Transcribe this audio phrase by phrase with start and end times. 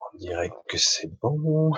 [0.00, 1.72] On dirait que c'est bon.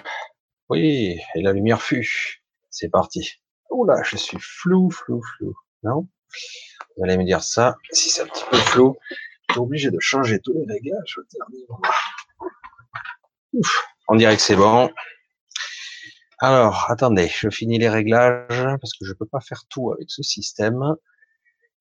[0.69, 2.43] Oui, et la lumière fut.
[2.71, 3.41] C'est parti.
[3.71, 5.55] Oula, je suis flou, flou, flou.
[5.83, 6.09] Non
[6.97, 7.77] Vous allez me dire ça.
[7.93, 8.97] Si c'est un petit peu flou,
[9.49, 11.19] je suis obligé de changer tous les réglages
[14.09, 14.91] on dirait que c'est bon.
[16.39, 20.23] Alors, attendez, je finis les réglages parce que je peux pas faire tout avec ce
[20.23, 20.97] système.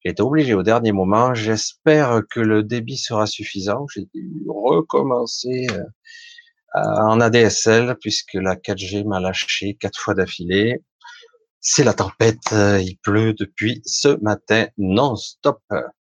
[0.04, 1.34] J'ai été obligé au dernier moment.
[1.34, 3.88] J'espère que le débit sera suffisant.
[3.88, 5.80] J'ai dû recommencer euh,
[6.76, 10.84] en ADSL puisque la 4G m'a lâché quatre fois d'affilée.
[11.62, 12.52] C'est la tempête.
[12.52, 15.62] Euh, il pleut depuis ce matin non-stop.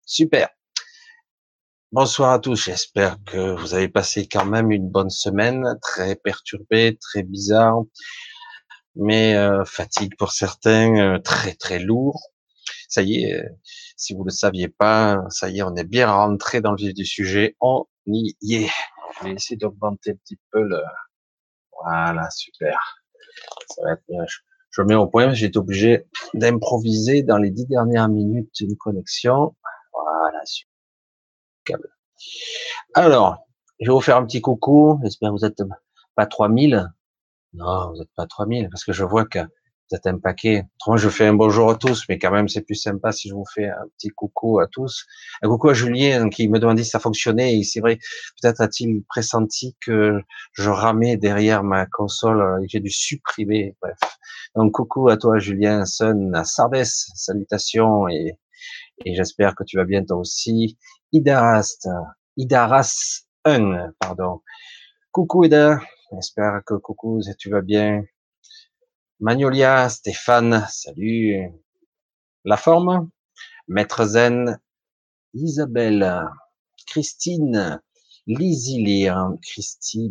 [0.06, 0.48] Super.
[1.90, 2.66] Bonsoir à tous.
[2.66, 7.82] J'espère que vous avez passé quand même une bonne semaine, très perturbée, très bizarre,
[8.94, 12.30] mais euh, fatigue pour certains, très très lourd
[12.90, 13.48] ça y est,
[13.96, 16.76] si vous ne le saviez pas, ça y est, on est bien rentré dans le
[16.76, 17.56] vif du sujet.
[17.60, 18.68] On y est.
[19.18, 20.82] Je vais essayer d'augmenter un petit peu le.
[21.72, 23.00] Voilà, super.
[23.68, 24.24] Ça va être bien.
[24.70, 25.32] Je, mets au point.
[25.32, 29.54] J'ai été obligé d'improviser dans les dix dernières minutes une connexion.
[29.92, 31.78] Voilà, super.
[32.94, 33.46] Alors,
[33.78, 34.98] je vais vous faire un petit coucou.
[35.04, 35.62] J'espère que vous êtes
[36.16, 36.88] pas 3000.
[37.52, 39.38] Non, vous n'êtes pas 3000 parce que je vois que
[39.94, 40.64] êtes un paquet.
[40.76, 43.34] Autrement, je fais un bonjour à tous, mais quand même, c'est plus sympa si je
[43.34, 45.06] vous fais un petit coucou à tous.
[45.42, 47.58] Un coucou à Julien qui me demandait si ça fonctionnait.
[47.58, 47.98] Et c'est vrai,
[48.40, 50.20] peut-être a-t-il pressenti que
[50.52, 53.76] je ramais derrière ma console et j'ai dû supprimer.
[53.82, 53.98] Bref.
[54.54, 58.38] Donc, coucou à toi, Julien, Sun, à Sardes, salutations et,
[59.04, 60.78] et j'espère que tu vas bien toi aussi.
[61.12, 61.88] Idarast,
[62.36, 64.40] Idaras 1, pardon.
[65.12, 65.80] Coucou Ida,
[66.12, 68.04] j'espère que coucou, tu vas bien.
[69.22, 71.52] Magnolia, Stéphane, salut.
[72.46, 73.10] La forme,
[73.68, 74.58] Maître Zen,
[75.34, 76.24] Isabelle,
[76.86, 77.82] Christine,
[78.26, 80.10] Lisilir, Christy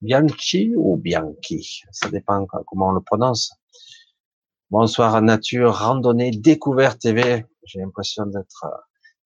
[0.00, 3.52] Bianchi ou Bianchi, ça dépend comment on le prononce.
[4.70, 7.44] Bonsoir Nature, Randonnée, Découverte TV.
[7.64, 8.66] J'ai l'impression d'être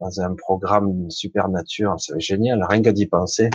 [0.00, 3.48] dans un programme super nature, c'est génial, rien qu'à d'y penser.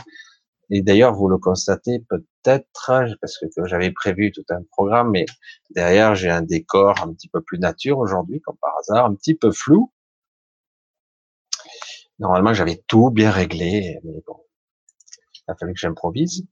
[0.72, 2.64] Et d'ailleurs, vous le constatez peut-être,
[3.22, 5.26] parce que j'avais prévu tout un programme, mais
[5.72, 9.36] derrière, j'ai un décor un petit peu plus nature aujourd'hui, comme par hasard, un petit
[9.36, 9.92] peu flou.
[12.20, 14.36] Normalement, j'avais tout bien réglé, mais bon,
[15.36, 16.46] il a fallu que j'improvise.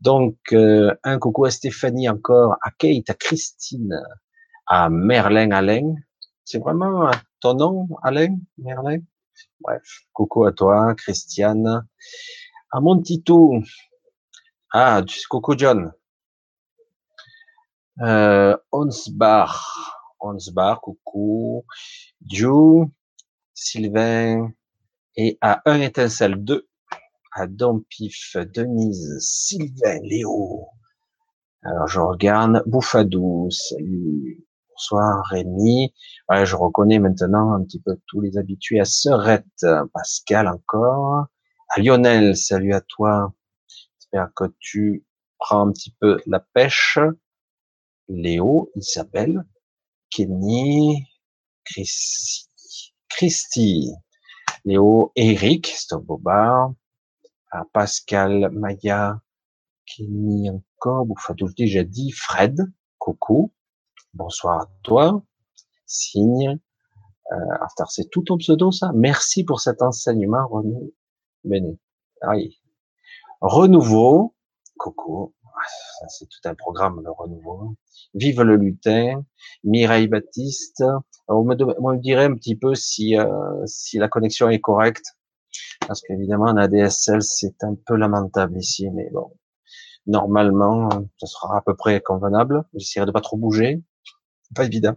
[0.00, 4.00] Donc, euh, un coucou à Stéphanie encore, à Kate, à Christine,
[4.66, 5.94] à Merlin Alain.
[6.44, 8.98] C'est vraiment ton nom, Alain, Merlin?
[9.60, 11.86] Bref, coucou à toi, Christiane.
[12.76, 13.54] À mon Tito.
[14.70, 15.94] Ah, Coco John.
[18.02, 20.12] Euh, Onsbar.
[20.20, 21.64] Onsbar, coucou.
[22.26, 22.88] Joe,
[23.54, 24.52] Sylvain.
[25.16, 26.68] Et à un étincelle 2.
[27.32, 30.66] À Dompif, Denise, Sylvain, Léo.
[31.62, 32.62] Alors, je regarde.
[32.66, 34.46] Bouffadou, salut.
[34.68, 35.94] Bonsoir, Rémi.
[36.28, 39.64] Ouais, je reconnais maintenant un petit peu tous les habitués à Serette.
[39.94, 41.28] Pascal encore.
[41.78, 43.34] Lionel, salut à toi.
[43.98, 45.04] J'espère que tu
[45.38, 46.98] prends un petit peu la pêche.
[48.08, 49.44] Léo, Isabelle,
[50.08, 51.04] Kenny,
[51.64, 52.48] Christy,
[53.10, 53.92] Christy,
[54.64, 56.72] Léo, Eric, Stop Bobard,
[57.72, 59.20] Pascal, Maya,
[59.84, 62.56] Kenny encore, Bouffadou, déjà dit, Fred,
[62.98, 63.52] coucou,
[64.14, 65.22] bonsoir à toi,
[65.84, 66.58] Signe,
[67.32, 68.92] euh, c'est tout ton pseudo ça?
[68.94, 70.94] Merci pour cet enseignement, René.
[71.46, 71.76] Bene.
[72.28, 72.60] Oui.
[73.40, 74.34] Renouveau.
[74.76, 75.34] Coco.
[76.08, 77.74] C'est tout un programme, le renouveau.
[78.14, 79.24] Vive le lutin.
[79.64, 80.84] Mireille Baptiste.
[81.28, 85.16] On me, on dirait un petit peu si, euh, si la connexion est correcte.
[85.86, 89.32] Parce qu'évidemment, en ADSL, c'est un peu lamentable ici, mais bon.
[90.06, 92.64] Normalement, ce sera à peu près convenable.
[92.74, 93.82] J'essaierai de pas trop bouger.
[94.54, 94.94] Pas évident.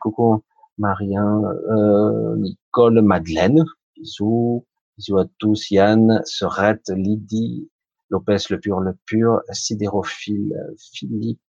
[0.00, 0.42] Coucou,
[0.78, 3.64] Marien, euh, Nicole, Madeleine.
[3.96, 4.66] Bisous.
[4.98, 7.70] Bisous à tous, Yann, Serette, Lydie,
[8.10, 10.52] Lopez, le pur, le pur, Sidérophile,
[10.92, 11.40] Philippe,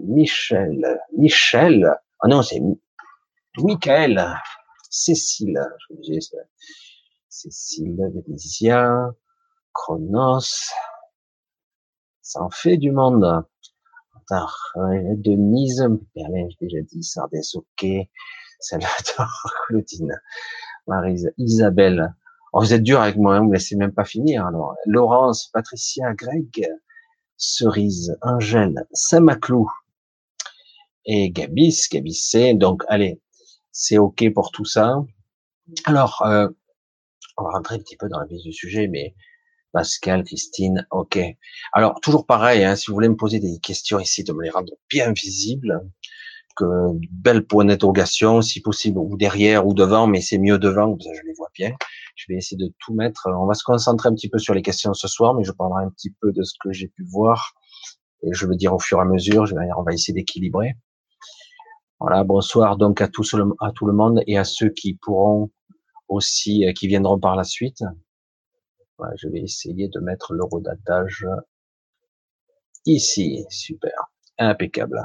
[0.00, 2.60] Michel, Michel, ah non, c'est
[3.58, 4.20] Michael,
[4.90, 5.60] Cécile,
[6.02, 6.18] je
[7.28, 7.96] Cécile,
[8.26, 9.14] Vénésia,
[9.72, 10.72] Chronos,
[12.20, 13.44] ça en fait du monde.
[14.74, 15.86] Denise,
[16.16, 17.86] Berlin, j'ai déjà dit, Sardès, ok,
[18.58, 20.20] Salvatore, Claudine,
[20.88, 22.12] Marise, Isabelle,
[22.52, 24.46] Oh, vous êtes dur avec moi, hein, vous me laissez même pas finir.
[24.46, 26.66] Alors, Laurence, Patricia, Greg,
[27.36, 29.70] Cerise, Angèle, Saint-Maclou
[31.04, 32.54] et Gabis, Gabis C.
[32.54, 33.20] Donc, allez,
[33.70, 35.02] c'est ok pour tout ça.
[35.84, 36.48] Alors, euh,
[37.36, 39.14] on va rentrer un petit peu dans la vie du sujet, mais
[39.72, 41.18] Pascal, Christine, ok.
[41.72, 44.50] Alors, toujours pareil, hein, si vous voulez me poser des questions, essayez de me les
[44.50, 45.80] rendre bien visibles,
[46.58, 46.64] que
[47.10, 51.32] belle point d'interrogation, si possible, ou derrière ou devant, mais c'est mieux devant, je les
[51.36, 51.74] vois bien.
[52.16, 53.28] Je vais essayer de tout mettre.
[53.28, 55.84] On va se concentrer un petit peu sur les questions ce soir, mais je parlerai
[55.84, 57.52] un petit peu de ce que j'ai pu voir.
[58.22, 59.46] Et je veux dire au fur et à mesure,
[59.76, 60.74] on va essayer d'équilibrer.
[62.00, 65.50] Voilà, bonsoir donc à, à tout le monde et à ceux qui pourront
[66.08, 67.82] aussi, euh, qui viendront par la suite.
[69.16, 71.26] je vais essayer de mettre le redatage
[72.86, 73.44] ici.
[73.50, 74.10] Super.
[74.38, 75.02] Impeccable.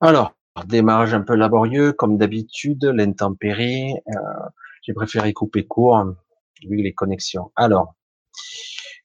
[0.00, 3.92] Alors, démarrage un peu laborieux, comme d'habitude, l'intempérie.
[4.08, 4.48] Euh,
[4.82, 6.04] j'ai préféré couper court,
[6.62, 7.50] vu les connexions.
[7.56, 7.94] Alors,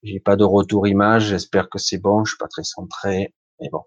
[0.03, 3.69] j'ai pas de retour image, j'espère que c'est bon, je suis pas très centré, mais
[3.69, 3.83] bon.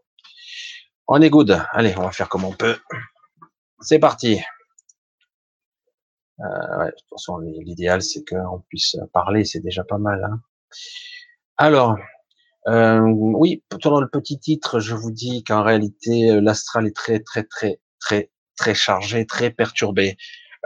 [1.06, 1.60] On est good.
[1.70, 2.76] Allez, on va faire comme on peut.
[3.80, 4.40] C'est parti.
[6.40, 10.24] Euh, de toute façon, l'idéal, c'est qu'on puisse parler, c'est déjà pas mal.
[10.24, 10.40] Hein.
[11.56, 11.96] Alors,
[12.68, 17.20] euh, oui, dans le petit titre, je vous dis qu'en réalité, euh, l'astral est très,
[17.20, 20.16] très, très, très, très chargé, très perturbé.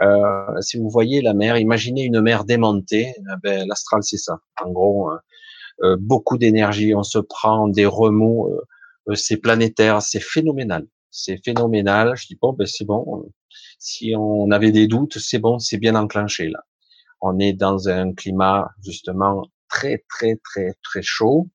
[0.01, 3.13] Euh, si vous voyez la mer, imaginez une mer démontée.
[3.17, 4.39] Eh ben, l'astral, c'est ça.
[4.63, 5.19] En gros, hein.
[5.83, 8.49] euh, beaucoup d'énergie, on se prend des remous,
[9.09, 10.85] euh, c'est planétaire, c'est phénoménal
[11.17, 12.13] c'est phénoménal.
[12.15, 13.29] Je dis bon, ben c'est bon.
[13.79, 16.59] Si on avait des doutes, c'est bon, c'est bien enclenché là.
[17.21, 21.47] On est dans un climat justement très très très très chaud.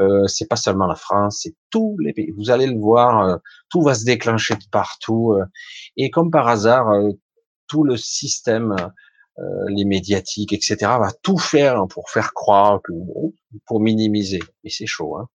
[0.00, 2.32] Euh, c'est pas seulement la France, c'est tous les pays.
[2.36, 3.36] Vous allez le voir, euh,
[3.70, 5.32] tout va se déclencher de partout.
[5.32, 5.44] Euh,
[5.96, 7.12] et comme par hasard, euh,
[7.68, 8.74] tout le système,
[9.68, 12.92] les médiatiques, etc., va tout faire pour faire croire que,
[13.66, 14.40] pour minimiser.
[14.64, 15.28] Et c'est chaud, hein.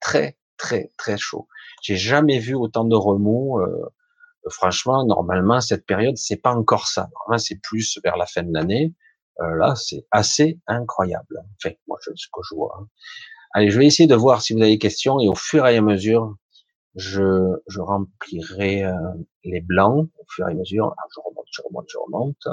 [0.00, 1.48] Très très très chaud.
[1.82, 3.60] J'ai jamais vu autant de remous.
[3.60, 7.08] Euh, franchement, normalement, cette période, c'est pas encore ça.
[7.14, 8.94] Normalement, c'est plus vers la fin de l'année.
[9.40, 11.42] Euh, là, c'est assez incroyable.
[11.56, 12.78] Enfin, moi, je, ce que je vois.
[12.80, 12.86] Hein.
[13.56, 15.78] Allez, je vais essayer de voir si vous avez des questions et au fur et
[15.78, 16.36] à mesure,
[16.94, 18.92] je, je remplirai euh,
[19.44, 20.94] les blancs au fur et à mesure.
[20.98, 22.48] Ah, je remonte, je remonte, je remonte.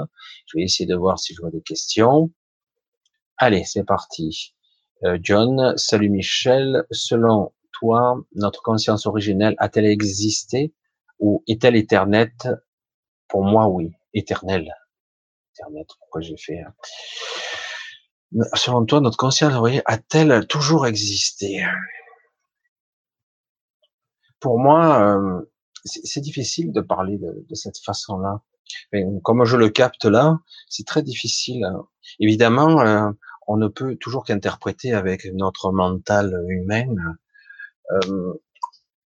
[0.46, 2.30] Je vais essayer de voir si je vois des questions.
[3.36, 4.54] Allez, c'est parti.
[5.02, 6.86] Euh, John, salut Michel.
[6.90, 10.72] Selon toi, notre conscience originelle a-t-elle existé
[11.18, 12.32] ou est-elle éternelle
[13.28, 14.72] Pour moi, oui, éternelle.
[15.52, 16.72] Éternelle, pourquoi j'ai fait hein?
[18.54, 21.64] Selon toi, notre conscience originelle a-t-elle toujours existé?
[24.40, 25.40] Pour moi, euh,
[25.84, 28.42] c'est difficile de parler de, cette façon-là.
[29.22, 30.38] Comme je le capte là,
[30.68, 31.66] c'est très difficile.
[32.18, 33.10] Évidemment, euh,
[33.46, 36.94] on ne peut toujours qu'interpréter avec notre mental humain
[37.92, 38.34] euh,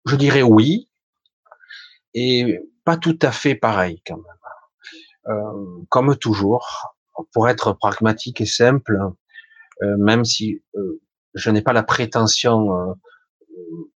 [0.05, 0.89] je dirais oui,
[2.13, 4.25] et pas tout à fait pareil quand même.
[5.27, 6.94] Euh, comme toujours,
[7.33, 8.99] pour être pragmatique et simple,
[9.83, 10.61] euh, même si
[11.33, 12.95] je n'ai pas la prétention,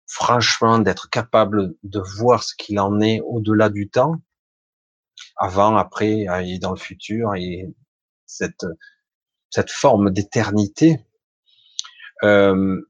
[0.07, 4.17] franchement, d'être capable de voir ce qu'il en est au-delà du temps,
[5.37, 7.73] avant, après et dans le futur, et
[8.27, 8.67] cette
[9.51, 11.01] cette forme d'éternité.
[12.23, 12.81] Euh,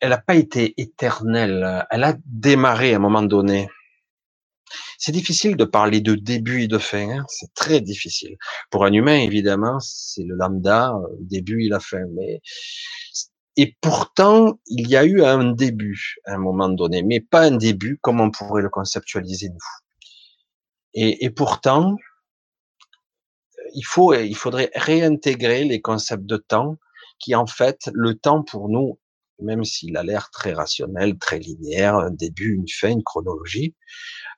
[0.00, 3.68] elle n'a pas été éternelle, elle a démarré à un moment donné.
[5.04, 7.24] C'est difficile de parler de début et de fin, hein.
[7.26, 8.36] c'est très difficile.
[8.70, 12.04] Pour un humain, évidemment, c'est le lambda, euh, début et la fin.
[12.14, 12.40] Mais
[13.56, 17.56] et pourtant, il y a eu un début à un moment donné, mais pas un
[17.56, 19.56] début comme on pourrait le conceptualiser nous.
[20.94, 21.96] Et, et pourtant,
[23.74, 26.76] il faut, il faudrait réintégrer les concepts de temps,
[27.18, 29.00] qui en fait, le temps pour nous
[29.40, 33.74] même s'il a l'air très rationnel, très linéaire, un début, une fin, une chronologie,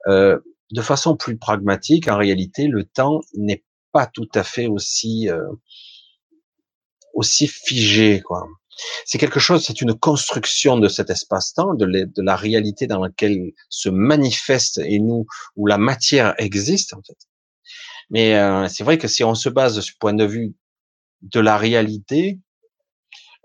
[0.07, 0.38] euh,
[0.75, 5.49] de façon plus pragmatique, en réalité, le temps n'est pas tout à fait aussi euh,
[7.14, 8.49] aussi figé, quoi.
[9.04, 13.52] C'est quelque chose, c'est une construction de cet espace-temps, de, de, la réalité dans laquelle
[13.69, 17.16] se manifeste et nous où la matière existe en fait.
[18.11, 20.57] Mais euh, c'est vrai que si on se base sur le point de vue
[21.23, 22.40] de la réalité,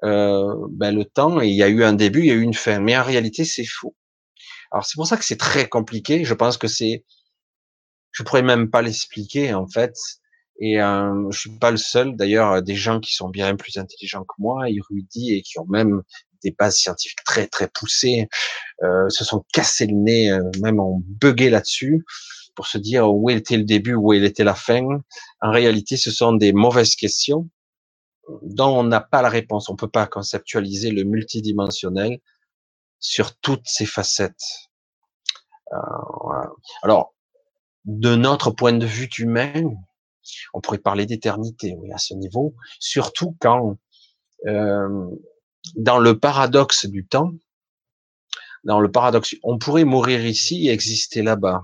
[0.03, 2.55] euh, ben le temps, il y a eu un début, il y a eu une
[2.55, 2.79] fin.
[2.79, 3.95] Mais en réalité, c'est faux.
[4.71, 6.25] Alors c'est pour ça que c'est très compliqué.
[6.25, 7.05] Je pense que c'est,
[8.11, 9.95] je pourrais même pas l'expliquer en fait.
[10.61, 12.15] Et euh, je suis pas le seul.
[12.17, 16.01] D'ailleurs, des gens qui sont bien plus intelligents que moi, érudits et qui ont même
[16.43, 18.27] des bases scientifiques très très poussées,
[18.83, 22.03] euh, se sont cassés le nez, euh, même ont bugué là-dessus
[22.55, 24.85] pour se dire où était le début, où était la fin.
[25.41, 27.49] En réalité, ce sont des mauvaises questions
[28.43, 29.69] dont on n'a pas la réponse.
[29.69, 32.19] On peut pas conceptualiser le multidimensionnel
[32.99, 34.43] sur toutes ses facettes.
[35.71, 35.77] Euh,
[36.83, 37.13] Alors,
[37.85, 39.53] de notre point de vue humain,
[40.53, 43.77] On pourrait parler d'éternité, oui, à ce niveau, surtout quand,
[44.47, 45.07] euh,
[45.75, 47.31] dans le paradoxe du temps,
[48.63, 51.63] dans le paradoxe, on pourrait mourir ici et exister là-bas.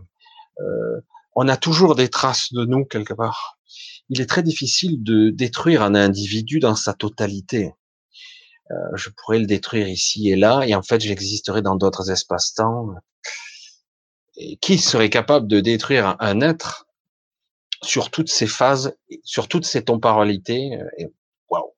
[0.60, 1.02] Euh,
[1.36, 3.60] on a toujours des traces de nous quelque part.
[4.10, 7.74] Il est très difficile de détruire un individu dans sa totalité.
[8.72, 12.96] Euh, je pourrais le détruire ici et là, et en fait, j'existerais dans d'autres espaces-temps.
[14.62, 16.88] Qui serait capable de détruire un être
[17.82, 21.08] sur toutes ces phases, sur toutes ces temporalités et,
[21.50, 21.72] Waouh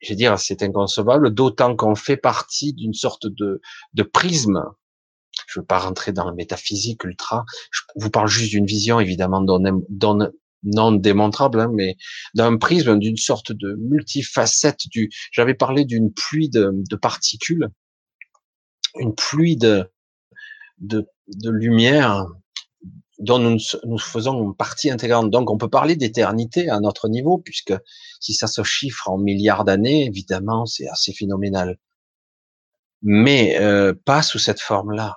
[0.00, 3.60] Je veux dire, c'est inconcevable, d'autant qu'on fait partie d'une sorte de,
[3.94, 4.62] de prisme.
[5.46, 7.44] Je ne veux pas rentrer dans la métaphysique ultra.
[7.70, 11.96] Je vous parle juste d'une vision, évidemment, non démontrable, hein, mais
[12.34, 15.10] d'un prisme, d'une sorte de multifacette du.
[15.32, 17.68] J'avais parlé d'une pluie de, de, particules,
[18.96, 19.90] une pluie de,
[20.78, 22.26] de, de lumière
[23.18, 25.30] dont nous, nous faisons partie intégrante.
[25.30, 27.74] Donc, on peut parler d'éternité à notre niveau, puisque
[28.20, 31.78] si ça se chiffre en milliards d'années, évidemment, c'est assez phénoménal.
[33.02, 35.16] Mais euh, pas sous cette forme-là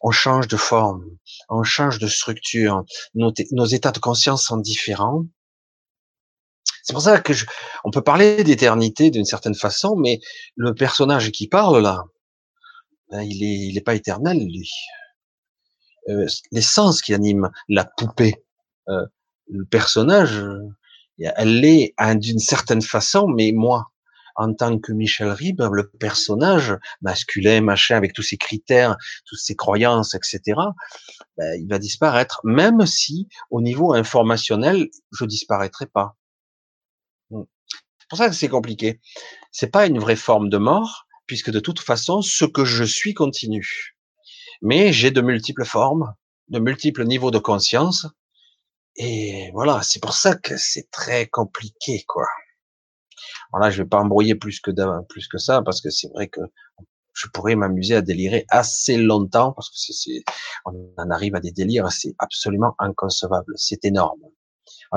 [0.00, 1.04] on change de forme,
[1.48, 3.32] on change de structure, nos,
[3.66, 5.24] états de conscience sont différents.
[6.82, 7.44] C'est pour ça que je,
[7.84, 10.20] on peut parler d'éternité d'une certaine façon, mais
[10.56, 12.04] le personnage qui parle là,
[13.10, 14.70] ben, il est, il est pas éternel lui.
[16.08, 18.34] Euh, L'essence qui anime la poupée,
[18.88, 19.06] euh,
[19.48, 20.42] le personnage,
[21.18, 23.90] elle l'est d'une certaine façon, mais moi,
[24.38, 28.96] en tant que Michel Ribes, le personnage masculin, machin, avec tous ses critères,
[29.26, 30.60] toutes ses croyances, etc.,
[31.36, 36.16] ben, il va disparaître, même si au niveau informationnel, je disparaîtrai pas.
[37.30, 37.42] Hmm.
[37.98, 39.00] C'est pour ça que c'est compliqué.
[39.50, 43.14] C'est pas une vraie forme de mort, puisque de toute façon, ce que je suis
[43.14, 43.97] continue.
[44.62, 46.14] Mais j'ai de multiples formes,
[46.48, 48.06] de multiples niveaux de conscience,
[48.96, 52.26] et voilà, c'est pour ça que c'est très compliqué, quoi.
[53.52, 54.70] Alors là, je vais pas embrouiller plus que
[55.08, 56.40] plus que ça parce que c'est vrai que
[57.14, 60.22] je pourrais m'amuser à délirer assez longtemps parce que c'est,
[60.64, 64.20] on en arrive à des délires, c'est absolument inconcevable, c'est énorme.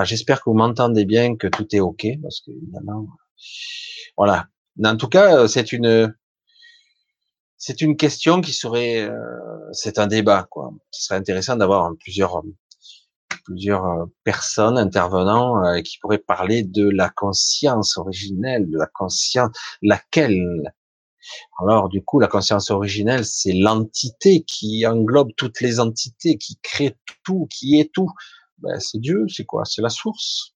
[0.03, 3.08] j'espère que vous m'entendez bien, que tout est ok parce que évidemment,
[4.18, 4.48] voilà.
[4.84, 6.13] En tout cas, c'est une
[7.62, 9.38] c'est une question qui serait, euh,
[9.72, 10.74] c'est un débat quoi.
[10.89, 12.41] Ce serait intéressant d'avoir plusieurs
[13.46, 19.51] plusieurs euh, personnes intervenant euh, qui pourraient parler de la conscience originelle, de la conscience,
[19.84, 20.74] laquelle?
[21.62, 26.98] Alors du coup, la conscience originelle, c'est l'entité qui englobe toutes les entités, qui crée
[27.24, 28.10] tout, qui est tout.
[28.58, 29.65] Ben, c'est Dieu, c'est quoi?
[29.65, 30.56] C'est la source.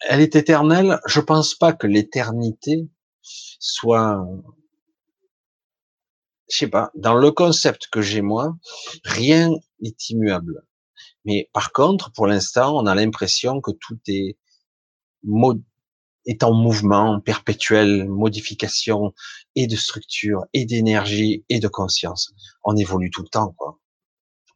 [0.00, 0.98] Elle est éternelle.
[1.06, 2.88] Je pense pas que l'éternité
[3.20, 4.26] soit
[6.50, 8.56] je sais pas, dans le concept que j'ai moi,
[9.04, 10.64] rien n'est immuable.
[11.24, 14.36] Mais par contre, pour l'instant, on a l'impression que tout est,
[16.26, 19.14] est en mouvement, en perpétuelle modification
[19.54, 22.32] et de structure, et d'énergie, et de conscience.
[22.62, 23.78] On évolue tout le temps, quoi.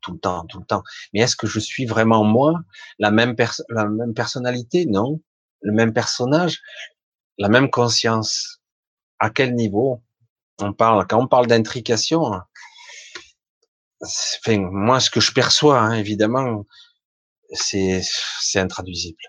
[0.03, 0.85] Tout le temps, tout le temps.
[1.13, 2.61] Mais est-ce que je suis vraiment moi,
[2.99, 3.35] la même,
[3.71, 4.87] la même personnalité?
[4.87, 5.21] Non.
[5.61, 6.61] Le même personnage,
[7.39, 8.61] la même conscience?
[9.19, 10.03] À quel niveau?
[10.61, 12.41] On parle Quand on parle d'intrication,
[14.01, 16.67] enfin, moi, ce que je perçois, hein, évidemment,
[17.53, 18.03] c'est,
[18.41, 19.23] c'est intraduisible.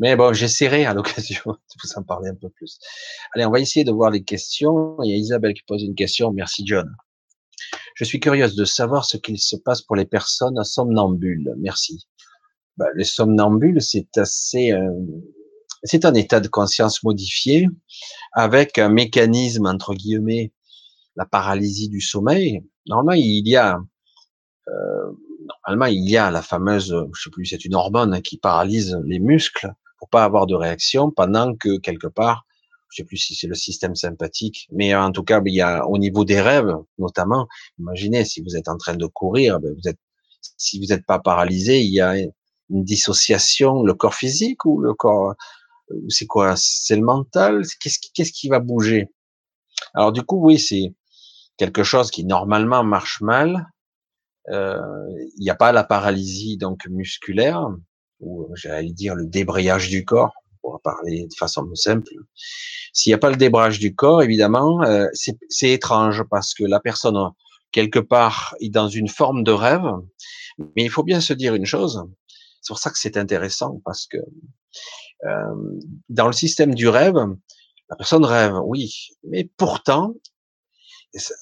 [0.00, 2.78] Mais bon, j'essaierai à l'occasion de vous en parler un peu plus.
[3.34, 4.96] Allez, on va essayer de voir les questions.
[5.02, 6.32] Il y a Isabelle qui pose une question.
[6.32, 6.94] Merci, John.
[7.94, 11.54] Je suis curieuse de savoir ce qu'il se passe pour les personnes somnambules.
[11.58, 12.08] Merci.
[12.76, 14.90] Ben, les somnambules, c'est assez, euh,
[15.84, 17.68] c'est un état de conscience modifié
[18.32, 20.52] avec un mécanisme entre guillemets,
[21.16, 23.78] la paralysie du sommeil, Normalement, il y a,
[24.68, 25.12] euh,
[25.66, 29.18] normalement, il y a la fameuse, je sais plus, c'est une hormone qui paralyse les
[29.18, 32.44] muscles pour pas avoir de réaction pendant que quelque part,
[32.90, 35.86] je sais plus si c'est le système sympathique, mais en tout cas, il y a
[35.86, 37.48] au niveau des rêves, notamment,
[37.78, 39.90] imaginez si vous êtes en train de courir, ben vous
[40.58, 44.92] si vous n'êtes pas paralysé, il y a une dissociation, le corps physique ou le
[44.92, 45.34] corps,
[46.08, 46.54] c'est quoi?
[46.56, 47.62] C'est le mental?
[47.80, 49.08] Qu'est-ce qui, qu'est-ce qui va bouger?
[49.94, 50.94] Alors du coup, oui, c'est
[51.56, 53.66] quelque chose qui normalement marche mal,
[54.50, 54.78] euh,
[55.36, 57.68] il n'y a pas la paralysie donc musculaire
[58.20, 60.32] ou j'allais dire le débrayage du corps.
[60.66, 62.08] Pour parler de façon simple.
[62.94, 66.80] S'il n'y a pas le débrayage du corps, évidemment, euh, c'est étrange parce que la
[66.80, 67.18] personne
[67.70, 69.84] quelque part est dans une forme de rêve,
[70.58, 72.02] mais il faut bien se dire une chose.
[72.62, 74.16] C'est pour ça que c'est intéressant parce que
[76.08, 77.16] dans le système du rêve,
[77.90, 80.14] la personne rêve, oui, mais pourtant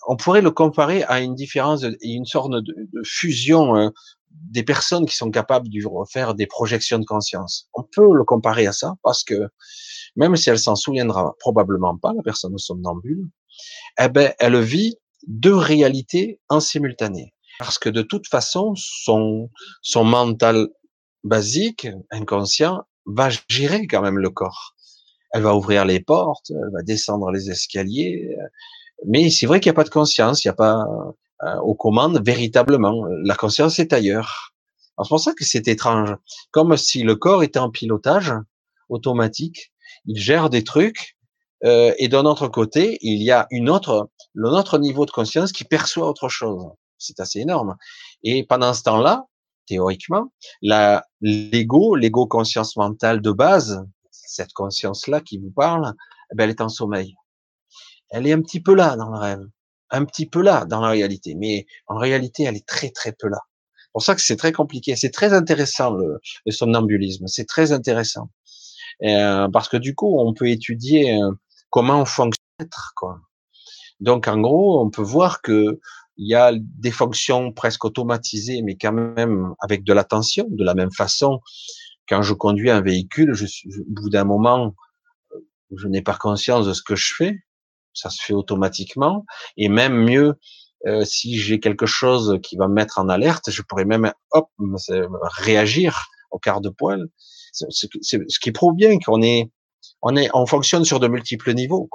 [0.08, 3.92] on pourrait le comparer à une différence, une sorte de, fusion, hein,
[4.30, 7.68] des personnes qui sont capables de refaire des projections de conscience.
[7.74, 9.48] On peut le comparer à ça parce que
[10.16, 13.28] même si elle s'en souviendra probablement pas, la personne somnambule,
[14.00, 14.96] eh ben, elle vit
[15.26, 17.34] deux réalités en simultané.
[17.58, 19.50] Parce que de toute façon, son,
[19.82, 20.68] son mental
[21.24, 24.74] basique, inconscient, va gérer quand même le corps.
[25.32, 28.36] Elle va ouvrir les portes, elle va descendre les escaliers,
[29.06, 30.84] mais c'est vrai qu'il n'y a pas de conscience, il n'y a pas
[31.44, 33.04] euh, aux commandes véritablement.
[33.24, 34.52] La conscience est ailleurs.
[35.02, 36.14] C'est pour ça que c'est étrange,
[36.50, 38.32] comme si le corps était en pilotage
[38.88, 39.72] automatique.
[40.06, 41.16] Il gère des trucs,
[41.64, 45.64] euh, et d'un autre côté, il y a une autre, autre niveau de conscience qui
[45.64, 46.64] perçoit autre chose.
[46.98, 47.76] C'est assez énorme.
[48.22, 49.26] Et pendant ce temps-là,
[49.66, 50.32] théoriquement,
[51.20, 55.94] l'ego, l'ego conscience mentale de base, cette conscience-là qui vous parle,
[56.32, 57.14] eh ben, elle est en sommeil.
[58.10, 59.46] Elle est un petit peu là dans le rêve,
[59.90, 63.28] un petit peu là dans la réalité, mais en réalité, elle est très très peu
[63.28, 63.38] là.
[63.76, 64.96] C'est pour ça que c'est très compliqué.
[64.96, 67.26] C'est très intéressant le, le somnambulisme.
[67.26, 68.30] C'est très intéressant
[69.04, 71.30] euh, parce que du coup, on peut étudier euh,
[71.70, 72.68] comment on fonctionne.
[72.96, 73.20] Quoi.
[74.00, 75.80] Donc, en gros, on peut voir que
[76.16, 80.74] il y a des fonctions presque automatisées, mais quand même avec de l'attention, de la
[80.74, 81.40] même façon.
[82.08, 84.74] Quand je conduis un véhicule, je suis, au bout d'un moment,
[85.74, 87.38] je n'ai pas conscience de ce que je fais.
[87.94, 89.24] Ça se fait automatiquement.
[89.56, 90.34] Et même mieux,
[90.86, 94.48] euh, si j'ai quelque chose qui va me mettre en alerte, je pourrais même hop
[95.38, 97.06] réagir au quart de poil.
[97.52, 99.50] Ce qui prouve bien qu'on est,
[100.00, 101.88] on est, on fonctionne sur de multiples niveaux.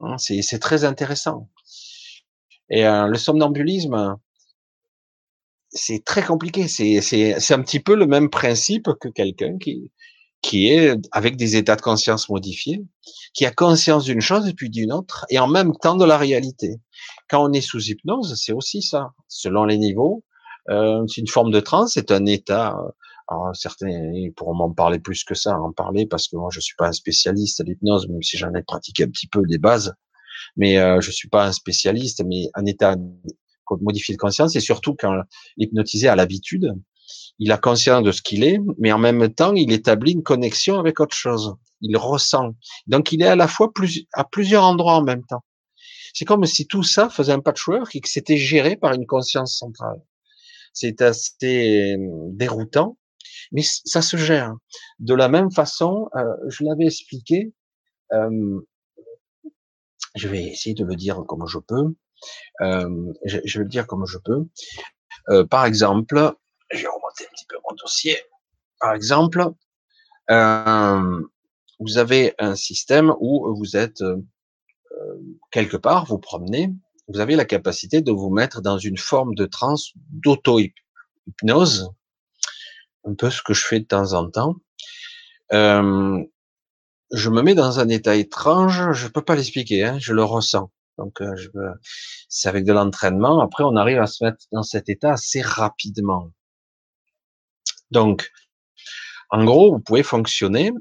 [0.00, 1.48] Hein, c'est très intéressant.
[2.70, 4.16] Et euh, le somnambulisme,
[5.70, 6.68] c'est très compliqué.
[6.68, 9.90] C'est un petit peu le même principe que quelqu'un qui,
[10.42, 12.84] qui est avec des états de conscience modifiés,
[13.34, 16.18] qui a conscience d'une chose et puis d'une autre, et en même temps de la
[16.18, 16.80] réalité.
[17.28, 19.10] Quand on est sous hypnose, c'est aussi ça.
[19.28, 20.24] Selon les niveaux,
[20.70, 22.76] euh, c'est une forme de transe, c'est un état.
[22.78, 22.90] Euh,
[23.28, 26.76] alors, certains pourront m'en parler plus que ça, en parler parce que moi je suis
[26.76, 29.94] pas un spécialiste de l'hypnose, même si j'en ai pratiqué un petit peu des bases
[30.56, 32.96] mais euh, je suis pas un spécialiste, mais un état
[33.80, 35.12] modifié de conscience, et surtout quand
[35.56, 36.72] l'hypnotisé a l'habitude,
[37.38, 40.78] il a conscience de ce qu'il est, mais en même temps, il établit une connexion
[40.78, 41.54] avec autre chose.
[41.80, 42.54] Il ressent.
[42.86, 45.44] Donc, il est à la fois plus, à plusieurs endroits en même temps.
[46.14, 49.58] C'est comme si tout ça faisait un patchwork et que c'était géré par une conscience
[49.58, 50.00] centrale.
[50.72, 52.96] C'est assez euh, déroutant,
[53.52, 54.54] mais ça se gère.
[54.98, 57.52] De la même façon, euh, je l'avais expliqué,
[58.12, 58.60] euh,
[60.16, 61.94] je vais essayer de le dire comme je peux.
[62.62, 64.46] Euh, je, je, vais le dire comme je peux.
[65.28, 66.32] Euh, par exemple,
[66.70, 68.16] je vais remonter un petit peu mon dossier.
[68.80, 69.52] Par exemple,
[70.30, 71.20] euh,
[71.78, 74.02] vous avez un système où vous êtes
[75.50, 76.72] quelque part, vous promenez,
[77.08, 81.90] vous avez la capacité de vous mettre dans une forme de transe d'auto-hypnose,
[83.04, 84.56] un peu ce que je fais de temps en temps.
[85.52, 86.18] Euh,
[87.12, 90.70] je me mets dans un état étrange, je peux pas l'expliquer, hein, je le ressens.
[90.98, 91.48] Donc, euh, je
[92.28, 93.40] c'est avec de l'entraînement.
[93.40, 96.30] Après, on arrive à se mettre dans cet état assez rapidement.
[97.90, 98.30] Donc,
[99.30, 100.72] en gros, vous pouvez fonctionner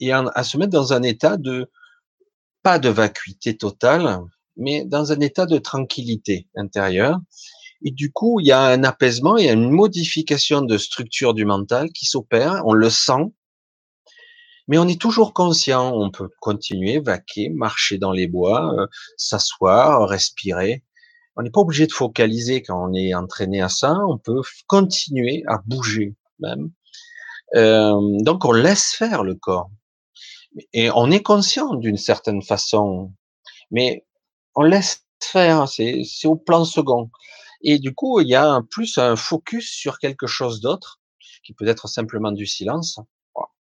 [0.00, 1.70] et à se mettre dans un état de
[2.62, 4.20] pas de vacuité totale,
[4.56, 7.18] mais dans un état de tranquillité intérieure.
[7.82, 11.34] Et du coup, il y a un apaisement, il y a une modification de structure
[11.34, 12.62] du mental qui s'opère.
[12.64, 13.32] On le sent,
[14.68, 20.08] mais on est toujours conscient, on peut continuer, vaquer, marcher dans les bois, euh, s'asseoir,
[20.08, 20.82] respirer.
[21.36, 25.44] On n'est pas obligé de focaliser quand on est entraîné à ça, on peut continuer
[25.46, 26.70] à bouger même.
[27.54, 29.70] Euh, donc on laisse faire le corps.
[30.72, 33.12] Et on est conscient d'une certaine façon,
[33.70, 34.06] mais
[34.54, 37.10] on laisse faire, c'est au plan second.
[37.62, 41.00] Et du coup, il y a plus un focus sur quelque chose d'autre,
[41.44, 42.98] qui peut être simplement du silence,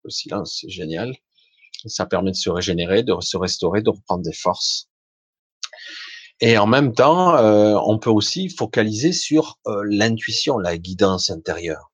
[0.05, 1.13] le silence, c'est génial.
[1.87, 4.87] Ça permet de se régénérer, de se restaurer, de reprendre des forces.
[6.41, 11.91] Et en même temps, euh, on peut aussi focaliser sur euh, l'intuition, la guidance intérieure.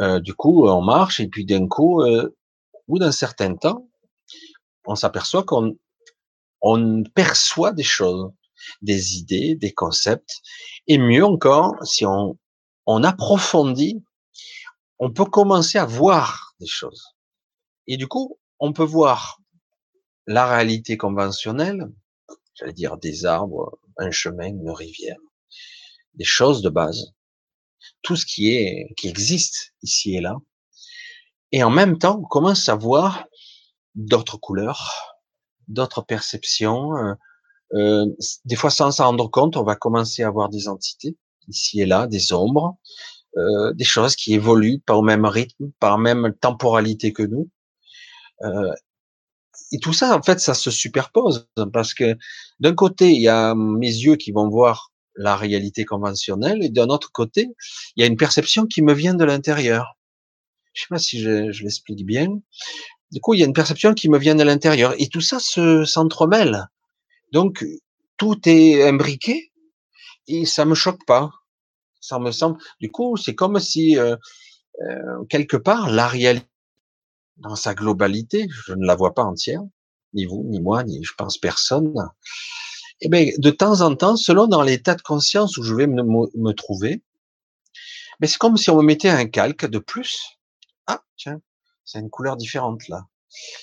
[0.00, 2.30] Euh, du coup, on marche et puis d'un coup, au
[2.86, 3.88] bout d'un certain temps,
[4.86, 5.76] on s'aperçoit qu'on
[6.60, 8.30] on perçoit des choses,
[8.82, 10.40] des idées, des concepts,
[10.86, 12.38] et mieux encore, si on,
[12.86, 14.02] on approfondit,
[14.98, 17.14] on peut commencer à voir des choses.
[17.86, 19.40] Et du coup, on peut voir
[20.26, 21.90] la réalité conventionnelle,
[22.54, 25.16] j'allais dire des arbres, un chemin, une rivière,
[26.14, 27.12] des choses de base,
[28.02, 30.36] tout ce qui est, qui existe ici et là.
[31.52, 33.24] Et en même temps, on commence à voir
[33.94, 35.16] d'autres couleurs,
[35.66, 36.96] d'autres perceptions.
[36.96, 37.14] Euh,
[37.74, 38.06] euh,
[38.44, 41.16] des fois, sans s'en rendre compte, on va commencer à voir des entités,
[41.48, 42.76] ici et là, des ombres,
[43.38, 47.48] euh, des choses qui évoluent pas au même rythme, en même temporalité que nous.
[48.42, 48.72] Euh,
[49.72, 52.16] et tout ça, en fait, ça se superpose parce que
[52.60, 56.88] d'un côté, il y a mes yeux qui vont voir la réalité conventionnelle et d'un
[56.88, 57.48] autre côté,
[57.96, 59.96] il y a une perception qui me vient de l'intérieur.
[60.72, 62.28] Je sais pas si je, je l'explique bien.
[63.10, 65.40] Du coup, il y a une perception qui me vient de l'intérieur et tout ça
[65.40, 66.66] se s'entremêle.
[67.32, 67.64] Donc,
[68.16, 69.52] tout est imbriqué
[70.28, 71.30] et ça me choque pas.
[72.00, 72.58] Ça me semble.
[72.80, 74.16] Du coup, c'est comme si euh,
[74.82, 76.46] euh, quelque part la réalité
[77.38, 79.62] dans sa globalité, je ne la vois pas entière,
[80.12, 81.94] ni vous, ni moi, ni je pense personne.
[83.00, 86.02] Eh bien, de temps en temps, selon dans l'état de conscience où je vais me,
[86.02, 87.02] me trouver,
[88.20, 90.38] mais c'est comme si on me mettait un calque de plus.
[90.86, 91.40] Ah, tiens,
[91.84, 93.06] c'est une couleur différente là.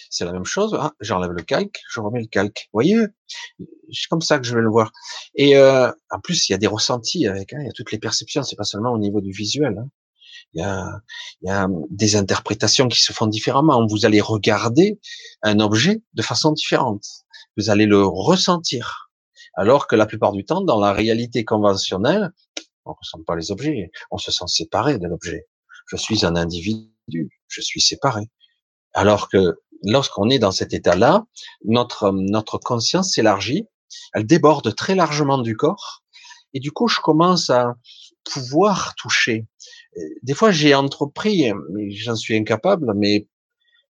[0.09, 0.75] C'est la même chose.
[0.79, 2.69] Ah, j'enlève le calque, je remets le calque.
[2.73, 2.97] Voyez,
[3.59, 4.91] c'est comme ça que je vais le voir.
[5.35, 7.53] Et euh, en plus, il y a des ressentis avec.
[7.53, 8.43] Hein, il y a toutes les perceptions.
[8.43, 9.75] C'est pas seulement au niveau du visuel.
[9.77, 9.89] Hein.
[10.53, 11.01] Il, y a,
[11.41, 13.85] il y a des interprétations qui se font différemment.
[13.87, 14.99] Vous allez regarder
[15.41, 17.05] un objet de façon différente.
[17.57, 19.09] Vous allez le ressentir.
[19.55, 22.31] Alors que la plupart du temps, dans la réalité conventionnelle,
[22.85, 23.91] on ne ressent pas les objets.
[24.11, 25.47] On se sent séparé de l'objet.
[25.87, 27.29] Je suis un individu.
[27.47, 28.29] Je suis séparé.
[28.95, 31.25] Alors que lorsqu'on est dans cet état-là,
[31.65, 33.67] notre, notre conscience s'élargit,
[34.13, 36.01] elle déborde très largement du corps,
[36.53, 37.75] et du coup, je commence à
[38.23, 39.45] pouvoir toucher.
[40.23, 41.51] Des fois, j'ai entrepris,
[41.89, 43.27] j'en suis incapable, mais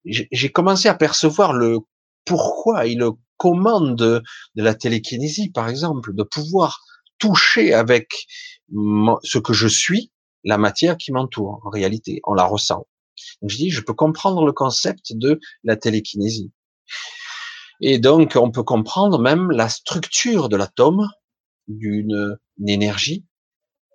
[0.06, 1.80] j'ai commencé à percevoir le
[2.26, 4.22] pourquoi et le comment de
[4.56, 6.82] la télékinésie, par exemple, de pouvoir
[7.20, 8.28] toucher avec
[9.24, 10.12] ce que je suis,
[10.44, 11.62] la matière qui m'entoure.
[11.64, 12.86] En réalité, on la ressent.
[13.46, 16.52] Je dis, je peux comprendre le concept de la télékinésie.
[17.82, 21.10] Et donc, on peut comprendre même la structure de l'atome,
[21.68, 23.26] d'une énergie,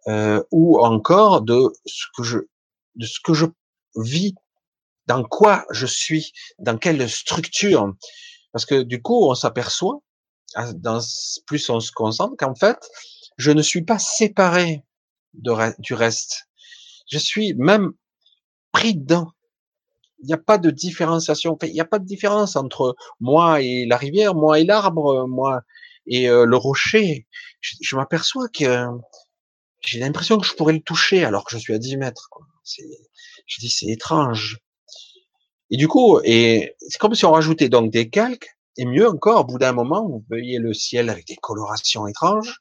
[0.06, 2.38] euh, ou encore de ce que je,
[2.96, 3.46] de ce que je
[3.96, 4.34] vis,
[5.06, 7.94] dans quoi je suis, dans quelle structure.
[8.52, 10.00] Parce que du coup, on s'aperçoit,
[11.46, 12.78] plus on se concentre, qu'en fait,
[13.36, 14.84] je ne suis pas séparé
[15.34, 16.48] du reste.
[17.10, 17.92] Je suis même
[18.74, 19.30] pris dedans.
[20.20, 21.56] Il n'y a pas de différenciation.
[21.62, 25.62] Il n'y a pas de différence entre moi et la rivière, moi et l'arbre, moi
[26.06, 27.26] et euh, le rocher.
[27.60, 28.86] Je, m'aperçois que
[29.80, 32.28] j'ai l'impression que je pourrais le toucher alors que je suis à 10 mètres.
[33.46, 34.58] je dis c'est étrange.
[35.70, 39.44] Et du coup, c'est comme si on rajoutait donc des calques, et mieux encore, au
[39.44, 42.60] bout d'un moment, vous voyez le ciel avec des colorations étranges.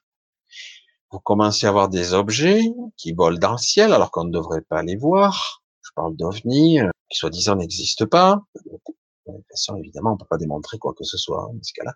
[1.10, 2.62] Vous commencez à voir des objets
[2.96, 5.63] qui volent dans le ciel alors qu'on ne devrait pas les voir
[5.94, 8.40] parle d'OVNI, euh, qui soi-disant n'existe pas.
[8.64, 11.94] De toute évidemment, on peut pas démontrer quoi que ce soit hein, dans ce cas-là.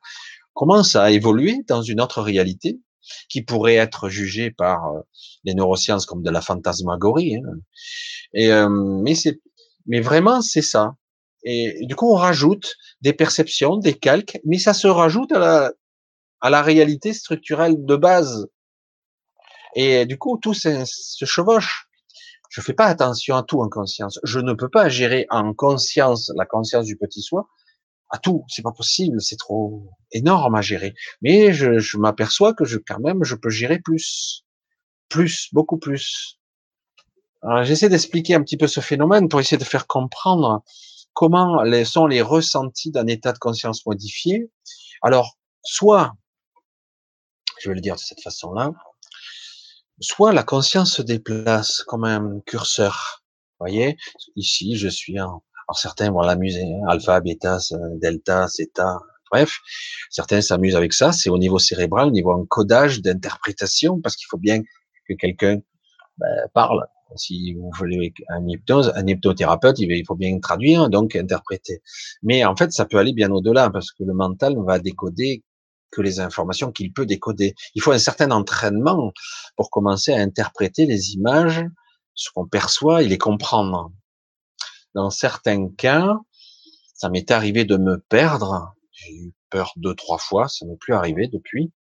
[0.54, 2.80] Commence à évoluer dans une autre réalité
[3.28, 5.00] qui pourrait être jugée par euh,
[5.44, 7.36] les neurosciences comme de la fantasmagorie.
[7.36, 7.58] Hein.
[8.34, 9.40] Et euh, mais c'est,
[9.86, 10.94] mais vraiment c'est ça.
[11.44, 15.72] Et du coup, on rajoute des perceptions, des calques, mais ça se rajoute à la
[16.40, 18.48] à la réalité structurelle de base.
[19.74, 21.87] Et du coup, tout se chevauche
[22.48, 24.18] je fais pas attention à tout en conscience.
[24.24, 27.48] Je ne peux pas gérer en conscience la conscience du petit soi
[28.10, 28.44] à tout.
[28.48, 29.20] C'est pas possible.
[29.20, 30.94] C'est trop énorme à gérer.
[31.20, 34.44] Mais je, je m'aperçois que je, quand même, je peux gérer plus,
[35.08, 36.38] plus, beaucoup plus.
[37.62, 40.64] J'essaie d'expliquer un petit peu ce phénomène pour essayer de faire comprendre
[41.12, 44.50] comment les, sont les ressentis d'un état de conscience modifié.
[45.02, 46.14] Alors, soit,
[47.60, 48.72] je vais le dire de cette façon-là,
[50.00, 53.22] soit la conscience se déplace comme un curseur.
[53.60, 53.96] Voyez,
[54.36, 57.58] ici, je suis en, alors certains vont l'amuser, hein, alpha, bêta,
[58.00, 59.58] delta, zeta, bref,
[60.10, 64.38] certains s'amusent avec ça, c'est au niveau cérébral, au niveau encodage, d'interprétation, parce qu'il faut
[64.38, 64.62] bien
[65.08, 65.58] que quelqu'un
[66.18, 66.86] ben, parle.
[67.16, 71.82] Si vous voulez un hypnose, un hypnothérapeute, il faut bien traduire, donc interpréter.
[72.22, 75.42] Mais en fait, ça peut aller bien au-delà, parce que le mental va décoder
[75.90, 77.54] que les informations qu'il peut décoder.
[77.74, 79.12] Il faut un certain entraînement
[79.56, 81.64] pour commencer à interpréter les images,
[82.14, 83.92] ce qu'on perçoit et les comprendre.
[84.94, 86.16] Dans certains cas,
[86.94, 88.74] ça m'est arrivé de me perdre.
[88.92, 91.72] J'ai eu peur deux, trois fois, ça m'est plus arrivé depuis.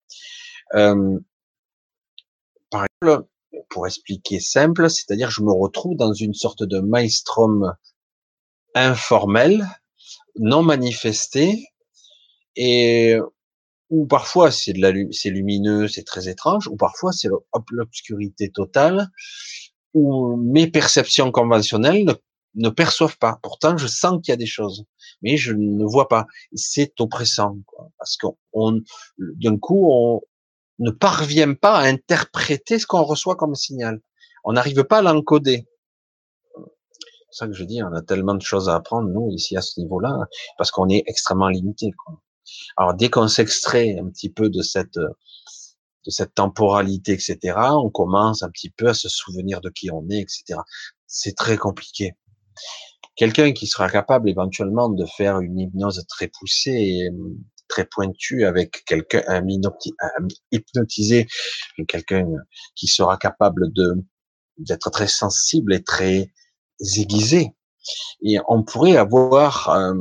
[0.75, 1.19] Euh,
[2.69, 3.27] par exemple,
[3.69, 7.73] pour expliquer simple, c'est-à-dire je me retrouve dans une sorte de maelstrom
[8.75, 9.67] informel,
[10.35, 11.65] non manifesté,
[12.55, 13.17] et
[13.89, 17.29] ou parfois c'est de la c'est lumineux, c'est très étrange, ou parfois c'est
[17.71, 19.09] l'obscurité totale,
[19.93, 22.05] où mes perceptions conventionnelles
[22.55, 23.39] ne, perçoivent pas.
[23.43, 24.85] Pourtant, je sens qu'il y a des choses,
[25.21, 26.25] mais je ne vois pas.
[26.53, 28.81] C'est oppressant, quoi, parce qu'on
[29.17, 30.21] d'un coup, on,
[30.79, 33.99] ne parvient pas à interpréter ce qu'on reçoit comme signal.
[34.43, 35.65] On n'arrive pas à l'encoder.
[37.31, 39.61] C'est ça que je dis, on a tellement de choses à apprendre, nous, ici, à
[39.61, 40.15] ce niveau-là,
[40.57, 41.91] parce qu'on est extrêmement limité.
[42.77, 48.43] Alors, dès qu'on s'extrait un petit peu de cette, de cette temporalité, etc., on commence
[48.43, 50.59] un petit peu à se souvenir de qui on est, etc.
[51.05, 52.13] C'est très compliqué.
[53.15, 57.09] Quelqu'un qui sera capable éventuellement de faire une hypnose très poussée et
[57.67, 59.45] très pointue avec quelqu'un, un,
[60.51, 61.27] hypnotisé,
[61.87, 62.25] quelqu'un
[62.75, 63.95] qui sera capable de
[64.57, 66.31] d'être très sensible et très
[66.95, 67.53] aiguisé.
[68.23, 69.93] Et on pourrait avoir euh,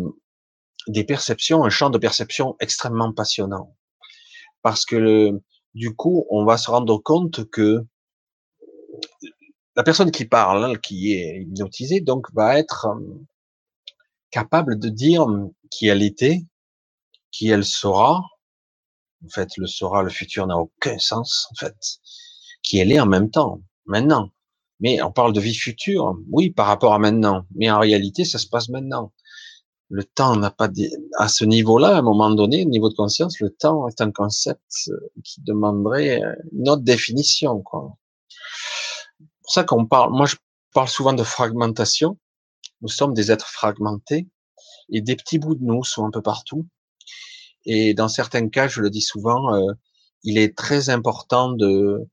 [0.89, 3.77] des perceptions, un champ de perception extrêmement passionnant.
[4.63, 5.33] Parce que
[5.75, 7.85] du coup, on va se rendre compte que
[9.77, 13.27] la personne qui parle, hein, qui est hypnotisée, donc va être euh,
[14.31, 15.27] capable de dire
[15.71, 16.41] qui elle était,
[17.31, 18.23] qui elle sera.
[19.25, 21.77] En fait, le sera, le futur n'a aucun sens, en fait.
[22.63, 24.31] Qui elle est en même temps, maintenant.
[24.81, 27.47] Mais on parle de vie future, oui, par rapport à maintenant.
[27.55, 29.13] Mais en réalité, ça se passe maintenant.
[29.89, 30.69] Le temps n'a pas,
[31.19, 34.11] à ce niveau-là, à un moment donné, au niveau de conscience, le temps est un
[34.11, 37.63] concept euh, qui demanderait euh, une autre définition.
[38.29, 40.37] C'est pour ça qu'on parle, moi, je
[40.75, 42.19] parle souvent de fragmentation.
[42.83, 44.29] Nous sommes des êtres fragmentés
[44.91, 46.67] et des petits bouts de nous sont un peu partout.
[47.65, 49.73] Et dans certains cas, je le dis souvent, euh,
[50.23, 52.09] il est très important de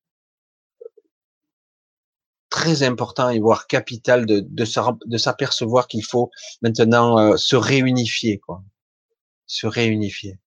[2.53, 6.29] très important et voire capital de, de, s'apercevoir qu'il faut
[6.61, 8.63] maintenant euh, se réunifier, quoi.
[9.47, 10.37] Se réunifier.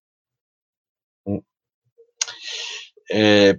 [1.25, 1.39] Mm.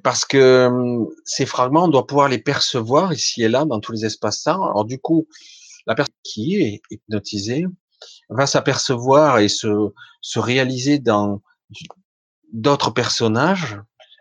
[0.03, 3.93] parce que hum, ces fragments, on doit pouvoir les percevoir ici et là dans tous
[3.93, 4.65] les espaces-temps.
[4.65, 5.29] Alors du coup,
[5.87, 7.67] la personne qui est hypnotisée
[8.31, 9.69] va s'apercevoir et se,
[10.23, 11.43] se réaliser dans
[12.53, 13.77] d'autres personnages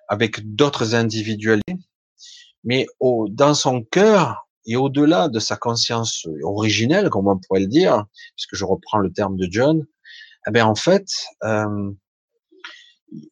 [0.09, 1.86] avec d'autres individualités
[2.67, 7.67] mais au, dans son cœur et au-delà de sa conscience originelle, comme on pourrait le
[7.67, 9.85] dire, puisque je reprends le terme de John,
[10.45, 11.07] eh bien en fait,
[11.45, 11.91] euh,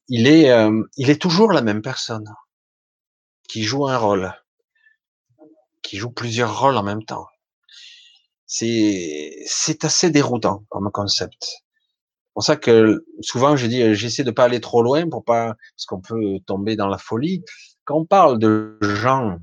[0.08, 2.34] il est, euh, il est toujours la même personne
[3.50, 4.34] qui joue un rôle,
[5.82, 7.28] qui joue plusieurs rôles en même temps.
[8.48, 11.44] C'est, c'est assez déroutant comme concept.
[11.44, 15.56] C'est pour ça que souvent je dis, j'essaie de pas aller trop loin pour pas,
[15.76, 17.44] parce qu'on peut tomber dans la folie.
[17.86, 19.38] Quand on parle de gens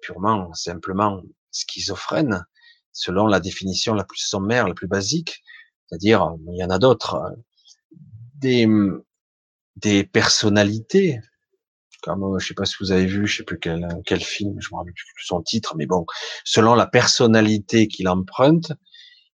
[0.00, 2.44] purement, simplement schizophrènes,
[2.92, 5.42] selon la définition la plus sommaire, la plus basique,
[5.86, 7.20] c'est-à-dire, il y en a d'autres,
[8.36, 8.66] des,
[9.76, 11.20] des personnalités,
[12.02, 14.68] comme je sais pas si vous avez vu, je sais plus quel, quel film, je
[14.72, 16.06] me rappelle plus son titre, mais bon,
[16.44, 18.72] selon la personnalité qu'il emprunte,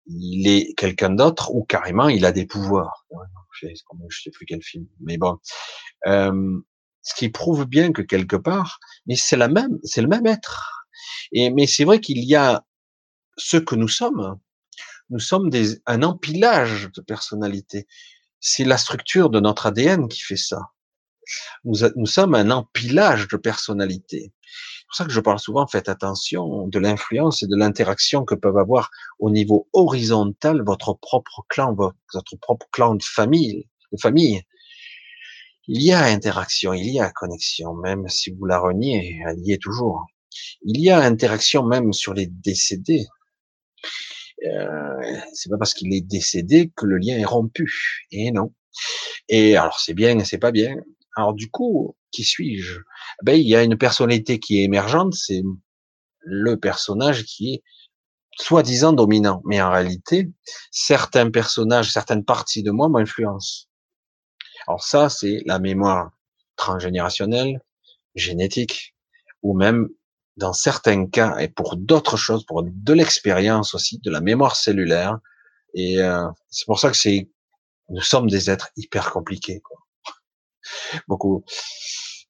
[0.08, 3.06] il est quelqu'un d'autre ou carrément il a des pouvoirs.
[3.60, 3.68] Je
[4.10, 5.38] sais plus quel film, mais bon,
[6.08, 6.60] euh,
[7.06, 10.88] ce qui prouve bien que quelque part, mais c'est la même, c'est le même être.
[11.32, 12.66] Et mais c'est vrai qu'il y a
[13.38, 14.40] ce que nous sommes.
[15.12, 17.88] Nous sommes des, un empilage de personnalités.
[18.40, 20.72] C'est la structure de notre ADN qui fait ça.
[21.64, 24.34] Nous, nous sommes un empilage de personnalités.
[24.42, 28.36] C'est pour ça que je parle souvent, faites attention de l'influence et de l'interaction que
[28.36, 28.90] peuvent avoir
[29.20, 34.44] au niveau horizontal votre propre clan, votre propre clan de famille, de famille
[35.68, 39.52] il y a interaction, il y a connexion, même si vous la reniez, elle y
[39.54, 40.06] est toujours.
[40.64, 43.06] Il y a interaction même sur les décédés.
[44.46, 48.06] Euh, c'est pas parce qu'il est décédé que le lien est rompu.
[48.12, 48.54] Et non.
[49.30, 50.76] Et alors c'est bien c'est pas bien.
[51.16, 52.80] Alors du coup, qui suis-je?
[53.24, 55.42] Ben il y a une personnalité qui est émergente, c'est
[56.22, 57.64] le personnage qui est
[58.38, 60.30] soi-disant dominant, mais en réalité,
[60.72, 63.68] certains personnages, certaines parties de moi m'influencent.
[64.68, 66.12] Alors ça, c'est la mémoire
[66.56, 67.62] transgénérationnelle,
[68.16, 68.96] génétique,
[69.44, 69.90] ou même
[70.38, 75.20] dans certains cas, et pour d'autres choses, pour de l'expérience aussi, de la mémoire cellulaire.
[75.74, 77.30] Et euh, c'est pour ça que c'est,
[77.90, 79.62] nous sommes des êtres hyper compliqués.
[79.62, 79.78] Quoi.
[81.08, 81.44] Beaucoup,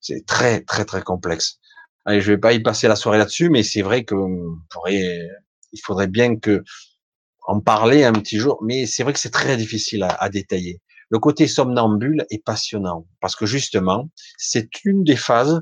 [0.01, 1.59] c'est très très très complexe.
[2.05, 4.15] Allez, je vais pas y passer la soirée là-dessus, mais c'est vrai que
[4.69, 5.27] pourrait,
[5.71, 6.63] il faudrait bien que
[7.47, 8.59] en parler un petit jour.
[8.63, 10.81] Mais c'est vrai que c'est très difficile à, à détailler.
[11.09, 15.61] Le côté somnambule est passionnant parce que justement, c'est une des phases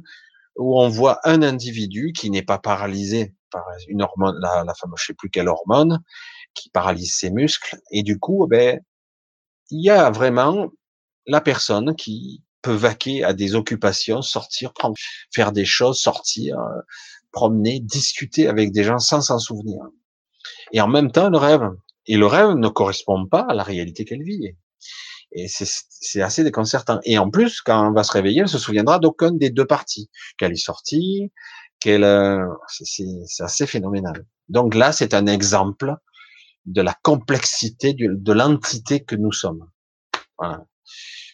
[0.55, 5.05] où on voit un individu qui n'est pas paralysé par une hormone, la, fameuse, je
[5.07, 5.99] sais plus quelle hormone,
[6.53, 8.79] qui paralyse ses muscles, et du coup, ben,
[9.69, 10.69] il y a vraiment
[11.25, 14.73] la personne qui peut vaquer à des occupations, sortir,
[15.33, 16.81] faire des choses, sortir, euh,
[17.31, 19.83] promener, discuter avec des gens sans s'en souvenir.
[20.71, 21.69] Et en même temps, le rêve.
[22.05, 24.55] Et le rêve ne correspond pas à la réalité qu'elle vit.
[25.35, 26.99] Et c'est assez déconcertant.
[27.03, 30.09] Et en plus, quand on va se réveiller, elle se souviendra d'aucun des deux parties.
[30.37, 31.31] Qu'elle est sortie,
[31.79, 34.25] qu'elle, euh, c'est assez phénoménal.
[34.49, 35.95] Donc là, c'est un exemple
[36.65, 39.67] de la complexité de l'entité que nous sommes.
[40.37, 40.65] Voilà.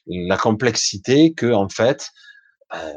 [0.08, 2.10] La complexité que, en fait,
[2.74, 2.94] euh,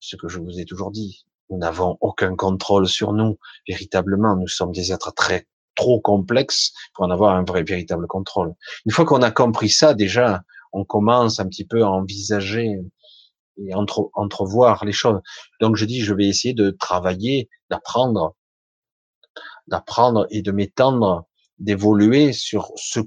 [0.00, 3.38] ce que je vous ai toujours dit, nous n'avons aucun contrôle sur nous.
[3.68, 8.54] Véritablement, nous sommes des êtres très trop complexes pour en avoir un vrai véritable contrôle.
[8.84, 12.80] Une fois qu'on a compris ça, déjà, on commence un petit peu à envisager
[13.58, 15.20] et entre, entrevoir les choses.
[15.60, 18.34] Donc je dis, je vais essayer de travailler, d'apprendre,
[19.66, 21.26] d'apprendre et de m'étendre,
[21.58, 23.00] d'évoluer sur ce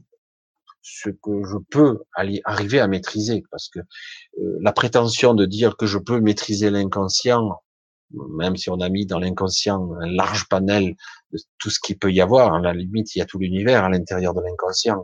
[0.81, 5.77] ce que je peux aller, arriver à maîtriser, parce que euh, la prétention de dire
[5.77, 7.61] que je peux maîtriser l'inconscient,
[8.11, 10.95] même si on a mis dans l'inconscient un large panel
[11.31, 13.83] de tout ce qu'il peut y avoir, à la limite, il y a tout l'univers
[13.83, 15.01] à l'intérieur de l'inconscient.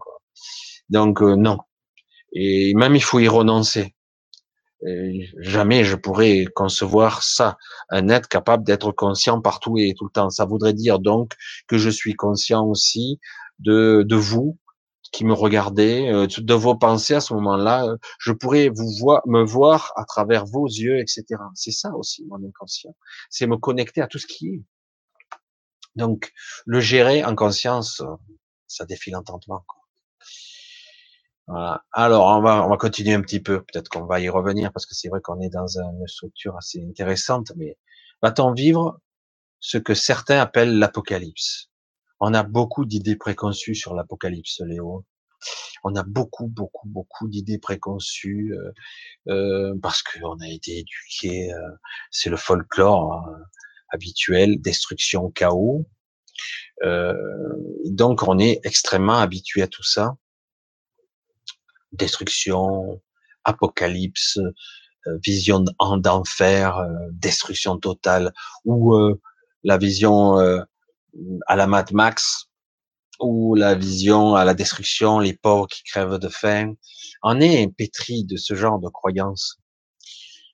[0.89, 1.57] Donc euh, non.
[2.33, 3.95] Et même il faut y renoncer.
[5.39, 7.57] jamais je pourrais concevoir ça,
[7.89, 10.29] un être capable d'être conscient partout et tout le temps.
[10.29, 11.33] Ça voudrait dire donc
[11.67, 13.19] que je suis conscient aussi
[13.59, 14.57] de, de vous,
[15.11, 19.21] qui me regardez, euh, de vos pensées à ce moment-là, euh, je pourrais vous voir,
[19.27, 21.23] me voir à travers vos yeux, etc.
[21.53, 22.95] C'est ça aussi mon inconscient.
[23.29, 24.63] C'est me connecter à tout ce qui est.
[25.95, 26.33] Donc,
[26.65, 28.15] le gérer en conscience, euh,
[28.67, 29.63] ça défie l'entendement.
[31.47, 31.83] Voilà.
[31.91, 33.61] Alors, on va, on va continuer un petit peu.
[33.61, 36.83] Peut-être qu'on va y revenir parce que c'est vrai qu'on est dans une structure assez
[36.83, 37.51] intéressante.
[37.55, 37.77] Mais
[38.21, 38.99] va-t-on vivre
[39.59, 41.69] ce que certains appellent l'apocalypse?
[42.19, 45.05] On a beaucoup d'idées préconçues sur l'apocalypse, Léo.
[45.83, 48.71] On a beaucoup, beaucoup, beaucoup d'idées préconçues euh,
[49.27, 51.53] euh parce qu'on a été éduqué.
[51.53, 51.59] Euh,
[52.09, 53.37] c'est le folklore hein,
[53.89, 55.85] habituel, destruction, chaos.
[56.83, 57.13] Euh,
[57.85, 60.15] donc on est extrêmement habitué à tout ça.
[61.91, 63.01] Destruction,
[63.43, 64.39] apocalypse,
[65.23, 65.63] vision
[65.97, 68.33] d'enfer, destruction totale,
[68.65, 68.97] ou
[69.63, 70.65] la vision
[71.47, 72.49] à la Mad Max,
[73.19, 76.73] ou la vision à la destruction, les pauvres qui crèvent de faim.
[77.23, 79.57] On est pétri de ce genre de croyances.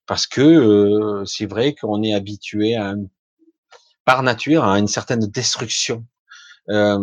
[0.05, 2.95] Parce que euh, c'est vrai qu'on est habitué à,
[4.05, 6.05] par nature à une certaine destruction
[6.69, 6.97] euh,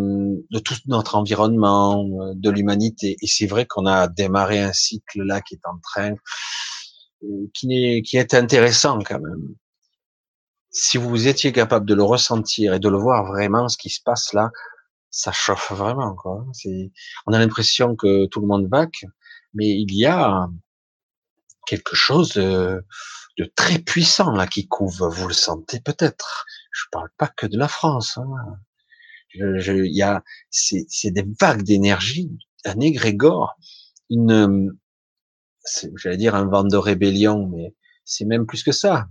[0.50, 3.16] de tout notre environnement, euh, de l'humanité.
[3.22, 6.14] Et c'est vrai qu'on a démarré un cycle là qui est en train,
[7.54, 9.54] qui est, qui est intéressant quand même
[10.70, 14.00] si vous étiez capable de le ressentir et de le voir vraiment, ce qui se
[14.02, 14.50] passe là,
[15.10, 16.14] ça chauffe vraiment.
[16.14, 16.44] Quoi.
[17.26, 19.04] on a l'impression que tout le monde vaque,
[19.54, 20.48] mais il y a
[21.66, 22.84] quelque chose de,
[23.56, 25.08] très puissant là qui couvre.
[25.08, 26.44] Vous le sentez peut-être.
[26.72, 28.18] Je parle pas que de la France.
[28.18, 28.58] Hein.
[29.34, 32.30] y a, c'est, des vagues d'énergie,
[32.64, 33.56] un égrégore,
[34.10, 34.76] une,
[35.96, 39.08] j'allais dire un vent de rébellion, mais c'est même plus que ça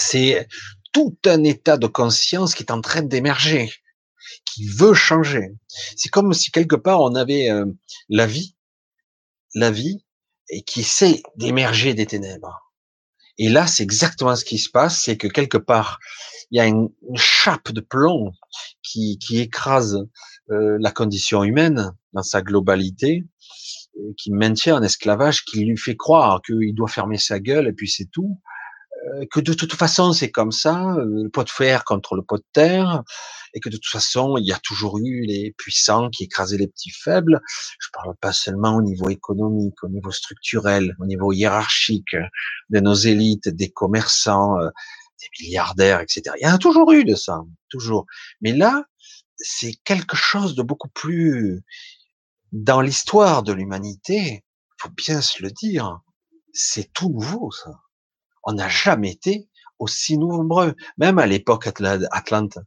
[0.00, 0.48] c'est
[0.92, 3.72] tout un état de conscience qui est en train d'émerger,
[4.44, 5.50] qui veut changer.
[5.96, 7.66] C'est comme si quelque part on avait euh,
[8.08, 8.56] la vie,
[9.54, 10.04] la vie,
[10.50, 12.72] et qui essaie d'émerger des ténèbres.
[13.38, 16.00] Et là, c'est exactement ce qui se passe, c'est que quelque part,
[16.50, 18.32] il y a une, chape de plomb
[18.82, 19.98] qui, qui écrase
[20.50, 23.24] euh, la condition humaine dans sa globalité,
[23.96, 27.72] euh, qui maintient un esclavage, qui lui fait croire qu'il doit fermer sa gueule et
[27.72, 28.40] puis c'est tout,
[29.30, 32.38] que de toute façon c'est comme ça, euh, le pot de fer contre le pot
[32.38, 33.02] de terre,
[33.54, 36.68] et que de toute façon il y a toujours eu les puissants qui écrasaient les
[36.68, 37.40] petits faibles.
[37.80, 42.16] Je parle pas seulement au niveau économique, au niveau structurel, au niveau hiérarchique
[42.70, 44.68] de nos élites, des commerçants, euh,
[45.20, 46.22] des milliardaires, etc.
[46.40, 48.06] Il y en a toujours eu de ça, toujours.
[48.40, 48.84] Mais là,
[49.36, 51.62] c'est quelque chose de beaucoup plus
[52.52, 54.44] dans l'histoire de l'humanité.
[54.80, 56.00] Faut bien se le dire,
[56.52, 57.72] c'est tout nouveau ça
[58.44, 59.48] on n'a jamais été
[59.78, 60.74] aussi nombreux.
[60.96, 62.58] Même à l'époque Atlante,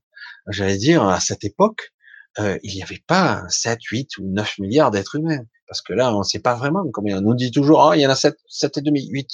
[0.47, 1.93] j'allais dire, à cette époque,
[2.39, 5.43] euh, il n'y avait pas 7, 8 ou 9 milliards d'êtres humains.
[5.67, 7.17] Parce que là, on ne sait pas vraiment combien.
[7.19, 9.29] On nous dit toujours, oh, il y en a 7, 7 et demi, 8.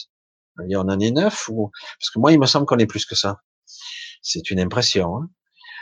[0.66, 3.06] Il y en a 9 ou, parce que moi, il me semble qu'on est plus
[3.06, 3.42] que ça.
[4.22, 5.18] C'est une impression.
[5.18, 5.30] Hein.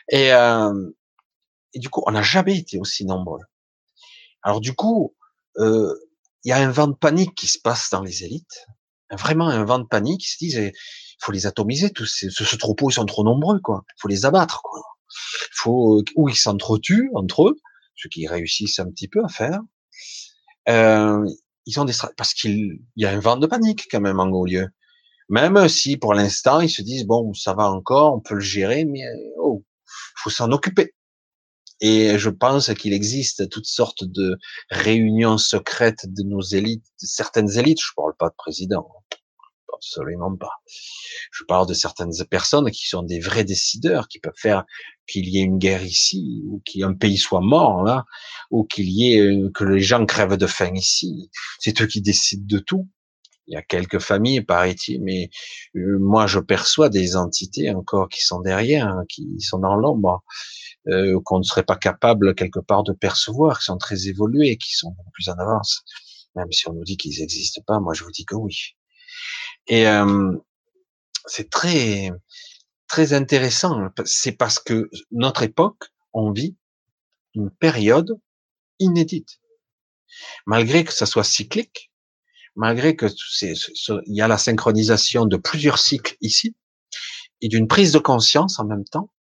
[0.09, 0.73] Et, euh,
[1.75, 3.41] du coup, on n'a jamais été aussi nombreux.
[4.43, 5.15] Alors du coup,
[5.57, 5.93] euh,
[6.43, 8.65] il y a un vent de panique qui se passe dans les élites
[9.11, 10.73] vraiment un vent de panique, ils se disent, il
[11.21, 13.83] faut les atomiser, tous ce, troupeau, ils sont trop nombreux, quoi.
[13.89, 14.81] Il faut les abattre, quoi.
[15.53, 17.55] faut, ou ils s'entretuent entre eux,
[17.95, 19.59] ce qu'ils réussissent un petit peu à faire.
[20.69, 21.25] Euh,
[21.65, 24.67] ils ont des parce qu'il y a un vent de panique quand même en lieu.
[25.29, 28.85] Même si pour l'instant ils se disent bon ça va encore, on peut le gérer,
[28.85, 29.01] mais
[29.39, 29.63] oh
[30.17, 30.94] faut s'en occuper.
[31.81, 34.37] Et je pense qu'il existe toutes sortes de
[34.69, 37.81] réunions secrètes de nos élites, de certaines élites.
[37.81, 38.87] Je parle pas de président,
[39.75, 40.61] absolument pas.
[41.31, 44.63] Je parle de certaines personnes qui sont des vrais décideurs, qui peuvent faire
[45.07, 48.05] qu'il y ait une guerre ici, ou qu'un pays soit mort là,
[48.51, 51.29] ou qu'il y ait euh, que les gens crèvent de faim ici.
[51.59, 52.87] C'est eux qui décident de tout.
[53.47, 55.29] Il y a quelques familles, paraît-il, mais
[55.75, 60.23] moi je perçois des entités encore qui sont derrière, hein, qui sont dans l'ombre,
[60.87, 64.73] euh, qu'on ne serait pas capable quelque part de percevoir, qui sont très évolués, qui
[64.73, 65.83] sont plus en avance.
[66.35, 68.75] Même si on nous dit qu'ils n'existent pas, moi je vous dis que oui.
[69.67, 70.31] Et euh,
[71.27, 72.11] c'est très
[72.87, 73.89] très intéressant.
[74.05, 76.55] C'est parce que notre époque, on vit
[77.33, 78.17] une période
[78.79, 79.39] inédite.
[80.45, 81.91] Malgré que ça soit cyclique,
[82.55, 83.53] malgré que c'est,
[84.05, 86.55] il y a la synchronisation de plusieurs cycles ici,
[87.41, 89.11] et d'une prise de conscience en même temps,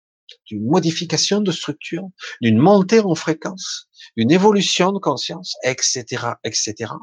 [0.47, 2.07] d'une modification de structure,
[2.41, 6.05] d'une montée en fréquence, d'une évolution de conscience, etc.,
[6.43, 6.93] etc.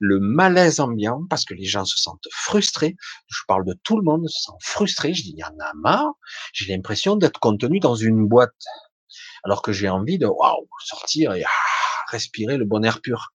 [0.00, 2.96] Le malaise ambiant, parce que les gens se sentent frustrés.
[3.28, 5.14] Je parle de tout le monde se sent frustré.
[5.14, 6.12] Je dis, il y en a marre.
[6.52, 8.50] J'ai l'impression d'être contenu dans une boîte.
[9.44, 11.48] Alors que j'ai envie de, waouh, sortir et ah,
[12.10, 13.32] respirer le bon air pur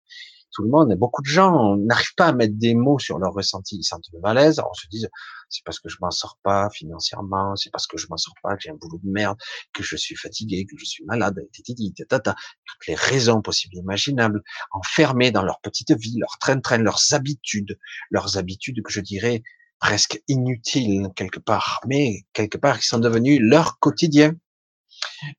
[0.53, 3.77] tout le monde, beaucoup de gens n'arrivent pas à mettre des mots sur leur ressenti.
[3.77, 4.59] Ils sentent le malaise.
[4.59, 5.05] Alors on se dit,
[5.49, 8.55] c'est parce que je m'en sors pas financièrement, c'est parce que je m'en sors pas,
[8.55, 9.37] que j'ai un boulot de merde,
[9.73, 14.41] que je suis fatigué, que je suis malade, toutes les raisons possibles et imaginables,
[14.71, 17.77] enfermés dans leur petite vie, leur train-train, leurs habitudes,
[18.09, 19.43] leurs habitudes que je dirais
[19.79, 24.33] presque inutiles quelque part, mais quelque part qui sont devenues leur quotidien.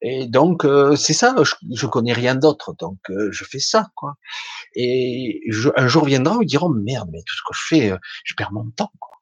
[0.02, 3.88] Et donc euh, c'est ça, je, je, connais rien d'autre, donc euh, je fais ça
[3.94, 4.16] quoi.
[4.74, 7.98] Et je, un jour viendra ils diront merde, mais tout ce que je fais, euh,
[8.24, 9.18] je perds mon temps quoi.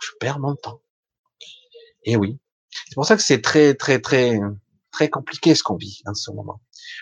[0.00, 0.80] Je perds mon temps.
[2.04, 2.38] Et oui,
[2.70, 4.40] c'est pour ça que c'est très très très
[4.92, 6.60] très compliqué ce qu'on vit en ce moment.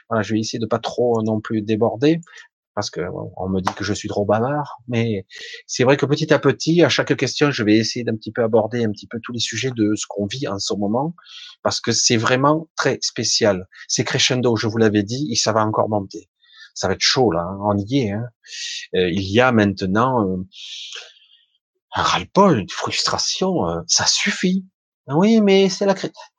[0.09, 2.21] Voilà, je vais essayer de pas trop non plus déborder
[2.77, 3.01] parce que
[3.39, 5.27] on me dit que je suis trop bavard, mais
[5.66, 8.45] c'est vrai que petit à petit, à chaque question, je vais essayer d'un petit peu
[8.45, 11.14] aborder un petit peu tous les sujets de ce qu'on vit en ce moment,
[11.62, 13.66] parce que c'est vraiment très spécial.
[13.89, 16.29] C'est crescendo, je vous l'avais dit, et ça va encore monter.
[16.74, 18.12] Ça va être chaud là, hein, on y est.
[18.12, 18.29] Hein.
[18.95, 20.37] Euh, il y a maintenant euh,
[21.95, 24.66] un ras-le-bol, une frustration, euh, ça suffit.
[25.09, 25.95] Oui, mais c'est la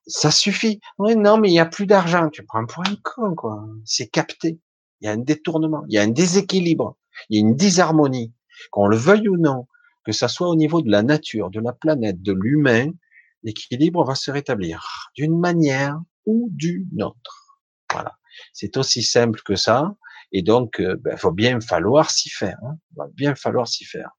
[0.05, 0.79] ça suffit.
[0.99, 2.29] Oui, non, mais il y a plus d'argent.
[2.29, 3.65] Tu prends pour un con, quoi.
[3.85, 4.59] C'est capté.
[5.01, 6.97] Il y a un détournement, il y a un déséquilibre,
[7.29, 8.33] il y a une disharmonie,
[8.71, 9.67] qu'on le veuille ou non,
[10.03, 12.91] que ça soit au niveau de la nature, de la planète, de l'humain,
[13.43, 17.61] l'équilibre va se rétablir d'une manière ou d'une autre.
[17.91, 18.17] Voilà.
[18.53, 19.95] C'est aussi simple que ça.
[20.31, 22.57] Et donc, il euh, ben, faut bien falloir s'y faire.
[22.63, 22.77] Hein.
[22.91, 24.11] Il va bien falloir s'y faire.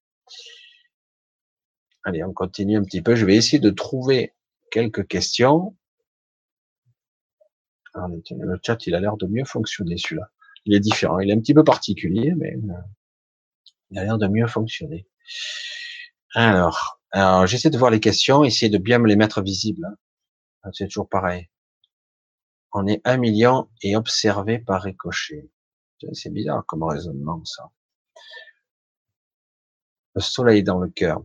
[2.05, 3.15] Allez, on continue un petit peu.
[3.15, 4.35] Je vais essayer de trouver
[4.71, 5.77] quelques questions.
[7.95, 10.31] le chat, il a l'air de mieux fonctionner, celui-là
[10.65, 11.19] il est différent.
[11.19, 12.83] Il est un petit peu particulier, mais euh,
[13.91, 15.07] il a l'air de mieux fonctionner.
[16.35, 17.01] Alors,
[17.47, 19.85] j'essaie de voir les questions, essayer de bien me les mettre visibles.
[19.87, 19.97] Hein.
[20.63, 21.49] Ah, c'est toujours pareil.
[22.73, 25.51] On est un million et observé par ricochet.
[26.13, 27.71] C'est bizarre comme raisonnement, ça.
[30.15, 31.23] Le soleil dans le cœur.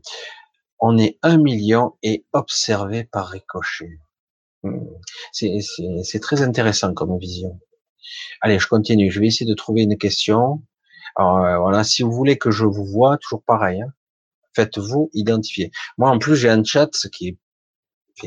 [0.80, 4.00] On est un million et observé par ricochet.
[4.64, 4.86] Hmm.
[5.32, 7.60] C'est très intéressant comme vision.
[8.42, 9.12] Allez, je continue.
[9.12, 10.62] Je vais essayer de trouver une question.
[11.16, 13.82] Alors euh, voilà, si vous voulez que je vous vois, toujours pareil.
[13.82, 13.94] Hein,
[14.56, 15.72] Faites-vous identifier.
[15.98, 17.38] Moi, en plus, j'ai un chat qui est,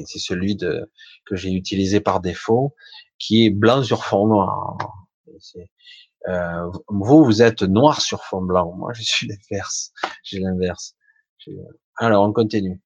[0.06, 2.74] c'est celui que j'ai utilisé par défaut,
[3.18, 4.76] qui est blanc sur fond noir.
[6.28, 8.72] Euh, vous, vous êtes noir sur fond blanc.
[8.76, 9.92] Moi, je suis l'inverse.
[10.24, 10.96] J'ai l'inverse.
[11.96, 12.82] Alors, on continue.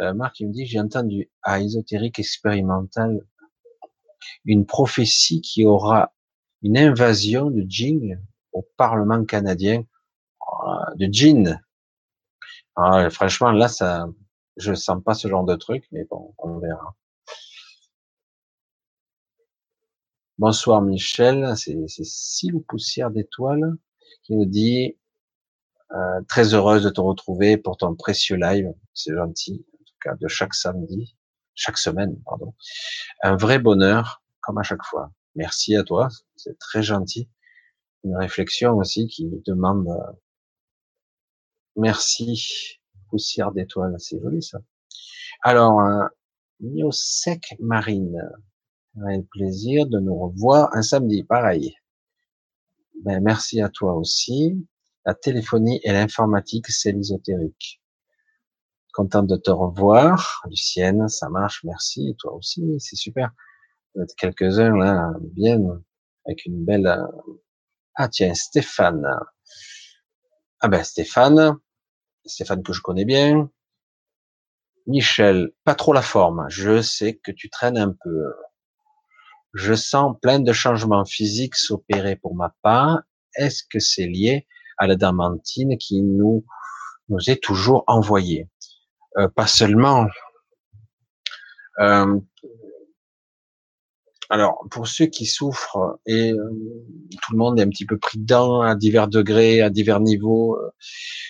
[0.00, 3.20] Euh, Marc, il me dit, j'ai entendu à ésotérique expérimental
[4.44, 6.12] une prophétie qui aura
[6.66, 8.20] une invasion de djinns
[8.52, 9.84] au Parlement canadien,
[10.96, 11.62] de djinns.
[12.74, 14.08] Ah, franchement, là, ça,
[14.56, 16.96] je sens pas ce genre de truc, mais bon, on verra.
[20.38, 23.76] Bonsoir Michel, c'est Sile Poussière d'étoiles
[24.24, 24.98] qui nous dit
[25.92, 30.14] euh, très heureuse de te retrouver pour ton précieux live, c'est gentil, en tout cas
[30.16, 31.16] de chaque samedi,
[31.54, 32.54] chaque semaine, pardon.
[33.22, 35.12] Un vrai bonheur, comme à chaque fois.
[35.36, 37.28] Merci à toi, c'est très gentil.
[38.04, 40.12] Une réflexion aussi qui demande euh,
[41.76, 42.80] merci,
[43.10, 44.58] poussière d'étoiles, c'est joli ça.
[45.42, 48.18] Alors, euh, sec Marine,
[48.96, 51.74] un plaisir de nous revoir un samedi, pareil.
[53.02, 54.66] Ben, merci à toi aussi.
[55.04, 57.82] La téléphonie et l'informatique, c'est l'ésotérique.
[58.94, 62.16] Content de te revoir, Lucienne, ça marche, merci.
[62.18, 63.32] Toi aussi, c'est super.
[64.16, 65.58] Quelques-uns là, bien,
[66.26, 67.04] avec une belle.
[67.94, 69.06] Ah tiens, Stéphane.
[70.60, 71.56] Ah ben Stéphane,
[72.24, 73.50] Stéphane que je connais bien.
[74.86, 76.46] Michel, pas trop la forme.
[76.48, 78.32] Je sais que tu traînes un peu.
[79.54, 83.02] Je sens plein de changements physiques s'opérer pour ma part.
[83.34, 84.46] Est-ce que c'est lié
[84.78, 86.44] à la damantine qui nous
[87.08, 88.48] nous est toujours envoyée?
[89.18, 90.06] Euh, Pas seulement.
[91.80, 92.18] Euh,
[94.28, 96.50] alors, pour ceux qui souffrent, et euh,
[97.22, 100.56] tout le monde est un petit peu pris dedans à divers degrés, à divers niveaux,
[100.56, 100.70] euh,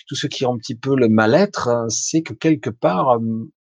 [0.07, 3.51] tous ceux qui ont un petit peu le mal-être, hein, c'est que quelque part, euh,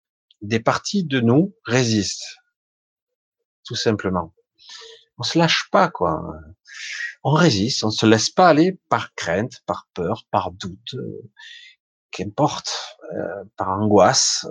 [0.40, 2.38] des parties de nous résistent.
[3.64, 4.32] Tout simplement.
[5.18, 6.22] On se lâche pas, quoi.
[7.24, 10.94] On résiste, on se laisse pas aller par crainte, par peur, par doute,
[12.10, 12.96] qu'importe,
[13.56, 14.46] par angoisse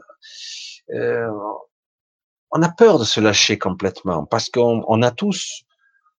[2.55, 5.65] on a peur de se lâcher complètement parce qu'on a tous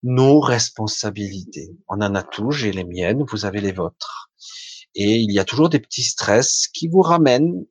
[0.03, 1.71] nos responsabilités.
[1.89, 4.31] On en a tous, j'ai les miennes, vous avez les vôtres.
[4.95, 7.65] Et il y a toujours des petits stress qui vous ramènent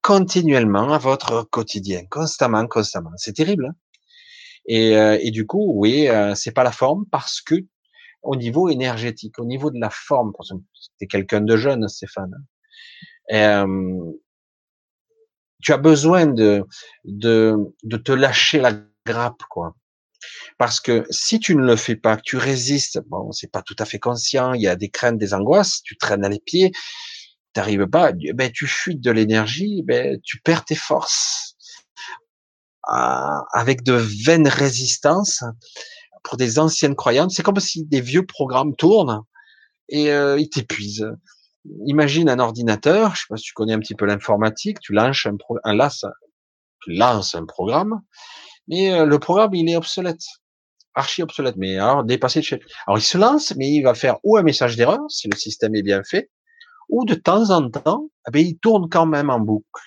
[0.00, 3.10] continuellement à votre quotidien, constamment, constamment.
[3.16, 3.66] C'est terrible.
[3.66, 3.74] Hein
[4.64, 7.54] et, euh, et, du coup, oui, euh, c'est pas la forme parce que
[8.22, 10.32] au niveau énergétique, au niveau de la forme,
[10.98, 12.32] c'est quelqu'un de jeune, Stéphane.
[13.32, 14.12] Euh,
[15.62, 16.64] tu as besoin de,
[17.04, 18.72] de, de te lâcher la
[19.06, 19.74] grappe, quoi.
[20.58, 23.76] Parce que si tu ne le fais pas, que tu résistes, bon, c'est pas tout
[23.78, 26.72] à fait conscient, il y a des craintes, des angoisses, tu traînes à les pieds,
[27.52, 31.54] t'arrives pas, ben, tu fuites de l'énergie, ben, tu perds tes forces.
[32.90, 33.92] Ah, avec de
[34.24, 35.44] vaines résistances
[36.24, 39.22] pour des anciennes croyances, c'est comme si des vieux programmes tournent
[39.88, 41.06] et euh, ils t'épuisent
[41.86, 45.26] imagine un ordinateur, je sais pas si tu connais un petit peu l'informatique, tu lances
[45.26, 45.88] un, pro, un
[46.82, 48.00] tu lances un programme,
[48.68, 50.22] mais euh, le programme il est obsolète,
[50.94, 52.60] archi obsolète, mais alors dépassé de chez.
[52.86, 55.74] Alors il se lance, mais il va faire ou un message d'erreur si le système
[55.74, 56.30] est bien fait,
[56.88, 59.82] ou de temps en temps, eh ben, il tourne quand même en boucle.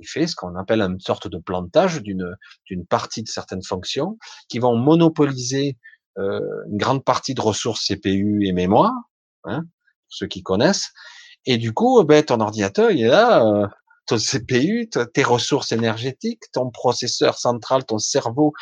[0.00, 2.36] Il fait ce qu'on appelle une sorte de plantage d'une
[2.66, 4.16] d'une partie de certaines fonctions
[4.48, 5.76] qui vont monopoliser
[6.18, 6.40] euh,
[6.70, 8.92] une grande partie de ressources CPU et mémoire.
[9.44, 9.64] Hein,
[10.08, 10.92] ceux qui connaissent.
[11.46, 13.66] Et du coup, ben, ton ordinateur, il est là, euh,
[14.06, 18.52] ton CPU, tes ressources énergétiques, ton processeur central, ton cerveau,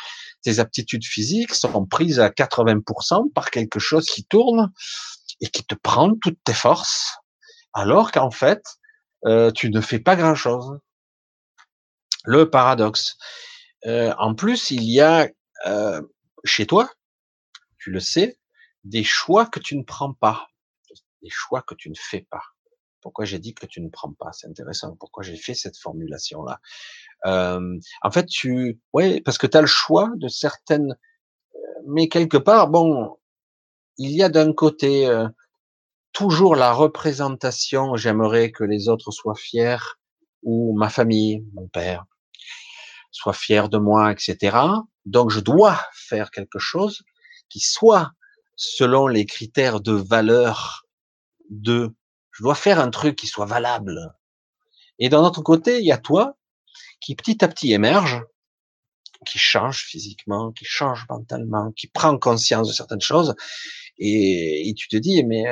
[0.41, 4.71] tes aptitudes physiques sont prises à 80% par quelque chose qui tourne
[5.41, 7.17] et qui te prend toutes tes forces,
[7.73, 8.61] alors qu'en fait,
[9.25, 10.79] euh, tu ne fais pas grand-chose.
[12.25, 13.17] Le paradoxe.
[13.85, 15.27] Euh, en plus, il y a
[16.43, 16.89] chez toi,
[17.79, 18.37] tu le sais,
[18.83, 20.47] des choix que tu ne prends pas
[21.29, 22.43] choix que tu ne fais pas.
[23.01, 24.31] Pourquoi j'ai dit que tu ne prends pas?
[24.33, 24.95] C'est intéressant.
[24.95, 26.59] Pourquoi j'ai fait cette formulation-là?
[27.23, 30.97] En fait, tu, ouais, parce que tu as le choix de certaines,
[31.85, 33.17] mais quelque part, bon,
[33.97, 35.09] il y a d'un côté
[36.11, 37.95] toujours la représentation.
[37.95, 39.77] J'aimerais que les autres soient fiers,
[40.43, 42.05] ou ma famille, mon père,
[43.11, 44.57] soit fier de moi, etc.
[45.05, 47.03] Donc, je dois faire quelque chose
[47.49, 48.11] qui soit
[48.55, 50.86] selon les critères de valeur
[51.49, 51.93] de
[52.31, 54.13] je dois faire un truc qui soit valable.
[54.99, 56.37] Et d'un autre côté, il y a toi
[57.01, 58.23] qui petit à petit émerge,
[59.25, 63.35] qui change physiquement, qui change mentalement, qui prend conscience de certaines choses,
[63.99, 65.45] et, tu te dis, mais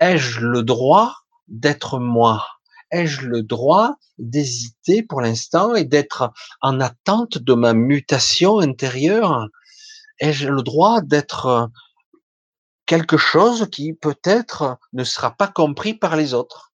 [0.00, 1.14] ai-je le droit
[1.48, 2.46] d'être moi?
[2.90, 9.48] Ai-je le droit d'hésiter pour l'instant et d'être en attente de ma mutation intérieure?
[10.20, 11.70] Ai-je le droit d'être
[12.86, 16.72] quelque chose qui peut-être ne sera pas compris par les autres.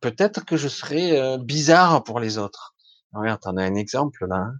[0.00, 2.74] Peut-être que je serai euh, bizarre pour les autres.
[3.12, 4.36] Regarde, t'en as un exemple là.
[4.36, 4.54] Hein.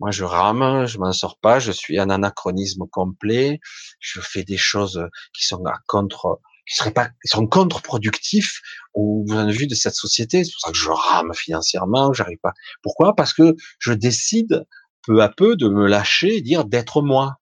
[0.00, 3.60] Moi, je rame, je m'en sors pas, je suis un anachronisme complet,
[4.00, 8.60] je fais des choses qui sont à contre, qui seraient pas, qui sont contre-productifs
[8.92, 10.44] au point de vue de cette société.
[10.44, 12.54] C'est pour ça que je rame financièrement, j'arrive pas.
[12.82, 13.14] Pourquoi?
[13.14, 14.66] Parce que je décide
[15.06, 17.38] peu à peu de me lâcher, dire d'être moi.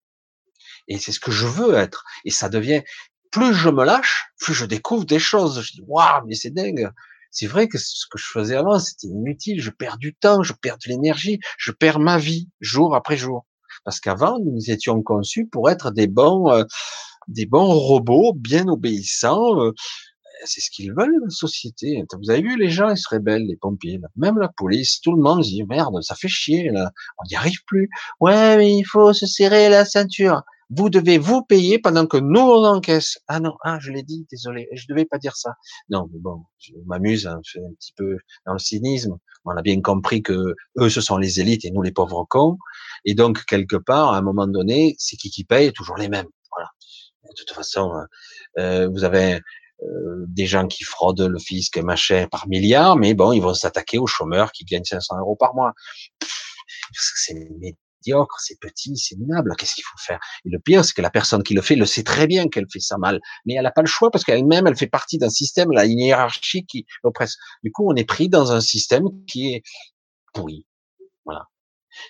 [0.89, 2.05] Et c'est ce que je veux être.
[2.25, 2.83] Et ça devient,
[3.31, 5.63] plus je me lâche, plus je découvre des choses.
[5.63, 6.91] Je dis, waouh, mais c'est dingue.
[7.31, 9.61] C'est vrai que ce que je faisais avant, c'était inutile.
[9.61, 13.47] Je perds du temps, je perds de l'énergie, je perds ma vie jour après jour.
[13.85, 16.65] Parce qu'avant, nous étions conçus pour être des bons, euh,
[17.29, 19.59] des bons robots bien obéissants.
[19.61, 19.73] Euh,
[20.45, 22.05] c'est ce qu'ils veulent, la société.
[22.21, 25.23] Vous avez vu, les gens, ils se rebellent, les pompiers, même la police, tout le
[25.23, 26.91] monde dit, merde, ça fait chier, là.
[27.19, 27.89] on n'y arrive plus.
[28.21, 30.43] Ouais, mais il faut se serrer la ceinture.
[30.75, 33.19] Vous devez vous payer pendant que nous on encaisse.
[33.29, 35.55] Ah non, ah je l'ai dit, désolé, je devais pas dire ça.
[35.91, 38.17] Non, mais bon, je m'amuse, hein, un petit peu
[38.47, 39.19] dans le cynisme.
[39.45, 42.59] On a bien compris que eux ce sont les élites et nous les pauvres cons.
[43.05, 46.29] Et donc quelque part, à un moment donné, c'est qui qui paye Toujours les mêmes.
[47.25, 47.93] De toute façon,
[48.59, 49.41] euh, vous avez
[49.83, 53.99] euh, des gens qui fraudent le fisc, machin, par milliards, mais bon, ils vont s'attaquer
[53.99, 55.73] aux chômeurs qui gagnent 500 euros par mois.
[56.93, 57.49] C'est
[58.03, 59.55] médiocre, c'est petit, c'est minable.
[59.57, 60.21] Qu'est-ce qu'il faut faire?
[60.45, 62.67] Et le pire, c'est que la personne qui le fait le sait très bien qu'elle
[62.71, 65.31] fait ça mal, mais elle n'a pas le choix parce qu'elle-même, elle fait partie d'un
[65.31, 67.37] système, une hiérarchie qui l'oppresse.
[67.63, 69.63] Du coup, on est pris dans un système qui est
[70.33, 70.67] pourri.
[71.25, 71.47] Voilà.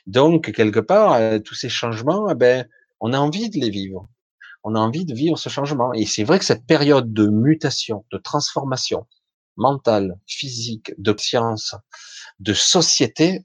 [0.07, 2.67] Donc, quelque part, euh, tous ces changements, eh ben,
[3.01, 4.09] on a envie de les vivre
[4.65, 5.93] on a envie de vivre ce changement.
[5.93, 9.07] Et c'est vrai que cette période de mutation, de transformation
[9.57, 11.75] mentale, physique, de science,
[12.41, 13.43] de société,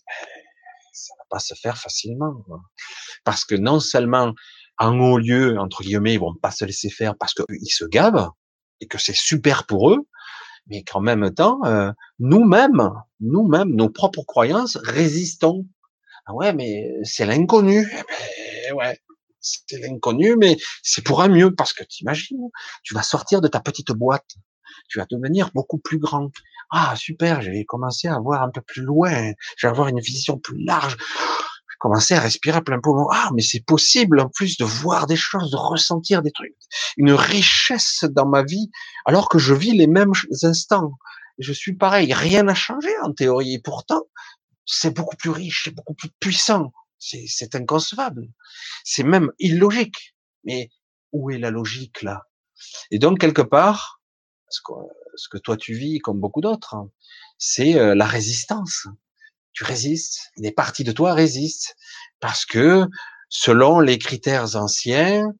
[1.30, 2.34] pas se faire facilement.
[3.23, 4.34] Parce que non seulement
[4.78, 8.30] en haut lieu, entre guillemets, ils vont pas se laisser faire parce qu'ils se gavent
[8.80, 10.07] et que c'est super pour eux,
[10.67, 15.65] mais qu'en même temps, euh, nous-mêmes, nous-mêmes, nos propres croyances, résistons.
[16.25, 17.89] Ah ouais, mais c'est l'inconnu.
[18.69, 18.99] Eh ouais,
[19.39, 22.49] c'est l'inconnu, mais c'est pour un mieux, parce que t'imagines,
[22.84, 24.36] tu vas sortir de ta petite boîte,
[24.88, 26.32] tu vas devenir beaucoup plus grand.
[26.72, 30.38] Ah, super, j'ai commencé à voir un peu plus loin, je vais avoir une vision
[30.38, 30.97] plus large.
[31.70, 33.07] Je commençais à respirer à plein poumon.
[33.11, 36.55] Ah, mais c'est possible, en plus, de voir des choses, de ressentir des trucs,
[36.97, 38.72] une richesse dans ma vie,
[39.05, 40.13] alors que je vis les mêmes
[40.43, 40.91] instants.
[41.38, 44.03] Je suis pareil, rien n'a changé en théorie, et pourtant,
[44.65, 46.74] c'est beaucoup plus riche, c'est beaucoup plus puissant.
[46.99, 48.28] C'est inconcevable.
[48.84, 50.15] C'est même illogique.
[50.45, 50.72] Mais
[51.11, 52.24] où est la logique là?
[52.89, 53.97] Et donc quelque part,
[54.50, 54.74] ce que,
[55.16, 56.89] ce que, toi tu vis comme beaucoup d'autres, hein,
[57.38, 58.88] c'est la résistance.
[59.54, 60.32] Tu résistes.
[60.38, 61.76] Des parties de toi résistent
[62.20, 62.86] parce que
[63.30, 65.34] selon les critères anciens,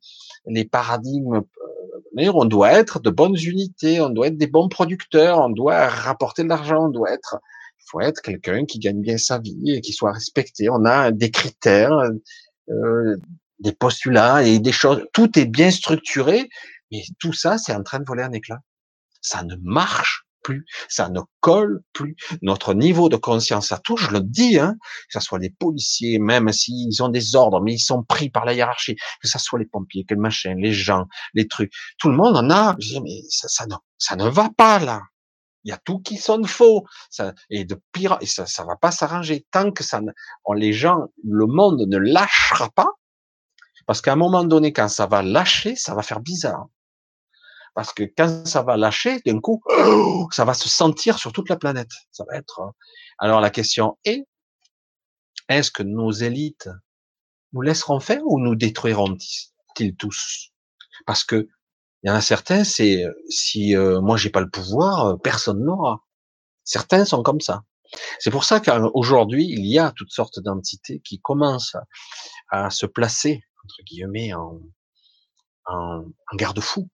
[0.46, 1.44] les paradigmes,
[2.18, 5.88] euh, on doit être de bonnes unités, on doit être des bons producteurs, on doit
[5.88, 7.38] rapporter de l'argent, on doit être
[7.90, 10.70] faut être quelqu'un qui gagne bien sa vie et qui soit respecté.
[10.70, 11.98] On a des critères,
[12.70, 13.18] euh,
[13.60, 15.06] des postulats et des choses.
[15.14, 16.50] Tout est bien structuré,
[16.92, 18.60] mais tout ça, c'est en train de voler un éclat.
[19.28, 22.16] Ça ne marche plus, ça ne colle plus.
[22.42, 26.20] Notre niveau de conscience à tout, je le dis, hein, que ce soit les policiers,
[26.20, 29.60] même s'ils ont des ordres, mais ils sont pris par la hiérarchie, que ce soit
[29.60, 32.78] les pompiers, que le machin, les gens, les trucs, tout le monde en a.
[32.80, 35.02] Je dis, mais ça, ça, ne, ça ne va pas là.
[35.66, 36.86] Il y a tout qui sonne faux.
[37.10, 40.12] Ça, et de pire, ça, va pas s'arranger tant que ça, ne,
[40.56, 42.92] les gens, le monde ne lâchera pas.
[43.86, 46.68] Parce qu'à un moment donné, quand ça va lâcher, ça va faire bizarre.
[47.78, 49.62] Parce que quand ça va lâcher, d'un coup,
[50.32, 51.92] ça va se sentir sur toute la planète.
[52.10, 52.60] Ça va être.
[52.60, 52.72] Hein.
[53.20, 54.26] Alors la question est,
[55.48, 56.70] est-ce que nos élites
[57.54, 60.50] nous laisseront faire ou nous détruiront-ils tous?
[61.06, 61.48] Parce que
[62.02, 65.64] il y en a certains, c'est si euh, moi j'ai pas le pouvoir, euh, personne
[65.64, 66.04] n'aura.
[66.64, 67.62] Certains sont comme ça.
[68.18, 71.78] C'est pour ça qu'aujourd'hui il y a toutes sortes d'entités qui commencent
[72.50, 74.60] à, se placer entre guillemets en,
[75.68, 76.90] en, en garde-fou,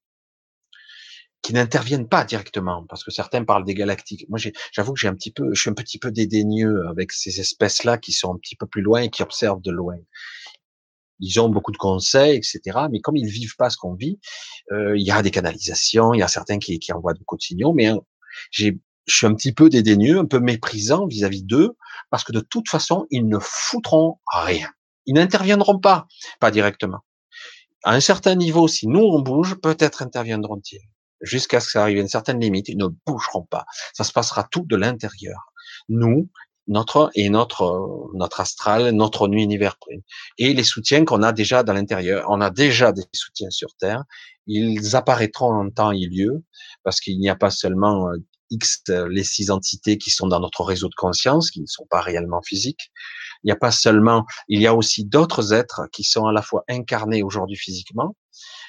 [1.43, 4.25] qui n'interviennent pas directement, parce que certains parlent des galactiques.
[4.29, 4.39] Moi,
[4.71, 7.99] j'avoue que j'ai un petit peu, je suis un petit peu dédaigneux avec ces espèces-là
[7.99, 9.97] qui sont un petit peu plus loin et qui observent de loin
[11.19, 12.87] ils ont beaucoup de conseils, etc.
[12.91, 14.19] Mais comme ils vivent pas ce qu'on vit,
[14.71, 17.41] euh, il y a des canalisations, il y a certains qui, qui envoient beaucoup de
[17.41, 17.99] signaux, mais hein,
[18.51, 21.77] j'ai, je suis un petit peu dédaigneux, un peu méprisant vis-à-vis d'eux,
[22.09, 24.69] parce que de toute façon, ils ne foutront rien.
[25.05, 26.07] Ils n'interviendront pas,
[26.39, 26.99] pas directement.
[27.83, 30.81] À un certain niveau, si nous on bouge, peut-être interviendront-ils.
[31.23, 33.65] Jusqu'à ce que ça arrive à une certaine limite, ils ne bougeront pas.
[33.93, 35.39] Ça se passera tout de l'intérieur.
[35.89, 36.29] Nous,
[36.67, 39.75] notre et notre notre astral, notre univers
[40.37, 42.25] et les soutiens qu'on a déjà dans l'intérieur.
[42.29, 44.03] On a déjà des soutiens sur Terre.
[44.47, 46.43] Ils apparaîtront en temps et lieu
[46.83, 48.17] parce qu'il n'y a pas seulement euh,
[48.49, 52.01] X les six entités qui sont dans notre réseau de conscience, qui ne sont pas
[52.01, 52.91] réellement physiques.
[53.43, 56.41] Il n'y a pas seulement, il y a aussi d'autres êtres qui sont à la
[56.41, 58.15] fois incarnés aujourd'hui physiquement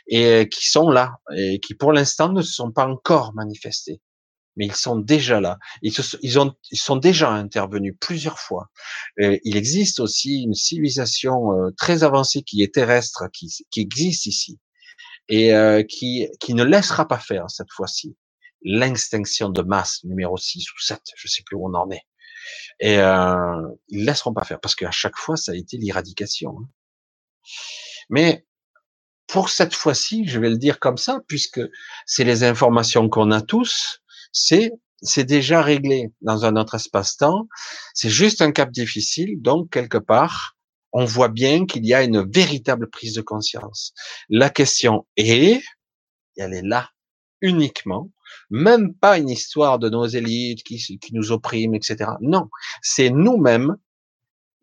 [0.06, 4.00] et qui sont là et qui pour l'instant ne se sont pas encore manifestés
[4.56, 5.58] mais ils sont déjà là.
[5.82, 5.92] Ils,
[6.22, 8.70] ils, ont, ils sont déjà intervenus plusieurs fois.
[9.18, 14.58] il existe aussi une civilisation euh, très avancée qui est terrestre, qui, qui existe ici,
[15.28, 18.16] et euh, qui, qui ne laissera pas faire cette fois-ci
[18.62, 22.02] l'extinction de masse numéro 6 ou 7, je sais plus où on en est.
[22.80, 26.56] Et euh, ils laisseront pas faire, parce qu'à chaque fois, ça a été l'éradication.
[26.58, 26.68] Hein.
[28.08, 28.46] Mais
[29.34, 31.60] pour cette fois-ci, je vais le dire comme ça, puisque
[32.06, 34.70] c'est les informations qu'on a tous, c'est
[35.02, 37.48] c'est déjà réglé dans un autre espace-temps.
[37.94, 40.56] C'est juste un cap difficile, donc quelque part,
[40.92, 43.92] on voit bien qu'il y a une véritable prise de conscience.
[44.28, 45.60] La question est,
[46.36, 46.90] elle est là
[47.40, 48.12] uniquement,
[48.50, 52.08] même pas une histoire de nos élites qui, qui nous oppriment, etc.
[52.20, 52.48] Non,
[52.82, 53.74] c'est nous-mêmes,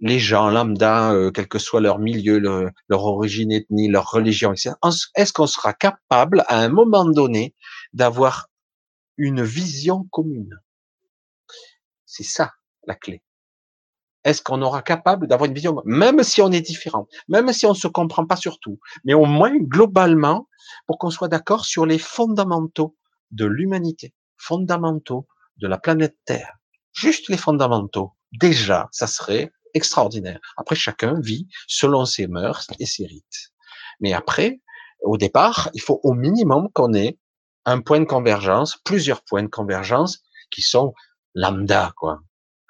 [0.02, 4.74] les gens lambda, euh, quel que soit leur milieu, leur origine, ethnie, leur religion, etc.
[5.16, 7.56] Est-ce qu'on sera capable, à un moment donné,
[7.94, 8.48] d'avoir
[9.18, 10.60] une vision commune?
[12.06, 12.52] C'est ça
[12.88, 13.22] la clé.
[14.24, 17.72] Est-ce qu'on aura capable d'avoir une vision, même si on est différent, même si on
[17.72, 20.48] ne se comprend pas sur tout, mais au moins globalement,
[20.86, 22.96] pour qu'on soit d'accord sur les fondamentaux
[23.32, 25.28] de l'humanité, fondamentaux
[25.58, 26.58] de la planète Terre,
[26.94, 28.14] juste les fondamentaux.
[28.32, 30.40] Déjà, ça serait extraordinaire.
[30.58, 33.52] Après, chacun vit selon ses mœurs et ses rites.
[34.00, 34.62] Mais après,
[35.02, 37.18] au départ, il faut au minimum qu'on ait
[37.66, 40.94] un point de convergence, plusieurs points de convergence qui sont
[41.36, 42.22] lambda, quoi.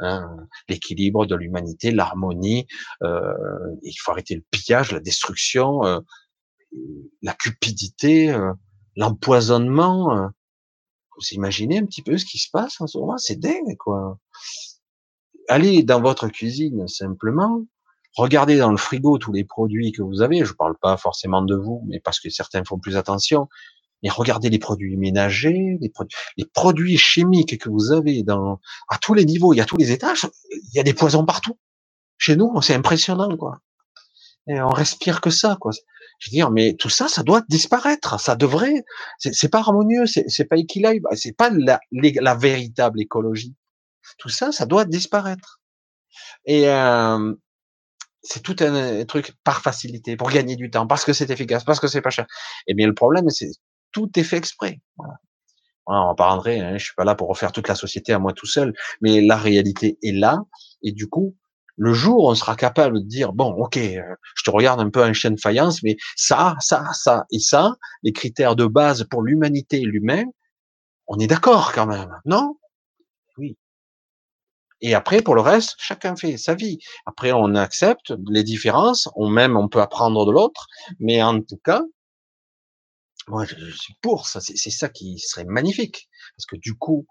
[0.04, 2.66] Hein, l'équilibre de l'humanité, l'harmonie.
[3.04, 3.34] Euh,
[3.84, 6.00] il faut arrêter le pillage, la destruction, euh,
[7.22, 8.52] la cupidité, euh,
[8.96, 10.32] l'empoisonnement.
[11.16, 14.18] Vous imaginez un petit peu ce qui se passe en ce moment C'est dingue, quoi.
[15.48, 17.66] Allez dans votre cuisine simplement,
[18.16, 20.46] regardez dans le frigo tous les produits que vous avez.
[20.46, 23.48] Je parle pas forcément de vous, mais parce que certains font plus attention.
[24.04, 29.26] Mais regardez les produits ménagers, les, produits, chimiques que vous avez dans, à tous les
[29.26, 31.58] niveaux, il y a tous les étages, il y a des poisons partout.
[32.18, 33.60] Chez nous, c'est impressionnant, quoi.
[34.48, 35.72] Et on respire que ça, quoi.
[36.20, 38.20] Je veux dire, mais tout ça, ça doit disparaître.
[38.20, 38.84] Ça devrait.
[39.18, 43.56] C'est pas harmonieux, c'est pas équilibre, c'est pas la, véritable écologie.
[44.18, 45.62] Tout ça, ça doit disparaître.
[46.46, 47.34] Et euh,
[48.22, 51.80] c'est tout un, truc par facilité, pour gagner du temps, parce que c'est efficace, parce
[51.80, 52.26] que c'est pas cher.
[52.68, 53.52] Et bien le problème, c'est
[53.92, 54.80] tout est fait exprès.
[54.98, 55.16] Voilà.
[55.88, 58.46] On va hein, je suis pas là pour refaire toute la société à moi tout
[58.46, 60.40] seul, mais la réalité est là,
[60.84, 61.36] et du coup,
[61.76, 64.02] le jour on sera capable de dire bon, ok, euh,
[64.36, 67.76] je te regarde un peu un chien de faïence, mais ça, ça, ça et ça,
[68.04, 70.24] les critères de base pour l'humanité et l'humain,
[71.08, 72.56] on est d'accord quand même, non?
[74.82, 76.80] Et après, pour le reste, chacun fait sa vie.
[77.06, 80.68] Après, on accepte les différences, on même, on peut apprendre de l'autre,
[81.00, 81.84] mais en tout cas,
[83.28, 84.42] moi, je, suis pour ça.
[84.42, 86.10] C'est ça qui serait magnifique.
[86.36, 87.06] Parce que du coup,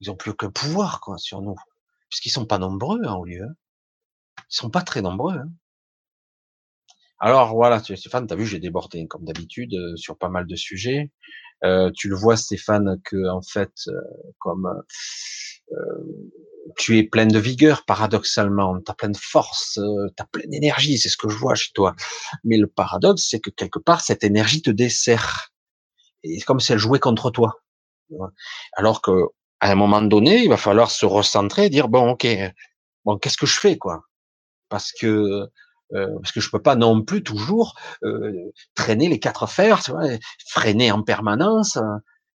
[0.00, 1.56] ils ont plus que pouvoir, quoi, sur nous.
[2.10, 3.44] Puisqu'ils sont pas nombreux, hein, au lieu.
[3.44, 3.54] Hein.
[4.50, 5.34] Ils sont pas très nombreux.
[5.34, 5.50] Hein.
[7.18, 10.56] Alors voilà, Stéphane, tu as vu, j'ai débordé comme d'habitude euh, sur pas mal de
[10.56, 11.10] sujets.
[11.64, 13.92] Euh, tu le vois, Stéphane, que en fait, euh,
[14.38, 14.66] comme
[15.72, 15.74] euh,
[16.76, 20.46] tu es plein de vigueur, paradoxalement, tu as plein de force, euh, tu as plein
[20.48, 21.94] d'énergie, c'est ce que je vois chez toi.
[22.44, 25.50] Mais le paradoxe, c'est que quelque part, cette énergie te dessert.
[26.22, 27.60] Et c'est comme si elle jouait contre toi.
[28.74, 29.10] Alors que
[29.60, 32.26] à un moment donné, il va falloir se recentrer et dire bon, ok,
[33.04, 34.02] bon, qu'est-ce que je fais, quoi?
[34.68, 35.46] Parce que
[35.94, 37.74] euh, parce que je peux pas non plus toujours
[38.04, 38.32] euh,
[38.74, 40.08] traîner les quatre fers, tu vois,
[40.48, 41.78] freiner en permanence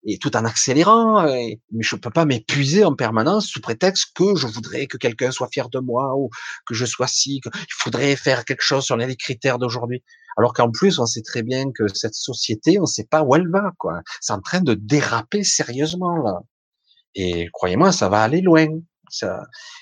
[0.05, 1.35] et tout en accélérant, euh,
[1.73, 5.49] mais je peux pas m'épuiser en permanence sous prétexte que je voudrais que quelqu'un soit
[5.53, 6.31] fier de moi ou
[6.67, 10.03] que je sois si, qu'il faudrait faire quelque chose sur les critères d'aujourd'hui.
[10.39, 13.51] Alors qu'en plus, on sait très bien que cette société, on sait pas où elle
[13.51, 14.01] va, quoi.
[14.21, 16.41] C'est en train de déraper sérieusement, là.
[17.15, 18.69] Et croyez-moi, ça va aller loin.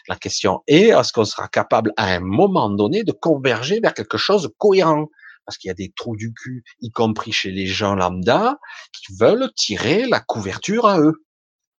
[0.09, 4.19] La question est, est-ce qu'on sera capable à un moment donné de converger vers quelque
[4.19, 5.07] chose de cohérent?
[5.45, 8.59] Parce qu'il y a des trous du cul, y compris chez les gens lambda,
[8.93, 11.25] qui veulent tirer la couverture à eux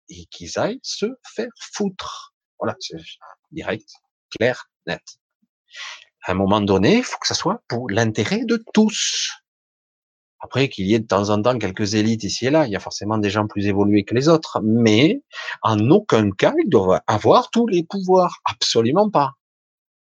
[0.08, 2.34] et qu'ils aillent se faire foutre.
[2.58, 2.96] Voilà, c'est
[3.52, 3.88] direct,
[4.36, 5.00] clair, net.
[6.24, 9.30] À un moment donné, il faut que ça soit pour l'intérêt de tous.
[10.40, 12.76] Après, qu'il y ait de temps en temps quelques élites ici et là, il y
[12.76, 15.22] a forcément des gens plus évolués que les autres, mais
[15.62, 18.40] en aucun cas, ils doivent avoir tous les pouvoirs.
[18.44, 19.32] Absolument pas.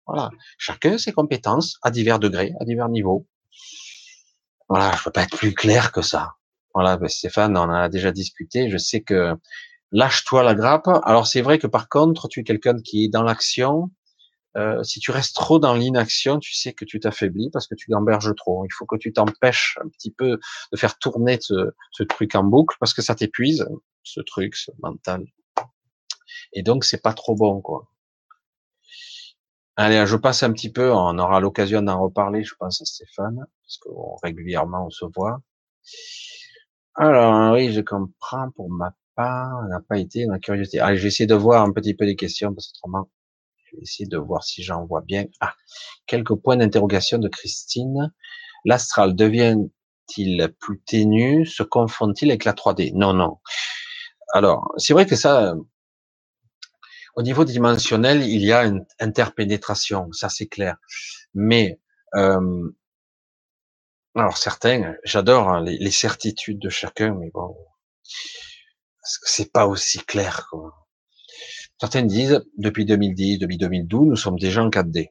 [0.07, 0.31] Voilà.
[0.59, 3.27] Chacun ses compétences à divers degrés, à divers niveaux.
[4.69, 6.33] Voilà, je peux pas être plus clair que ça.
[6.75, 8.69] Voilà, ben, Stéphane, on en a déjà discuté.
[8.69, 9.35] Je sais que
[9.93, 10.89] lâche-toi la grappe.
[11.05, 13.91] Alors c'est vrai que par contre, tu es quelqu'un qui est dans l'action.
[14.57, 17.91] Euh, si tu restes trop dans l'inaction, tu sais que tu t'affaiblis parce que tu
[17.91, 18.65] gamberges trop.
[18.65, 20.39] Il faut que tu t'empêches un petit peu
[20.73, 21.73] de faire tourner ce,
[22.09, 23.67] truc en boucle parce que ça t'épuise,
[24.03, 25.25] ce truc, ce mental.
[26.53, 27.87] Et donc c'est pas trop bon, quoi.
[29.77, 33.45] Allez, je passe un petit peu, on aura l'occasion d'en reparler, je pense à Stéphane,
[33.63, 33.91] parce que
[34.23, 35.43] régulièrement on se voit.
[36.95, 40.81] Alors, oui, je comprends pour ma part, on n'a pas été dans la curiosité.
[40.81, 43.11] Allez, je vais essayer de voir un petit peu les questions, parce que autrement,
[43.77, 45.27] vais essayer de voir si j'en vois bien.
[45.41, 45.55] Ah,
[46.07, 48.13] quelques points d'interrogation de Christine.
[48.65, 51.47] L'astral devient-il plus ténu?
[51.47, 52.93] Se confond-il avec la 3D?
[52.95, 53.39] Non, non.
[54.33, 55.55] Alors, c'est vrai que ça,
[57.17, 60.77] au niveau dimensionnel, il y a une interpénétration, ça c'est clair.
[61.35, 61.81] Mais
[62.15, 62.71] euh,
[64.15, 67.57] alors certains, j'adore hein, les, certitudes de chacun, mais bon,
[69.03, 70.47] c'est pas aussi clair.
[70.51, 70.86] Quoi.
[71.79, 75.09] Certains disent depuis 2010, depuis 2012, nous sommes déjà en 4D.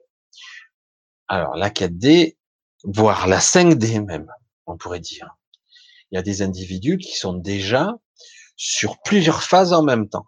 [1.27, 2.37] Alors la 4D,
[2.83, 4.31] voire la 5D même,
[4.65, 5.37] on pourrait dire.
[6.11, 7.95] Il y a des individus qui sont déjà
[8.55, 10.27] sur plusieurs phases en même temps.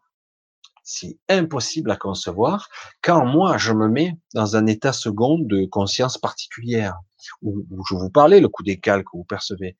[0.84, 2.70] C'est impossible à concevoir
[3.02, 6.98] quand moi je me mets dans un état second de conscience particulière,
[7.42, 9.76] où, je vous parlais, le coup d'écale que vous percevez.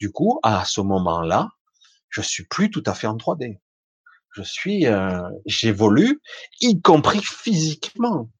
[0.00, 1.50] Du coup, à ce moment-là,
[2.08, 3.60] je suis plus tout à fait en 3D.
[4.32, 6.20] Je suis, euh, j'évolue,
[6.60, 8.30] y compris physiquement,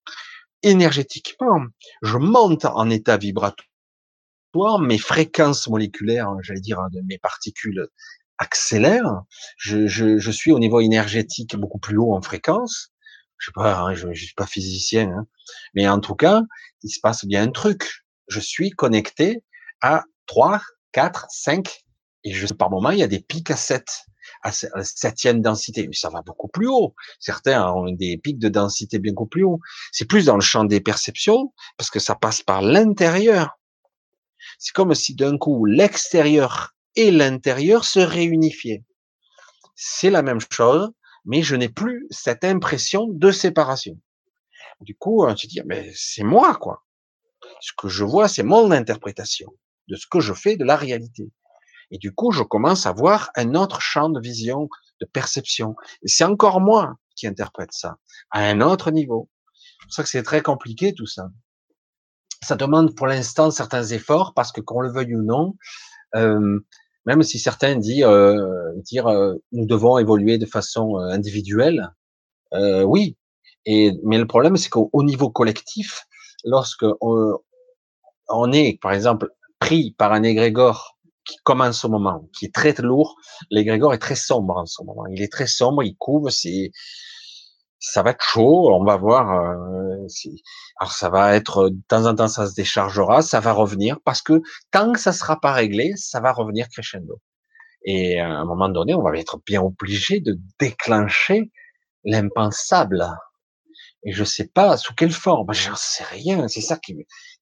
[0.63, 1.61] énergétiquement.
[2.03, 3.57] Je monte en état vibratoire,
[4.81, 7.89] mes fréquences moléculaires, j'allais dire, de mes particules
[8.39, 9.23] accélère.
[9.57, 12.91] Je, je, je, suis au niveau énergétique beaucoup plus haut en fréquence.
[13.37, 15.27] Je sais pas, hein, je, je suis pas physicien, hein.
[15.75, 16.43] mais en tout cas,
[16.83, 18.05] il se passe bien un truc.
[18.29, 19.45] Je suis connecté
[19.81, 20.61] à 3,
[20.93, 21.85] 4, 5,
[22.25, 23.85] et je, par moment, il y a des pics à 7,
[24.43, 25.87] à septième densité.
[25.87, 26.95] Mais ça va beaucoup plus haut.
[27.21, 29.61] Certains ont des pics de densité bien beaucoup plus haut.
[29.93, 33.59] C'est plus dans le champ des perceptions, parce que ça passe par l'intérieur.
[34.59, 38.85] C'est comme si d'un coup, l'extérieur et l'intérieur se réunifier.
[39.75, 40.91] C'est la même chose,
[41.25, 43.99] mais je n'ai plus cette impression de séparation.
[44.81, 46.85] Du coup, tu dis, mais c'est moi, quoi.
[47.61, 49.53] Ce que je vois, c'est mon interprétation
[49.89, 51.31] de ce que je fais de la réalité.
[51.91, 54.69] Et du coup, je commence à voir un autre champ de vision,
[55.01, 55.75] de perception.
[56.05, 57.97] C'est encore moi qui interprète ça,
[58.31, 59.29] à un autre niveau.
[59.81, 61.29] C'est pour ça que c'est très compliqué tout ça.
[62.43, 65.57] Ça demande pour l'instant certains efforts parce que qu'on le veuille ou non,
[66.15, 66.61] euh,
[67.07, 71.91] même si certains disent euh, dire euh, nous devons évoluer de façon euh, individuelle,
[72.55, 73.17] euh, oui.
[73.67, 76.07] Mais le problème c'est qu'au niveau collectif,
[76.45, 77.35] lorsque on,
[78.29, 79.29] on, est par exemple
[79.59, 80.98] pris par un égrégore
[81.29, 83.17] qui commence au moment, qui est très lourd,
[83.51, 85.07] l'égrégore est très sombre en ce moment.
[85.13, 86.73] Il est très sombre, il couvre, c'est
[87.81, 89.31] ça va être chaud, on va voir.
[89.31, 90.07] Euh,
[90.81, 94.23] alors ça va être de temps en temps ça se déchargera, ça va revenir parce
[94.23, 94.41] que
[94.73, 97.21] tant que ça sera pas réglé, ça va revenir crescendo.
[97.85, 101.53] Et à un moment donné, on va être bien obligé de déclencher
[102.05, 103.07] l'impensable.
[104.05, 106.49] Et je sais pas sous quelle forme, j'en sais rien.
[106.49, 106.97] C'est ça qui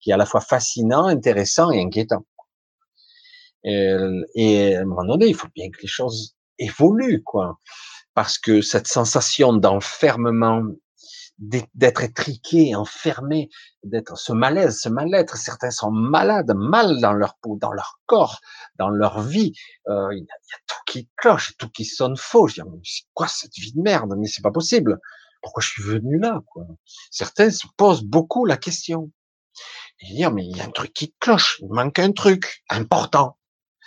[0.06, 2.24] est à la fois fascinant, intéressant et inquiétant.
[3.64, 3.96] Et,
[4.34, 7.58] et à un moment donné, il faut bien que les choses évoluent, quoi
[8.16, 10.62] parce que cette sensation d'enfermement,
[11.38, 13.50] d'être étriqué, enfermé,
[13.84, 18.40] d'être ce malaise, ce mal-être, certains sont malades, mal dans leur peau, dans leur corps,
[18.78, 19.52] dans leur vie.
[19.88, 22.48] Euh, il, y a, tout qui cloche, tout qui sonne faux.
[22.48, 24.14] Je dis, c'est quoi cette vie de merde?
[24.16, 24.98] Mais c'est pas possible.
[25.42, 26.64] Pourquoi je suis venu là quoi?
[27.10, 29.12] Certains se posent beaucoup la question.
[30.00, 33.36] Et dire, mais il y a un truc qui cloche, il manque un truc important.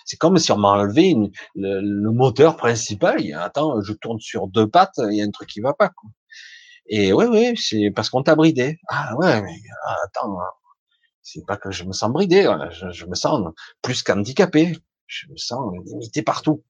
[0.10, 1.16] C'est comme si on m'a enlevé
[1.54, 3.22] le, moteur principal.
[3.22, 5.90] Il attends, je tourne sur deux pattes, il y a un truc qui va pas.
[5.90, 6.10] Quoi.
[6.88, 8.80] Et ouais, ouais, c'est parce qu'on t'a bridé.
[8.88, 9.54] Ah ouais, mais
[9.86, 10.50] ah, attends, hein.
[11.22, 12.70] c'est pas que je me sens bridé, hein.
[12.72, 13.54] je, me sens
[13.84, 14.76] plus qu'handicapé.
[15.06, 16.64] Je me sens limité partout.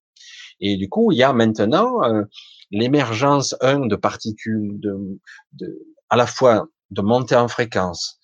[0.59, 2.23] Et du coup, il y a maintenant euh,
[2.71, 5.17] l'émergence, un, de particules, de,
[5.53, 5.79] de,
[6.09, 8.18] à la fois de montée en fréquence,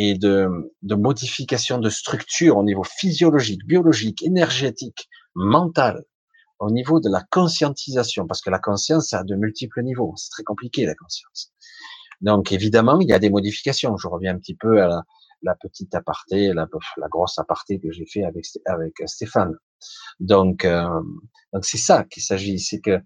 [0.00, 0.48] et de,
[0.82, 6.04] de modification de structure au niveau physiologique, biologique, énergétique, mental,
[6.60, 10.44] au niveau de la conscientisation, parce que la conscience a de multiples niveaux, c'est très
[10.44, 11.52] compliqué la conscience.
[12.20, 13.96] Donc évidemment, il y a des modifications.
[13.96, 15.02] Je reviens un petit peu à
[15.42, 16.68] la, petite aparté, la,
[17.10, 19.56] grosse aparté que j'ai fait avec, avec Stéphane.
[20.20, 20.88] Donc, euh,
[21.52, 23.00] donc c'est ça qu'il s'agit, c'est que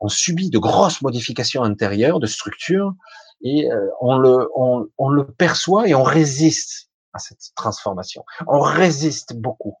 [0.00, 2.94] on subit de grosses modifications intérieures de structure
[3.40, 8.24] et euh, on, le, on, on, le perçoit et on résiste à cette transformation.
[8.46, 9.76] On résiste beaucoup.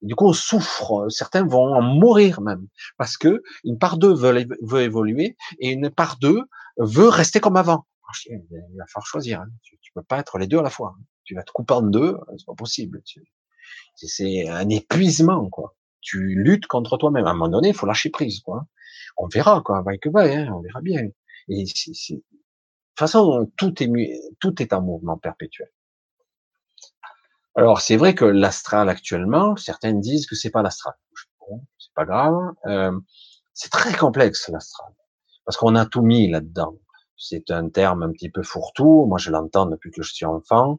[0.00, 1.08] du coup, on souffre.
[1.08, 2.66] Certains vont en mourir même
[2.98, 6.44] parce que une part d'eux veut, veut évoluer et une part d'eux
[6.78, 7.86] veut rester comme avant.
[8.26, 8.40] Il
[8.76, 9.40] va falloir choisir.
[9.40, 9.48] Hein.
[9.62, 10.94] Tu, tu, peux pas être les deux à la fois.
[11.24, 13.02] Tu vas te couper en deux, c'est pas possible.
[13.94, 15.76] C'est un épuisement, quoi.
[16.00, 17.26] Tu luttes contre toi-même.
[17.26, 18.66] À un moment donné, il faut lâcher prise, quoi.
[19.16, 21.08] On verra, quoi, va que va, hein, on verra bien.
[21.48, 22.22] Et c'est
[22.94, 23.90] toute façon, tout est,
[24.40, 25.68] tout est en mouvement perpétuel.
[27.54, 30.94] Alors, c'est vrai que l'astral actuellement, certains disent que c'est pas l'astral.
[31.40, 32.34] Bon, c'est pas grave.
[32.66, 32.98] Euh,
[33.54, 34.92] c'est très complexe l'astral,
[35.44, 36.76] parce qu'on a tout mis là-dedans.
[37.16, 39.06] C'est un terme un petit peu fourre-tout.
[39.06, 40.78] Moi, je l'entends depuis que je suis enfant.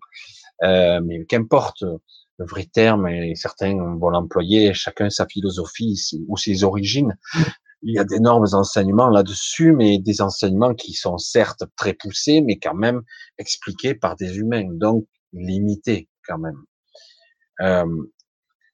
[0.64, 1.84] Euh, mais qu'importe
[2.38, 7.18] le vrai terme, et certains vont l'employer, chacun sa philosophie ou ses origines.
[7.84, 12.58] Il y a d'énormes enseignements là-dessus, mais des enseignements qui sont certes très poussés, mais
[12.58, 13.02] quand même
[13.38, 16.62] expliqués par des humains, donc limités quand même.
[17.62, 17.86] Euh,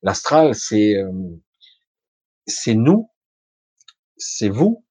[0.02, 1.12] L'astral, c'est euh,
[2.48, 3.12] c'est nous,
[4.18, 4.86] c'est vous,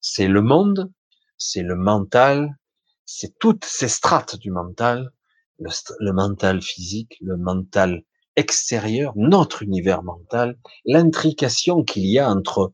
[0.00, 0.92] c'est le monde,
[1.38, 2.56] c'est le mental,
[3.04, 5.12] c'est toutes ces strates du mental,
[5.58, 8.02] le, le, mental physique, le mental
[8.34, 12.72] extérieur, notre univers mental, l'intrication qu'il y a entre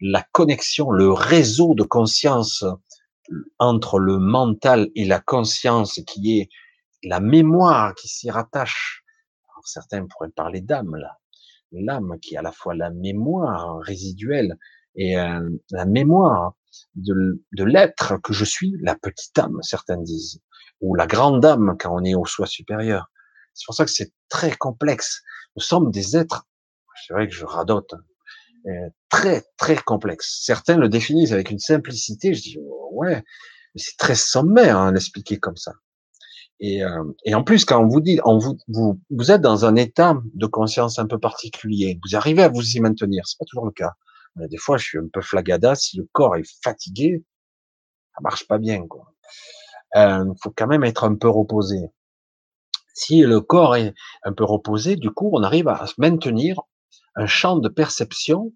[0.00, 2.64] la connexion, le réseau de conscience
[3.58, 6.48] entre le mental et la conscience qui est
[7.02, 9.04] la mémoire qui s'y rattache.
[9.64, 11.18] certains pourraient parler d'âme là.
[11.72, 14.56] L'âme qui est à la fois la mémoire résiduelle
[14.94, 16.54] et euh, la mémoire
[16.94, 20.40] de, de l'être que je suis, la petite âme, certains disent,
[20.80, 23.10] ou la grande âme quand on est au soi supérieur.
[23.52, 25.22] C'est pour ça que c'est très complexe.
[25.56, 26.46] Nous sommes des êtres,
[27.06, 27.98] c'est vrai que je radote, euh,
[29.08, 30.40] très très complexe.
[30.44, 32.34] Certains le définissent avec une simplicité.
[32.34, 32.58] Je dis
[32.92, 33.22] ouais,
[33.74, 35.72] mais c'est très sommaire hein, l'expliquer comme ça.
[36.60, 39.64] Et, euh, et, en plus, quand on vous dit, on vous, vous, vous êtes dans
[39.64, 43.24] un état de conscience un peu particulier, vous arrivez à vous y maintenir.
[43.26, 43.92] C'est pas toujours le cas.
[44.36, 45.74] Des fois, je suis un peu flagada.
[45.74, 47.24] Si le corps est fatigué,
[48.14, 48.86] ça marche pas bien.
[48.86, 49.12] Quoi.
[49.96, 51.78] Euh, faut quand même être un peu reposé.
[52.94, 53.94] Si le corps est
[54.24, 56.60] un peu reposé, du coup, on arrive à se maintenir
[57.18, 58.54] un champ de perception.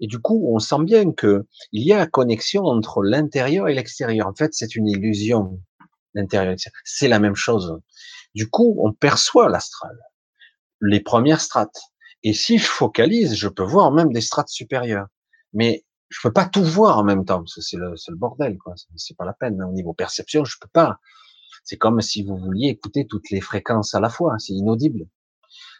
[0.00, 3.74] Et du coup, on sent bien que il y a la connexion entre l'intérieur et
[3.74, 4.26] l'extérieur.
[4.26, 5.60] En fait, c'est une illusion.
[6.14, 7.78] L'intérieur, c'est la même chose.
[8.34, 9.96] Du coup, on perçoit l'astral,
[10.80, 11.80] les premières strates.
[12.24, 15.06] Et si je focalise, je peux voir même des strates supérieures.
[15.52, 18.58] Mais je peux pas tout voir en même temps, parce que c'est le, le, bordel,
[18.58, 18.74] quoi.
[18.96, 19.60] C'est pas la peine.
[19.60, 19.68] Hein.
[19.68, 20.98] Au niveau perception, je peux pas.
[21.62, 24.34] C'est comme si vous vouliez écouter toutes les fréquences à la fois.
[24.38, 25.06] C'est inaudible.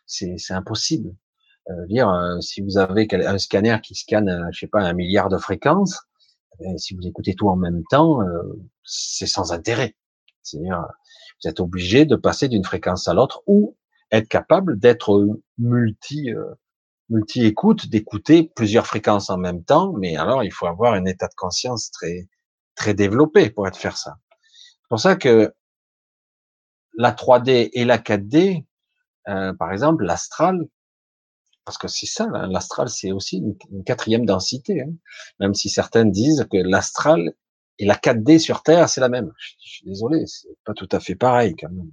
[0.07, 1.15] C'est impossible.
[1.71, 4.93] Euh, dire, euh, si vous avez un scanner qui scanne, euh, je sais pas, un
[4.93, 6.01] milliard de fréquences,
[6.77, 8.19] si vous écoutez tout en même temps,
[8.85, 9.97] c'est sans intérêt.
[10.43, 10.85] C'est-à-dire,
[11.43, 13.79] vous êtes obligé de passer d'une fréquence à l'autre ou
[14.11, 16.29] être capable d'être multi
[17.09, 19.95] multi écoute, d'écouter plusieurs fréquences en même temps.
[19.95, 22.29] Mais alors, il faut avoir un état de conscience très
[22.75, 24.17] très développé pour être faire ça.
[24.51, 25.55] C'est pour ça que
[26.95, 28.65] la 3D et la 4D,
[29.29, 30.67] euh, par exemple, l'astral,
[31.65, 34.83] parce que c'est ça, l'astral, c'est aussi une, quatrième densité.
[34.83, 34.93] Hein.
[35.39, 37.33] Même si certains disent que l'astral
[37.79, 39.33] et la 4D sur Terre, c'est la même.
[39.39, 41.93] Je, suis désolé, c'est pas tout à fait pareil quand même.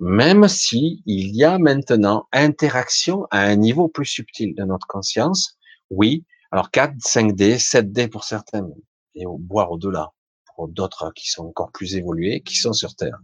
[0.00, 5.56] Même si il y a maintenant interaction à un niveau plus subtil de notre conscience,
[5.90, 6.24] oui.
[6.50, 8.68] Alors 4, 5D, 7D pour certains,
[9.14, 10.12] et voire au-delà
[10.54, 13.18] pour d'autres qui sont encore plus évolués, qui sont sur Terre.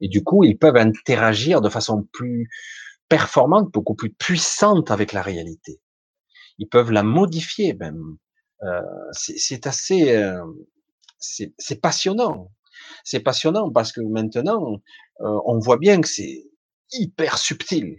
[0.00, 2.48] Et du coup, ils peuvent interagir de façon plus
[3.08, 5.80] performante, beaucoup plus puissante avec la réalité.
[6.58, 8.16] Ils peuvent la modifier même.
[8.62, 8.80] Euh,
[9.12, 10.44] c'est assez, euh,
[11.18, 12.50] c'est passionnant.
[13.04, 14.80] C'est passionnant parce que maintenant,
[15.20, 16.44] euh, on voit bien que c'est
[16.92, 17.96] hyper subtil.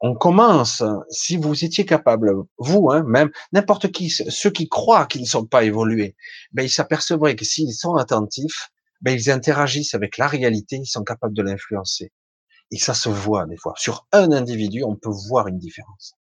[0.00, 5.22] On commence, si vous étiez capable, vous, hein, même n'importe qui, ceux qui croient qu'ils
[5.22, 6.16] ne sont pas évolués,
[6.52, 8.70] ben ils s'apercevraient que s'ils sont attentifs,
[9.00, 12.12] ben ils interagissent avec la réalité, ils sont capables de l'influencer.
[12.74, 13.72] Et ça se voit des fois.
[13.76, 16.16] Sur un individu, on peut voir une différence.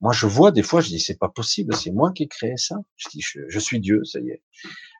[0.00, 2.56] Moi, je vois des fois, je dis, c'est pas possible, c'est moi qui ai créé
[2.56, 2.76] ça.
[2.96, 4.42] Je dis, je, suis Dieu, ça y est.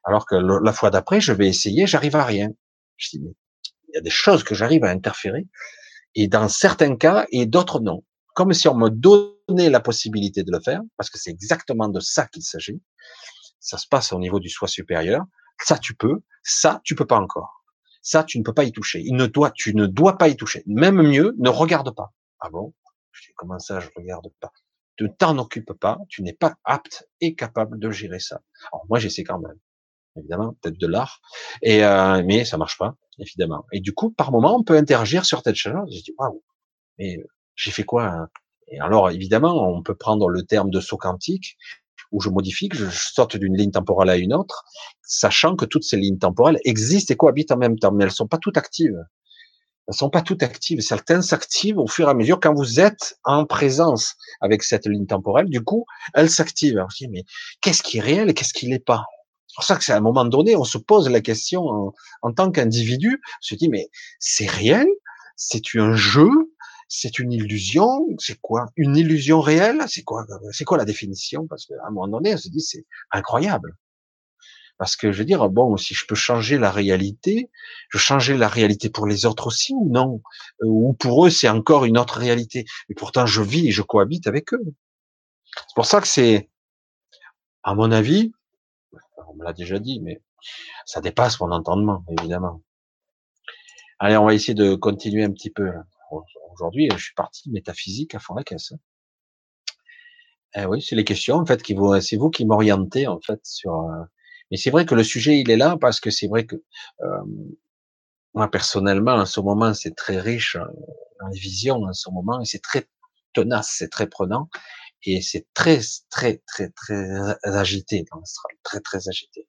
[0.04, 2.50] Alors que la fois d'après, je vais essayer, j'arrive à rien.
[2.98, 3.30] Je dis, mais
[3.88, 5.46] il y a des choses que j'arrive à interférer.
[6.14, 8.04] Et dans certains cas, et d'autres non.
[8.34, 12.00] Comme si on me donnait la possibilité de le faire, parce que c'est exactement de
[12.00, 12.82] ça qu'il s'agit.
[13.60, 15.24] Ça se passe au niveau du soi supérieur.
[15.58, 16.20] Ça, tu peux.
[16.42, 17.55] Ça, tu peux pas encore.
[18.07, 19.02] Ça, tu ne peux pas y toucher.
[19.04, 20.62] Il ne doit, tu ne dois pas y toucher.
[20.66, 22.12] Même mieux, ne regarde pas.
[22.38, 22.72] Ah bon?
[23.11, 24.52] Je dis, comment ça, je regarde pas?
[25.00, 25.98] Ne t'en occupe pas.
[26.09, 28.40] Tu n'es pas apte et capable de gérer ça.
[28.70, 29.59] Alors, moi, j'essaie quand même.
[30.14, 31.20] Évidemment, peut-être de l'art.
[31.62, 33.66] Et, euh, mais ça marche pas, évidemment.
[33.72, 35.92] Et du coup, par moment, on peut interagir sur telle chose.
[35.92, 36.44] Je dis, waouh.
[37.00, 37.18] Mais
[37.57, 38.04] j'ai fait quoi?
[38.04, 38.28] Hein?
[38.68, 41.57] Et alors, évidemment, on peut prendre le terme de saut quantique
[42.12, 44.64] où je modifie, que je saute d'une ligne temporelle à une autre,
[45.02, 48.28] sachant que toutes ces lignes temporelles existent et cohabitent en même temps, mais elles sont
[48.28, 48.98] pas toutes actives.
[49.88, 50.80] Elles sont pas toutes actives.
[50.80, 55.07] Certaines s'activent au fur et à mesure quand vous êtes en présence avec cette ligne
[55.07, 55.48] temporelle.
[55.48, 56.76] Du coup, elles s'activent.
[56.76, 57.24] Alors je dis, mais
[57.61, 59.04] qu'est-ce qui est réel et qu'est-ce qui l'est pas?
[59.46, 61.92] C'est pour ça que c'est à un moment donné, on se pose la question en,
[62.22, 63.20] en tant qu'individu.
[63.24, 63.88] On se dit, mais
[64.18, 64.86] c'est réel?
[65.36, 66.30] C'est un jeu?
[66.89, 68.66] C'est une illusion, c'est quoi?
[68.76, 69.82] Une illusion réelle?
[69.89, 71.47] C'est quoi C'est quoi la définition?
[71.49, 73.76] Parce qu'à un moment donné, on se dit c'est incroyable.
[74.78, 77.51] Parce que je veux dire, bon, si je peux changer la réalité,
[77.91, 80.20] je changer la réalité pour les autres aussi ou non?
[80.62, 82.66] Euh, Ou pour eux, c'est encore une autre réalité.
[82.91, 84.62] Et pourtant, je vis et je cohabite avec eux.
[85.57, 86.51] C'est pour ça que c'est
[87.62, 88.32] À mon avis,
[89.28, 90.22] on me l'a déjà dit, mais
[90.87, 92.62] ça dépasse mon entendement, évidemment.
[93.99, 95.70] Allez, on va essayer de continuer un petit peu.
[96.52, 98.72] Aujourd'hui, je suis parti métaphysique à fond la caisse.
[98.72, 98.78] Hein.
[100.59, 103.40] Eh oui, c'est les questions, en fait, qui vous, c'est vous qui m'orientez, en fait,
[103.44, 104.04] sur, euh,
[104.50, 106.57] mais c'est vrai que le sujet, il est là parce que c'est vrai que,
[107.02, 107.24] euh,
[108.34, 110.64] moi, personnellement, en ce moment, c'est très riche euh,
[111.20, 112.86] dans les visions, en ce moment, et c'est très
[113.34, 114.48] tenace, c'est très prenant,
[115.02, 115.80] et c'est très,
[116.11, 117.07] très, très, très
[117.42, 119.48] agité dans l'astral, très, très agité.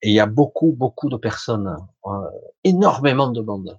[0.00, 1.76] Et il y a beaucoup, beaucoup de personnes,
[2.64, 3.78] énormément de monde,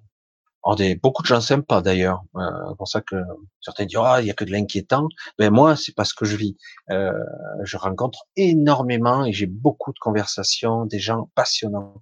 [1.01, 2.21] beaucoup de gens sympas d'ailleurs.
[2.35, 3.15] Euh, c'est pour ça que
[3.61, 5.07] certains disent ah il y a que de l'inquiétant.
[5.39, 6.57] Mais moi c'est pas ce que je vis.
[6.91, 7.11] Euh,
[7.63, 12.01] je rencontre énormément et j'ai beaucoup de conversations, des gens passionnants.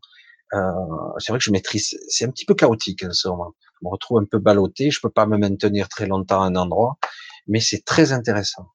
[0.54, 0.60] Euh,
[1.20, 1.98] c'est vrai que je maîtrise.
[2.08, 3.54] C'est un petit peu chaotique en ce moment.
[3.82, 4.92] Je me retrouve un peu ballotté.
[4.92, 6.98] Je peux pas me maintenir très longtemps à un endroit,
[7.48, 8.68] mais c'est très intéressant.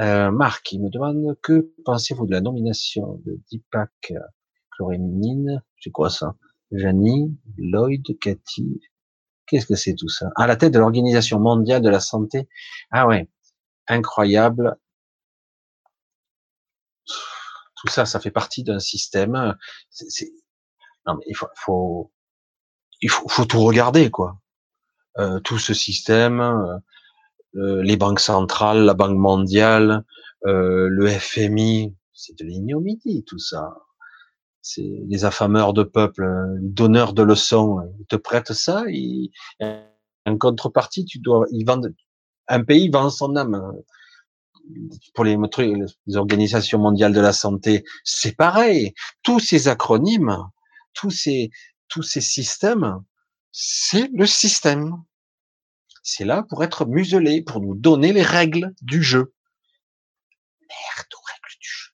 [0.00, 4.12] Euh, Marc, il me demande que pensez-vous de la nomination de Deepak
[4.70, 6.36] Chlorémine C'est quoi ça?
[6.72, 8.80] Janie, Lloyd, Cathy.
[9.46, 10.30] Qu'est-ce que c'est tout ça?
[10.36, 12.48] À la tête de l'Organisation mondiale de la santé.
[12.90, 13.28] Ah ouais,
[13.86, 14.76] incroyable.
[17.06, 19.32] Tout ça, ça fait partie d'un système.
[21.06, 22.12] Non mais il faut,
[23.00, 24.38] il faut, tout regarder quoi.
[25.18, 26.78] Euh, tout ce système, euh,
[27.56, 30.04] euh les banques centrales, la Banque mondiale,
[30.42, 33.87] le FMI, c'est de l'ignominie tout ça
[34.76, 36.28] les affameurs de peuple,
[36.60, 37.80] les donneurs de leçons.
[38.00, 38.84] Ils te prêtent ça,
[39.60, 41.94] en contrepartie, tu dois, ils vendent,
[42.48, 43.72] un pays vend son âme.
[45.14, 45.38] Pour les,
[46.06, 48.92] les organisations mondiales de la santé, c'est pareil.
[49.22, 50.36] Tous ces acronymes,
[50.92, 51.50] tous ces,
[51.88, 53.02] tous ces systèmes,
[53.50, 55.02] c'est le système.
[56.02, 59.32] C'est là pour être muselé, pour nous donner les règles du jeu.
[60.60, 61.90] Merde aux règles du jeu.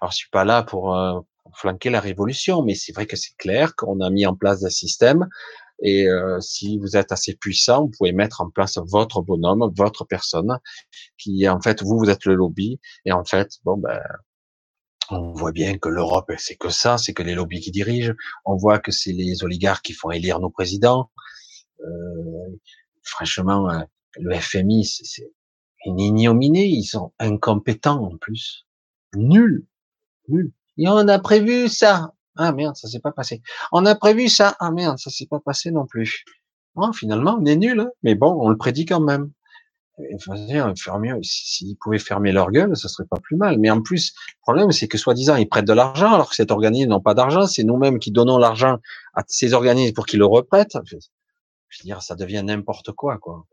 [0.00, 1.20] Alors, je suis pas là pour, euh,
[1.56, 4.70] flanquer la révolution, mais c'est vrai que c'est clair qu'on a mis en place un
[4.70, 5.28] système.
[5.82, 10.04] Et euh, si vous êtes assez puissant, vous pouvez mettre en place votre bonhomme, votre
[10.04, 10.58] personne,
[11.18, 12.80] qui en fait vous, vous êtes le lobby.
[13.06, 14.00] Et en fait, bon ben,
[15.10, 18.14] on voit bien que l'Europe, c'est que ça, c'est que les lobbies qui dirigent.
[18.44, 21.10] On voit que c'est les oligarques qui font élire nos présidents.
[21.80, 22.58] Euh,
[23.02, 23.80] franchement, euh,
[24.16, 25.32] le FMI, c'est
[25.86, 26.68] une ignominie.
[26.78, 28.66] Ils sont incompétents en plus,
[29.14, 29.66] nuls,
[30.28, 30.52] nuls.
[30.78, 32.12] Et on a prévu ça.
[32.36, 33.42] Ah merde, ça s'est pas passé.
[33.72, 34.56] On a prévu ça.
[34.60, 36.24] Ah merde, ça s'est pas passé non plus.
[36.74, 37.90] Bon, finalement, on est nul, hein.
[38.02, 39.32] mais bon, on le prédit quand même.
[41.22, 43.58] S'ils pouvaient fermer leur gueule, ça serait pas plus mal.
[43.58, 46.50] Mais en plus, le problème, c'est que soi-disant, ils prêtent de l'argent, alors que cet
[46.50, 47.46] organisme n'a pas d'argent.
[47.46, 48.78] C'est nous-mêmes qui donnons l'argent
[49.14, 50.78] à ces organismes pour qu'ils le reprêtent.
[50.84, 53.44] Je veux dire, ça devient n'importe quoi, quoi.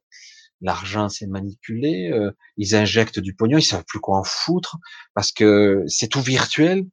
[0.61, 2.09] L'argent, c'est manipulé.
[2.11, 4.77] Euh, ils injectent du pognon, ils savent plus quoi en foutre
[5.13, 6.85] parce que c'est tout virtuel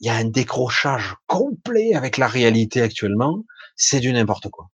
[0.00, 3.44] il y a un décrochage complet avec la réalité actuellement.
[3.76, 4.68] C'est du n'importe quoi.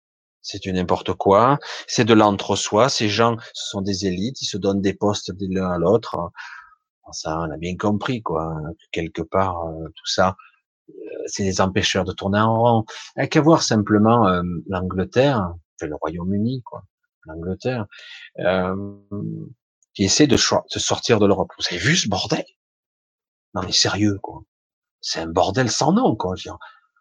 [0.42, 1.58] C'est du n'importe quoi.
[1.86, 2.88] C'est de l'entre-soi.
[2.88, 4.40] Ces gens, ce sont des élites.
[4.40, 6.32] Ils se donnent des postes de l'un à l'autre.
[7.12, 8.54] Ça, on a bien compris, quoi.
[8.92, 10.36] Quelque part, euh, tout ça,
[10.88, 10.92] euh,
[11.26, 12.84] c'est des empêcheurs de tourner en rond.
[13.16, 15.52] Il qu'à voir simplement euh, l'Angleterre,
[15.82, 16.84] le Royaume-Uni, quoi.
[17.26, 17.86] L'Angleterre,
[19.94, 21.50] qui essaie de, de sortir de l'Europe.
[21.58, 22.44] Vous avez vu ce bordel?
[23.54, 24.42] Non mais sérieux, quoi
[25.00, 26.34] c'est un bordel sans nom, quoi.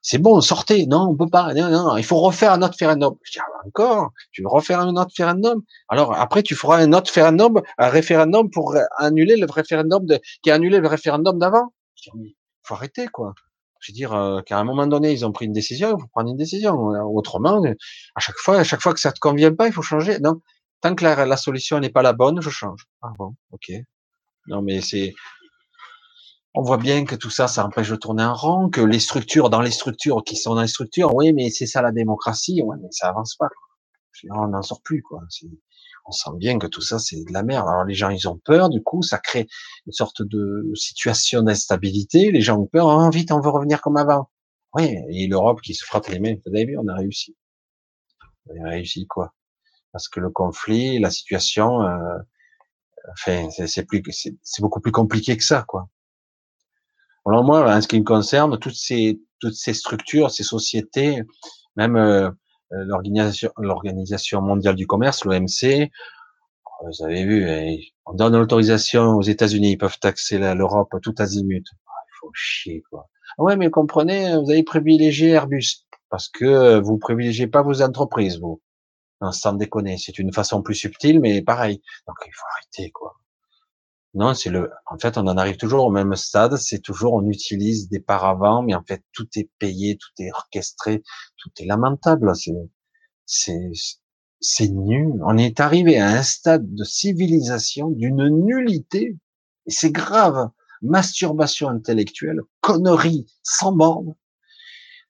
[0.01, 0.85] C'est bon, sortez.
[0.87, 1.53] Non, on peut pas.
[1.53, 3.15] Non, non, il faut refaire un autre référendum.
[3.23, 6.93] Je dis, ah, encore, tu veux refaire un autre référendum Alors après, tu feras un
[6.93, 11.73] autre référendum, un référendum pour annuler le référendum de, qui a annulé le référendum d'avant.
[11.95, 13.33] Je dis, faut arrêter, quoi.
[13.81, 16.07] Je veux dire euh, qu'à un moment donné, ils ont pris une décision, il faut
[16.07, 16.75] prendre une décision.
[17.13, 17.61] Autrement,
[18.15, 20.19] à chaque fois, à chaque fois que ça te convient pas, il faut changer.
[20.19, 20.41] Non,
[20.81, 22.85] tant que la, la solution n'est pas la bonne, je change.
[23.01, 23.71] Ah bon, ok.
[24.47, 25.13] Non, mais c'est
[26.59, 29.49] on voit bien que tout ça, ça empêche de tourner en rond, que les structures,
[29.49, 32.75] dans les structures qui sont dans les structures, oui, mais c'est ça la démocratie, ouais,
[32.81, 33.47] mais ça avance pas.
[34.31, 35.21] On n'en sort plus, quoi.
[36.05, 37.65] On sent bien que tout ça, c'est de la merde.
[37.65, 39.47] Alors les gens, ils ont peur, du coup, ça crée
[39.85, 42.29] une sorte de situation d'instabilité.
[42.29, 44.29] Les gens ont peur, ah, vite, on veut revenir comme avant.
[44.73, 46.35] Oui, et l'Europe qui se frotte les mains.
[46.45, 47.37] Vous avez vu, on a réussi.
[48.47, 49.33] On a réussi quoi
[49.93, 52.17] Parce que le conflit, la situation, euh,
[53.13, 55.87] enfin, c'est plus, c'est beaucoup plus compliqué que ça, quoi.
[57.29, 59.19] Alors moi, en ce qui me concerne, toutes ces
[59.73, 61.21] structures, ces sociétés,
[61.75, 62.27] même euh,
[62.73, 62.85] euh,
[63.57, 65.91] l'organisation mondiale du commerce, l'OMC,
[66.81, 71.65] vous avez vu, eh, on donne l'autorisation aux États-Unis, ils peuvent taxer l'Europe tout azimut.
[71.85, 73.07] Ah, il faut chier quoi.
[73.37, 78.39] Ah ouais, mais comprenez, vous avez privilégié Airbus parce que vous privilégiez pas vos entreprises,
[78.39, 78.59] vous.
[79.21, 81.79] Non, sans déconner, c'est une façon plus subtile, mais pareil.
[82.07, 83.19] Donc il faut arrêter quoi.
[84.15, 84.71] Non, c'est le.
[84.87, 86.55] En fait, on en arrive toujours au même stade.
[86.57, 91.03] C'est toujours, on utilise des paravents, mais en fait, tout est payé, tout est orchestré,
[91.37, 92.35] tout est lamentable.
[92.35, 92.53] C'est,
[93.25, 93.71] c'est,
[94.39, 95.13] c'est nul.
[95.23, 99.17] On est arrivé à un stade de civilisation d'une nullité,
[99.67, 100.49] et c'est grave.
[100.81, 104.15] Masturbation intellectuelle, connerie sans borne.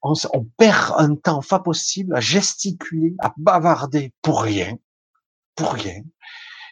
[0.02, 4.78] On, on perd un temps pas possible à gesticuler, à bavarder pour rien,
[5.56, 6.02] pour rien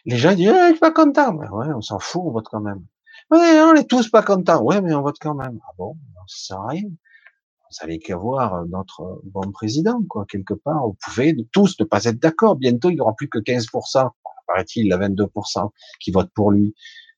[0.08, 1.34] les gens disent, eh, je suis pas content.
[1.34, 2.82] ouais, on s'en fout, on vote quand même.
[3.30, 4.62] Ouais, on est tous pas contents.
[4.62, 5.60] Ouais, mais on vote quand même.
[5.68, 6.82] Ah bon, ça sert à rien.
[6.82, 10.86] Vous allez qu'avoir notre bon président, quoi, quelque part.
[10.86, 12.56] Vous pouvez tous ne pas être d'accord.
[12.56, 14.08] Bientôt, il y aura plus que 15%.
[14.46, 15.70] Paraît-il, il a 22%
[16.00, 16.74] qui votent pour lui.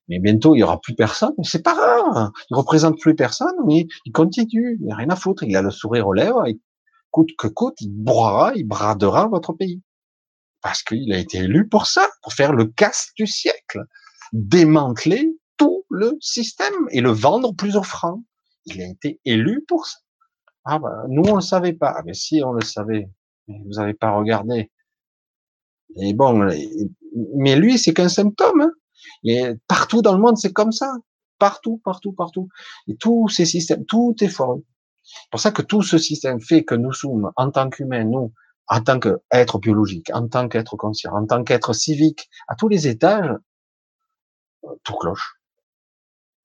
[0.09, 1.33] Mais bientôt, il y aura plus personne.
[1.43, 2.31] C'est pas grave.
[2.49, 4.77] Il représente plus personne, mais il continue.
[4.81, 5.43] Il n'y a rien à foutre.
[5.43, 6.45] Il a le sourire aux lèvres.
[6.45, 6.59] Et
[7.11, 9.81] coûte que coûte, il broiera, il bradera votre pays.
[10.61, 13.83] Parce qu'il a été élu pour ça, pour faire le casse du siècle,
[14.31, 18.23] démanteler tout le système et le vendre plus offrant.
[18.65, 19.99] Il a été élu pour ça.
[20.63, 21.93] Ah bah, nous on le savait pas.
[21.97, 23.09] Ah, mais si on le savait,
[23.47, 24.71] vous n'avez pas regardé.
[25.97, 26.47] Et bon,
[27.35, 28.61] mais lui c'est qu'un symptôme.
[28.61, 28.71] Hein.
[29.23, 30.93] Et partout dans le monde c'est comme ça.
[31.39, 32.49] Partout, partout, partout.
[32.87, 34.63] Et tous ces systèmes, tout est foireux.
[35.03, 38.31] C'est pour ça que tout ce système fait que nous sommes, en tant qu'humains, nous,
[38.67, 42.87] en tant qu'être biologique, en tant qu'être conscient, en tant qu'être civique, à tous les
[42.87, 43.35] étages,
[44.83, 45.35] tout cloche.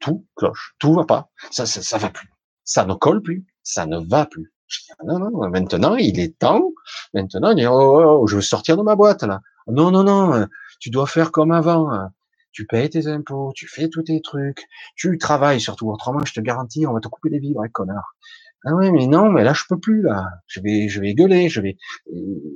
[0.01, 0.74] Tout cloche.
[0.78, 1.30] Tout va pas.
[1.51, 2.30] Ça, ça, ça va plus.
[2.64, 3.47] Ça ne colle plus.
[3.62, 4.52] Ça ne va plus.
[5.05, 6.72] Non, non, maintenant, il est temps.
[7.14, 9.40] Maintenant, oh, oh, oh, je veux sortir de ma boîte, là.
[9.68, 10.47] Non, non, non,
[10.80, 12.09] tu dois faire comme avant.
[12.52, 14.66] Tu payes tes impôts, tu fais tous tes trucs,
[14.97, 15.90] tu travailles surtout.
[15.90, 18.16] Autrement, je te garantis, on va te couper les vivres, hein, connard.
[18.64, 20.24] Ah oui, mais non, mais là je peux plus là.
[20.46, 21.76] Je vais, je vais gueuler, je vais.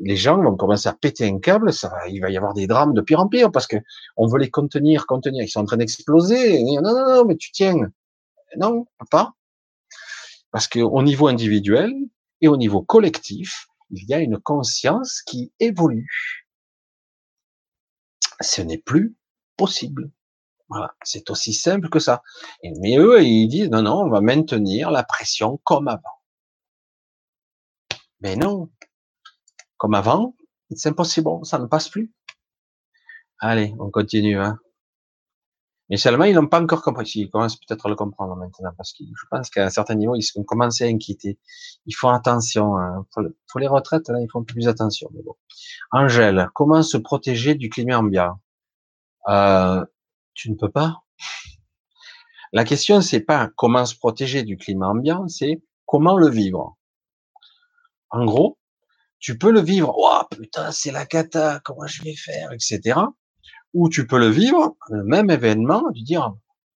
[0.03, 1.73] Les gens vont commencer à péter un câble.
[1.73, 3.77] Ça va, il va y avoir des drames de pire en pire parce que
[4.17, 5.45] on veut les contenir, contenir.
[5.45, 6.63] Ils sont en train d'exploser.
[6.65, 7.77] Non, non, non, mais tu tiens.
[8.57, 9.35] Non, pas.
[10.51, 11.93] Parce que au niveau individuel
[12.41, 16.37] et au niveau collectif, il y a une conscience qui évolue.
[18.41, 19.15] Ce n'est plus
[19.57, 20.11] possible.
[20.71, 22.23] Voilà, c'est aussi simple que ça.
[22.81, 26.21] mais eux, ils disent non, non, on va maintenir la pression comme avant.
[28.21, 28.71] Mais non,
[29.79, 30.37] comme avant,
[30.71, 32.13] c'est impossible, ça ne passe plus.
[33.41, 34.39] Allez, on continue.
[34.39, 34.59] Hein.
[35.89, 37.11] Mais seulement, ils n'ont pas encore compris.
[37.17, 40.15] Ils commencent peut-être à le comprendre maintenant, parce que je pense qu'à un certain niveau,
[40.15, 41.39] ils ont commencé à inquiéter.
[41.87, 42.77] Ils font attention.
[42.77, 43.07] Hein.
[43.13, 45.09] Pour, les retraites, là, ils font plus attention.
[45.15, 45.35] Mais bon.
[45.91, 48.41] Angèle, comment se protéger du climat ambiant?
[49.29, 49.85] Euh,
[50.35, 51.03] tu ne peux pas.
[52.53, 56.77] La question, c'est pas comment se protéger du climat ambiant, c'est comment le vivre.
[58.11, 58.59] En gros,
[59.21, 62.99] tu peux le vivre, oh putain, c'est la cata, comment je vais faire, etc.
[63.75, 66.35] Ou tu peux le vivre, le même événement, tu dire,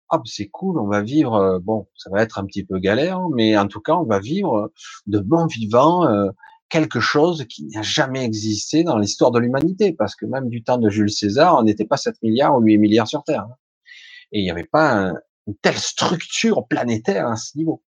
[0.09, 3.21] ah, c'est cool, on va vivre, euh, bon, ça va être un petit peu galère,
[3.29, 4.71] mais en tout cas, on va vivre
[5.07, 6.29] de bon vivant, euh,
[6.73, 10.79] quelque chose qui n'a jamais existé dans l'histoire de l'humanité, parce que même du temps
[10.79, 13.43] de Jules César, on n'était pas 7 milliards ou 8 milliards sur Terre.
[13.43, 13.55] Hein.
[14.31, 15.13] Et il n'y avait pas
[15.45, 17.83] une telle structure planétaire à ce niveau.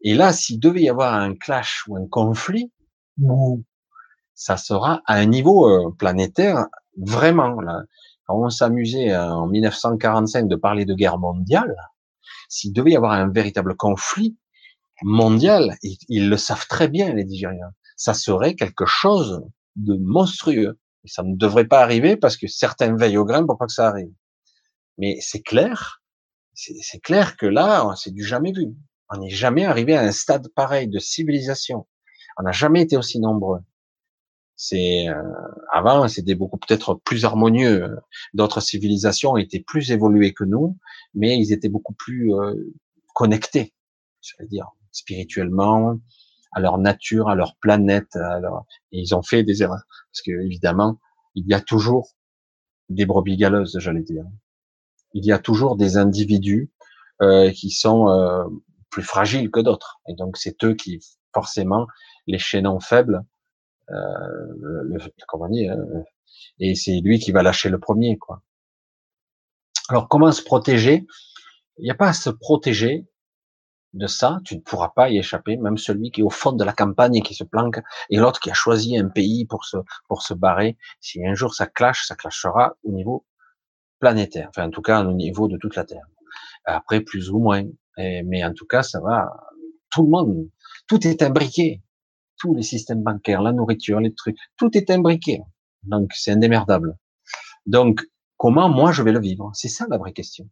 [0.00, 2.72] Et là, s'il devait y avoir un clash ou un conflit,
[4.34, 6.66] ça sera à un niveau euh, planétaire
[6.96, 7.60] vraiment.
[7.60, 7.84] Là.
[8.26, 11.76] Quand on s'amusait euh, en 1945 de parler de guerre mondiale,
[12.48, 14.36] s'il devait y avoir un véritable conflit
[15.02, 15.76] mondial,
[16.08, 17.70] ils le savent très bien les Nigériens,
[18.02, 19.44] ça serait quelque chose
[19.76, 20.76] de monstrueux.
[21.04, 23.86] Ça ne devrait pas arriver parce que certains veillent au grain pour pas que ça
[23.86, 24.12] arrive.
[24.98, 26.02] Mais c'est clair,
[26.54, 28.74] c'est clair que là, c'est du jamais vu.
[29.08, 31.86] On n'est jamais arrivé à un stade pareil de civilisation.
[32.38, 33.60] On n'a jamais été aussi nombreux.
[34.56, 35.22] C'est euh,
[35.72, 37.96] avant, c'était beaucoup peut-être plus harmonieux.
[38.34, 40.76] D'autres civilisations étaient plus évoluées que nous,
[41.14, 42.54] mais ils étaient beaucoup plus euh,
[43.14, 43.74] connectés,
[44.22, 46.00] je veux dire, spirituellement,
[46.52, 48.16] à leur nature, à leur planète.
[48.16, 48.40] À
[48.92, 49.84] Et ils ont fait des erreurs.
[50.10, 51.00] Parce que, évidemment,
[51.34, 52.10] il y a toujours
[52.88, 54.24] des brebis galeuses, j'allais dire.
[55.14, 56.70] Il y a toujours des individus
[57.20, 58.44] euh, qui sont euh,
[58.90, 60.00] plus fragiles que d'autres.
[60.08, 61.00] Et donc, c'est eux qui,
[61.34, 61.86] forcément,
[62.26, 63.24] les chaînons faibles,
[63.90, 63.94] euh,
[64.60, 66.02] le, comment dire, euh,
[66.58, 68.42] et c'est lui qui va lâcher le premier, quoi.
[69.88, 71.06] Alors, comment se protéger?
[71.78, 73.06] Il n'y a pas à se protéger,
[73.94, 76.64] de ça, tu ne pourras pas y échapper, même celui qui est au fond de
[76.64, 79.76] la campagne et qui se planque, et l'autre qui a choisi un pays pour se,
[80.08, 80.76] pour se barrer.
[81.00, 83.26] Si un jour ça clash, ça clashera au niveau
[84.00, 86.06] planétaire, enfin en tout cas au niveau de toute la Terre.
[86.64, 87.64] Après, plus ou moins,
[87.98, 89.30] mais en tout cas, ça va.
[89.90, 90.48] Tout le monde,
[90.88, 91.82] tout est imbriqué,
[92.38, 95.42] tous les systèmes bancaires, la nourriture, les trucs, tout est imbriqué.
[95.82, 96.96] Donc c'est indémerdable.
[97.66, 98.06] Donc
[98.42, 99.52] Comment moi je vais le vivre?
[99.54, 100.48] C'est ça la vraie question.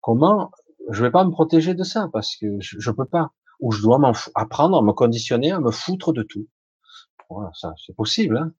[0.00, 0.52] Comment
[0.90, 3.30] je vais pas me protéger de ça parce que je, peux pas.
[3.60, 4.00] Ou je dois
[4.34, 6.48] apprendre à me conditionner à me foutre de tout.
[7.30, 8.36] Voilà, ça c'est possible.
[8.36, 8.52] Hein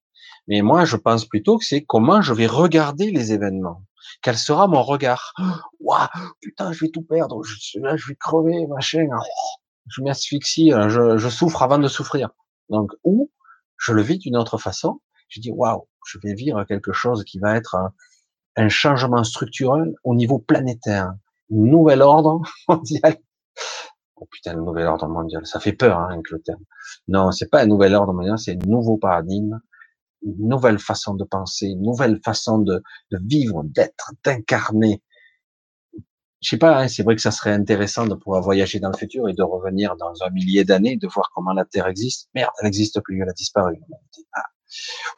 [0.47, 3.83] mais moi, je pense plutôt que c'est comment je vais regarder les événements.
[4.21, 5.33] Quel sera mon regard?
[5.79, 6.07] Waouh,
[6.41, 7.43] putain, je vais tout perdre.
[7.43, 9.07] Je, là, je vais crever, machin.
[9.11, 12.29] Oh, je m'asphyxie, je, je souffre avant de souffrir.
[12.69, 13.31] Donc, ou
[13.77, 15.01] je le vis d'une autre façon.
[15.29, 17.75] Je dis, waouh, je vais vivre quelque chose qui va être
[18.55, 21.13] un, changement structurel au niveau planétaire,
[21.49, 23.17] nouvel ordre mondial.
[24.15, 26.63] Oh putain, le nouvel ordre mondial, ça fait peur hein, avec le terme.
[27.07, 29.59] Non, c'est pas un nouvel ordre mondial, c'est un nouveau paradigme,
[30.23, 35.01] une nouvelle façon de penser, une nouvelle façon de, vivre, d'être, d'incarner.
[36.41, 38.97] Je sais pas, hein, c'est vrai que ça serait intéressant de pouvoir voyager dans le
[38.97, 42.29] futur et de revenir dans un millier d'années, de voir comment la Terre existe.
[42.35, 43.77] Merde, elle n'existe plus, elle a disparu.
[44.33, 44.43] Ah.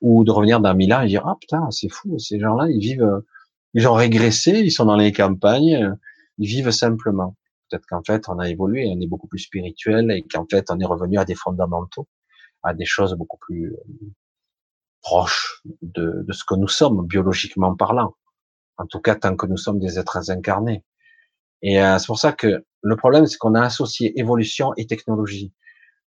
[0.02, 2.80] Ou de revenir dans mille ans et dire, ah putain, c'est fou, ces gens-là, ils
[2.80, 3.22] vivent,
[3.74, 5.96] ils ont régressé, ils sont dans les campagnes,
[6.38, 7.36] ils vivent simplement.
[7.70, 10.80] Peut-être qu'en fait, on a évolué, on est beaucoup plus spirituel et qu'en fait, on
[10.80, 12.08] est revenu à des fondamentaux,
[12.64, 13.76] à des choses beaucoup plus
[15.02, 18.16] proche de, de, ce que nous sommes biologiquement parlant.
[18.78, 20.84] En tout cas, tant que nous sommes des êtres incarnés.
[21.62, 25.54] Et euh, c'est pour ça que le problème, c'est qu'on a associé évolution et technologie.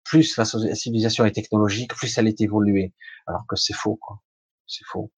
[0.03, 2.93] Plus la civilisation est technologique, plus elle est évoluée.
[3.25, 4.19] Alors que c'est faux, quoi.
[4.67, 5.11] C'est faux.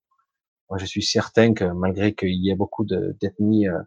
[0.69, 3.79] Moi, je suis certain que malgré qu'il y ait beaucoup d'ethnies euh,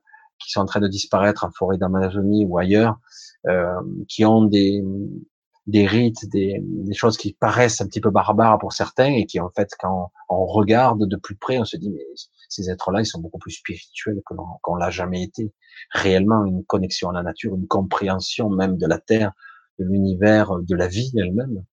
[0.45, 2.99] qui sont en train de disparaître en forêt d'Amazonie ou ailleurs,
[3.47, 4.83] euh, qui ont des,
[5.67, 9.39] des rites, des, des, choses qui paraissent un petit peu barbares pour certains et qui
[9.41, 12.05] en fait quand on regarde de plus près, on se dit mais
[12.49, 15.53] ces êtres-là, ils sont beaucoup plus spirituels que qu'on l'a jamais été.
[15.93, 19.33] Réellement une connexion à la nature, une compréhension même de la terre,
[19.79, 21.65] de l'univers, de la vie elle-même,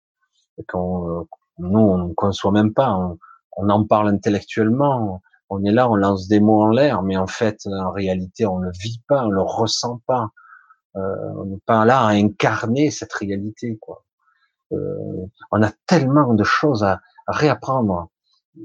[0.68, 1.28] qu'on
[1.58, 2.94] nous on ne conçoit même pas.
[2.94, 3.18] On,
[3.58, 5.22] on, en parle intellectuellement.
[5.49, 8.59] On est là, on lance des mots en l'air, mais en fait, en réalité, on
[8.59, 10.30] le vit pas, on le ressent pas.
[10.95, 10.99] Euh,
[11.38, 14.03] on n'est pas là à incarner cette réalité, quoi.
[14.71, 18.09] Euh, on a tellement de choses à, réapprendre.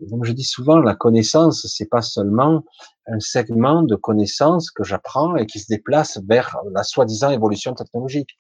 [0.09, 2.65] Comme je dis souvent, la connaissance, c'est pas seulement
[3.07, 8.31] un segment de connaissance que j'apprends et qui se déplace vers la soi-disant évolution technologique.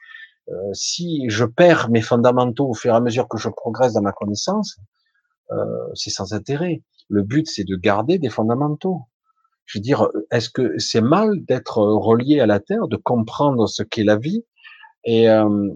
[0.48, 4.02] Euh, si je perds mes fondamentaux au fur et à mesure que je progresse dans
[4.02, 4.78] ma connaissance,
[5.52, 5.64] euh,
[5.94, 6.82] c'est sans intérêt.
[7.08, 9.02] Le but, c'est de garder des fondamentaux.
[9.66, 13.82] Je veux dire, est-ce que c'est mal d'être relié à la Terre, de comprendre ce
[13.82, 14.44] qu'est la vie
[15.04, 15.68] et euh,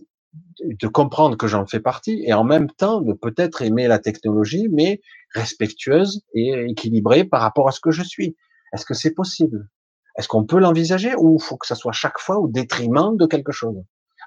[0.60, 4.68] de comprendre que j'en fais partie et en même temps de peut-être aimer la technologie,
[4.70, 5.00] mais
[5.34, 8.36] respectueuse et équilibrée par rapport à ce que je suis?
[8.72, 9.68] Est-ce que c'est possible?
[10.16, 13.52] Est-ce qu'on peut l'envisager ou faut que ça soit chaque fois au détriment de quelque
[13.52, 13.76] chose?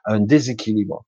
[0.06, 1.06] Un déséquilibre.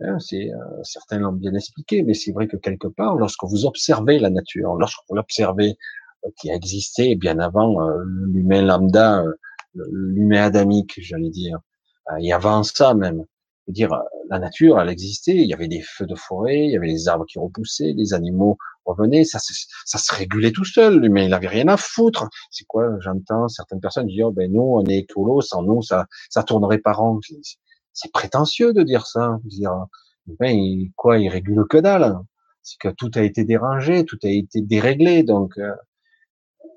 [0.00, 3.64] Hein, c'est euh, certains l'ont bien expliqué, mais c'est vrai que quelque part, lorsque vous
[3.64, 5.76] observez la nature, lorsque vous l'observez
[6.36, 8.02] qui a existé bien avant euh,
[8.32, 9.32] l'humain lambda, euh,
[9.74, 11.58] l'humain adamique, j'allais dire,
[12.10, 13.24] euh, et avant ça même.
[13.68, 13.90] dire,
[14.30, 15.36] la nature, elle existait.
[15.36, 18.14] Il y avait des feux de forêt, il y avait les arbres qui repoussaient, les
[18.14, 19.24] animaux revenaient.
[19.24, 21.00] Ça, ça se régulait tout seul.
[21.00, 22.28] L'humain, il avait rien à foutre.
[22.50, 26.42] C'est quoi J'entends certaines personnes dire, ben nous, on est écolo, sans nous, ça, ça
[26.42, 27.18] tournerait par an.
[27.94, 29.38] C'est prétentieux de dire ça.
[29.44, 29.86] Dire,
[30.26, 32.18] ben, quoi, il régule que dalle.
[32.62, 35.22] C'est que tout a été dérangé, tout a été déréglé.
[35.22, 35.58] Donc,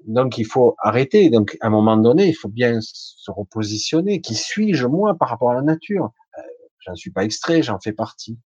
[0.08, 1.30] donc il faut arrêter.
[1.30, 4.22] Donc à un moment donné, il faut bien se repositionner.
[4.22, 6.12] Qui suis-je moi par rapport à la nature?
[6.38, 6.42] Euh,
[6.80, 8.40] J'en suis pas extrait, j'en fais partie.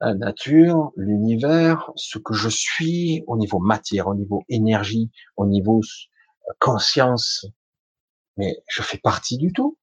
[0.00, 5.80] La nature, l'univers, ce que je suis au niveau matière, au niveau énergie, au niveau
[5.80, 7.44] euh, conscience.
[8.38, 9.76] Mais je fais partie du tout.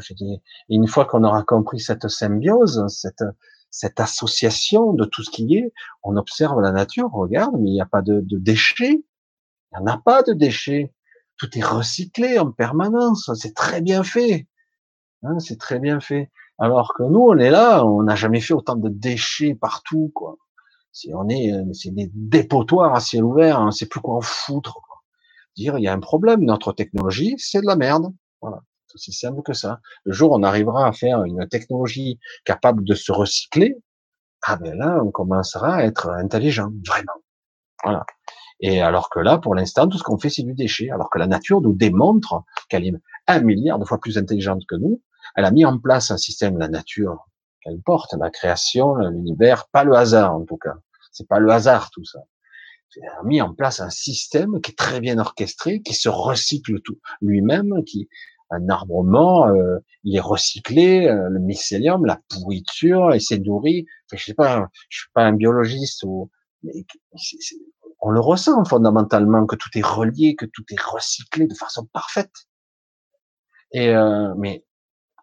[0.00, 3.24] Je dis, une fois qu'on aura compris cette symbiose, cette,
[3.70, 5.72] cette association de tout ce qui est,
[6.02, 9.02] on observe la nature, regarde, mais il n'y a pas de, de déchets,
[9.72, 10.92] il n'y en a pas de déchets.
[11.38, 13.30] Tout est recyclé en permanence.
[13.34, 14.46] C'est très bien fait.
[15.22, 16.30] Hein, c'est très bien fait.
[16.58, 20.36] Alors que nous, on est là, on n'a jamais fait autant de déchets partout, quoi.
[21.14, 24.78] On est, c'est des dépotoirs à ciel ouvert, on ne sait plus quoi en foutre.
[25.56, 28.12] Dire, il y a un problème, notre technologie, c'est de la merde.
[28.42, 28.62] Voilà,
[28.94, 29.80] aussi simple que ça.
[30.04, 33.76] Le jour où on arrivera à faire une technologie capable de se recycler,
[34.42, 37.12] ah ben là, on commencera à être intelligent, vraiment.
[37.84, 38.04] Voilà.
[38.60, 40.90] Et alors que là, pour l'instant, tout ce qu'on fait, c'est du déchet.
[40.90, 42.94] Alors que la nature nous démontre qu'elle est
[43.26, 45.02] un milliard de fois plus intelligente que nous.
[45.36, 47.28] Elle a mis en place un système, la nature,
[47.62, 50.74] qu'elle porte, la création, l'univers, pas le hasard en tout cas.
[51.12, 52.20] C'est pas le hasard tout ça.
[52.96, 56.80] Elle a mis en place un système qui est très bien orchestré, qui se recycle
[56.82, 58.08] tout lui-même, qui
[58.52, 63.86] un arbre mort, euh, il est recyclé, euh, le mycélium, la pourriture, il s'est nourri.
[64.06, 66.30] Enfin, je sais pas, je suis pas un biologiste ou
[66.62, 66.72] mais
[68.00, 72.32] on le ressent fondamentalement que tout est relié, que tout est recyclé de façon parfaite.
[73.72, 74.64] Et euh, mais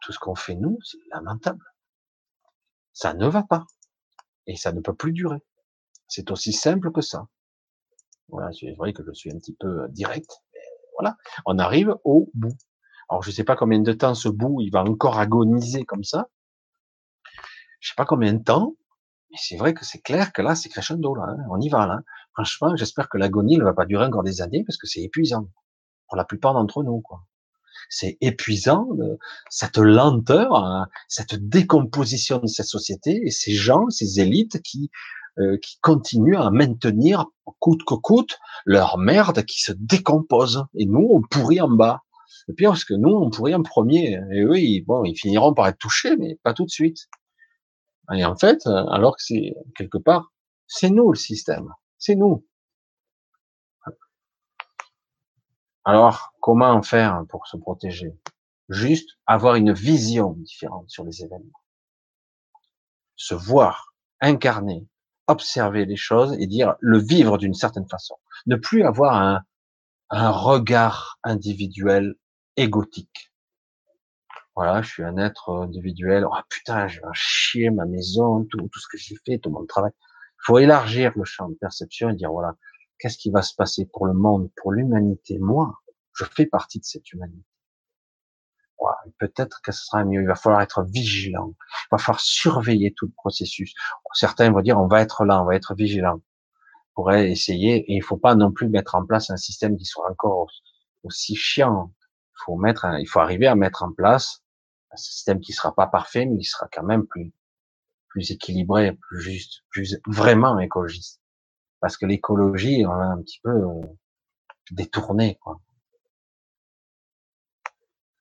[0.02, 1.64] tout ce qu'on fait nous, c'est lamentable.
[2.94, 3.66] Ça ne va pas
[4.48, 5.40] et ça ne peut plus durer.
[6.08, 7.28] C'est aussi simple que ça.
[8.30, 10.42] Voilà, c'est vrai que je suis un petit peu euh, direct.
[10.98, 11.16] Voilà,
[11.46, 12.56] on arrive au bout.
[13.10, 16.30] Alors je sais pas combien de temps ce bout il va encore agoniser comme ça.
[17.80, 18.76] Je sais pas combien de temps,
[19.32, 21.28] mais c'est vrai que c'est clair que là c'est crescendo là.
[21.30, 21.38] Hein.
[21.50, 22.02] On y va là.
[22.34, 25.50] Franchement, j'espère que l'agonie ne va pas durer encore des années parce que c'est épuisant
[26.08, 27.04] pour la plupart d'entre nous.
[27.90, 28.88] C'est épuisant
[29.50, 34.92] cette lenteur, hein, cette décomposition de cette société et ces gens, ces élites qui
[35.40, 37.26] euh, qui continuent à maintenir
[37.60, 42.02] coûte que coûte leur merde qui se décompose et nous on pourrit en bas.
[42.50, 44.20] Le pire, parce que nous, on pourrait en premier.
[44.32, 47.08] Et oui, bon, ils finiront par être touchés, mais pas tout de suite.
[48.12, 50.34] Et en fait, alors que c'est quelque part,
[50.66, 51.70] c'est nous le système.
[52.00, 52.44] C'est nous.
[55.86, 58.20] Alors, comment faire pour se protéger?
[58.68, 61.62] Juste avoir une vision différente sur les événements.
[63.16, 64.88] Se voir, incarner,
[65.28, 68.16] observer les choses et dire le vivre d'une certaine façon.
[68.48, 69.44] Ne plus avoir un,
[70.10, 72.16] un regard individuel
[72.60, 73.32] égotique.
[74.56, 76.26] Voilà, je suis un être individuel.
[76.30, 79.66] Oh putain, je vais chier ma maison, tout, tout ce que j'ai fait, tout mon
[79.66, 79.92] travail.
[79.96, 82.56] Il faut élargir le champ de perception et dire voilà,
[83.00, 85.40] qu'est-ce qui va se passer pour le monde, pour l'humanité?
[85.40, 85.80] Moi,
[86.14, 87.46] je fais partie de cette humanité.
[88.80, 90.22] Voilà, Peut-être que ce sera mieux.
[90.22, 91.54] Il va falloir être vigilant.
[91.86, 93.74] Il va falloir surveiller tout le processus.
[94.14, 96.22] Certains vont dire on va être là, on va être vigilant.
[96.96, 97.78] pour essayer.
[97.92, 100.50] Et il faut pas non plus mettre en place un système qui soit encore
[101.04, 101.94] aussi chiant
[102.46, 104.44] faut mettre, il faut arriver à mettre en place
[104.92, 107.32] un système qui sera pas parfait, mais qui sera quand même plus,
[108.08, 111.22] plus équilibré, plus juste, plus vraiment écologiste.
[111.80, 113.82] Parce que l'écologie, on l'a un petit peu euh,
[114.72, 115.62] détourné, quoi.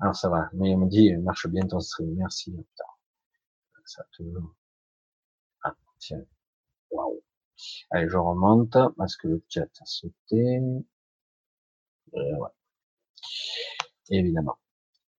[0.00, 2.54] Alors ça va, mais on me dit, marche bien ton stream, merci.
[3.84, 4.54] Ça toujours.
[5.62, 6.22] Ah, tiens.
[6.90, 7.22] Waouh.
[7.90, 10.60] Allez, je remonte parce que le chat a sauté.
[12.14, 12.50] Euh, ouais
[14.16, 14.58] évidemment.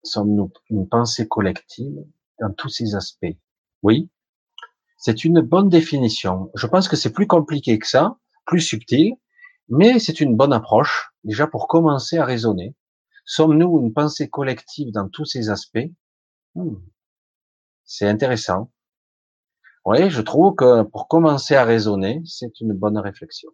[0.02, 1.96] Sommes-nous une pensée collective
[2.40, 3.36] dans tous ses aspects?
[3.82, 4.10] Oui,
[4.98, 6.50] c'est une bonne définition.
[6.54, 9.14] Je pense que c'est plus compliqué que ça, plus subtil,
[9.68, 12.74] mais c'est une bonne approche, déjà pour commencer à raisonner.
[13.24, 15.90] Sommes-nous une pensée collective dans tous ses aspects?
[16.54, 16.74] Hmm.
[17.84, 18.70] C'est intéressant.
[19.86, 23.50] Oui, je trouve que pour commencer à raisonner, c'est une bonne réflexion.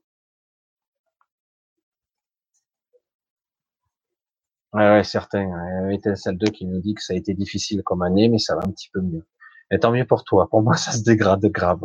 [4.72, 5.48] Ouais, ouais, certain.
[5.90, 8.28] Il y a celle 2 qui nous dit que ça a été difficile comme année,
[8.28, 9.26] mais ça va un petit peu mieux.
[9.70, 10.48] Et tant mieux pour toi.
[10.48, 11.82] Pour moi, ça se dégrade grave.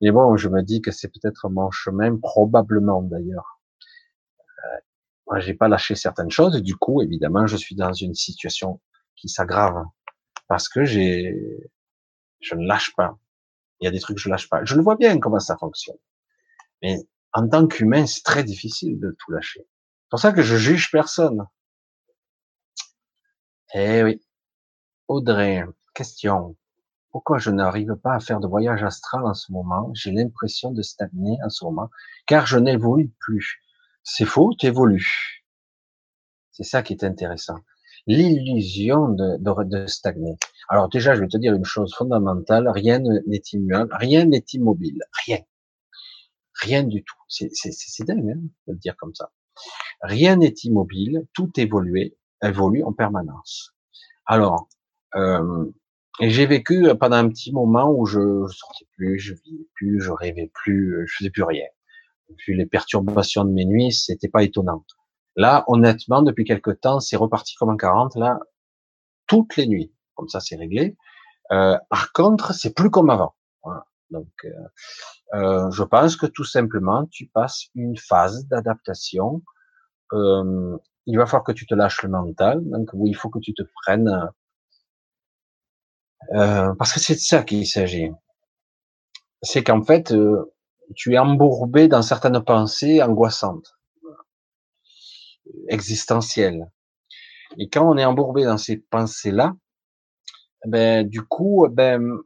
[0.00, 3.60] Mais bon, je me dis que c'est peut-être mon chemin, probablement d'ailleurs.
[4.64, 4.78] Euh,
[5.28, 8.80] moi, j'ai pas lâché certaines choses, du coup, évidemment, je suis dans une situation
[9.16, 9.84] qui s'aggrave
[10.48, 11.70] parce que j'ai,
[12.40, 13.16] je ne lâche pas.
[13.80, 14.64] Il y a des trucs que je lâche pas.
[14.64, 15.96] Je le vois bien comment ça fonctionne.
[16.82, 16.98] Mais
[17.32, 19.60] en tant qu'humain, c'est très difficile de tout lâcher.
[19.60, 21.46] C'est pour ça que je juge personne.
[23.74, 24.20] Eh oui.
[25.08, 26.56] Audrey, question.
[27.10, 29.90] Pourquoi je n'arrive pas à faire de voyage astral en ce moment?
[29.94, 31.88] J'ai l'impression de stagner en ce moment,
[32.26, 33.62] car je n'évolue plus.
[34.02, 35.42] C'est faux, tu évolues.
[36.50, 37.56] C'est ça qui est intéressant.
[38.06, 40.36] L'illusion de, de, stagner.
[40.68, 45.02] Alors déjà, je vais te dire une chose fondamentale, rien n'est immuable, rien n'est immobile,
[45.24, 45.38] rien.
[46.60, 47.16] Rien du tout.
[47.28, 49.32] C'est dingue hein, de le dire comme ça.
[50.02, 53.74] Rien n'est immobile, tout évolue, évolue en permanence.
[54.26, 54.68] Alors,
[55.14, 55.66] euh,
[56.20, 60.50] j'ai vécu pendant un petit moment où je, sortais plus, je vivais plus, je rêvais
[60.52, 61.66] plus, je faisais plus rien.
[62.38, 64.84] Puis les perturbations de mes nuits, c'était pas étonnant.
[65.36, 68.16] Là, honnêtement, depuis quelque temps, c'est reparti comme en 40.
[68.16, 68.38] Là,
[69.26, 70.96] toutes les nuits, comme ça, c'est réglé.
[71.50, 73.34] Euh, par contre, c'est plus comme avant.
[73.62, 73.86] Voilà.
[74.10, 74.50] Donc, euh,
[75.34, 79.42] euh je pense que tout simplement, tu passes une phase d'adaptation
[80.12, 80.76] euh,
[81.06, 82.60] il va falloir que tu te lâches le mental.
[82.64, 84.30] Donc oui, il faut que tu te prennes,
[86.34, 88.10] euh, parce que c'est de ça qu'il s'agit.
[89.42, 90.54] C'est qu'en fait, euh,
[90.94, 93.76] tu es embourbé dans certaines pensées angoissantes,
[95.68, 96.70] existentielles.
[97.58, 99.54] Et quand on est embourbé dans ces pensées-là,
[100.66, 102.18] ben du coup, ben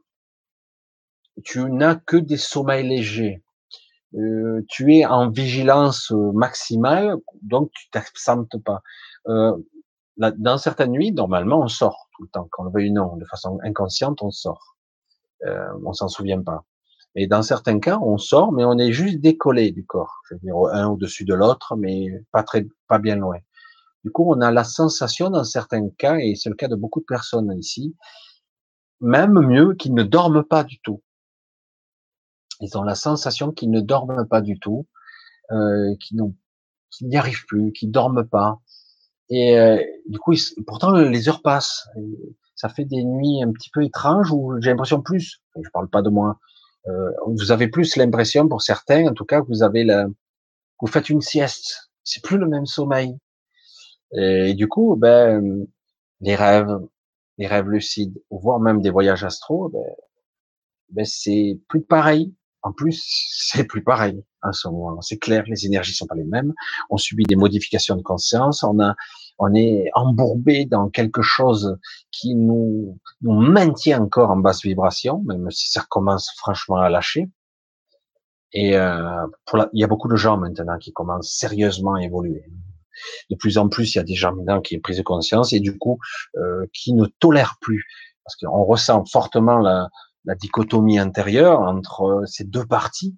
[1.43, 3.43] tu n'as que des sommeils légers.
[4.17, 8.81] Euh, tu es en vigilance maximale, donc tu t'absentes pas.
[9.27, 9.55] Euh,
[10.17, 13.25] dans certaines nuits, normalement, on sort tout le temps, qu'on le veuille ou non, de
[13.25, 14.75] façon inconsciente, on sort.
[15.45, 16.63] Euh, on s'en souvient pas.
[17.15, 20.21] Et dans certains cas, on sort, mais on est juste décollé du corps.
[20.27, 23.37] Je veux dire, un au-dessus de l'autre, mais pas très, pas bien loin.
[24.03, 26.99] Du coup, on a la sensation dans certains cas, et c'est le cas de beaucoup
[26.99, 27.95] de personnes ici,
[29.01, 31.01] même mieux qu'ils ne dorment pas du tout.
[32.61, 34.87] Ils ont la sensation qu'ils ne dorment pas du tout,
[35.51, 36.21] euh, qu'ils
[37.01, 38.59] n'y arrivent plus, qu'ils dorment pas.
[39.29, 40.33] Et euh, du coup,
[40.65, 41.87] pourtant les heures passent.
[42.55, 45.41] Ça fait des nuits un petit peu étranges où j'ai l'impression plus.
[45.61, 46.39] Je parle pas de moi.
[46.87, 50.07] Euh, vous avez plus l'impression, pour certains, en tout cas, que vous avez la,
[50.79, 51.91] vous faites une sieste.
[52.03, 53.17] C'est plus le même sommeil.
[54.13, 55.67] Et, du coup, ben,
[56.21, 56.79] les rêves,
[57.37, 59.83] les rêves lucides, voire même des voyages astraux, ben,
[60.89, 62.33] ben c'est plus pareil.
[62.63, 65.01] En plus, c'est plus pareil en ce moment.
[65.01, 66.53] C'est clair, les énergies sont pas les mêmes.
[66.89, 68.63] On subit des modifications de conscience.
[68.63, 68.95] On a,
[69.39, 71.77] on est embourbé dans quelque chose
[72.11, 77.29] qui nous, nous maintient encore en basse vibration, même si ça commence franchement à lâcher.
[78.53, 82.43] Et euh, pour il y a beaucoup de gens maintenant qui commencent sérieusement à évoluer.
[83.29, 85.53] De plus en plus, il y a des gens maintenant qui ont pris de conscience
[85.53, 85.99] et du coup
[86.37, 87.85] euh, qui ne tolèrent plus,
[88.23, 89.89] parce qu'on ressent fortement la,
[90.27, 93.17] la dichotomie intérieure entre ces deux parties.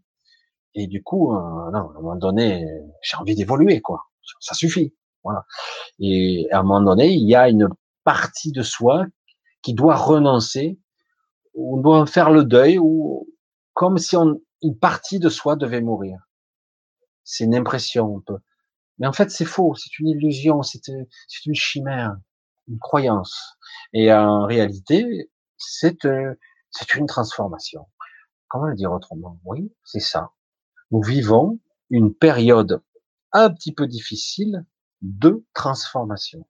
[0.76, 2.66] Et du coup, euh, non, à un moment donné,
[3.02, 4.04] j'ai envie d'évoluer, quoi.
[4.40, 4.94] Ça suffit.
[5.24, 5.46] Voilà.
[6.00, 7.68] Et à un moment donné, il y a une
[8.04, 9.06] partie de soi
[9.64, 10.80] qui doit renoncer,
[11.56, 13.28] on doit faire le deuil, ou
[13.74, 16.20] comme si une partie de soi devait mourir.
[17.24, 18.24] C'est une impression.
[19.00, 22.16] Mais en fait, c'est faux, c'est une illusion, c'est une chimère,
[22.68, 23.58] une croyance.
[23.94, 26.36] Et en réalité, c'est euh,
[26.72, 27.88] c'est une transformation.
[28.48, 29.40] Comment le dire autrement?
[29.46, 30.32] Oui, c'est ça.
[30.92, 31.60] Nous vivons
[31.90, 32.84] une période
[33.32, 34.66] un petit peu difficile
[35.02, 36.48] de transformation.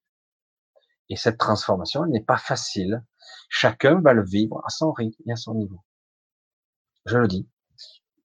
[1.10, 3.04] Et cette transformation, elle n'est pas facile.
[3.50, 5.84] Chacun va le vivre à son rythme et à son niveau.
[7.06, 7.50] Je le dis.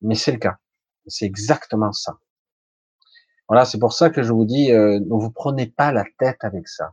[0.03, 0.59] Mais c'est le cas.
[1.07, 2.19] C'est exactement ça.
[3.49, 6.39] Voilà, c'est pour ça que je vous dis, euh, ne vous prenez pas la tête
[6.41, 6.93] avec ça.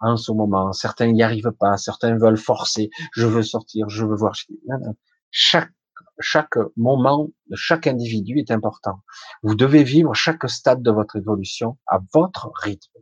[0.00, 2.90] En ce moment, certains n'y arrivent pas, certains veulent forcer.
[3.12, 4.34] Je veux sortir, je veux voir.
[5.30, 5.70] Chaque
[6.20, 9.00] chaque moment de chaque individu est important.
[9.42, 13.00] Vous devez vivre chaque stade de votre évolution à votre rythme.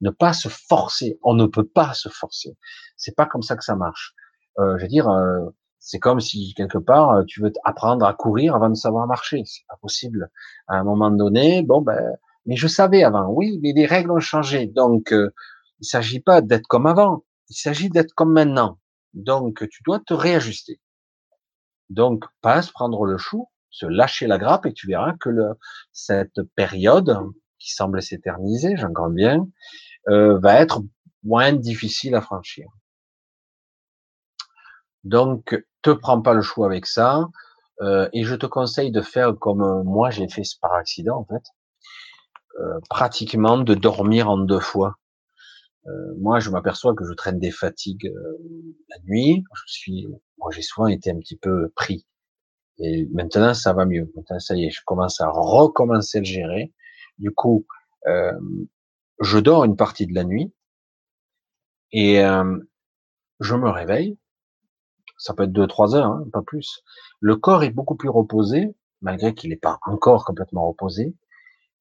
[0.00, 1.18] Ne pas se forcer.
[1.22, 2.56] On ne peut pas se forcer.
[2.96, 4.14] C'est pas comme ça que ça marche.
[4.58, 5.46] Euh, je veux dire, euh,
[5.78, 9.42] c'est comme si quelque part euh, tu veux apprendre à courir avant de savoir marcher.
[9.46, 10.30] C'est pas possible.
[10.66, 12.16] À un moment donné, bon ben,
[12.46, 13.28] mais je savais avant.
[13.28, 14.66] Oui, mais les règles ont changé.
[14.66, 15.30] Donc, euh,
[15.80, 17.24] il s'agit pas d'être comme avant.
[17.48, 18.78] Il s'agit d'être comme maintenant.
[19.14, 20.80] Donc, tu dois te réajuster.
[21.90, 25.54] Donc, passe, prendre le chou, se lâcher la grappe et tu verras que le,
[25.92, 27.18] cette période
[27.58, 29.46] qui semble s'éterniser, j'en comprends bien,
[30.08, 30.82] euh, va être
[31.22, 32.66] moins difficile à franchir.
[35.04, 37.28] Donc, te prends pas le chou avec ça,
[37.80, 41.42] euh, et je te conseille de faire comme moi j'ai fait par accident en fait,
[42.88, 44.96] pratiquement de dormir en deux fois.
[45.86, 48.38] Euh, moi, je m'aperçois que je traîne des fatigues euh,
[48.88, 49.44] la nuit.
[49.66, 50.08] Je suis,
[50.38, 52.06] moi, j'ai souvent été un petit peu pris.
[52.78, 54.10] Et maintenant, ça va mieux.
[54.16, 56.72] Maintenant, ça y est, je commence à recommencer à le gérer.
[57.18, 57.66] Du coup,
[58.06, 58.32] euh,
[59.20, 60.52] je dors une partie de la nuit
[61.92, 62.58] et euh,
[63.40, 64.18] je me réveille.
[65.18, 66.82] Ça peut être deux, trois heures, hein, pas plus.
[67.20, 71.14] Le corps est beaucoup plus reposé, malgré qu'il n'est pas encore complètement reposé.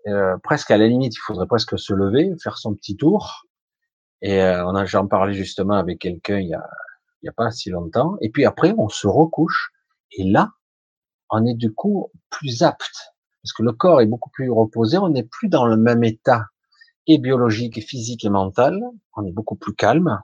[0.08, 3.46] Euh, presque à la limite, il faudrait presque se lever, faire son petit tour,
[4.22, 6.64] et euh, on a, j'en parlais justement avec quelqu'un il y a,
[7.22, 8.18] il y a pas si longtemps.
[8.22, 9.72] Et puis après, on se recouche.
[10.12, 10.52] Et là,
[11.30, 13.14] on est du coup plus apte.
[13.42, 14.98] Parce que le corps est beaucoup plus reposé.
[14.98, 16.46] On n'est plus dans le même état
[17.08, 18.80] et biologique, et physique et mental.
[19.16, 20.20] On est beaucoup plus calme.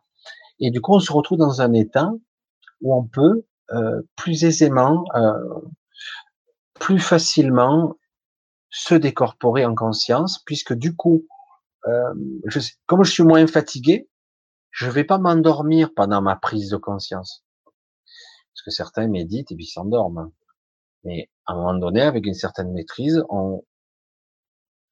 [0.60, 2.12] Et du coup, on se retrouve dans un état
[2.82, 5.60] où on peut euh, plus aisément, euh,
[6.80, 7.96] plus facilement
[8.70, 11.26] se décorporer en conscience, puisque du coup,
[11.88, 12.14] euh,
[12.46, 14.10] je, comme je suis moins fatigué,
[14.72, 17.44] je vais pas m'endormir pendant ma prise de conscience.
[17.66, 20.32] Parce que certains méditent et puis s'endorment.
[21.04, 23.64] Mais à un moment donné, avec une certaine maîtrise, on,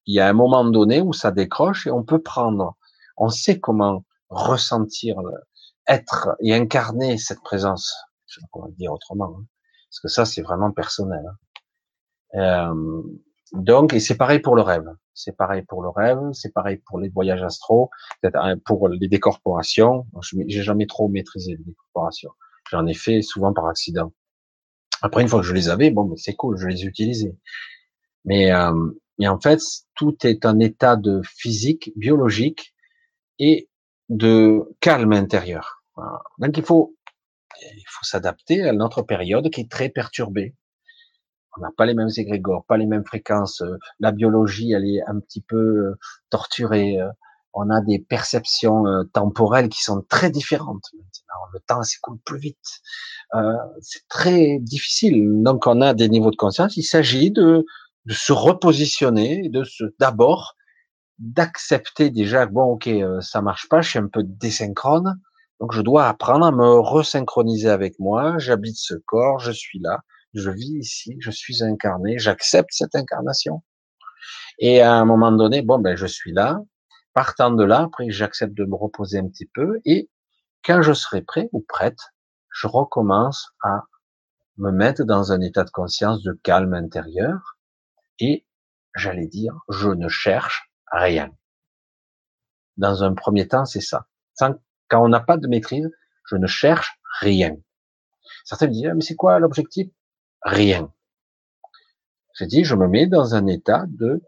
[0.05, 2.77] il y a un moment donné où ça décroche et on peut prendre,
[3.17, 5.17] on sait comment ressentir,
[5.87, 7.93] être et incarner cette présence.
[8.27, 9.35] Je sais pas comment dire autrement.
[9.37, 9.45] Hein.
[9.89, 11.23] Parce que ça, c'est vraiment personnel.
[12.33, 12.39] Hein.
[12.39, 13.03] Euh,
[13.55, 14.85] donc, et c'est pareil pour le rêve.
[15.13, 17.89] C'est pareil pour le rêve, c'est pareil pour les voyages astro,
[18.65, 20.05] pour les décorporations.
[20.47, 22.31] J'ai jamais trop maîtrisé les décorporations.
[22.69, 24.11] J'en ai fait souvent par accident.
[25.01, 27.35] Après, une fois que je les avais, bon, c'est cool, je les utilisais.
[28.25, 28.73] Mais, euh,
[29.19, 29.59] mais en fait,
[29.93, 32.73] tout est un état de physique, biologique
[33.39, 33.69] et
[34.09, 35.83] de calme intérieur.
[36.39, 36.95] Donc il faut,
[37.61, 40.55] il faut s'adapter à notre période qui est très perturbée.
[41.57, 43.61] On n'a pas les mêmes égrégores, pas les mêmes fréquences.
[43.61, 45.99] Euh, la biologie, elle est un petit peu euh,
[46.29, 46.99] torturée.
[46.99, 47.09] Euh.
[47.53, 48.83] On a des perceptions
[49.13, 50.91] temporelles qui sont très différentes.
[51.53, 52.81] Le temps s'écoule plus vite.
[53.79, 55.41] c'est très difficile.
[55.41, 56.75] Donc, on a des niveaux de conscience.
[56.75, 57.65] Il s'agit de,
[58.07, 60.57] de se repositionner, de se, d'abord,
[61.17, 62.89] d'accepter déjà, bon, ok,
[63.21, 65.17] ça marche pas, je suis un peu désynchrone,
[65.61, 70.01] donc je dois apprendre à me resynchroniser avec moi, j'habite ce corps, je suis là,
[70.35, 73.63] je vis ici, je suis incarné, j'accepte cette incarnation.
[74.59, 76.59] Et à un moment donné, bon, ben, je suis là.
[77.13, 79.79] Partant de là, après, j'accepte de me reposer un petit peu.
[79.85, 80.09] Et
[80.63, 81.99] quand je serai prêt ou prête,
[82.53, 83.83] je recommence à
[84.57, 87.57] me mettre dans un état de conscience de calme intérieur.
[88.19, 88.45] Et
[88.95, 91.29] j'allais dire, je ne cherche rien.
[92.77, 94.07] Dans un premier temps, c'est ça.
[94.39, 95.89] quand on n'a pas de maîtrise,
[96.29, 97.55] je ne cherche rien.
[98.43, 99.89] Certains me disent, ah, mais c'est quoi l'objectif?
[100.45, 100.93] Rien.
[102.37, 104.21] J'ai dit, je me mets dans un état de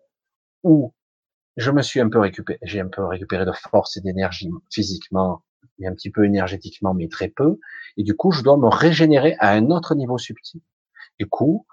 [0.63, 0.93] où
[1.55, 5.43] je me suis un peu récupéré, j'ai un peu récupéré de force et d'énergie physiquement
[5.79, 7.59] et un petit peu énergétiquement, mais très peu.
[7.97, 10.61] Et du coup, je dois me régénérer à un autre niveau subtil.
[11.19, 11.67] Du coup,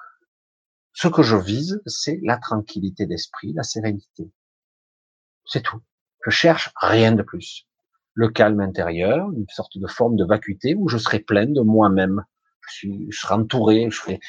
[0.92, 4.30] ce que je vise, c'est la tranquillité d'esprit, la sérénité.
[5.46, 5.80] C'est tout.
[6.24, 7.66] Je cherche rien de plus.
[8.14, 12.24] Le calme intérieur, une sorte de forme de vacuité où je serai plein de moi-même,
[12.72, 14.20] je, serai entouré, je ferai,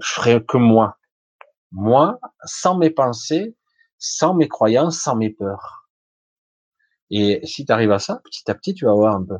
[0.00, 0.98] je ferai que moi.
[1.70, 3.56] Moi, sans mes pensées,
[3.98, 5.88] sans mes croyances, sans mes peurs.
[7.10, 9.36] Et si tu arrives à ça, petit à petit, tu vas voir un peu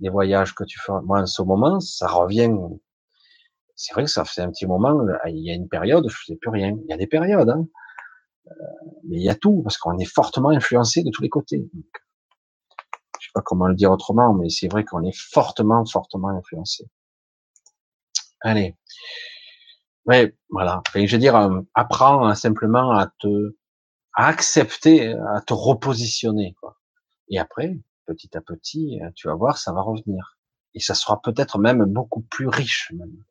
[0.00, 0.92] les voyages que tu fais.
[1.04, 2.50] Moi, en ce moment, ça revient.
[3.74, 5.00] C'est vrai que ça fait un petit moment.
[5.26, 6.76] Il y a une période, je faisais plus rien.
[6.84, 7.66] Il y a des périodes, hein.
[8.50, 8.54] Euh,
[9.04, 11.68] mais il y a tout parce qu'on est fortement influencé de tous les côtés.
[13.20, 16.88] je sais pas comment le dire autrement, mais c'est vrai qu'on est fortement, fortement influencé.
[18.40, 18.76] Allez.
[20.06, 20.82] Ouais, voilà.
[20.94, 23.54] je veux dire, euh, apprends simplement à te,
[24.14, 26.56] à accepter, à te repositionner.
[27.30, 30.38] Et après, petit à petit, euh, tu vas voir, ça va revenir.
[30.74, 33.24] Et ça sera peut-être même beaucoup plus riche, même.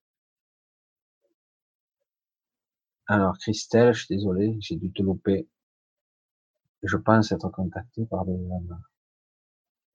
[3.07, 5.49] Alors, Christelle, je suis désolé, j'ai dû te louper.
[6.81, 8.35] Je pense être contacté par des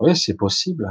[0.00, 0.86] Oui, c'est possible.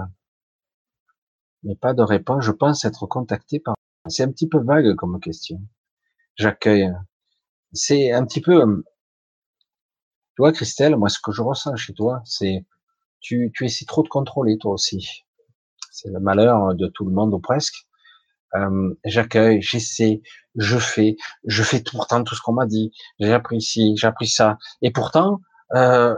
[1.64, 2.44] Mais pas de réponse.
[2.44, 3.76] Je pense être contacté par
[4.08, 5.62] c'est un petit peu vague comme question.
[6.36, 6.92] J'accueille.
[7.74, 8.84] C'est un petit peu, euh,
[10.36, 12.66] tu vois, Christelle, moi, ce que je ressens chez toi, c'est,
[13.20, 15.24] tu, tu essaies trop de contrôler, toi aussi.
[15.92, 17.86] C'est le malheur de tout le monde ou presque.
[18.56, 20.22] Euh, j'accueille, j'essaie,
[20.56, 21.16] je fais,
[21.46, 22.92] je fais pourtant tout ce qu'on m'a dit.
[23.20, 24.58] J'ai appris ici, j'ai appris ça.
[24.82, 25.40] Et pourtant,
[25.76, 26.16] euh,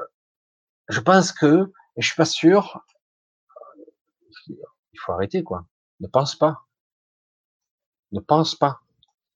[0.89, 2.84] je pense que, je suis pas sûr,
[4.47, 5.65] il faut arrêter, quoi.
[5.99, 6.65] Ne pense pas.
[8.14, 8.80] Ne pense pas,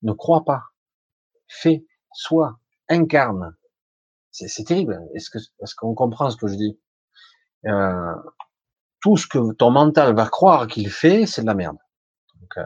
[0.02, 0.62] ne crois pas,
[1.48, 3.54] fais, sois, incarne.
[4.30, 5.00] C'est terrible.
[5.14, 6.80] Est-ce que est-ce qu'on comprend ce que je dis?
[7.66, 8.14] Euh,
[9.00, 11.78] Tout ce que ton mental va croire qu'il fait, c'est de la merde.
[12.56, 12.64] Euh,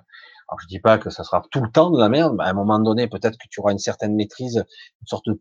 [0.53, 2.49] alors je dis pas que ça sera tout le temps de la merde, mais à
[2.49, 4.59] un moment donné, peut-être que tu auras une certaine maîtrise,
[5.01, 5.41] une sorte de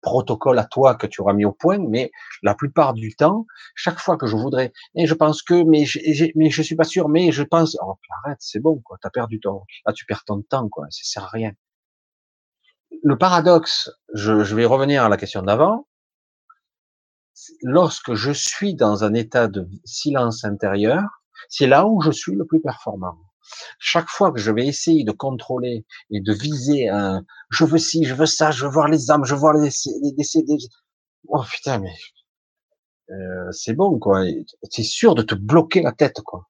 [0.00, 2.12] protocole à toi que tu auras mis au point, mais
[2.44, 5.98] la plupart du temps, chaque fois que je voudrais, et je pense que, mais je,
[6.36, 9.40] mais je suis pas sûr, mais je pense, oh, arrête, c'est bon, quoi, t'as perdu
[9.40, 11.50] ton, là tu perds ton temps, quoi, ça sert à rien.
[13.02, 15.88] Le paradoxe, je, je vais revenir à la question d'avant,
[17.62, 21.02] lorsque je suis dans un état de silence intérieur,
[21.48, 23.18] c'est là où je suis le plus performant
[23.78, 28.04] chaque fois que je vais essayer de contrôler et de viser un, je veux ci,
[28.04, 29.70] je veux ça, je veux voir les âmes, je veux voir les,
[30.12, 30.58] décédés.
[31.28, 31.94] Oh putain, mais
[33.10, 34.24] euh, c'est bon quoi.
[34.70, 36.48] C'est sûr de te bloquer la tête quoi.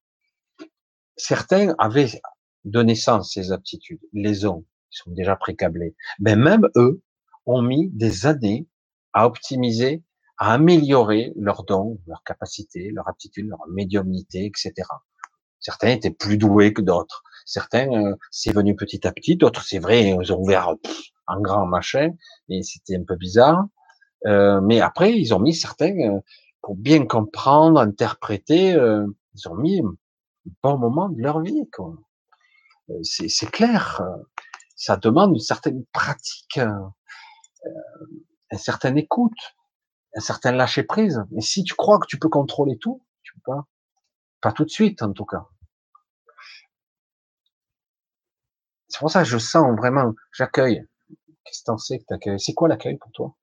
[1.16, 2.20] Certains avaient
[2.64, 5.94] de naissance ces aptitudes, les ont, ils sont déjà précablés.
[6.18, 7.02] Mais même eux
[7.46, 8.66] ont mis des années
[9.12, 10.02] à optimiser,
[10.38, 14.72] à améliorer leurs dons, leurs capacités, leur aptitude, leur médiumnité, etc.
[15.64, 17.22] Certains étaient plus doués que d'autres.
[17.46, 19.36] Certains, euh, c'est venu petit à petit.
[19.36, 20.74] D'autres, c'est vrai, ils ont ouvert
[21.26, 22.10] un grand machin,
[22.50, 23.64] et c'était un peu bizarre.
[24.26, 26.20] Euh, mais après, ils ont mis certains, euh,
[26.60, 29.94] pour bien comprendre, interpréter, ils ont mis un
[30.62, 31.62] bon moment de leur vie.
[33.02, 34.02] C'est clair.
[34.76, 39.32] Ça demande une certaine pratique, une certaine écoute,
[40.14, 41.22] un certain lâcher prise.
[41.30, 43.66] Mais si tu crois que tu peux contrôler tout, tu peux pas.
[44.40, 45.46] Pas tout de suite, en tout cas.
[48.94, 50.86] C'est pour ça que je sens vraiment, j'accueille.
[51.42, 52.38] Qu'est-ce que t'en sais que t'accueilles?
[52.38, 53.34] C'est quoi l'accueil pour toi?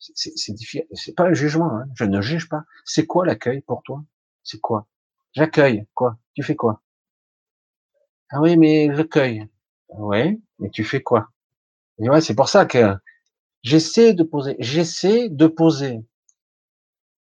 [0.00, 0.88] C'est difficile.
[0.92, 1.70] C'est pas un jugement.
[1.70, 1.84] Hein.
[1.94, 2.64] Je ne juge pas.
[2.84, 4.02] C'est quoi l'accueil pour toi?
[4.42, 4.88] C'est quoi?
[5.34, 5.86] J'accueille.
[5.94, 6.18] Quoi?
[6.34, 6.82] Tu fais quoi?
[8.30, 9.46] Ah oui, mais j'accueille.
[9.90, 11.28] Oui, mais tu fais quoi?
[12.00, 12.96] Et ouais, c'est pour ça que
[13.62, 16.04] j'essaie de poser, j'essaie de poser,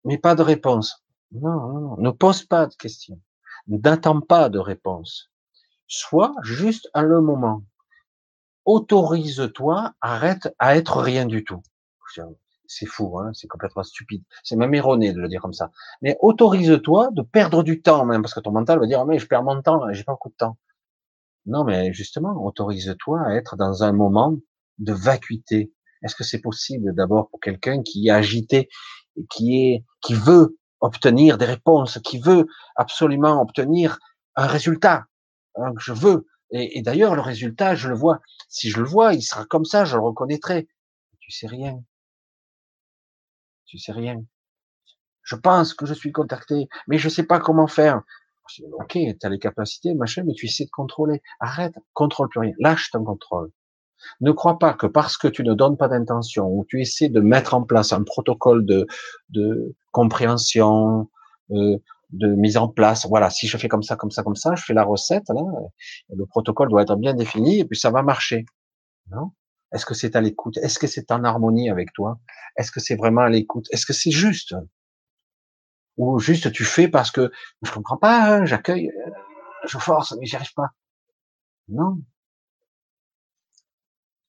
[0.04, 1.06] mais pas de réponse.
[1.32, 3.22] Non, non, non, ne pose pas de questions.
[3.68, 5.30] N'attends pas de réponse.
[5.92, 7.64] Sois juste à le moment.
[8.64, 11.64] Autorise-toi, arrête à être rien du tout.
[12.68, 14.24] C'est fou, hein c'est complètement stupide.
[14.44, 15.72] C'est même erroné de le dire comme ça.
[16.04, 19.26] Mais autorise-toi de perdre du temps même, parce que ton mental va dire, mais je
[19.26, 20.58] perds mon temps, j'ai pas beaucoup de temps.
[21.48, 24.36] Non, mais justement, autorise-toi à être dans un moment
[24.78, 25.74] de vacuité.
[26.04, 28.70] Est-ce que c'est possible d'abord pour quelqu'un qui est agité,
[29.32, 32.46] qui est, qui veut obtenir des réponses, qui veut
[32.76, 33.98] absolument obtenir
[34.36, 35.06] un résultat?
[35.56, 36.28] Hein, que je veux.
[36.52, 38.22] Et, d'ailleurs, le résultat, je le vois.
[38.48, 40.68] Si je le vois, il sera comme ça, je le reconnaîtrai.
[41.20, 41.84] Tu sais rien.
[43.66, 44.24] Tu sais rien.
[45.22, 48.02] Je pense que je suis contacté, mais je sais pas comment faire.
[48.74, 51.22] Ok, tu as les capacités, machin, mais tu essaies de contrôler.
[51.40, 52.54] Arrête, contrôle plus rien.
[52.58, 53.52] Lâche ton contrôle.
[54.22, 57.20] Ne crois pas que parce que tu ne donnes pas d'intention ou tu essaies de
[57.20, 58.88] mettre en place un protocole de,
[59.30, 61.10] de compréhension,
[61.52, 61.78] euh,
[62.12, 63.06] de mise en place.
[63.08, 65.42] Voilà, si je fais comme ça, comme ça, comme ça, je fais la recette là.
[66.10, 68.46] Le protocole doit être bien défini et puis ça va marcher.
[69.12, 69.32] Non?
[69.74, 70.58] Est-ce que c'est à l'écoute?
[70.58, 72.20] Est-ce que c'est en harmonie avec toi?
[72.58, 73.68] Est-ce que c'est vraiment à l'écoute?
[73.72, 74.56] Est-ce que c'est juste?
[75.98, 77.32] Ou juste tu fais parce que
[77.62, 79.12] je comprends pas, hein, j'accueille, euh,
[79.68, 80.70] je force, mais j'y arrive pas.
[81.68, 82.00] Non,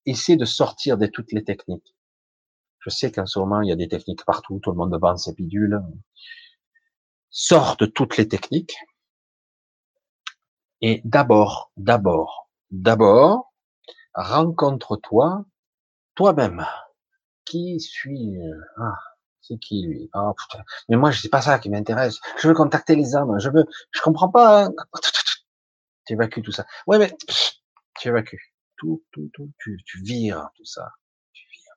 [0.06, 1.94] essaie de sortir de toutes les techniques.
[2.80, 5.16] Je sais qu'en ce moment, il y a des techniques partout, tout le monde vend
[5.16, 5.80] ses pidules.
[7.30, 8.76] Sors de toutes les techniques.
[10.80, 13.52] Et d'abord, d'abord, d'abord,
[14.14, 15.44] rencontre-toi
[16.14, 16.66] toi-même.
[17.44, 18.36] Qui suis
[18.78, 18.96] Ah,
[19.40, 20.10] c'est qui lui?
[20.12, 20.64] Ah putain.
[20.88, 22.20] Mais moi, c'est pas ça qui m'intéresse.
[22.38, 23.38] Je veux contacter les âmes.
[23.38, 23.64] Je veux.
[23.92, 24.66] Je comprends pas.
[24.66, 24.74] Hein.
[26.06, 26.66] Tu évacues tout ça.
[26.86, 27.16] Ouais, mais
[27.98, 30.90] tu évacues tout, tout, tout, tu, tu vires tout ça.
[31.32, 31.74] Tu vires.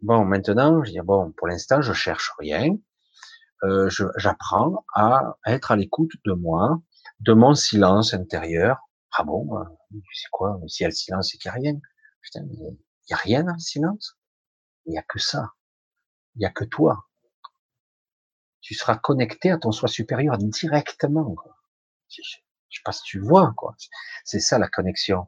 [0.00, 2.76] Bon, maintenant, je dis, bon, pour l'instant, je cherche rien.
[3.64, 6.80] Euh, j'apprends à être à l'écoute de moi,
[7.20, 8.78] de mon silence intérieur.
[9.12, 9.48] Ah bon,
[9.90, 11.80] c'est quoi S'il y a le silence, c'est qu'il n'y a rien.
[12.20, 12.76] Putain, il
[13.10, 14.16] n'y a rien dans le silence.
[14.86, 15.52] Il n'y a que ça.
[16.36, 17.06] Il n'y a que toi.
[18.60, 21.34] Tu seras connecté à ton soi supérieur directement.
[21.34, 21.56] Quoi.
[22.08, 22.22] Je,
[22.68, 23.74] je sais pas si tu vois, quoi.
[24.24, 25.26] C'est ça la connexion.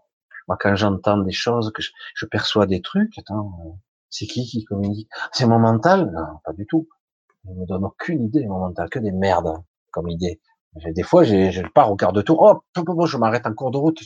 [0.49, 3.71] Moi, quand j'entends des choses, que je, perçois des trucs, attends, euh,
[4.09, 5.09] c'est qui qui communique?
[5.33, 6.11] C'est mon mental?
[6.13, 6.89] Non, pas du tout.
[7.45, 10.41] Il me donne aucune idée, mon mental, que des merdes comme idée.
[10.75, 14.01] Des fois, je pars au quart de tour, oh, je m'arrête en cours de route.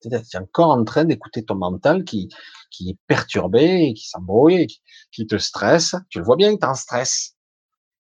[0.00, 2.28] Tu es encore en train d'écouter ton mental qui,
[2.70, 4.66] qui est perturbé, qui s'embrouille,
[5.12, 5.94] qui, te stresse.
[6.08, 7.36] Tu le vois bien que tu en stress.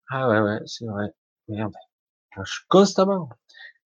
[0.10, 1.08] Ah ouais, ouais, c'est vrai.
[1.48, 1.74] Merde.
[2.36, 3.30] Je, constamment.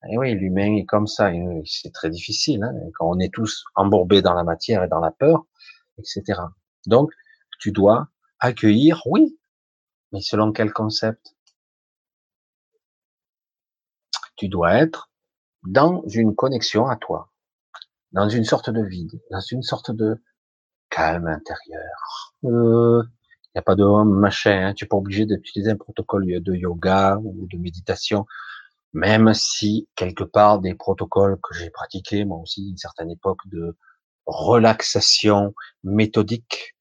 [0.10, 1.32] Et oui, l'humain est comme ça,
[1.66, 5.12] c'est très difficile, hein, quand on est tous embourbés dans la matière et dans la
[5.12, 5.46] peur,
[5.98, 6.42] etc.
[6.88, 7.12] Donc,
[7.60, 8.10] tu dois
[8.40, 9.40] accueillir, oui,
[10.14, 11.36] mais selon quel concept?
[14.38, 15.12] Tu dois être
[15.64, 17.32] dans une connexion à toi,
[18.14, 20.24] dans une sorte de vide, dans une sorte de
[20.90, 22.34] calme intérieur.
[22.44, 23.04] Il euh,
[23.56, 27.18] n'y a pas de machin, hein, tu n'es pas obligé d'utiliser un protocole de yoga
[27.22, 28.26] ou de méditation
[28.94, 33.76] même si quelque part des protocoles que j'ai pratiqués, moi aussi, une certaine époque de
[34.26, 35.54] relaxation
[35.84, 36.73] méthodique,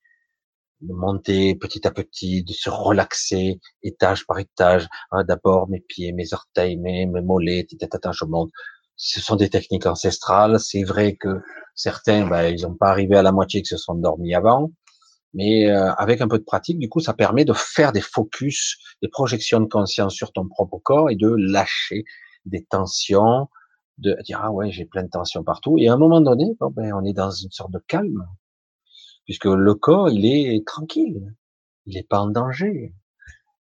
[0.83, 6.13] de monter petit à petit, de se relaxer étage par étage, hein, d'abord mes pieds,
[6.13, 8.51] mes orteils, mes, mollets, je monte.
[8.97, 10.61] Ce sont des techniques ancestrales.
[10.61, 11.41] C'est vrai que
[11.75, 14.71] certains, ben, ils n'ont pas arrivé à la moitié, que se sont endormis avant
[15.35, 18.77] mais euh, avec un peu de pratique, du coup, ça permet de faire des focus,
[19.03, 22.05] des projections de conscience sur ton propre corps et de lâcher
[22.45, 23.49] des tensions,
[23.99, 25.77] de dire ah ouais j'ai plein de tensions partout.
[25.79, 28.27] Et à un moment donné, ben, on est dans une sorte de calme,
[29.25, 31.35] puisque le corps il est tranquille,
[31.87, 32.95] il n'est pas en danger.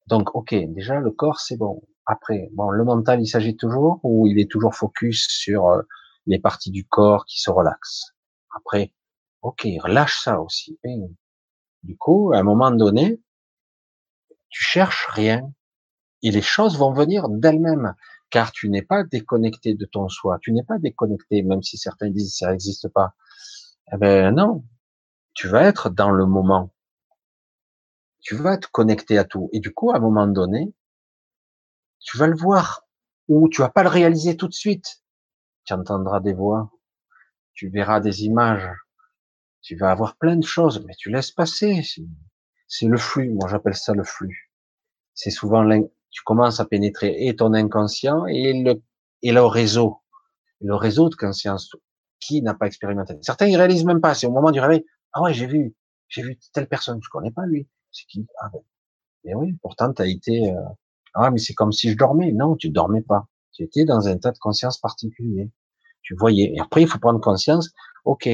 [0.07, 1.81] Donc ok, déjà le corps c'est bon.
[2.05, 5.81] Après, bon, le mental il s'agit toujours ou il est toujours focus sur euh,
[6.25, 8.15] les parties du corps qui se relaxent?
[8.55, 8.93] Après,
[9.41, 10.79] ok, relâche ça aussi.
[11.83, 13.21] Du coup, à un moment donné,
[14.49, 15.51] tu cherches rien
[16.23, 17.95] et les choses vont venir d'elles-mêmes
[18.29, 22.09] car tu n'es pas déconnecté de ton soi, tu n'es pas déconnecté, même si certains
[22.09, 23.13] disent ça n'existe pas.
[23.93, 24.63] Eh ben non,
[25.41, 26.71] tu vas être dans le moment.
[28.19, 29.49] Tu vas être connecté à tout.
[29.53, 30.71] Et du coup, à un moment donné,
[31.99, 32.85] tu vas le voir
[33.27, 35.01] ou tu vas pas le réaliser tout de suite.
[35.63, 36.69] Tu entendras des voix,
[37.53, 38.69] tu verras des images,
[39.63, 41.81] tu vas avoir plein de choses, mais tu laisses passer.
[42.67, 43.31] C'est le flux.
[43.31, 44.51] Moi, j'appelle ça le flux.
[45.15, 45.67] C'est souvent,
[46.11, 48.79] tu commences à pénétrer et ton inconscient et le,
[49.23, 50.01] et le réseau.
[50.59, 51.71] Le réseau de conscience.
[52.19, 53.17] Qui n'a pas expérimenté?
[53.23, 54.13] Certains ils réalisent même pas.
[54.13, 54.85] C'est au moment du réveil.
[55.13, 55.75] Ah ouais, j'ai vu,
[56.07, 56.99] j'ai vu telle personne.
[57.03, 57.67] Je connais pas lui.
[57.91, 58.27] C'est qui?
[58.39, 58.61] Ah ben,
[59.25, 59.57] mais oui.
[59.61, 60.51] Pourtant, tu as été.
[60.51, 60.61] Euh...
[61.13, 62.31] Ah mais c'est comme si je dormais.
[62.31, 63.27] Non, tu dormais pas.
[63.53, 65.51] Tu étais dans un état de conscience particulier.
[66.03, 66.53] Tu voyais.
[66.55, 67.71] Et après, il faut prendre conscience.
[68.05, 68.29] Ok.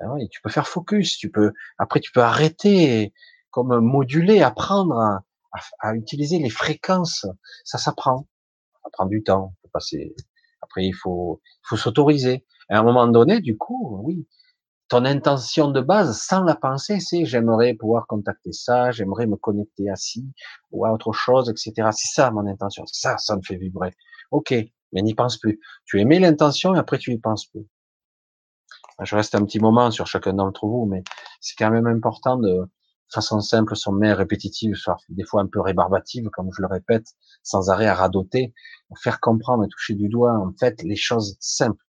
[0.00, 1.18] Ah ouais, tu peux faire focus.
[1.18, 1.52] Tu peux.
[1.78, 3.12] Après, tu peux arrêter,
[3.50, 5.22] comme moduler, apprendre à,
[5.80, 7.26] à, utiliser les fréquences.
[7.64, 8.26] Ça s'apprend.
[8.82, 9.54] Ça prend du temps.
[9.62, 10.14] Faut passer.
[10.62, 12.46] Après, il faut, il faut s'autoriser.
[12.70, 14.26] À un moment donné, du coup, oui,
[14.90, 19.88] ton intention de base, sans la pensée, c'est j'aimerais pouvoir contacter ça, j'aimerais me connecter
[19.88, 20.26] à ci
[20.72, 21.90] ou à autre chose, etc.
[21.92, 22.84] C'est ça mon intention.
[22.86, 23.94] Ça, ça me fait vibrer.
[24.32, 24.52] Ok,
[24.92, 25.60] mais n'y pense plus.
[25.84, 27.66] Tu émets l'intention et après tu y penses plus.
[29.02, 31.04] Je reste un petit moment sur chacun d'entre vous, mais
[31.40, 32.68] c'est quand même important de
[33.12, 37.06] façon simple, sommaire, répétitive, soit des fois un peu rébarbative, comme je le répète,
[37.44, 38.54] sans arrêt à radoter,
[39.00, 41.84] faire comprendre et toucher du doigt, en fait, les choses simples,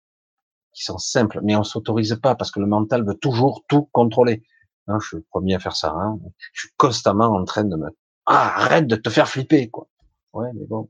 [0.73, 4.43] qui sont simples, mais on s'autorise pas parce que le mental veut toujours tout contrôler.
[4.87, 5.93] Hein, je suis le premier à faire ça.
[5.95, 6.19] Hein.
[6.53, 7.89] Je suis constamment en train de me
[8.25, 9.87] ah arrête de te faire flipper quoi.
[10.33, 10.89] Ouais mais bon.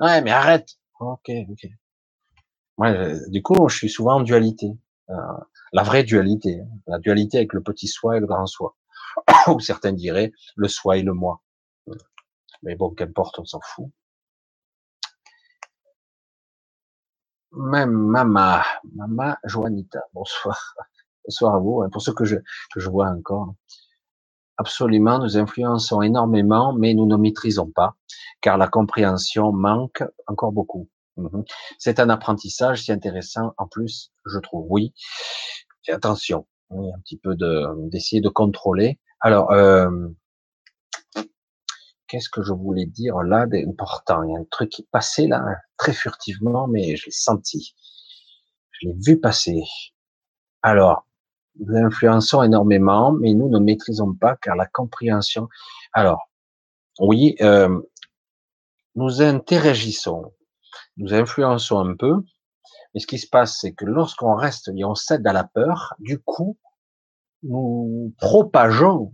[0.00, 0.68] Ouais mais arrête.
[1.00, 1.66] Ok ok.
[2.78, 4.72] Ouais, du coup je suis souvent en dualité.
[5.10, 5.14] Euh,
[5.72, 6.68] la vraie dualité, hein.
[6.86, 8.76] la dualité avec le petit soi et le grand soi.
[9.48, 11.42] Ou certains diraient le soi et le moi.
[12.62, 13.90] Mais bon, qu'importe, on s'en fout.
[17.56, 18.64] Même Mama,
[18.96, 20.74] Mama Joanita, bonsoir.
[21.26, 23.54] Bonsoir à vous, pour ceux que je, que je vois encore.
[24.58, 27.96] Absolument, nous influençons énormément, mais nous ne maîtrisons pas,
[28.42, 30.90] car la compréhension manque encore beaucoup.
[31.16, 31.44] Mhm.
[31.78, 34.92] C'est un apprentissage si intéressant, en plus, je trouve, oui.
[35.88, 38.98] attention, un petit peu de d'essayer de contrôler.
[39.20, 39.88] Alors, euh,
[42.14, 45.44] qu'est-ce que je voulais dire là d'important Il y a un truc qui passé là
[45.76, 47.74] très furtivement, mais je l'ai senti.
[48.70, 49.64] Je l'ai vu passer.
[50.62, 51.08] Alors,
[51.58, 55.48] nous influençons énormément, mais nous ne maîtrisons pas car la compréhension.
[55.92, 56.30] Alors,
[57.00, 57.80] oui, euh,
[58.94, 60.32] nous interagissons,
[60.96, 62.14] nous influençons un peu,
[62.94, 65.94] mais ce qui se passe, c'est que lorsqu'on reste et on cède à la peur,
[65.98, 66.56] du coup,
[67.42, 69.12] nous propageons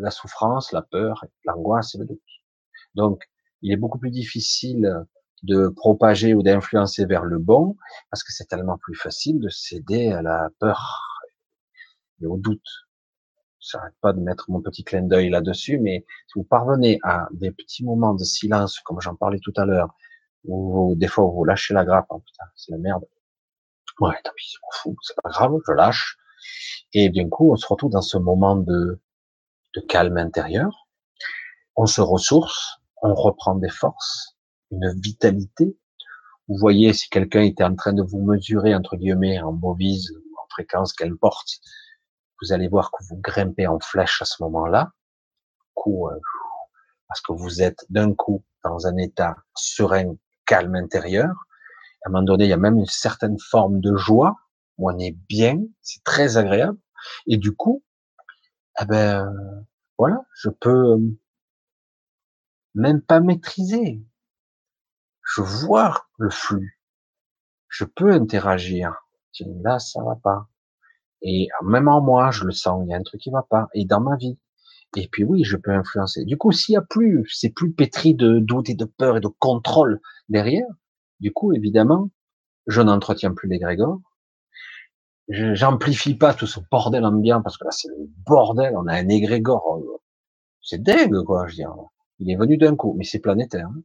[0.00, 2.20] la souffrance, la peur, l'angoisse et le doute.
[2.94, 3.24] Donc,
[3.62, 5.04] il est beaucoup plus difficile
[5.42, 7.76] de propager ou d'influencer vers le bon,
[8.10, 11.20] parce que c'est tellement plus facile de céder à la peur
[12.20, 12.86] et au doute.
[13.60, 17.50] J'arrête pas de mettre mon petit clin d'œil là-dessus, mais si vous parvenez à des
[17.50, 19.94] petits moments de silence, comme j'en parlais tout à l'heure,
[20.44, 23.04] où des fois vous lâchez la grappe, oh, putain, c'est la merde.
[24.00, 26.16] Ouais, tant pis, c'est fou, c'est pas grave, je lâche.
[26.92, 29.00] Et d'un coup, on se retrouve dans ce moment de,
[29.76, 30.88] de calme intérieur.
[31.76, 34.36] On se ressource, on reprend des forces,
[34.70, 35.76] une vitalité.
[36.48, 40.46] Vous voyez, si quelqu'un était en train de vous mesurer, entre guillemets, en bovise, en
[40.50, 41.48] fréquence qu'elle porte,
[42.40, 44.92] vous allez voir que vous grimpez en flèche à ce moment-là.
[45.86, 46.20] Euh,
[47.08, 51.30] parce que vous êtes d'un coup dans un état serein, calme intérieur.
[52.04, 54.36] À un moment donné, il y a même une certaine forme de joie
[54.78, 56.78] où on est bien, c'est très agréable.
[57.28, 57.84] Et du coup,
[58.80, 59.32] eh ben,
[59.98, 60.98] voilà, je peux euh,
[62.74, 64.02] même pas maîtriser.
[65.24, 66.78] Je vois le flux.
[67.68, 68.94] Je peux interagir.
[69.62, 70.48] Là, ça va pas.
[71.22, 73.68] Et même en moi, je le sens, il y a un truc qui va pas.
[73.74, 74.38] Et dans ma vie.
[74.96, 76.24] Et puis oui, je peux influencer.
[76.24, 79.20] Du coup, s'il y a plus, c'est plus pétri de doute et de peur et
[79.20, 80.66] de contrôle derrière.
[81.20, 82.10] Du coup, évidemment,
[82.66, 84.00] je n'entretiens plus les grégores.
[85.28, 88.74] J'amplifie pas tout ce bordel ambiant parce que là, c'est le bordel.
[88.76, 89.78] On a un égrégore.
[89.78, 89.98] Euh,
[90.62, 91.74] c'est dingue, quoi, je veux dire.
[92.18, 93.66] Il est venu d'un coup, mais c'est planétaire.
[93.66, 93.82] Hein.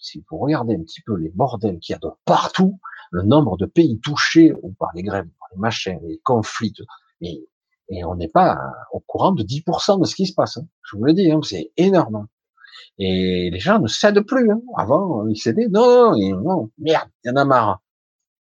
[0.00, 2.78] Si vous regardez un petit peu les bordels qu'il y a de partout,
[3.10, 6.74] le nombre de pays touchés par les grèves, par les machins, les conflits,
[7.20, 7.48] et,
[7.88, 8.58] et on n'est pas
[8.92, 10.56] au courant de 10% de ce qui se passe.
[10.56, 10.66] Hein.
[10.82, 12.26] Je vous le dis, hein, c'est énorme.
[12.98, 14.50] Et les gens ne cèdent plus.
[14.50, 14.60] Hein.
[14.76, 15.68] Avant, ils cédaient.
[15.68, 17.82] Non, non, non, merde, il y en a marre.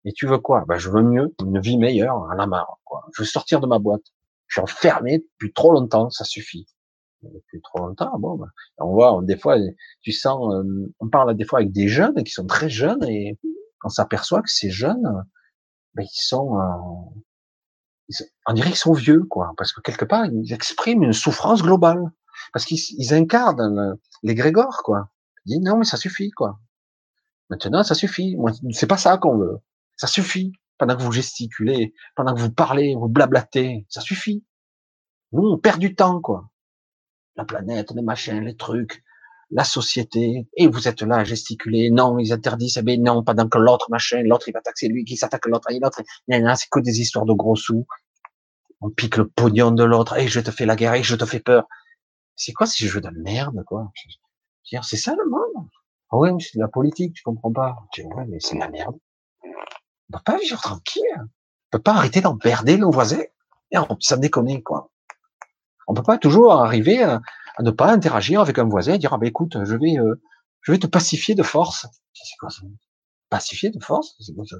[0.05, 0.65] Et tu veux quoi?
[0.67, 2.79] Ben, Je veux mieux, une vie meilleure, en a marre.
[2.85, 3.05] Quoi.
[3.15, 4.03] Je veux sortir de ma boîte.
[4.49, 6.67] Je suis enfermé depuis trop longtemps, ça suffit.
[7.23, 8.49] Depuis trop longtemps, bon, ben,
[8.79, 9.57] on voit, des fois,
[10.01, 13.39] tu sens, euh, on parle des fois avec des jeunes qui sont très jeunes et
[13.85, 15.25] on s'aperçoit que ces jeunes,
[15.95, 17.21] ben, ils sont, euh,
[18.09, 18.17] ils,
[18.47, 22.11] on dirait qu'ils sont vieux, quoi, parce que quelque part, ils expriment une souffrance globale,
[22.53, 25.09] parce qu'ils incarnent l'égrégore, quoi.
[25.47, 26.59] Ils disent non, mais ça suffit, quoi.
[27.51, 28.37] Maintenant, ça suffit.
[28.71, 29.59] C'est pas ça qu'on veut.
[30.03, 30.51] Ça suffit.
[30.79, 34.45] Pendant que vous gesticulez, pendant que vous parlez, vous blablatez, ça suffit.
[35.31, 36.51] Nous, on perd du temps, quoi.
[37.37, 39.05] La planète, les machins, les trucs,
[39.51, 43.49] la société, et vous êtes là à gesticuler, non, ils interdisent, eh ben non, pendant
[43.49, 46.81] que l'autre machin, l'autre il va taxer lui, qui s'attaque l'autre, et l'autre, c'est que
[46.81, 47.87] des histoires de gros sous.
[48.81, 51.27] On pique le pognon de l'autre, et je te fais la guerre, et je te
[51.27, 51.69] fais peur.
[52.35, 53.93] C'est quoi ces jeux de merde, quoi?
[54.65, 55.69] C'est ça le monde?
[56.11, 57.77] Ah ouais, c'est de la politique, tu comprends pas.
[57.95, 58.97] Je mais c'est de la merde.
[60.13, 61.03] On peut pas vivre tranquille.
[61.19, 63.23] On peut pas arrêter d'emmerder nos voisins.
[63.71, 64.91] Et on, ça déconne, quoi.
[65.89, 67.21] On peut pas toujours arriver à,
[67.61, 70.87] ne pas interagir avec un voisin et dire, ah ben écoute, je vais, euh, te
[70.87, 71.87] pacifier de force.
[72.13, 72.63] C'est quoi ça?
[73.31, 74.15] Pacifier de force?
[74.21, 74.57] C'est quoi ça?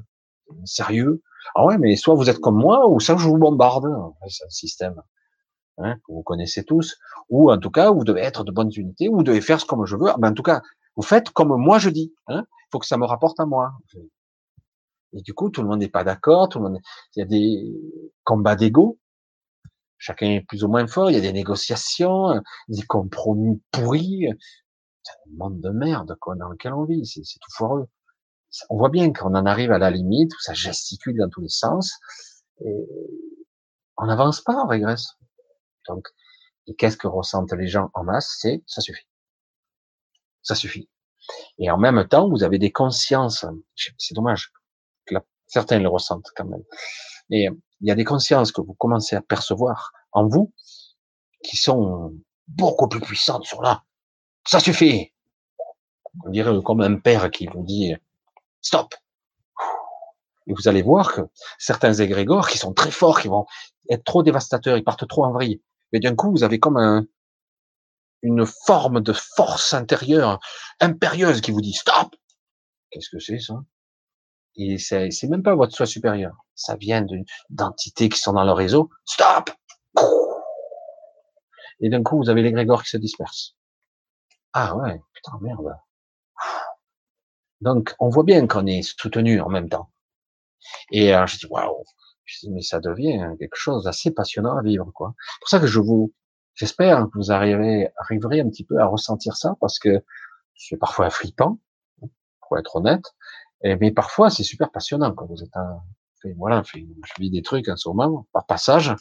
[0.65, 1.23] Sérieux?
[1.55, 3.87] Ah ouais, mais soit vous êtes comme moi, ou ça je vous bombarde.
[4.29, 5.03] C'est un système.
[5.79, 6.99] Hein, que vous connaissez tous.
[7.29, 9.67] Ou en tout cas, vous devez être de bonnes unités, ou vous devez faire ce
[9.67, 10.11] comme je veux.
[10.19, 10.63] Ben, en tout cas,
[10.97, 12.15] vous faites comme moi je dis.
[12.27, 12.45] Hein.
[12.49, 13.73] Il faut que ça me rapporte à moi.
[15.15, 16.49] Et du coup, tout le monde n'est pas d'accord.
[16.49, 16.81] Tout le monde,
[17.15, 17.75] il y a des
[18.25, 18.99] combats d'ego.
[19.99, 21.11] Chacun est plus ou moins fort.
[21.11, 24.27] Il y a des négociations, des compromis pourris.
[25.03, 27.05] C'est un monde de merde quoi dans lequel on vit.
[27.07, 27.89] C'est tout foireux.
[28.69, 31.49] On voit bien qu'on en arrive à la limite où ça gesticule dans tous les
[31.49, 31.99] sens.
[32.65, 32.87] Et
[33.97, 35.15] on n'avance pas, on régresse.
[35.89, 36.09] Donc,
[36.67, 38.37] et qu'est-ce que ressentent les gens en masse?
[38.41, 39.07] C'est ça suffit.
[40.43, 40.89] Ça suffit.
[41.59, 43.45] Et en même temps, vous avez des consciences.
[43.99, 44.53] C'est dommage
[45.53, 46.65] certains le ressentent quand même.
[47.29, 47.49] Mais
[47.81, 50.53] il y a des consciences que vous commencez à percevoir en vous
[51.45, 52.15] qui sont
[52.49, 53.83] beaucoup plus puissantes sur là.
[54.47, 55.13] Ça suffit.
[56.25, 57.95] On dirait comme un père qui vous dit
[58.63, 58.95] stop.
[60.47, 61.21] Et vous allez voir que
[61.59, 63.47] certains égrégores qui sont très forts, qui vont
[63.91, 65.63] être trop dévastateurs, ils partent trop en vrille.
[65.93, 67.07] Mais d'un coup, vous avez comme un,
[68.23, 70.41] une forme de force intérieure
[70.81, 72.17] impérieuse qui vous dit stop.
[72.91, 73.55] Qu'est-ce que c'est ça?
[74.57, 76.37] Et c'est, même pas votre soi supérieur.
[76.55, 77.05] Ça vient
[77.51, 78.91] d'entités qui sont dans le réseau.
[79.05, 79.51] Stop.
[81.81, 83.57] Et d'un coup, vous avez les grégores qui se dispersent.
[84.53, 85.75] Ah ouais, putain merde.
[87.61, 89.91] Donc, on voit bien qu'on est soutenu en même temps.
[90.91, 91.85] Et euh, je dis waouh.
[92.25, 95.15] Je dis mais ça devient quelque chose d'assez passionnant à vivre quoi.
[95.19, 96.13] C'est pour ça que je vous
[96.55, 100.05] J'espère que vous arriverez, arriverez un petit peu à ressentir ça parce que
[100.55, 101.59] c'est parfois flippant,
[102.41, 103.15] pour être honnête,
[103.65, 105.81] mais parfois c'est super passionnant quand vous êtes un,
[106.37, 106.81] voilà, je
[107.19, 108.95] vis des trucs en ce moment, par passage,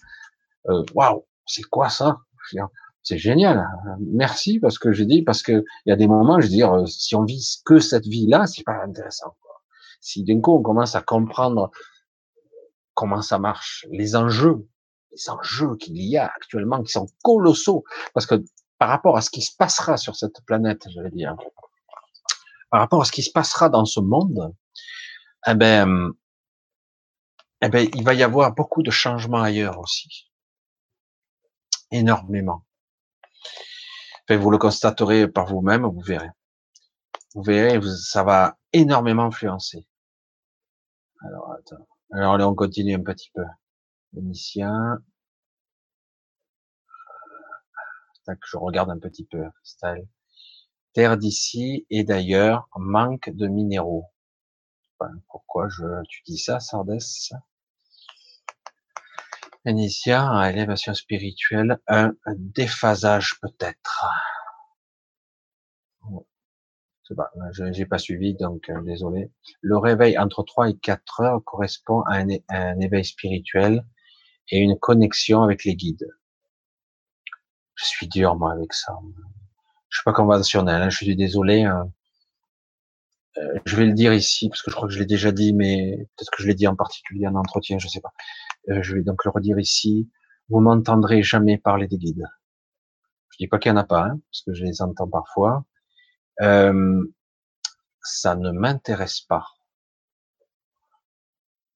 [0.69, 2.17] euh, waouh, c'est quoi ça?
[3.03, 3.67] C'est génial,
[3.99, 6.73] merci parce que j'ai dit, parce que il y a des moments, je veux dire,
[6.73, 9.35] euh, si on vit que cette vie-là, c'est pas intéressant.
[9.99, 11.71] Si d'un coup on commence à comprendre
[12.93, 14.67] comment ça marche, les enjeux,
[15.11, 17.83] les enjeux qu'il y a actuellement qui sont colossaux,
[18.13, 18.35] parce que
[18.77, 21.35] par rapport à ce qui se passera sur cette planète, je vais dire,
[22.71, 24.55] par rapport à ce qui se passera dans ce monde,
[25.45, 26.11] eh ben,
[27.61, 30.31] eh ben, il va y avoir beaucoup de changements ailleurs aussi,
[31.91, 32.65] énormément.
[34.29, 36.29] vous le constaterez par vous-même, vous verrez.
[37.35, 39.85] Vous verrez, ça va énormément influencer.
[41.21, 41.87] Alors, attends.
[42.13, 43.43] Alors, on continue un petit peu.
[44.13, 44.99] Vénitien.
[48.45, 50.07] je regarde un petit peu, cristal.
[50.93, 54.05] Terre d'ici et d'ailleurs, manque de minéraux.
[55.29, 56.97] pourquoi je, tu dis ça, Sardes
[59.63, 64.05] Vénitien, élévation spirituelle, un déphasage peut-être.
[67.51, 69.31] Je j'ai pas suivi, donc euh, désolé.
[69.61, 73.85] Le réveil entre 3 et 4 heures correspond à un, éveil spirituel
[74.49, 76.07] et une connexion avec les guides.
[77.75, 78.93] Je suis dur, moi, avec ça.
[79.91, 81.63] Je suis pas conventionnel, hein, je suis désolé.
[81.63, 81.91] Hein.
[83.37, 85.53] Euh, je vais le dire ici, parce que je crois que je l'ai déjà dit,
[85.53, 88.13] mais peut-être que je l'ai dit en particulier en entretien, je sais pas.
[88.69, 90.09] Euh, je vais donc le redire ici.
[90.49, 92.25] Vous m'entendrez jamais parler des guides.
[93.31, 95.65] Je dis pas qu'il y en a pas, hein, parce que je les entends parfois.
[96.41, 97.03] Euh,
[98.01, 99.45] ça ne m'intéresse pas.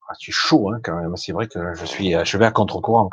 [0.08, 1.18] Ah, c'est chaud hein, quand même.
[1.18, 3.10] C'est vrai que je suis, je vais à contre-courant.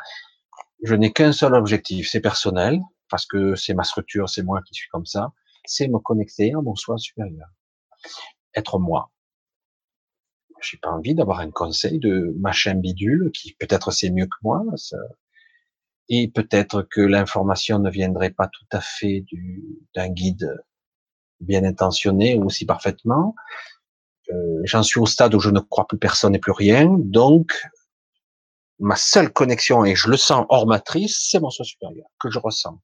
[0.85, 2.81] Je n'ai qu'un seul objectif, c'est personnel,
[3.13, 5.33] parce que c'est ma structure, c'est moi qui suis comme ça.
[5.67, 7.47] C'est me connecter à mon soi supérieur,
[8.55, 9.13] être moi.
[10.63, 14.65] J'ai pas envie d'avoir un conseil de machin bidule qui peut-être c'est mieux que moi.
[16.09, 19.27] Et peut-être que l'information ne viendrait pas tout à fait
[19.95, 20.59] d'un guide
[21.41, 23.35] bien intentionné ou aussi parfaitement.
[24.31, 27.53] Euh, j'en suis au stade où je ne crois plus personne et plus rien, donc
[28.79, 32.39] ma seule connexion, et je le sens hors matrice, c'est mon soi supérieur, que je
[32.39, 32.81] ressens.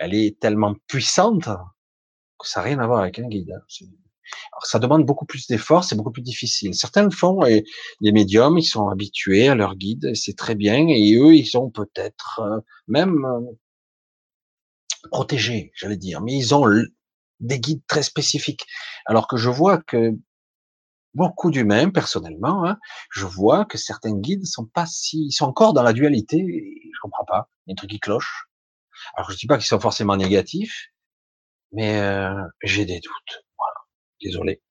[0.00, 3.52] Elle est tellement puissante que ça n'a rien à voir avec un guide.
[3.52, 3.86] Hein.
[4.52, 6.74] Alors, ça demande beaucoup plus d'efforts, c'est beaucoup plus difficile.
[6.74, 7.64] Certains le font et
[8.00, 11.70] les médiums, ils sont habitués à leur guide, c'est très bien, et eux, ils sont
[11.70, 16.64] peut-être euh, même euh, protégés, j'allais dire, mais ils ont
[17.40, 18.64] des guides très spécifiques.
[19.04, 20.14] Alors que je vois que
[21.12, 22.78] beaucoup d'humains, personnellement, hein,
[23.10, 26.38] je vois que certains guides sont pas si, ils sont encore dans la dualité.
[26.38, 27.50] je comprends pas.
[27.66, 28.49] Il y a un truc qui cloche.
[29.16, 30.88] Alors je dis pas qu'ils sont forcément négatifs,
[31.72, 33.44] mais euh, j'ai des doutes.
[33.58, 33.74] Voilà.
[34.22, 34.62] Désolé.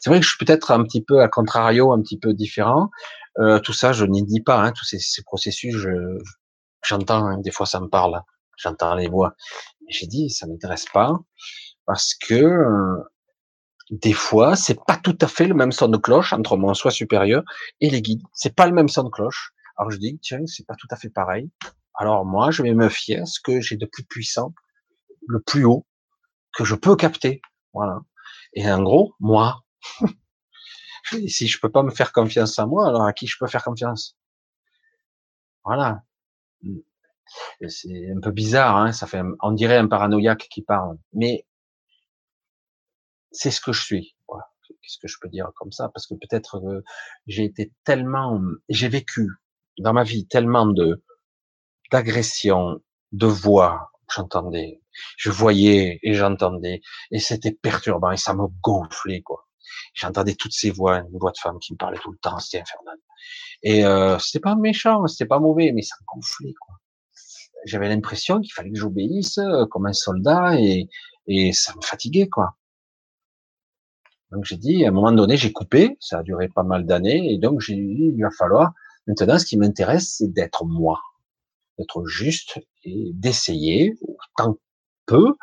[0.00, 2.90] C'est vrai que je suis peut-être un petit peu à contrario, un petit peu différent.
[3.38, 4.60] Euh, tout ça, je n'y dis pas.
[4.60, 5.90] Hein, tous ces, ces processus, je,
[6.84, 7.26] j'entends.
[7.26, 8.20] Hein, des fois, ça me parle.
[8.56, 9.34] J'entends les voix.
[9.88, 11.18] J'ai dit, ça m'intéresse pas
[11.86, 13.02] parce que euh,
[13.90, 16.90] des fois, c'est pas tout à fait le même son de cloche entre mon soi
[16.90, 17.42] supérieur
[17.80, 18.22] et les guides.
[18.32, 19.52] C'est pas le même son de cloche.
[19.76, 21.50] Alors je dis, tiens, c'est pas tout à fait pareil.
[22.00, 24.54] Alors moi, je vais me fier à ce que j'ai de plus puissant,
[25.28, 25.86] le plus haut,
[26.54, 27.42] que je peux capter.
[27.74, 28.00] Voilà.
[28.54, 29.62] Et en gros, moi,
[31.28, 33.62] si je peux pas me faire confiance à moi, alors à qui je peux faire
[33.62, 34.16] confiance?
[35.62, 36.02] Voilà.
[37.68, 41.46] C'est un peu bizarre, hein ça fait, on dirait un paranoïaque qui parle, mais
[43.30, 44.16] c'est ce que je suis.
[44.82, 45.90] Qu'est-ce que je peux dire comme ça?
[45.90, 46.82] Parce que peut-être
[47.26, 48.40] j'ai été tellement,
[48.70, 49.28] j'ai vécu
[49.78, 51.04] dans ma vie tellement de
[51.90, 52.80] d'agression,
[53.12, 54.80] de voix, j'entendais,
[55.16, 56.80] je voyais et j'entendais,
[57.10, 59.46] et c'était perturbant et ça me gonflait quoi.
[59.94, 62.60] J'entendais toutes ces voix, une voix de femme qui me parlait tout le temps, c'était
[62.60, 62.96] infernal.
[63.62, 66.76] Et euh, c'était pas méchant, c'était pas mauvais, mais ça me gonflait quoi.
[67.66, 70.88] J'avais l'impression qu'il fallait que j'obéisse euh, comme un soldat et,
[71.26, 72.56] et ça me fatiguait quoi.
[74.30, 77.32] Donc j'ai dit, à un moment donné, j'ai coupé, ça a duré pas mal d'années,
[77.32, 78.72] et donc j'ai dit, il va falloir,
[79.06, 81.00] maintenant ce qui m'intéresse, c'est d'être moi,
[81.80, 83.94] d'être juste et d'essayer,
[84.36, 84.58] tant
[85.06, 85.34] peu,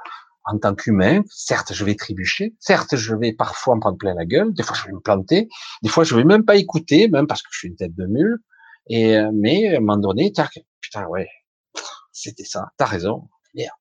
[0.46, 4.26] en tant qu'humain, certes je vais trébucher, certes je vais parfois me prendre plein la
[4.26, 5.50] gueule, des fois je vais me planter,
[5.84, 8.06] des fois je vais même pas écouter, même parce que je suis une tête de
[8.06, 8.40] mule,
[8.88, 10.32] et euh, mais à un moment donné,
[10.80, 11.28] putain ouais,
[12.14, 13.72] c'était ça, t'as raison, merde.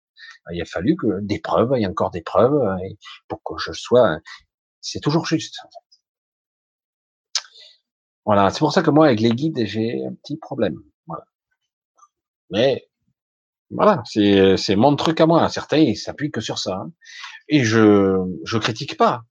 [0.52, 2.76] Il a fallu que des preuves, il y a encore des preuves, euh,
[3.28, 4.18] pour que je sois
[4.86, 5.56] c'est toujours juste.
[8.24, 10.76] Voilà, c'est pour ça que moi, avec les guides, j'ai un petit problème.
[12.51, 12.89] Mais
[13.70, 15.48] voilà, c'est c'est mon truc à moi.
[15.48, 16.93] Certains ils s'appuient que sur ça, hein.
[17.48, 19.23] et je je critique pas.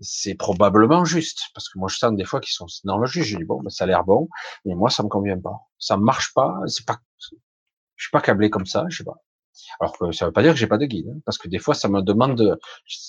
[0.00, 3.26] C'est probablement juste parce que moi je sens des fois qu'ils sont dans le juge.
[3.26, 4.28] Je dis bon, ben, ça a l'air bon,
[4.64, 5.56] mais moi ça me convient pas.
[5.78, 6.54] Ça marche pas.
[6.66, 6.98] C'est pas,
[7.96, 8.86] je suis pas câblé comme ça.
[8.88, 9.16] Je sais pas.
[9.80, 11.58] Alors que ça veut pas dire que j'ai pas de guide, hein, parce que des
[11.58, 12.58] fois ça me demande,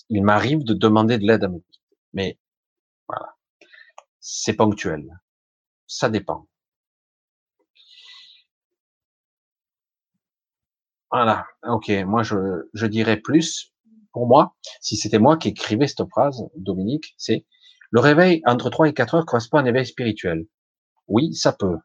[0.10, 1.82] il m'arrive de demander de l'aide à mes guides.
[2.14, 2.40] Mais
[3.08, 3.36] voilà,
[4.20, 5.06] c'est ponctuel.
[5.88, 6.48] Ça dépend.
[11.14, 11.92] Voilà, ok.
[12.08, 13.72] Moi, je, dirais plus,
[14.14, 17.46] pour moi, si c'était moi qui écrivais cette phrase, Dominique, c'est
[17.92, 20.48] le réveil entre 3 et 4 heures correspond à un éveil spirituel.
[21.08, 21.78] Oui, ça peut.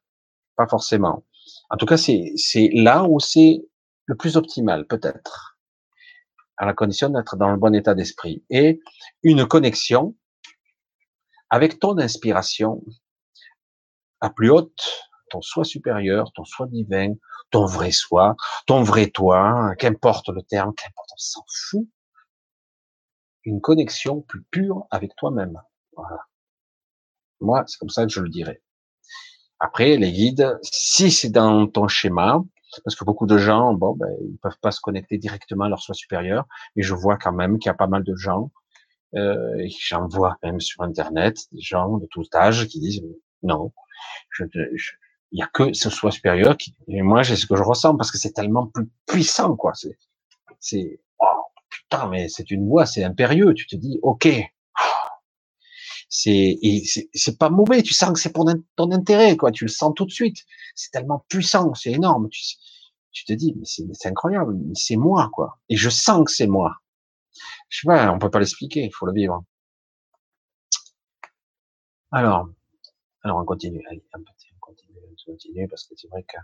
[0.56, 1.26] Pas forcément.
[1.68, 3.66] En tout cas, c'est, c'est là où c'est
[4.06, 5.58] le plus optimal, peut-être
[6.56, 8.42] à la condition d'être dans le bon état d'esprit.
[8.48, 8.80] Et
[9.22, 10.16] une connexion
[11.50, 12.82] avec ton inspiration
[14.22, 17.12] à plus haute, ton soi supérieur, ton soi divin,
[17.50, 21.86] ton vrai soi, ton vrai toi, qu'importe le terme, qu'importe, on s'en fout.
[23.44, 25.60] Une connexion plus pure avec toi-même.
[25.96, 26.18] Voilà.
[27.40, 28.62] Moi, c'est comme ça que je le dirais.
[29.60, 32.42] Après, les guides, si c'est dans ton schéma,
[32.84, 35.80] parce que beaucoup de gens, bon, ben, ils peuvent pas se connecter directement à leur
[35.80, 36.46] soi supérieur,
[36.76, 38.52] mais je vois quand même qu'il y a pas mal de gens,
[39.14, 43.02] euh, et j'en vois même sur Internet, des gens de tout âge qui disent
[43.42, 43.72] non,
[44.30, 44.44] je,
[45.32, 47.96] il y a que ce soi supérieur qui, et moi, j'ai ce que je ressens
[47.96, 49.72] parce que c'est tellement plus puissant, quoi.
[49.74, 49.98] C'est,
[50.60, 51.26] c'est, oh,
[51.70, 53.54] putain, mais c'est une voix, c'est impérieux.
[53.54, 54.28] Tu te dis, ok,
[56.08, 56.58] c'est
[57.14, 57.82] c'est pas mauvais.
[57.82, 58.46] Tu sens que c'est pour
[58.76, 59.50] ton intérêt quoi.
[59.52, 60.44] Tu le sens tout de suite.
[60.74, 62.28] C'est tellement puissant c'est énorme.
[62.30, 62.40] Tu,
[63.12, 64.56] tu te dis mais c'est incroyable.
[64.74, 65.58] C'est moi quoi.
[65.68, 66.76] Et je sens que c'est moi.
[67.68, 68.84] Je sais pas on peut pas l'expliquer.
[68.84, 69.44] Il faut le vivre.
[72.12, 72.48] Alors
[73.22, 73.82] alors on continue
[75.26, 76.36] on continue parce que c'est vrai que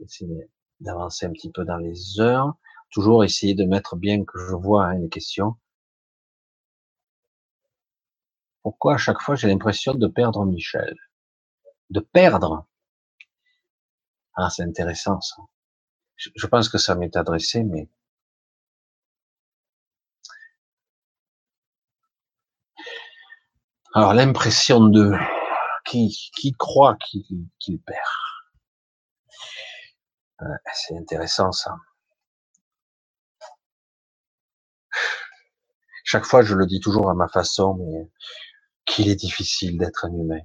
[0.00, 0.50] essayer
[0.80, 2.54] d'avancer un petit peu dans les heures.
[2.90, 5.56] Toujours essayer de mettre bien que je vois hein, les questions.
[8.62, 10.96] Pourquoi à chaque fois j'ai l'impression de perdre Michel?
[11.90, 12.66] De perdre?
[14.34, 15.36] Ah, c'est intéressant ça.
[16.16, 17.88] Je, pense que ça m'est adressé, mais
[23.94, 25.12] alors l'impression de
[26.36, 27.98] qui croit qu'il perd.
[30.74, 31.76] c'est intéressant ça.
[36.04, 38.08] Chaque fois, je le dis toujours à ma façon, mais
[38.84, 40.40] qu'il est difficile d'être un humain.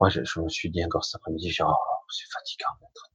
[0.00, 1.74] Moi, je, me suis dit encore cet après-midi, oh,
[2.08, 3.10] c'est fatigant d'être.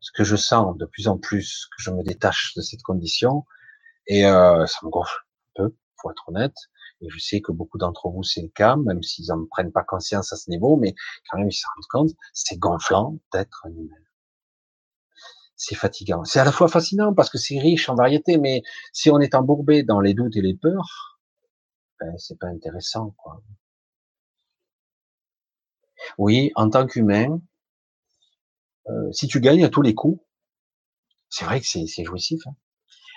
[0.00, 3.44] Ce que je sens de plus en plus, que je me détache de cette condition,
[4.06, 5.18] et euh, ça me gonfle.
[5.54, 6.56] peu, faut être honnête.
[7.00, 9.84] Et je sais que beaucoup d'entre vous, c'est le cas, même s'ils en prennent pas
[9.84, 10.94] conscience à ce niveau, mais
[11.30, 13.96] quand même, ils se rendent compte, c'est gonflant d'être un humain.
[15.56, 16.24] C'est fatigant.
[16.24, 18.62] C'est à la fois fascinant parce que c'est riche en variété, mais
[18.92, 21.18] si on est embourbé dans les doutes et les peurs,
[22.00, 23.42] ben, c'est pas intéressant, quoi.
[26.18, 27.40] Oui, en tant qu'humain,
[28.88, 30.22] euh, si tu gagnes à tous les coups,
[31.28, 32.46] c'est vrai que c'est jouissif.
[32.46, 32.54] Hein.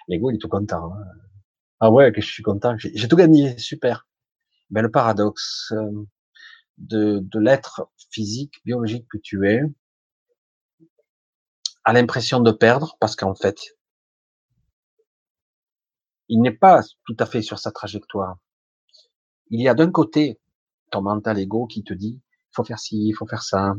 [0.07, 0.93] L'ego, il est tout content.
[0.93, 1.28] Hein.
[1.81, 2.75] Ah ouais, que je suis content.
[2.77, 4.07] J'ai tout gagné, super.
[4.71, 6.05] Mais le paradoxe euh,
[6.79, 9.61] de, de l'être physique, biologique que tu es,
[11.83, 13.75] a l'impression de perdre parce qu'en fait,
[16.29, 18.37] il n'est pas tout à fait sur sa trajectoire.
[19.49, 20.39] Il y a d'un côté
[20.91, 23.75] ton mental ego qui te dit, il faut faire ci, il faut faire ça.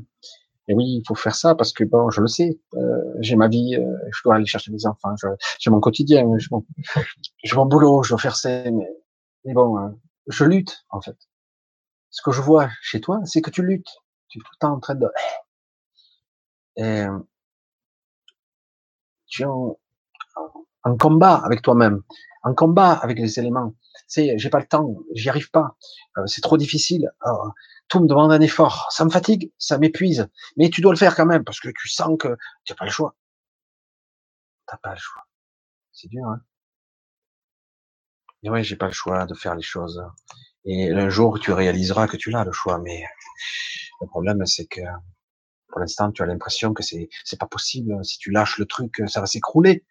[0.71, 3.49] Et oui, il faut faire ça parce que bon, je le sais, euh, j'ai ma
[3.49, 5.13] vie, euh, je dois aller chercher mes enfants,
[5.59, 9.89] j'ai mon quotidien, j'ai mon, boulot, je dois faire ça, mais, bon, euh,
[10.29, 11.17] je lutte en fait.
[12.11, 13.91] Ce que je vois chez toi, c'est que tu luttes,
[14.29, 15.09] tu es tout le temps en train de,
[16.77, 17.05] et,
[19.27, 22.01] tu es en combat avec toi-même,
[22.43, 23.75] en combat avec les éléments.
[24.07, 25.77] C'est, j'ai pas le temps, j'y arrive pas,
[26.27, 27.11] c'est trop difficile
[27.91, 28.87] tout me demande un effort.
[28.91, 30.29] Ça me fatigue, ça m'épuise.
[30.57, 32.29] Mais tu dois le faire quand même parce que tu sens que
[32.65, 33.17] tu n'as pas le choix.
[34.67, 35.27] T'as pas le choix.
[35.93, 36.41] C'est dur, hein.
[38.43, 40.03] Et ouais, j'ai pas le choix de faire les choses.
[40.65, 42.79] Et un jour, tu réaliseras que tu l'as le choix.
[42.79, 43.05] Mais
[44.01, 44.81] le problème, c'est que
[45.69, 48.03] pour l'instant, tu as l'impression que c'est c'est pas possible.
[48.05, 49.85] Si tu lâches le truc, ça va s'écrouler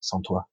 [0.00, 0.48] sans toi.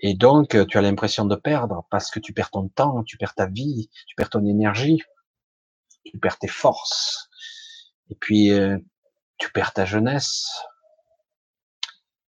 [0.00, 3.34] Et donc, tu as l'impression de perdre parce que tu perds ton temps, tu perds
[3.34, 5.02] ta vie, tu perds ton énergie
[6.10, 7.28] tu perds tes forces,
[8.10, 8.78] et puis euh,
[9.38, 10.48] tu perds ta jeunesse,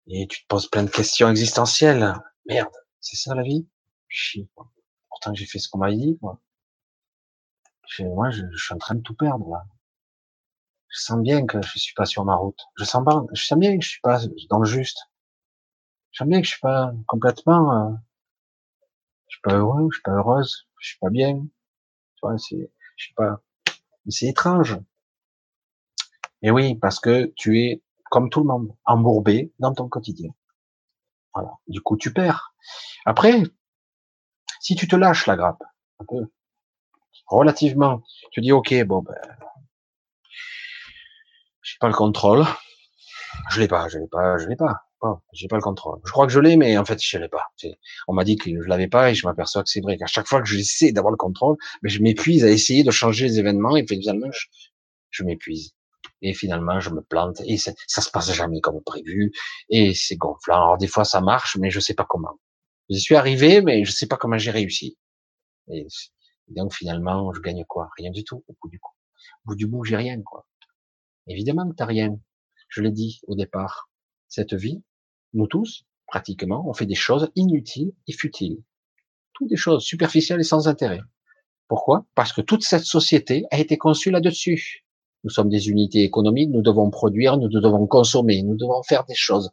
[0.08, 2.16] et tu te poses plein de questions existentielles.
[2.46, 3.68] Merde, c'est ça la vie?
[4.08, 4.50] Chie.
[5.10, 6.40] Pourtant j'ai fait ce qu'on m'a dit, moi.
[7.88, 8.04] Je,
[8.58, 9.64] suis en train de tout perdre.
[10.90, 12.60] Je sens bien que je suis pas sur ma route.
[12.78, 14.20] Je sens je sens bien que je suis pas
[14.50, 14.98] dans le juste.
[16.18, 17.74] Sens bien que je suis pas complètement.
[17.74, 17.92] Euh,
[19.28, 21.42] je suis pas heureux, je suis pas heureuse, je suis pas bien.
[22.16, 23.42] Tu vois, c'est, je sais pas.
[24.08, 24.80] C'est étrange.
[26.42, 30.32] Et oui, parce que tu es, comme tout le monde, embourbé dans ton quotidien.
[31.34, 31.52] Voilà.
[31.68, 32.54] Du coup, tu perds.
[33.06, 33.44] Après,
[34.62, 35.64] si tu te lâches la grappe,
[36.00, 36.32] un peu,
[37.28, 39.16] relativement, tu dis, OK, bon, ben,
[41.62, 42.46] j'ai pas le contrôle.
[43.50, 44.86] Je l'ai pas, je l'ai pas, je l'ai pas.
[45.02, 46.00] Bon, j'ai pas le contrôle.
[46.06, 47.44] Je crois que je l'ai, mais en fait, je l'ai pas.
[48.08, 50.28] On m'a dit que je l'avais pas et je m'aperçois que c'est vrai qu'à chaque
[50.28, 53.76] fois que j'essaie d'avoir le contrôle, mais je m'épuise à essayer de changer les événements
[53.78, 54.30] et finalement,
[55.12, 55.74] je, m'épuise.
[56.22, 59.32] Et finalement, je me plante et ça, ça se passe jamais comme prévu
[59.70, 60.56] et c'est gonflant.
[60.56, 62.40] Alors, des fois, ça marche, mais je sais pas comment.
[62.90, 64.98] J'y suis arrivé, mais je sais pas comment j'ai réussi.
[65.70, 65.86] Et
[66.50, 67.90] donc, finalement, je gagne quoi?
[67.98, 68.94] Rien du tout, au bout du coup.
[69.46, 70.46] Au bout du bout, j'ai rien, quoi.
[71.28, 72.18] Évidemment que t'as rien.
[72.68, 73.90] Je l'ai dit au départ
[74.28, 74.84] cette vie,
[75.34, 78.64] nous tous, pratiquement, on fait des choses inutiles et futiles.
[79.34, 81.02] Toutes des choses superficielles et sans intérêt.
[81.68, 82.06] Pourquoi?
[82.16, 84.86] Parce que toute cette société a été conçue là-dessus.
[85.24, 89.16] Nous sommes des unités économiques, nous devons produire, nous devons consommer, nous devons faire des
[89.16, 89.50] choses.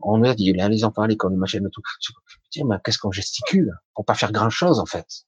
[0.00, 1.82] On a dit, les enfants à l'école, machin, tout.
[2.00, 5.26] Je mais qu'est-ce qu'on gesticule pour pas faire grand chose, en fait?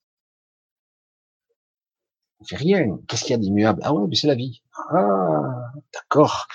[2.41, 2.99] On fait rien.
[3.09, 3.81] Qu'est-ce qu'il y a d'immuable?
[3.83, 4.63] Ah ouais, mais c'est la vie.
[4.91, 6.47] Ah, d'accord.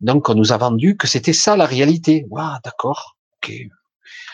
[0.00, 2.26] Donc on nous a vendu que c'était ça la réalité.
[2.30, 3.16] Waouh, d'accord.
[3.36, 3.52] Ok.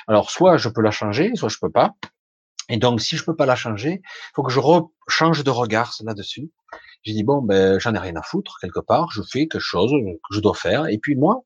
[0.09, 1.94] Alors soit je peux la changer, soit je peux pas.
[2.68, 4.02] Et donc si je peux pas la changer,
[4.34, 4.60] faut que je
[5.09, 6.51] change de regard là-dessus.
[7.02, 9.93] J'ai dit bon ben j'en ai rien à foutre quelque part, je fais quelque chose
[9.93, 10.86] que je dois faire.
[10.89, 11.44] Et puis moi,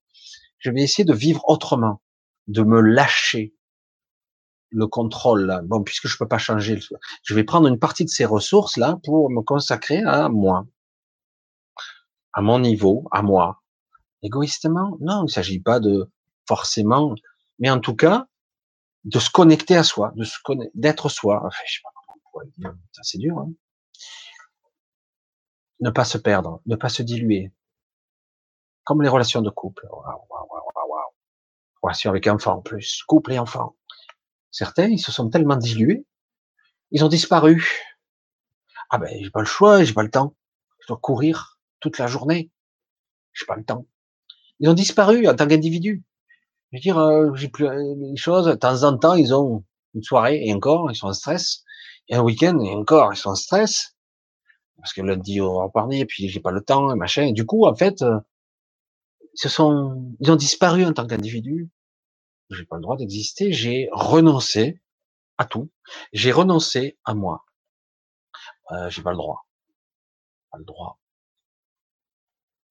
[0.59, 2.01] je vais essayer de vivre autrement,
[2.47, 3.55] de me lâcher
[4.70, 5.60] le contrôle.
[5.64, 6.78] Bon puisque je peux pas changer,
[7.22, 10.66] je vais prendre une partie de ces ressources là pour me consacrer à moi,
[12.32, 13.62] à mon niveau, à moi,
[14.26, 16.10] Égoïstement Non, il ne s'agit pas de
[16.46, 17.14] forcément,
[17.58, 18.26] mais en tout cas,
[19.04, 20.38] de se connecter à soi, de se
[20.74, 21.42] d'être soi.
[21.44, 23.38] Enfin, je sais pas comment on pourrait dire, ça c'est dur.
[23.38, 23.52] Hein
[25.80, 27.52] ne pas se perdre, ne pas se diluer.
[28.84, 29.86] Comme les relations de couple.
[31.82, 33.76] Relation avec enfant en plus, couple et enfant.
[34.50, 36.06] Certains, ils se sont tellement dilués,
[36.90, 37.64] ils ont disparu.
[38.90, 40.34] Ah ben, j'ai pas le choix, j'ai pas le temps.
[40.80, 42.50] Je dois courir toute la journée.
[43.32, 43.86] J'ai pas le temps.
[44.60, 46.04] Ils ont disparu en tant qu'individus.
[46.72, 48.46] Je veux dire, euh, j'ai plus euh, les choses.
[48.46, 49.64] De temps en temps, ils ont
[49.94, 51.64] une soirée et encore, ils sont en stress.
[52.08, 53.96] Et un week-end et encore, ils sont en stress
[54.76, 57.32] parce que lundi on va en et puis j'ai pas le temps et machin.
[57.32, 58.20] Du coup, en fait, euh,
[59.34, 61.70] ce sont, ils ont disparu en tant qu'individus.
[62.50, 63.52] J'ai pas le droit d'exister.
[63.52, 64.80] J'ai renoncé
[65.38, 65.70] à tout.
[66.12, 67.44] J'ai renoncé à moi.
[68.70, 69.46] Euh, j'ai pas le droit.
[70.52, 71.00] Pas le droit.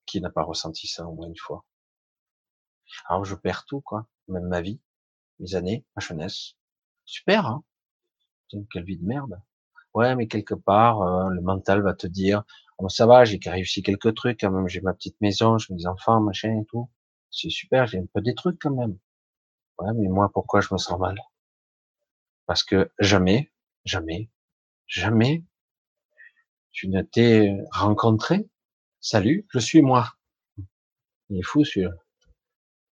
[0.06, 1.66] Qui n'a pas ressenti ça au moins une fois?
[3.08, 4.08] Alors je perds tout, quoi.
[4.28, 4.80] Même ma vie,
[5.40, 6.56] mes années, ma jeunesse.
[7.06, 7.64] Super, hein
[8.72, 9.40] Quelle vie de merde.
[9.94, 12.44] Ouais, mais quelque part, euh, le mental va te dire,
[12.78, 14.68] oh, ça va, j'ai réussi quelques trucs quand même.
[14.68, 16.90] J'ai ma petite maison, j'ai mes enfants, machin et tout.
[17.32, 18.98] C'est super, j'ai un peu des trucs quand même.
[19.80, 21.18] Ouais, mais moi, pourquoi je me sens mal?
[22.48, 23.52] Parce que jamais,
[23.86, 24.30] jamais,
[24.88, 25.44] jamais
[26.76, 28.50] tu ne t'es rencontré.
[29.00, 30.14] Salut, je suis moi.
[31.30, 31.92] Il est fou celui-là.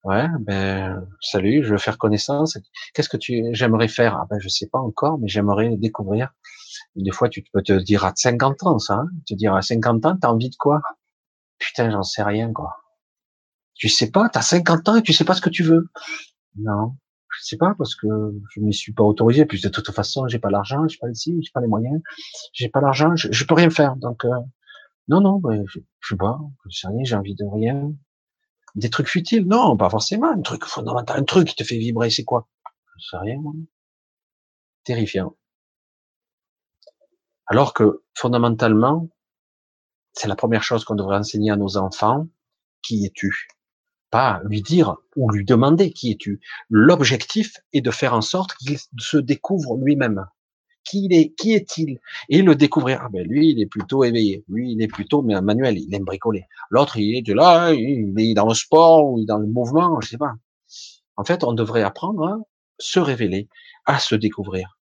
[0.04, 2.58] Ouais, ben salut, je veux faire connaissance.
[2.94, 4.16] Qu'est-ce que tu j'aimerais faire?
[4.18, 6.34] Ah ben je sais pas encore, mais j'aimerais découvrir.
[6.96, 8.96] Des fois, tu peux te dire à 50 ans, ça.
[8.96, 10.82] Hein te dire à 50 ans, t'as envie de quoi?
[11.60, 12.72] Putain, j'en sais rien, quoi.
[13.76, 15.90] Tu sais pas, t'as 50 ans et tu sais pas ce que tu veux.
[16.58, 16.96] Non,
[17.30, 18.08] je sais pas parce que
[18.52, 19.46] je m'y suis pas autorisé.
[19.46, 22.02] Puis de toute façon, j'ai pas l'argent, j'ai pas ici, j'ai pas les moyens,
[22.54, 23.96] j'ai pas l'argent, je, je, peux rien faire.
[23.98, 24.30] Donc euh,
[25.08, 27.94] non, non, ben, je, je pas, je sais rien, j'ai envie de rien.
[28.76, 30.32] Des trucs futiles, non, pas forcément.
[30.32, 32.48] Un truc fondamental, un truc qui te fait vibrer, c'est quoi?
[32.98, 33.42] Je sais rien.
[34.84, 35.36] Terrifiant.
[37.48, 39.10] Alors que fondamentalement,
[40.14, 42.28] c'est la première chose qu'on devrait enseigner à nos enfants.
[42.82, 43.48] Qui es-tu?
[44.10, 46.42] Pas lui dire ou lui demander qui es-tu.
[46.70, 50.26] L'objectif est de faire en sorte qu'il se découvre lui-même.
[50.84, 52.00] Qui il est, est-il?
[52.30, 53.02] Et le découvrir.
[53.04, 54.44] Ah ben lui, il est plutôt éveillé.
[54.50, 55.78] Lui, il est plutôt mais manuel.
[55.78, 56.46] Il aime bricoler.
[56.70, 60.10] L'autre, il est de là, il est dans le sport ou dans le mouvement, je
[60.10, 60.34] sais pas.
[61.18, 62.38] En fait, on devrait apprendre à
[62.80, 63.48] se révéler,
[63.86, 64.80] à se découvrir.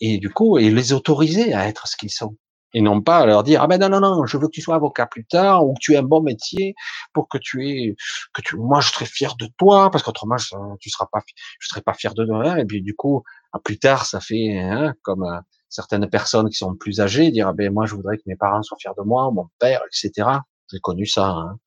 [0.00, 2.36] Et du coup, et les autoriser à être ce qu'ils sont
[2.72, 4.74] et non pas leur dire ah ben non non non je veux que tu sois
[4.74, 6.74] avocat plus tard ou que tu aies un bon métier
[7.12, 7.96] pour que tu aies
[8.34, 10.36] que tu moi je serais fier de toi parce qu'autrement
[10.80, 11.20] tu seras pas
[11.58, 13.22] je serais pas fier de toi et puis du coup
[13.52, 15.38] à plus tard ça fait hein, comme euh,
[15.68, 18.62] certaines personnes qui sont plus âgées dire ah ben moi je voudrais que mes parents
[18.62, 20.28] soient fiers de moi mon père etc
[20.70, 21.58] j'ai connu ça hein.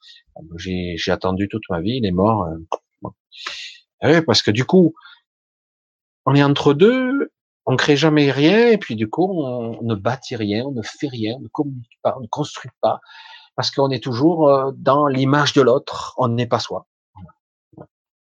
[0.58, 3.10] j'ai attendu toute ma vie il est mort euh,
[4.04, 4.94] eh parce que du coup
[6.26, 7.32] on est entre deux
[7.72, 11.08] on crée jamais rien et puis du coup on ne bâtit rien, on ne fait
[11.08, 13.00] rien, on ne communique pas, on ne construit pas
[13.56, 16.88] parce qu'on est toujours euh, dans l'image de l'autre, on n'est pas soi.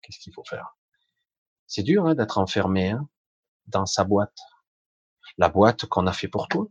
[0.03, 0.77] Qu'est-ce qu'il faut faire?
[1.67, 3.09] C'est dur hein, d'être enfermé hein,
[3.67, 4.37] dans sa boîte,
[5.39, 6.67] la boîte qu'on a fait pour toi.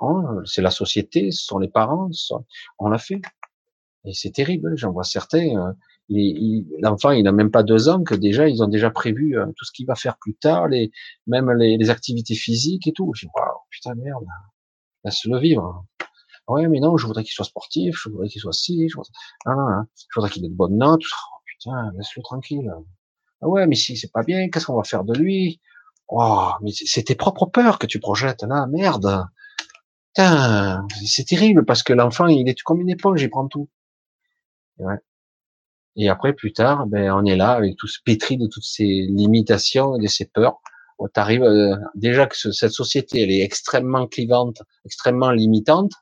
[0.00, 2.08] Hein, c'est la société, ce sont les parents,
[2.78, 3.20] on l'a fait.
[4.04, 4.74] Et c'est terrible.
[4.76, 5.74] J'en vois certains.
[6.10, 9.64] L'enfant, il n'a même pas deux ans que déjà, ils ont déjà prévu euh, tout
[9.64, 10.90] ce qu'il va faire plus tard, les,
[11.26, 13.12] même les, activités physiques et tout.
[13.14, 14.24] Je dis, waouh, putain, merde,
[15.04, 15.84] laisse-le vivre.
[16.48, 19.10] Ouais, mais non, je voudrais qu'il soit sportif, je voudrais qu'il soit ci, je voudrais,
[19.46, 21.02] ah, je voudrais qu'il ait de bonnes notes.
[21.04, 22.72] Oh, putain, laisse-le tranquille.
[23.42, 25.60] Ah ouais, mais si c'est pas bien, qu'est-ce qu'on va faire de lui?
[26.08, 29.26] Oh, mais c'est tes propres peurs que tu projettes, là, merde.
[30.14, 33.68] Putain, c'est terrible parce que l'enfant, il est comme une éponge, il prend tout.
[34.78, 34.96] Ouais.
[35.98, 39.06] Et après, plus tard, ben, on est là avec tout ce pétri de toutes ces
[39.10, 40.60] limitations et de ces peurs.
[41.00, 45.92] Tu arrives euh, déjà que cette société, elle est extrêmement clivante, extrêmement limitante.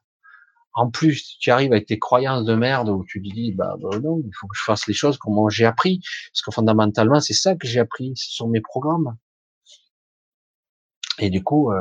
[0.75, 3.99] En plus, tu arrives avec tes croyances de merde où tu te dis, bah, bah
[3.99, 6.01] non, il faut que je fasse les choses comme j'ai appris.
[6.31, 8.13] Parce que fondamentalement, c'est ça que j'ai appris.
[8.17, 9.17] Ce sont mes programmes.
[11.19, 11.81] Et du coup, euh,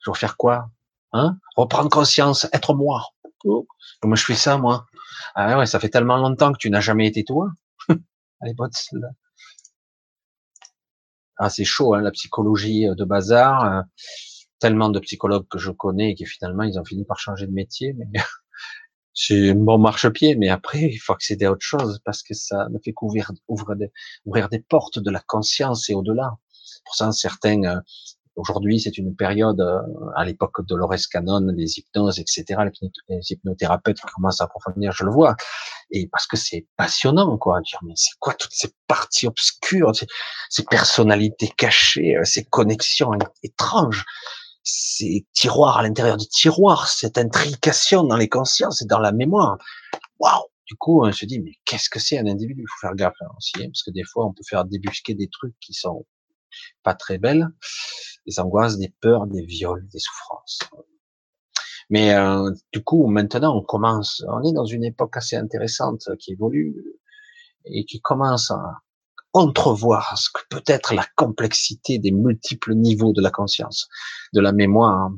[0.00, 0.70] je vais faire quoi
[1.12, 1.36] hein?
[1.56, 3.04] Reprendre conscience, être moi.
[3.44, 3.66] Oh,
[4.00, 4.86] comment je fais ça, moi?
[5.34, 7.50] Ah ouais, ça fait tellement longtemps que tu n'as jamais été toi.
[8.40, 8.54] Allez,
[11.38, 13.64] Ah, c'est chaud, hein, la psychologie euh, de bazar.
[13.64, 13.82] Euh,
[14.60, 17.52] tellement de psychologues que je connais et qui finalement ils ont fini par changer de
[17.52, 17.96] métier,
[19.14, 20.36] c'est un bon marchepied.
[20.36, 23.76] Mais après, il faut accéder à autre chose parce que ça ne fait qu'ouvrir ouvrir
[23.76, 23.90] des,
[24.50, 26.36] des portes de la conscience et au-delà.
[26.84, 27.80] Pour ça, certains euh,
[28.40, 29.80] Aujourd'hui, c'est une période, euh,
[30.16, 32.44] à l'époque de Dolores Cannon, des hypnoses, etc.,
[33.08, 35.36] les hypnothérapeutes commencent à approfondir, je le vois.
[35.90, 39.92] Et parce que c'est passionnant, quoi, dire, mais c'est quoi toutes ces parties obscures,
[40.48, 43.10] ces, personnalités cachées, euh, ces connexions
[43.42, 44.06] étranges,
[44.62, 49.58] ces tiroirs à l'intérieur du tiroir, cette intrication dans les consciences et dans la mémoire.
[50.18, 50.44] Waouh!
[50.66, 52.62] Du coup, on se dit, mais qu'est-ce que c'est un individu?
[52.62, 55.14] Il faut faire gaffe, hein, aussi, hein, parce que des fois, on peut faire débusquer
[55.14, 56.06] des trucs qui sont
[56.82, 57.48] pas très belles
[58.26, 60.60] des angoisses, des peurs, des viols, des souffrances.
[61.88, 66.32] Mais euh, du coup, maintenant, on commence, on est dans une époque assez intéressante qui
[66.32, 66.76] évolue
[67.64, 68.80] et qui commence à
[69.32, 73.88] entrevoir ce que peut être la complexité des multiples niveaux de la conscience,
[74.32, 75.10] de la mémoire.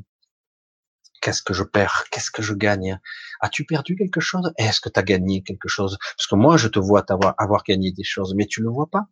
[1.21, 2.05] Qu'est-ce que je perds?
[2.11, 2.99] Qu'est-ce que je gagne?
[3.39, 4.51] As-tu perdu quelque chose?
[4.57, 5.97] Est-ce que tu as gagné quelque chose?
[6.17, 8.71] Parce que moi, je te vois avoir, avoir gagné des choses, mais tu ne le
[8.71, 9.07] vois pas.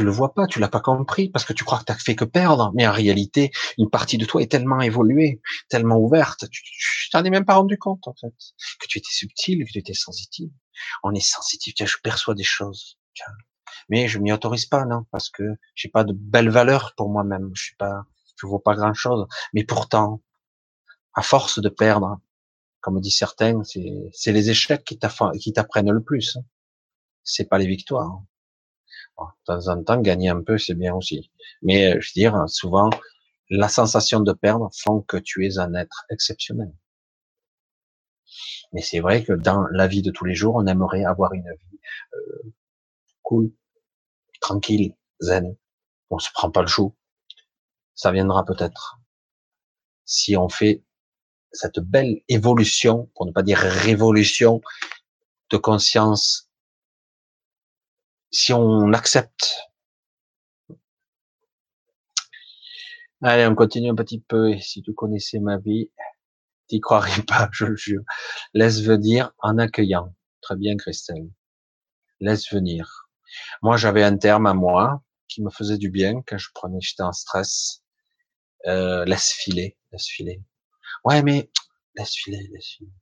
[0.00, 2.16] Tu le vois pas, tu l'as pas compris parce que tu crois que tu fait
[2.16, 6.62] que perdre, mais en réalité, une partie de toi est tellement évoluée, tellement ouverte, tu
[7.12, 8.32] t'en es même pas rendu compte en fait,
[8.80, 10.48] que tu étais subtil, que tu étais sensitive.
[11.02, 12.98] On est sensitif, tiens, je perçois des choses,
[13.90, 15.42] mais je m'y autorise pas, non, parce que
[15.74, 18.06] j'ai pas de belles valeurs pour moi-même, je suis pas,
[18.40, 20.22] je vaux pas grand chose, mais pourtant,
[21.12, 22.22] à force de perdre,
[22.80, 26.38] comme dit certains, c'est les échecs qui t'apprennent le plus.
[26.38, 26.44] Hein.
[27.22, 28.22] C'est pas les victoires.
[29.20, 31.30] De temps en temps, gagner un peu, c'est bien aussi.
[31.62, 32.90] Mais euh, je veux dire, souvent,
[33.50, 36.72] la sensation de perdre font que tu es un être exceptionnel.
[38.72, 41.42] Mais c'est vrai que dans la vie de tous les jours, on aimerait avoir une
[41.42, 41.80] vie
[42.14, 42.52] euh,
[43.22, 43.52] cool,
[44.40, 45.56] tranquille, zen.
[46.10, 46.94] On se prend pas le chou.
[47.94, 49.00] Ça viendra peut-être.
[50.04, 50.84] Si on fait
[51.52, 54.60] cette belle évolution, pour ne pas dire révolution,
[55.50, 56.49] de conscience,
[58.30, 59.56] si on accepte.
[63.22, 64.50] Allez, on continue un petit peu.
[64.50, 65.90] Et si tu connaissais ma vie,
[66.68, 68.02] t'y croirais pas, je le jure.
[68.54, 70.14] Laisse venir en accueillant.
[70.40, 71.28] Très bien, Christelle.
[72.20, 73.08] Laisse venir.
[73.62, 77.02] Moi, j'avais un terme à moi qui me faisait du bien quand je prenais, j'étais
[77.02, 77.82] en stress.
[78.66, 80.42] Euh, laisse filer, laisse filer.
[81.04, 81.50] Ouais, mais
[81.96, 82.92] laisse filer, laisse filer.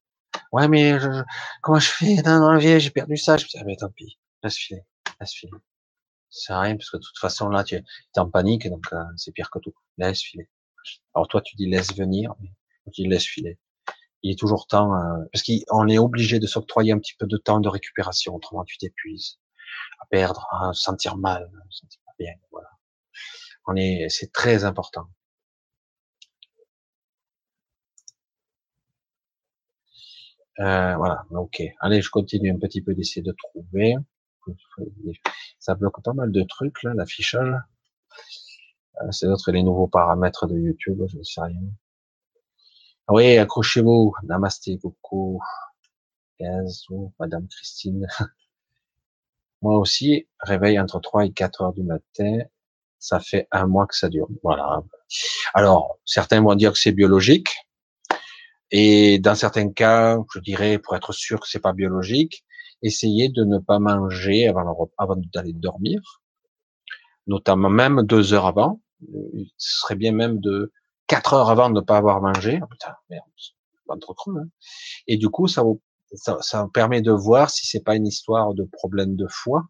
[0.53, 1.23] Ouais, mais je,
[1.63, 2.23] comment je fais?
[2.23, 3.37] Dans la vie J'ai perdu ça.
[3.37, 4.83] Je me dis, ah, mais tant pis, laisse filer,
[5.21, 5.53] laisse filer.
[6.31, 7.85] C'est rien parce que de toute façon là, tu es
[8.17, 9.75] en panique, donc euh, c'est pire que tout.
[9.97, 10.49] Laisse filer.
[11.15, 12.51] Alors toi, tu dis laisse venir, mais
[12.93, 13.59] tu dis laisse filer.
[14.23, 17.37] Il est toujours temps, euh, parce qu'on est obligé de s'octroyer un petit peu de
[17.37, 19.39] temps de récupération, autrement tu t'épuises,
[20.01, 22.35] à perdre, à sentir mal, à sentir pas bien.
[22.51, 22.69] Voilà.
[23.67, 25.09] On est, c'est très important.
[30.61, 31.63] Euh, voilà, ok.
[31.81, 33.95] Allez, je continue un petit peu d'essayer de trouver.
[35.59, 37.55] Ça bloque pas mal de trucs là, l'affichage.
[39.03, 41.61] Euh, c'est d'autres les nouveaux paramètres de YouTube, je ne sais rien.
[43.09, 44.15] Oui, accrochez-vous.
[44.25, 45.41] Namasté, coucou.
[46.39, 46.87] 15,
[47.19, 48.07] Madame Christine.
[49.63, 52.39] Moi aussi, réveil entre 3 et 4 heures du matin.
[52.99, 54.29] Ça fait un mois que ça dure.
[54.43, 54.83] Voilà.
[55.55, 57.49] Alors, certains vont dire que c'est biologique.
[58.71, 62.45] Et dans certains cas, je dirais, pour être sûr que c'est pas biologique,
[62.83, 66.23] essayez de ne pas manger avant, d'aller dormir,
[67.27, 68.81] notamment même deux heures avant.
[69.57, 70.73] Ce serait bien même de
[71.07, 72.61] quatre heures avant de ne pas avoir mangé.
[72.63, 73.25] Oh, putain, merde,
[74.17, 74.37] creux.
[74.39, 74.49] Hein.
[75.07, 75.81] Et du coup, ça vous,
[76.13, 79.69] ça, ça permet de voir si c'est pas une histoire de problème de foie,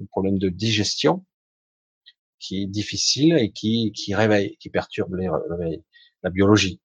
[0.00, 1.24] un problème de digestion
[2.38, 6.80] qui est difficile et qui, qui réveille, qui perturbe la biologie.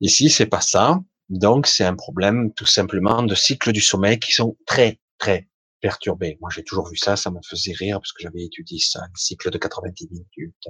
[0.00, 1.00] Ici, c'est pas ça.
[1.28, 5.48] Donc, c'est un problème tout simplement de cycle du sommeil qui sont très, très
[5.80, 6.38] perturbés.
[6.40, 9.18] Moi, j'ai toujours vu ça, ça me faisait rire parce que j'avais étudié ça, le
[9.18, 10.28] cycle de 90 minutes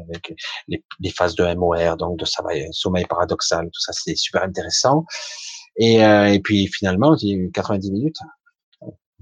[0.08, 0.34] avec
[0.68, 2.24] les, phases de MOR, donc de
[2.72, 5.04] sommeil paradoxal, tout ça, c'est super intéressant.
[5.76, 8.18] Et, euh, et puis finalement, 90 minutes.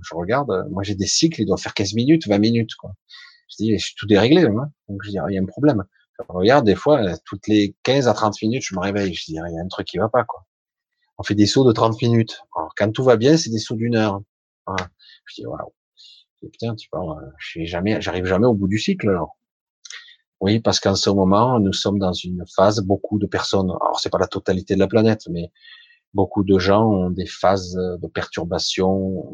[0.04, 2.92] Je regarde, moi j'ai des cycles, ils doivent faire 15 minutes, 20 minutes, quoi.
[3.50, 4.72] Je dis, je suis tout déréglé, hein.
[4.88, 5.84] donc je dis, il y a un problème
[6.28, 9.14] regarde, des fois, euh, toutes les 15 à 30 minutes, je me réveille.
[9.14, 10.44] Je dis, il y a un truc qui va pas, quoi.
[11.18, 12.40] On fait des sauts de 30 minutes.
[12.56, 14.20] Alors, quand tout va bien, c'est des sauts d'une heure.
[15.26, 15.72] Je dis, waouh.
[16.40, 19.36] Putain, tu vois, je jamais, j'arrive jamais au bout du cycle, alors.
[20.40, 24.10] Oui, parce qu'en ce moment, nous sommes dans une phase, beaucoup de personnes, alors c'est
[24.10, 25.52] pas la totalité de la planète, mais
[26.14, 29.24] beaucoup de gens ont des phases de perturbation,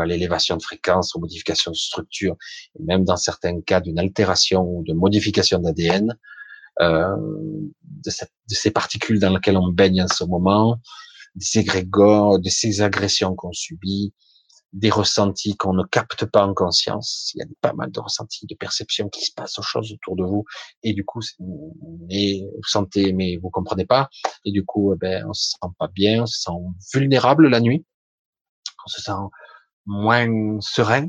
[0.00, 2.36] à l'élévation de fréquence, aux modifications de structure,
[2.80, 6.18] même dans certains cas d'une altération ou de modification d'ADN,
[6.80, 7.16] euh,
[7.82, 10.78] de, de, ces particules dans lesquelles on baigne en ce moment,
[11.34, 14.12] des égrégores, de ces agressions qu'on subit,
[14.74, 17.30] des ressentis qu'on ne capte pas en conscience.
[17.34, 20.16] Il y a pas mal de ressentis, de perceptions qui se passent aux choses autour
[20.16, 20.44] de vous,
[20.82, 21.20] et du coup,
[22.08, 24.08] mais vous sentez, mais vous comprenez pas,
[24.44, 26.58] et du coup, eh ben, on se sent pas bien, on se sent
[26.92, 27.86] vulnérable la nuit,
[28.84, 29.12] on se sent
[29.86, 31.08] moins serein,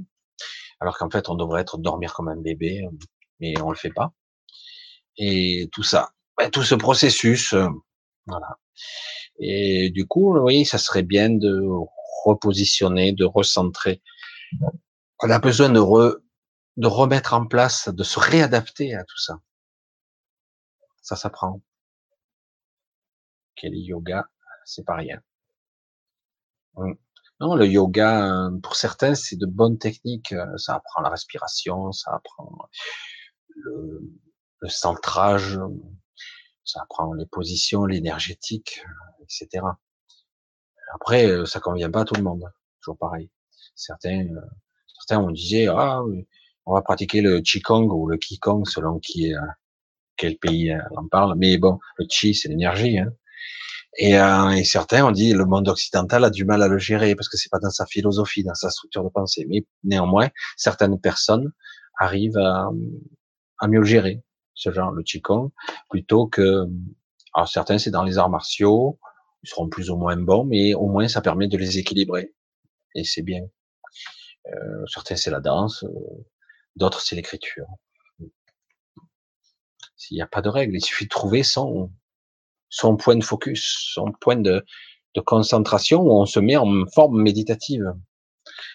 [0.79, 2.87] alors qu'en fait on devrait être dormir comme un bébé,
[3.39, 4.13] mais on le fait pas.
[5.17, 7.69] Et tout ça, ben, tout ce processus, euh,
[8.27, 8.57] voilà.
[9.39, 11.61] Et du coup, oui, ça serait bien de
[12.25, 14.01] repositionner, de recentrer.
[15.21, 15.79] On a besoin de,
[16.77, 19.39] de remettre en place, de se réadapter à tout ça.
[21.01, 21.61] Ça s'apprend.
[23.55, 24.27] Quel yoga,
[24.65, 25.21] c'est pas rien.
[26.75, 26.97] Hum.
[27.41, 30.31] Non, le yoga, pour certains, c'est de bonnes techniques.
[30.31, 32.69] Euh, ça apprend la respiration, ça apprend
[33.49, 34.01] le,
[34.59, 35.59] le centrage,
[36.63, 38.81] ça apprend les positions, l'énergétique,
[39.21, 39.65] etc.
[40.93, 42.43] Après, euh, ça convient pas à tout le monde.
[42.81, 43.29] Toujours pareil.
[43.75, 44.41] Certains, euh,
[44.87, 46.01] certains on disait ah
[46.65, 49.35] on va pratiquer le Qigong ou le Qigong selon qui est,
[50.17, 51.35] quel pays en parle.
[51.37, 52.97] Mais bon, le Qi, c'est l'énergie.
[52.99, 53.11] Hein.
[53.97, 57.15] Et, euh, et, certains ont dit le monde occidental a du mal à le gérer
[57.15, 59.45] parce que c'est pas dans sa philosophie, dans sa structure de pensée.
[59.49, 61.51] Mais néanmoins, certaines personnes
[61.97, 62.69] arrivent à,
[63.59, 64.21] à mieux le gérer,
[64.55, 65.51] ce genre le qigong,
[65.89, 66.65] plutôt que
[67.33, 68.99] alors certains c'est dans les arts martiaux,
[69.43, 72.33] ils seront plus ou moins bons, mais au moins ça permet de les équilibrer
[72.95, 73.41] et c'est bien.
[74.47, 76.25] Euh, certains c'est la danse, euh,
[76.75, 77.67] d'autres c'est l'écriture.
[79.97, 81.91] S'il n'y a pas de règle, il suffit de trouver son
[82.69, 84.65] son point de focus, son point de,
[85.15, 87.93] de concentration où on se met en forme méditative.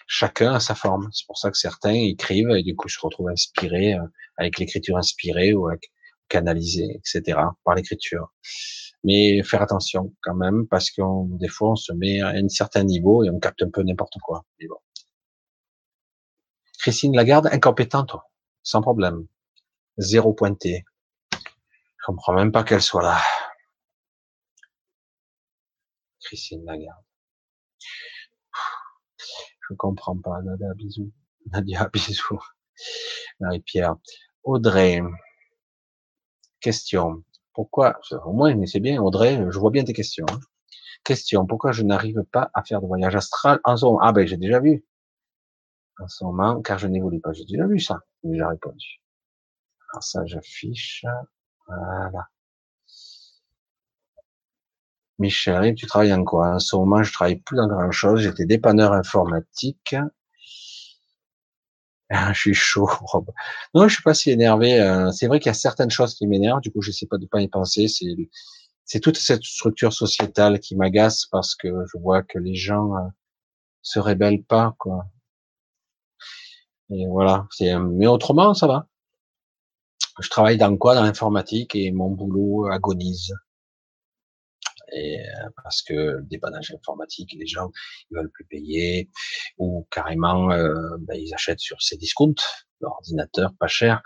[0.07, 1.09] Chacun a sa forme.
[1.13, 4.05] C'est pour ça que certains écrivent et du coup se retrouvent inspirés euh,
[4.37, 5.91] avec l'écriture inspirée ou avec
[6.27, 7.39] canalisée, etc.
[7.63, 8.33] par l'écriture.
[9.03, 11.01] Mais faire attention quand même parce que
[11.37, 14.17] des fois on se met à un certain niveau et on capte un peu n'importe
[14.23, 14.45] quoi.
[16.79, 18.15] Christine Lagarde, incompétente,
[18.63, 19.27] sans problème.
[19.97, 20.83] Zéro pointé.
[21.31, 23.19] Je comprends même pas qu'elle soit là.
[26.21, 27.03] Christine Lagarde.
[29.69, 30.41] Je comprends pas.
[30.41, 31.11] Nadia, bisous.
[31.51, 32.39] Nadia, bisous.
[33.41, 33.95] Marie-Pierre.
[34.43, 35.01] Audrey.
[36.61, 37.23] Question.
[37.53, 40.25] Pourquoi, au moins, mais c'est bien, Audrey, je vois bien tes questions.
[40.31, 40.39] Hein.
[41.03, 41.45] Question.
[41.45, 43.99] Pourquoi je n'arrive pas à faire de voyage astral en ce moment?
[44.01, 44.85] Ah ben, j'ai déjà vu.
[45.99, 47.33] En ce moment, car je n'évolue pas.
[47.33, 47.99] J'ai déjà vu ça.
[48.23, 49.01] J'ai déjà répondu.
[49.91, 51.05] Alors ça, j'affiche.
[51.67, 52.29] Voilà.
[55.19, 56.55] Michel, tu travailles en quoi?
[56.55, 58.21] En ce moment, je travaille plus dans grand chose.
[58.21, 59.95] J'étais dépanneur informatique.
[62.13, 62.89] Ah, je suis chaud.
[63.73, 64.79] Non, je suis pas si énervé.
[64.79, 66.61] Euh, c'est vrai qu'il y a certaines choses qui m'énervent.
[66.61, 67.87] Du coup, je sais pas de pas y penser.
[67.87, 68.05] C'est,
[68.85, 73.07] c'est toute cette structure sociétale qui m'agace parce que je vois que les gens euh,
[73.81, 75.05] se rébellent pas, quoi.
[76.89, 77.47] Et voilà.
[77.51, 78.87] C'est, mais autrement, ça va.
[80.19, 80.95] Je travaille dans quoi?
[80.95, 83.33] Dans l'informatique et mon boulot agonise
[84.91, 87.71] et euh, parce que le dépannage informatique, les gens
[88.09, 89.09] ils veulent plus payer
[89.57, 92.35] ou carrément euh, ben, ils achètent sur ces discounts,
[92.79, 94.01] l'ordinateur pas cher.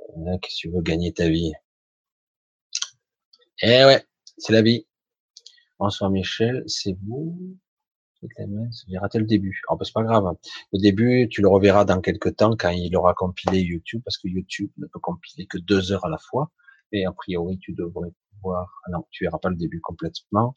[0.00, 1.52] Euh, Qu'est-ce que tu veux gagner ta vie?
[3.62, 4.04] Eh ouais,
[4.38, 4.86] c'est la vie.
[5.78, 7.56] Bonsoir Michel, c'est vous?
[8.86, 9.62] J'ai raté le début.
[9.68, 10.24] Oh, ben, c'est pas grave.
[10.72, 14.28] Le début, tu le reverras dans quelques temps quand il aura compilé YouTube, parce que
[14.28, 16.50] YouTube ne peut compiler que deux heures à la fois.
[16.92, 18.10] Et a priori, tu devrais
[18.44, 20.54] Ah non, tu verras pas le début complètement.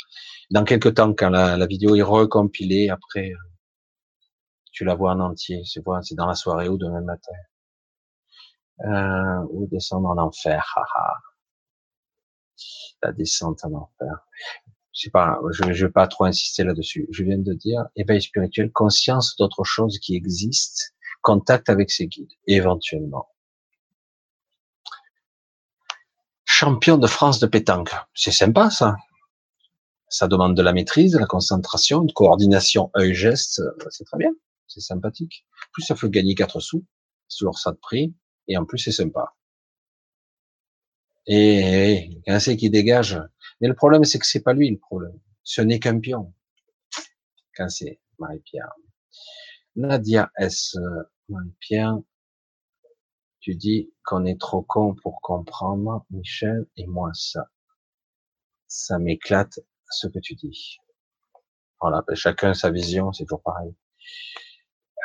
[0.51, 3.37] Dans quelques temps, quand la, vidéo est recompilée, après, euh,
[4.71, 5.61] tu la vois en entier.
[5.65, 7.31] C'est c'est dans la soirée ou demain matin.
[8.85, 10.75] Euh, ou descendre en enfer.
[13.01, 14.27] La descente en enfer.
[14.93, 17.07] Je sais pas, je, je vais pas trop insister là-dessus.
[17.11, 22.31] Je viens de dire éveil spirituel, conscience d'autre chose qui existe, contact avec ses guides,
[22.47, 23.32] éventuellement.
[26.63, 27.91] Champion de France de pétanque.
[28.13, 28.95] C'est sympa, ça.
[30.07, 33.61] Ça demande de la maîtrise, de la concentration, de coordination œil-geste.
[33.89, 34.31] C'est très bien.
[34.67, 35.45] C'est sympathique.
[35.73, 36.85] Plus, ça fait gagner quatre sous.
[37.27, 38.15] C'est toujours ça de prix.
[38.47, 39.33] Et en plus, c'est sympa.
[41.25, 43.19] Et, et c'est qui dégage.
[43.59, 45.19] Mais le problème, c'est que c'est pas lui le problème.
[45.43, 46.33] Ce n'est qu'un pion.
[47.57, 48.71] Quand c'est Marie-Pierre.
[49.75, 50.77] Nadia S.
[51.27, 51.97] Marie-Pierre.
[53.43, 57.49] Tu dis qu'on est trop con pour comprendre, Michel, et moi ça.
[58.67, 59.59] Ça m'éclate
[59.89, 60.77] ce que tu dis.
[61.81, 63.75] Voilà, ben, chacun sa vision, c'est toujours pareil.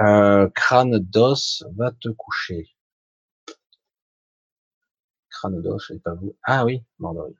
[0.02, 2.76] Euh, crâne d'os, va te coucher.
[5.30, 6.36] Crâne d'os, c'est pas vous.
[6.44, 7.32] Ah oui, Mandarin.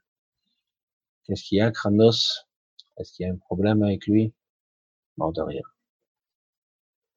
[1.22, 2.48] Qu'est-ce qu'il y a, crâne d'os?
[2.96, 4.34] Est-ce qu'il y a un problème avec lui?
[5.16, 5.62] Mort de rien.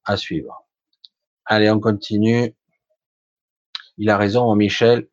[0.04, 0.68] À suivre.
[1.46, 2.54] Allez, on continue.
[3.96, 5.08] Il a raison, Michel.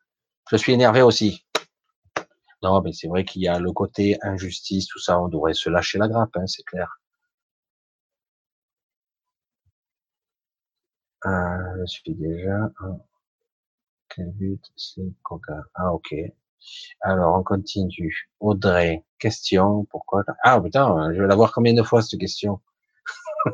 [0.51, 1.45] Je suis énervé aussi.
[2.61, 5.19] Non, mais c'est vrai qu'il y a le côté injustice, tout ça.
[5.21, 6.99] On devrait se lâcher la grappe, hein, c'est clair.
[11.25, 12.69] Euh, je suis déjà.
[14.09, 16.13] Quel but c'est Coca Ah, ok.
[17.01, 18.29] Alors, on continue.
[18.39, 19.85] Audrey, question.
[19.85, 22.61] Pourquoi Ah, putain, je vais la voir combien de fois cette question?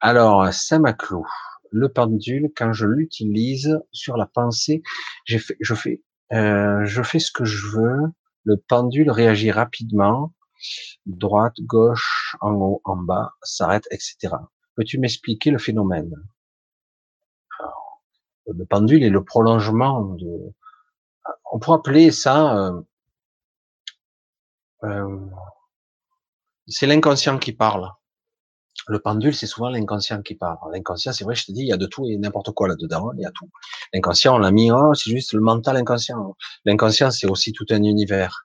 [0.00, 1.26] Alors, Saint-Maclou
[1.72, 4.82] le pendule, quand je l'utilise sur la pensée,
[5.30, 8.00] euh, je fais ce que je veux.
[8.44, 10.32] Le pendule réagit rapidement,
[11.06, 14.34] droite, gauche, en haut, en bas, s'arrête, etc.
[14.76, 16.14] Peux-tu m'expliquer le phénomène?
[18.46, 20.52] Le pendule est le prolongement de.
[21.52, 22.56] On pourrait appeler ça.
[22.56, 22.82] Euh,
[24.84, 25.18] euh,
[26.66, 27.88] c'est l'inconscient qui parle.
[28.88, 30.56] Le pendule, c'est souvent l'inconscient qui parle.
[30.72, 33.12] L'inconscient, c'est vrai, je te dis, il y a de tout et n'importe quoi là-dedans,
[33.16, 33.48] il y a tout.
[33.92, 36.36] L'inconscient, on l'a mis, oh, c'est juste le mental inconscient.
[36.64, 38.44] L'inconscient, c'est aussi tout un univers.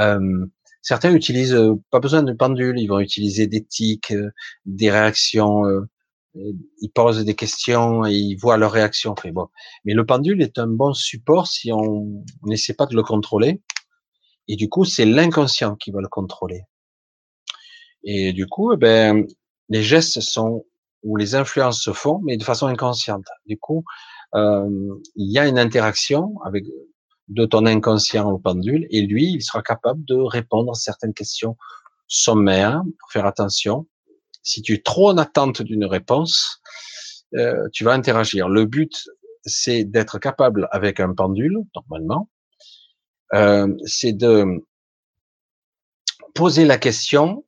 [0.00, 0.46] Euh,
[0.82, 4.30] certains utilisent euh, pas besoin de pendule, ils vont utiliser des tics, euh,
[4.66, 5.88] des réactions, euh,
[6.34, 9.12] ils posent des questions et ils voient leurs réactions.
[9.12, 9.48] Enfin, bon.
[9.84, 13.62] Mais le pendule est un bon support si on n'essaie pas de le contrôler.
[14.48, 16.62] Et du coup, c'est l'inconscient qui va le contrôler.
[18.04, 19.26] Et du coup, eh ben,
[19.68, 20.64] les gestes sont
[21.02, 23.26] ou les influences se font, mais de façon inconsciente.
[23.46, 23.84] Du coup,
[24.34, 24.68] euh,
[25.16, 26.64] il y a une interaction avec
[27.28, 31.56] de ton inconscient au pendule, et lui, il sera capable de répondre à certaines questions
[32.06, 32.82] sommaires.
[33.00, 33.86] Pour faire attention,
[34.42, 36.60] si tu es trop en attente d'une réponse,
[37.34, 38.48] euh, tu vas interagir.
[38.48, 39.08] Le but,
[39.44, 42.30] c'est d'être capable avec un pendule, normalement,
[43.34, 44.44] euh, c'est de
[46.34, 47.43] poser la question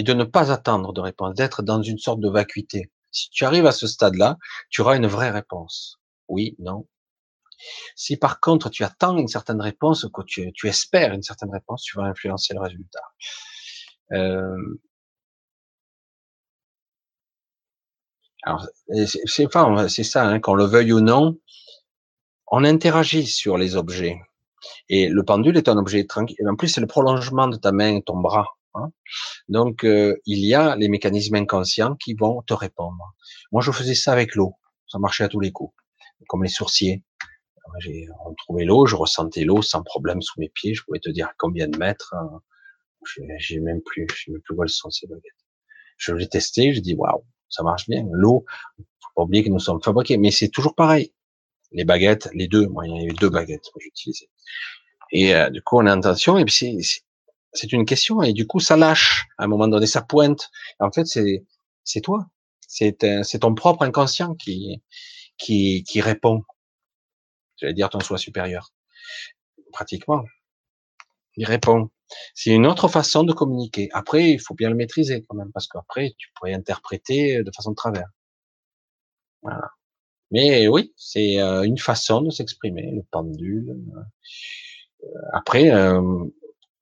[0.00, 2.90] et de ne pas attendre de réponse, d'être dans une sorte de vacuité.
[3.10, 4.38] Si tu arrives à ce stade-là,
[4.70, 6.00] tu auras une vraie réponse.
[6.26, 6.88] Oui, non.
[7.96, 11.82] Si par contre tu attends une certaine réponse, que tu, tu espères une certaine réponse,
[11.82, 13.02] tu vas influencer le résultat.
[14.12, 14.80] Euh...
[18.44, 21.38] Alors, c'est ça, hein, qu'on le veuille ou non,
[22.46, 24.18] on interagit sur les objets.
[24.88, 26.48] Et le pendule est un objet tranquille.
[26.48, 28.46] En plus, c'est le prolongement de ta main, ton bras.
[28.74, 28.90] Hein.
[29.48, 33.14] Donc, euh, il y a les mécanismes inconscients qui vont te répondre.
[33.52, 34.54] Moi, je faisais ça avec l'eau.
[34.86, 35.74] Ça marchait à tous les coups.
[36.28, 37.02] Comme les sourciers.
[37.78, 40.74] J'ai retrouvé l'eau, je ressentais l'eau sans problème sous mes pieds.
[40.74, 42.14] Je pouvais te dire combien de mètres.
[42.14, 42.40] Hein.
[43.38, 45.22] J'ai même plus, je même plus où elles sont ces baguettes.
[45.96, 48.06] Je l'ai testé, je dis waouh, ça marche bien.
[48.10, 48.44] L'eau,
[48.78, 51.12] faut pas oublier que nous sommes fabriqués, mais c'est toujours pareil.
[51.72, 54.28] Les baguettes, les deux, moi il y a eu deux baguettes que j'utilisais.
[55.12, 57.02] Et euh, du coup on a intention et puis c'est
[57.52, 60.50] c'est une question et du coup ça lâche à un moment donné, ça pointe.
[60.78, 61.44] En fait, c'est
[61.84, 62.26] c'est toi,
[62.60, 64.82] c'est c'est ton propre inconscient qui
[65.38, 66.42] qui qui répond.
[67.56, 68.72] J'allais dire ton soi supérieur.
[69.72, 70.24] Pratiquement,
[71.36, 71.90] il répond.
[72.34, 73.88] C'est une autre façon de communiquer.
[73.92, 77.70] Après, il faut bien le maîtriser quand même parce qu'après tu pourrais interpréter de façon
[77.70, 78.08] de travers.
[79.42, 79.70] Voilà.
[80.30, 83.76] Mais oui, c'est euh, une façon de s'exprimer, le pendule.
[85.02, 86.24] Euh, après, euh,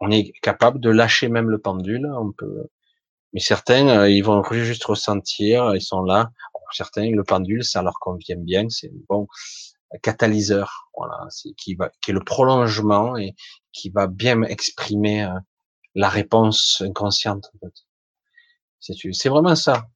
[0.00, 2.06] on est capable de lâcher même le pendule.
[2.06, 2.68] On peut,
[3.32, 6.30] mais certains, euh, ils vont juste ressentir, ils sont là.
[6.72, 8.68] certains, le pendule, ça leur convient bien.
[8.68, 9.28] C'est bon
[10.02, 13.34] catalyseur, voilà, c'est qui va, qui est le prolongement et
[13.72, 15.38] qui va bien exprimer euh,
[15.94, 17.50] la réponse inconsciente.
[18.80, 19.86] C'est vraiment ça.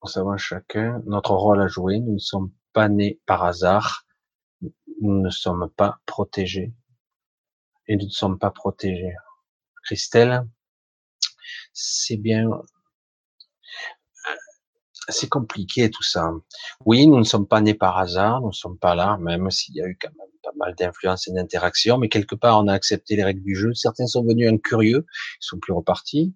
[0.00, 1.98] Pour savoir chacun notre rôle à jouer.
[2.00, 4.05] Nous ne sommes pas nés par hasard
[5.00, 6.72] nous ne sommes pas protégés.
[7.88, 9.14] Et nous ne sommes pas protégés.
[9.84, 10.46] Christelle,
[11.72, 12.48] c'est bien,
[15.08, 16.30] c'est compliqué tout ça.
[16.84, 19.76] Oui, nous ne sommes pas nés par hasard, nous ne sommes pas là, même s'il
[19.76, 22.72] y a eu quand même pas mal d'influence et d'interaction, mais quelque part on a
[22.72, 23.74] accepté les règles du jeu.
[23.74, 26.34] Certains sont venus incurieux, ils sont plus repartis.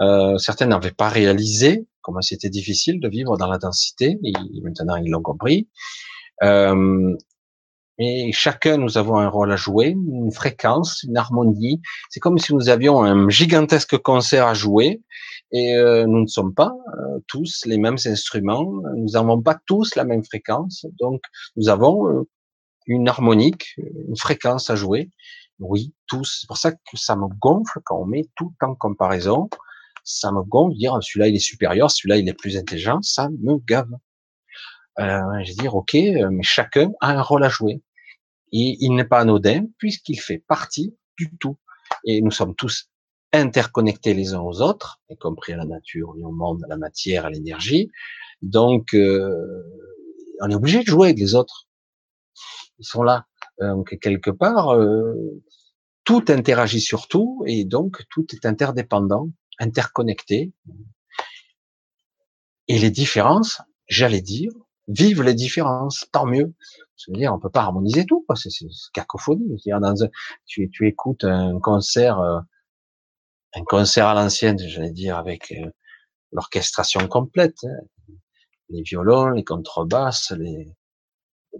[0.00, 4.96] Euh, certains n'avaient pas réalisé comment c'était difficile de vivre dans la densité, et maintenant
[4.96, 5.68] ils l'ont compris.
[6.42, 7.16] Euh,
[8.00, 11.80] et chacun, nous avons un rôle à jouer, une fréquence, une harmonie.
[12.10, 15.02] C'est comme si nous avions un gigantesque concert à jouer
[15.50, 19.96] et euh, nous ne sommes pas euh, tous les mêmes instruments, nous n'avons pas tous
[19.96, 21.22] la même fréquence, donc
[21.56, 22.28] nous avons euh,
[22.86, 25.10] une harmonique, une fréquence à jouer.
[25.58, 26.38] Oui, tous.
[26.40, 29.48] C'est pour ça que ça me gonfle quand on met tout en comparaison.
[30.04, 33.02] Ça me gonfle dire celui-là il est supérieur, celui-là il est plus intelligent.
[33.02, 33.90] Ça me gave.
[35.00, 37.82] Euh, je veux dire ok, mais chacun a un rôle à jouer.
[38.52, 41.56] Il n'est pas anodin puisqu'il fait partie du tout.
[42.04, 42.88] Et nous sommes tous
[43.32, 47.26] interconnectés les uns aux autres, y compris à la nature, au monde, à la matière,
[47.26, 47.90] à l'énergie.
[48.40, 49.62] Donc, euh,
[50.40, 51.66] on est obligé de jouer avec les autres.
[52.78, 53.26] Ils sont là.
[53.60, 55.14] Donc, quelque part, euh,
[56.04, 59.28] tout interagit sur tout et donc tout est interdépendant,
[59.58, 60.52] interconnecté.
[62.68, 64.50] Et les différences, j'allais dire,
[64.86, 66.54] vive les différences, tant mieux.
[66.98, 68.50] Je veux on peut pas harmoniser tout, c'est
[68.92, 69.56] cacophonie.
[70.46, 72.40] Tu écoutes un concert, euh,
[73.54, 75.70] un concert à l'ancienne, j'allais dire, avec euh,
[76.32, 78.14] l'orchestration complète, hein.
[78.68, 80.74] les violons, les contrebasses, les,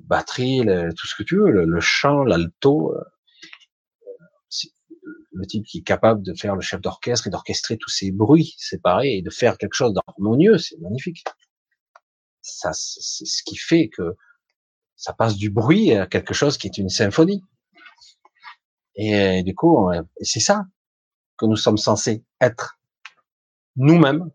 [0.00, 0.64] batteries,
[0.96, 2.94] tout ce que tu veux, le, chant, l'alto.
[2.94, 3.04] Euh,
[5.32, 8.54] le type qui est capable de faire le chef d'orchestre et d'orchestrer tous ces bruits
[8.58, 11.24] séparés et de faire quelque chose d'harmonieux, c'est magnifique.
[12.42, 14.16] Ça, c'est ce qui fait que
[14.98, 17.42] ça passe du bruit à quelque chose qui est une symphonie.
[18.96, 20.66] Et, du coup, c'est ça.
[21.38, 22.78] que nous sommes censés être
[23.76, 24.30] nous-mêmes.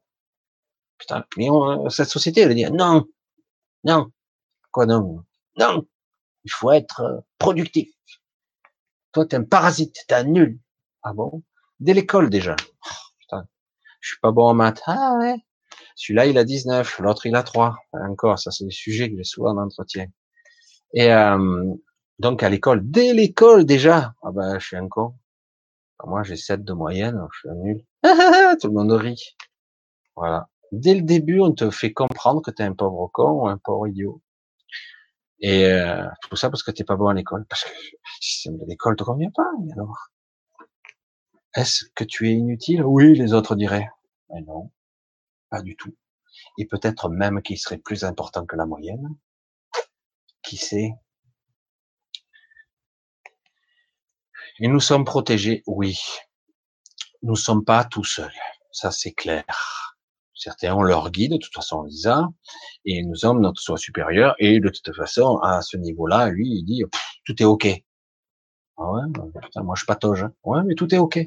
[0.97, 1.47] Putain, mais
[1.89, 3.05] cette société, elle dit non,
[3.83, 4.09] non,
[4.71, 5.25] quoi non,
[5.57, 5.85] non,
[6.45, 7.89] il faut être euh, productif.
[9.11, 10.59] Toi, t'es un parasite, t'es un nul.
[11.03, 11.43] Ah bon?
[11.81, 12.55] Dès l'école déjà.
[12.61, 13.45] Oh, putain,
[13.99, 14.81] je suis pas bon en maths.
[14.87, 15.35] Ah ouais.
[15.95, 17.77] Celui-là, il a 19, l'autre, il a 3.
[17.93, 20.07] Encore, ça, c'est des sujets que j'ai souvent en entretien.
[20.93, 21.73] Et euh,
[22.19, 25.15] donc, à l'école, dès l'école déjà, ah ben, je suis un con.
[26.05, 27.85] Moi, j'ai 7 de moyenne, je suis un nul.
[28.61, 29.35] Tout le monde rit.
[30.15, 30.49] Voilà.
[30.71, 33.57] Dès le début, on te fait comprendre que tu es un pauvre con ou un
[33.57, 34.21] pauvre idiot.
[35.39, 37.45] Et euh, tout ça parce que t'es pas bon à l'école.
[37.49, 40.09] Parce que le système de l'école te convient pas, alors.
[41.55, 42.83] Est-ce que tu es inutile?
[42.83, 43.89] Oui, les autres diraient.
[44.29, 44.71] Mais non,
[45.49, 45.95] pas du tout.
[46.57, 49.07] Et peut-être même qu'il serait plus important que la moyenne.
[50.43, 50.91] Qui sait
[54.59, 55.97] Et nous sommes protégés, oui.
[57.23, 58.33] Nous ne sommes pas tout seuls,
[58.71, 59.45] ça c'est clair.
[60.35, 62.27] Certains ont leur guide, de toute façon on les a,
[62.85, 66.63] et nous sommes notre soi supérieur, et de toute façon, à ce niveau-là, lui, il
[66.65, 66.83] dit,
[67.25, 67.67] tout est ok.
[68.77, 69.01] Ah ouais,
[69.41, 70.23] putain, moi je patauge.
[70.23, 70.33] Hein.
[70.43, 71.19] Ouais, mais tout est ok.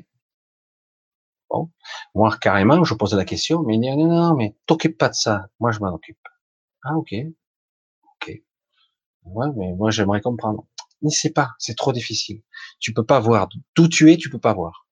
[1.48, 1.70] Bon,
[2.14, 5.14] moi carrément, je pose la question, mais il dit, non, non, mais t'occupe pas de
[5.14, 6.18] ça, moi je m'en occupe.
[6.84, 7.14] Ah ok.
[9.26, 10.66] Ouais, mais moi j'aimerais comprendre
[11.02, 12.42] n'y sais pas, c'est trop difficile.
[12.78, 14.86] Tu peux pas voir d'où tu es, tu peux pas voir.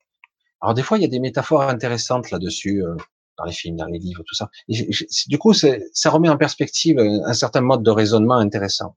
[0.61, 2.97] Alors des fois, il y a des métaphores intéressantes là-dessus, euh,
[3.39, 4.51] dans les films, dans les livres, tout ça.
[4.69, 8.97] du coup, ça remet en perspective un certain mode de raisonnement intéressant.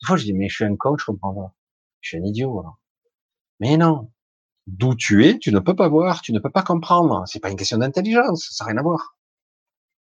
[0.00, 1.54] Des fois, je dis, mais je suis un coach, je comprends pas.
[2.00, 2.58] Je suis un idiot.
[2.58, 2.80] Alors.
[3.60, 4.10] Mais non,
[4.66, 7.24] d'où tu es, tu ne peux pas voir, tu ne peux pas comprendre.
[7.26, 9.16] C'est pas une question d'intelligence, ça n'a rien à voir.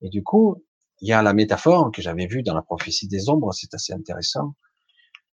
[0.00, 0.64] Et du coup,
[1.00, 3.92] il y a la métaphore que j'avais vue dans la prophétie des ombres, c'est assez
[3.92, 4.54] intéressant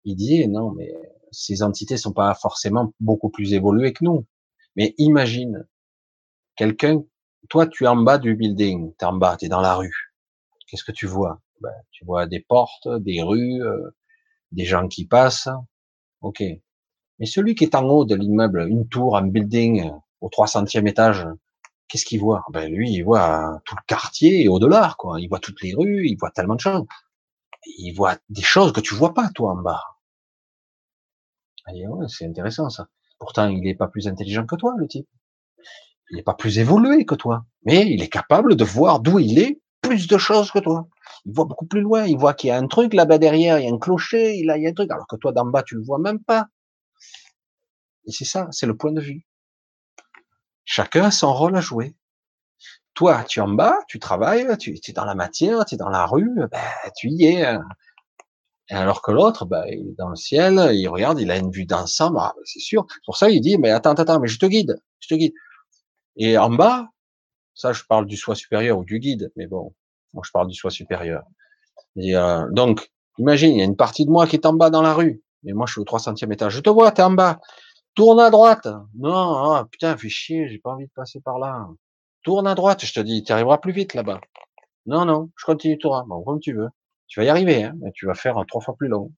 [0.05, 0.93] il dit non, mais
[1.31, 4.25] ces entités sont pas forcément beaucoup plus évoluées que nous.
[4.75, 5.67] Mais imagine
[6.55, 7.03] quelqu'un,
[7.49, 9.75] toi tu es en bas du building, tu es en bas, tu es dans la
[9.75, 9.95] rue.
[10.67, 11.41] Qu'est-ce que tu vois?
[11.61, 13.89] Ben, Tu vois des portes, des rues, euh,
[14.51, 15.49] des gens qui passent.
[16.21, 16.43] Ok.
[17.19, 21.25] Mais celui qui est en haut de l'immeuble, une tour, un building, au 300e étage,
[21.87, 22.43] qu'est-ce qu'il voit?
[22.51, 25.19] Ben lui, il voit tout le quartier et au-delà, quoi.
[25.21, 26.85] Il voit toutes les rues, il voit tellement de choses.
[27.77, 29.81] Il voit des choses que tu vois pas, toi, en bas.
[32.07, 32.87] C'est intéressant ça.
[33.19, 35.07] Pourtant, il n'est pas plus intelligent que toi, le type.
[36.11, 37.45] Il n'est pas plus évolué que toi.
[37.63, 40.87] Mais il est capable de voir d'où il est plus de choses que toi.
[41.25, 42.05] Il voit beaucoup plus loin.
[42.05, 44.45] Il voit qu'il y a un truc là-bas derrière, il y a un clocher, il
[44.45, 46.47] y a un truc, alors que toi d'en bas, tu le vois même pas.
[48.05, 49.25] Et c'est ça, c'est le point de vue.
[50.63, 51.95] Chacun a son rôle à jouer.
[52.93, 55.89] Toi, tu es en bas, tu travailles, tu, es dans la matière, tu es dans
[55.89, 56.61] la rue, ben,
[56.95, 57.45] tu y es.
[57.45, 57.63] Hein.
[58.69, 61.51] Et alors que l'autre, bah, il est dans le ciel, il regarde, il a une
[61.51, 62.85] vue d'ensemble, ah, c'est sûr.
[63.05, 65.33] Pour ça, il dit, mais attends, attends, mais je te guide, je te guide.
[66.17, 66.89] Et en bas,
[67.53, 69.73] ça, je parle du soi supérieur ou du guide, mais bon,
[70.13, 71.23] moi, je parle du soi supérieur.
[71.97, 74.69] Et euh, donc, imagine, il y a une partie de moi qui est en bas
[74.69, 76.53] dans la rue, mais moi, je suis au 300e étage.
[76.53, 77.39] Je te vois, t'es en bas.
[77.95, 78.67] Tourne à droite.
[78.95, 81.67] Non, ah, putain, fais chier, j'ai pas envie de passer par là.
[82.23, 84.19] Tourne à droite, je te dis, tu arriveras plus vite là-bas.
[84.85, 86.03] Non, non, je continue tout droit.
[86.07, 86.69] Bon, comme tu veux.
[87.07, 89.13] Tu vas y arriver, hein, mais tu vas faire trois fois plus long.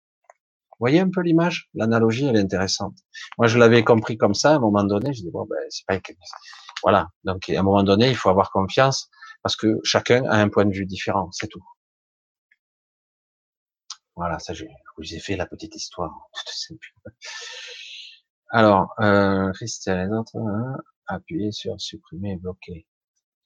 [0.79, 1.69] Voyez un peu l'image?
[1.73, 2.97] L'analogie, elle est intéressante.
[3.37, 5.85] Moi, je l'avais compris comme ça, à un moment donné, je dis, bon, ben, c'est
[5.87, 5.99] pas...
[6.83, 9.09] Voilà, donc à un moment donné, il faut avoir confiance,
[9.41, 11.63] parce que chacun a un point de vue différent, c'est tout.
[14.15, 14.65] Voilà, ça, je
[14.97, 16.29] vous ai fait la petite histoire.
[18.49, 22.87] Alors, euh, Christelle, les autres, hein, appuyez sur supprimer et bloquer.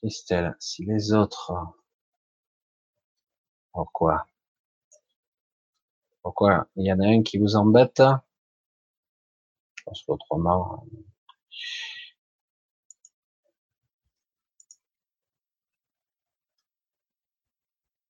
[0.02, 1.54] Christelle, si les autres...
[3.74, 4.26] Pourquoi?
[6.22, 6.68] Pourquoi?
[6.76, 8.02] Il y en a un qui vous embête
[9.86, 10.86] Parce qu'autrement...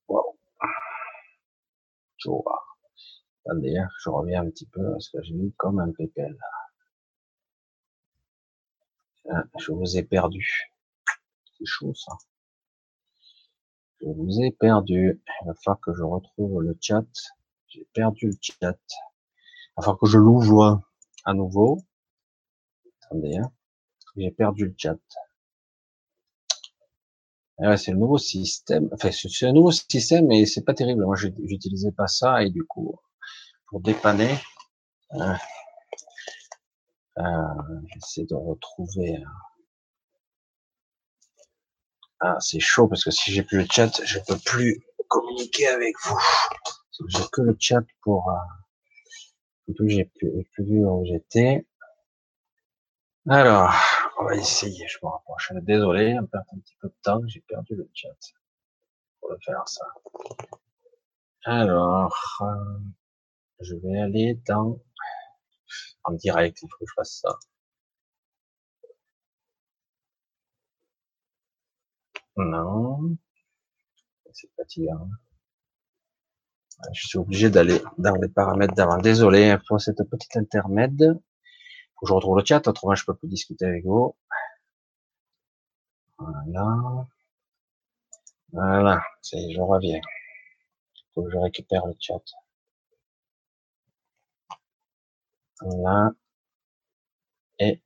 [0.08, 0.38] Wow.
[3.46, 6.38] Attendez, hein, je reviens un petit peu parce que j'ai mis comme un pépel.
[9.30, 10.72] Ah, je vous ai perdu.
[11.58, 12.14] C'est chaud ça.
[14.02, 15.22] Je vous ai perdu.
[15.42, 17.06] Il va falloir que je retrouve le chat.
[17.74, 18.78] J'ai perdu le chat.
[19.78, 20.82] Il que je l'ouvre
[21.24, 21.80] à nouveau.
[23.04, 23.50] Attendez, hein.
[24.18, 24.98] J'ai perdu le chat.
[27.64, 28.90] Ah c'est le nouveau système.
[28.92, 31.06] Enfin, c'est un nouveau système, mais c'est pas terrible.
[31.06, 33.00] Moi, j'utilisais pas ça et du coup,
[33.68, 34.36] pour dépanner,
[35.14, 35.34] euh,
[37.20, 37.24] euh,
[37.94, 39.16] j'essaie de retrouver.
[39.16, 39.26] Euh,
[42.20, 45.96] ah, c'est chaud parce que si j'ai plus le chat, je peux plus communiquer avec
[46.04, 46.20] vous.
[47.08, 48.30] J'ai que le chat pour.
[48.30, 51.66] Euh, j'ai plus, vu où j'étais.
[53.30, 53.72] Alors,
[54.20, 55.52] On va essayer, je me rapproche.
[55.62, 58.10] Désolé, on perd un petit peu de temps, j'ai perdu le chat.
[59.20, 59.86] Pour le faire ça.
[61.46, 62.80] Alors, euh,
[63.62, 64.80] je vais aller dans
[66.04, 67.38] en direct, il faut que je fasse ça.
[72.36, 73.16] Non,
[74.34, 75.10] c'est fatigant.
[76.94, 78.98] Je suis obligé d'aller dans les paramètres d'avant.
[78.98, 81.20] Désolé pour cette petite intermède.
[81.96, 84.16] Faut que je retrouve le chat, autrement je peux plus discuter avec vous.
[86.18, 87.08] Voilà.
[88.54, 89.02] Voilà,
[89.34, 90.02] je reviens.
[91.14, 92.22] Faut que je récupère le chat.
[95.62, 96.12] Là.
[97.60, 97.82] Et.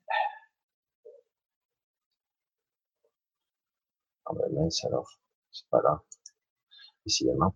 [4.25, 5.09] Ah ben mince alors.
[5.51, 6.03] C'est pas là.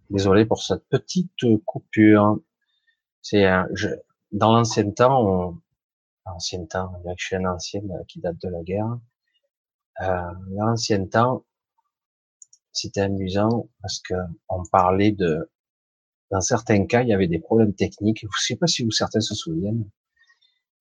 [0.09, 1.31] Désolé pour cette petite
[1.65, 2.39] coupure.
[3.21, 3.45] C'est
[4.31, 5.61] dans l'ancien temps, on,
[6.25, 8.99] ancien temps, je suis un ancien euh, qui date de la guerre.
[10.01, 11.45] Euh, l'ancien temps,
[12.71, 14.13] c'était amusant parce que
[14.47, 15.51] on parlait de,
[16.31, 18.21] dans certains cas, il y avait des problèmes techniques.
[18.21, 19.89] Je ne sais pas si vous certains se souviennent.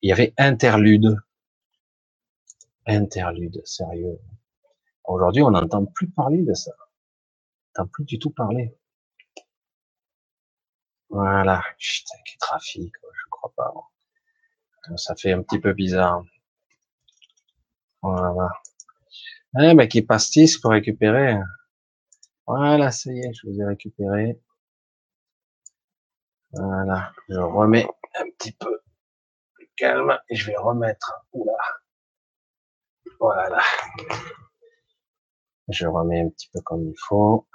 [0.03, 1.17] Il y avait interlude.
[2.87, 4.19] Interlude, sérieux.
[5.05, 6.73] Aujourd'hui, on n'entend plus parler de ça.
[7.87, 8.77] Plus du tout parler.
[11.11, 11.63] Voilà.
[11.79, 13.75] Putain, quel trafic, je crois pas.
[14.97, 16.23] Ça fait un petit peu bizarre.
[18.03, 18.49] Voilà.
[19.55, 21.37] Ah, mais qui pastis pour récupérer.
[22.47, 24.41] Voilà, ça y est, je vous ai récupéré.
[26.53, 28.81] Voilà, je remets un petit peu
[29.55, 31.27] plus calme et je vais remettre.
[31.33, 31.59] Oula.
[33.21, 33.63] Voilà.
[35.69, 37.47] Je remets un petit peu comme il faut.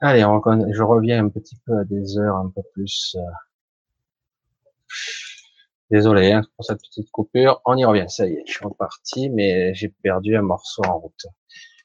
[0.00, 3.16] Allez, je reviens un petit peu à des heures un peu plus.
[3.18, 3.32] Euh,
[5.90, 7.60] désolé hein, pour cette petite coupure.
[7.64, 10.98] On y revient, ça y est, je suis reparti, mais j'ai perdu un morceau en
[10.98, 11.26] route.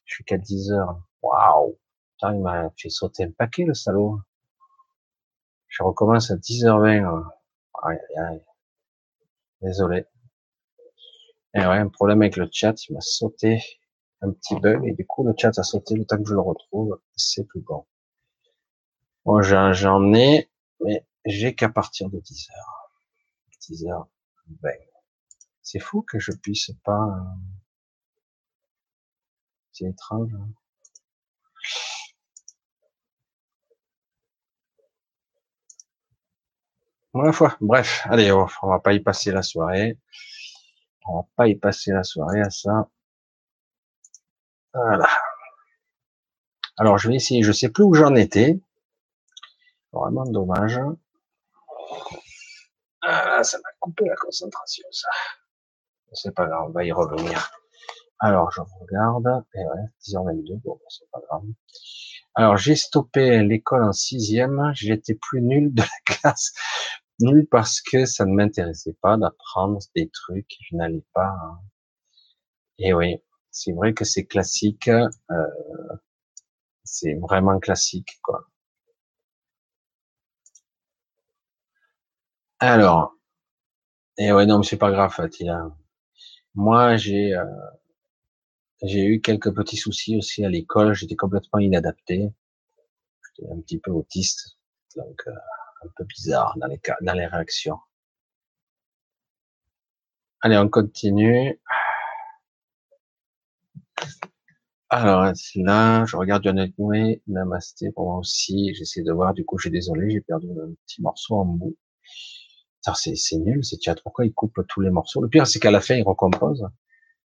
[0.06, 1.00] Je suis qu'à 10 heures.
[1.22, 1.78] Waouh
[2.24, 4.20] il m'a fait sauter un paquet, le salaud.
[5.68, 7.06] Je recommence à 10h20.
[7.06, 7.30] Hein.
[7.84, 8.42] Aïe, aïe,
[9.62, 10.06] Désolé.
[11.54, 13.62] Et ouais, un problème avec le chat, il m'a sauté
[14.22, 16.42] un petit bug et du coup le chat a sauté le temps que je le
[16.42, 17.00] retrouve.
[17.16, 17.86] C'est plus bon.
[19.26, 20.50] Bon, j'en ai,
[20.84, 22.50] mais j'ai qu'à partir de 10h.
[23.62, 24.08] 10h20.
[25.62, 26.94] C'est fou que je puisse pas.
[26.94, 27.24] Euh,
[29.74, 30.32] c'est étrange.
[30.34, 30.48] Hein.
[37.14, 37.58] Voilà foi.
[37.62, 39.98] Bref, allez, on va pas y passer la soirée.
[41.08, 42.90] On va pas y passer la soirée à ça.
[44.74, 45.08] Voilà.
[46.78, 47.42] Alors, je vais essayer.
[47.44, 48.60] Je sais plus où j'en étais.
[49.92, 50.80] Vraiment dommage.
[53.02, 55.08] Ah, ça m'a coupé la concentration, ça.
[56.14, 57.52] C'est pas grave, on va y revenir.
[58.20, 59.46] Alors, je regarde.
[59.56, 60.62] Et ouais, 10h22.
[60.62, 61.44] Bon, c'est pas grave.
[62.36, 64.72] Alors, j'ai stoppé l'école en sixième.
[64.76, 66.54] J'étais plus nul de la classe.
[67.20, 71.30] Nul parce que ça ne m'intéressait pas d'apprendre des trucs je n'allais pas.
[71.44, 71.60] Hein.
[72.80, 73.18] Et oui,
[73.52, 74.88] c'est vrai que c'est classique.
[74.88, 75.08] Euh,
[76.84, 78.48] c'est vraiment classique, quoi.
[82.60, 83.16] Alors,
[84.20, 85.72] et ouais, non, mais c'est pas grave, Fatila.
[86.56, 87.46] Moi, j'ai euh,
[88.82, 90.94] j'ai eu quelques petits soucis aussi à l'école.
[90.94, 92.32] J'étais complètement inadapté.
[93.38, 94.58] J'étais un petit peu autiste,
[94.96, 95.32] donc euh,
[95.84, 97.80] un peu bizarre dans les dans les réactions.
[100.42, 101.60] Allez, on continue.
[104.90, 106.48] Alors, là, je regarde
[106.78, 108.74] Moué, Namasté pour moi aussi.
[108.74, 111.76] J'essaie de voir, du coup, j'ai désolé, j'ai perdu un petit morceau en bout.
[112.96, 113.96] C'est nul, c'est chat.
[114.02, 115.22] Pourquoi il coupe tous les morceaux?
[115.22, 116.66] Le pire, c'est qu'à la fin, il recompose.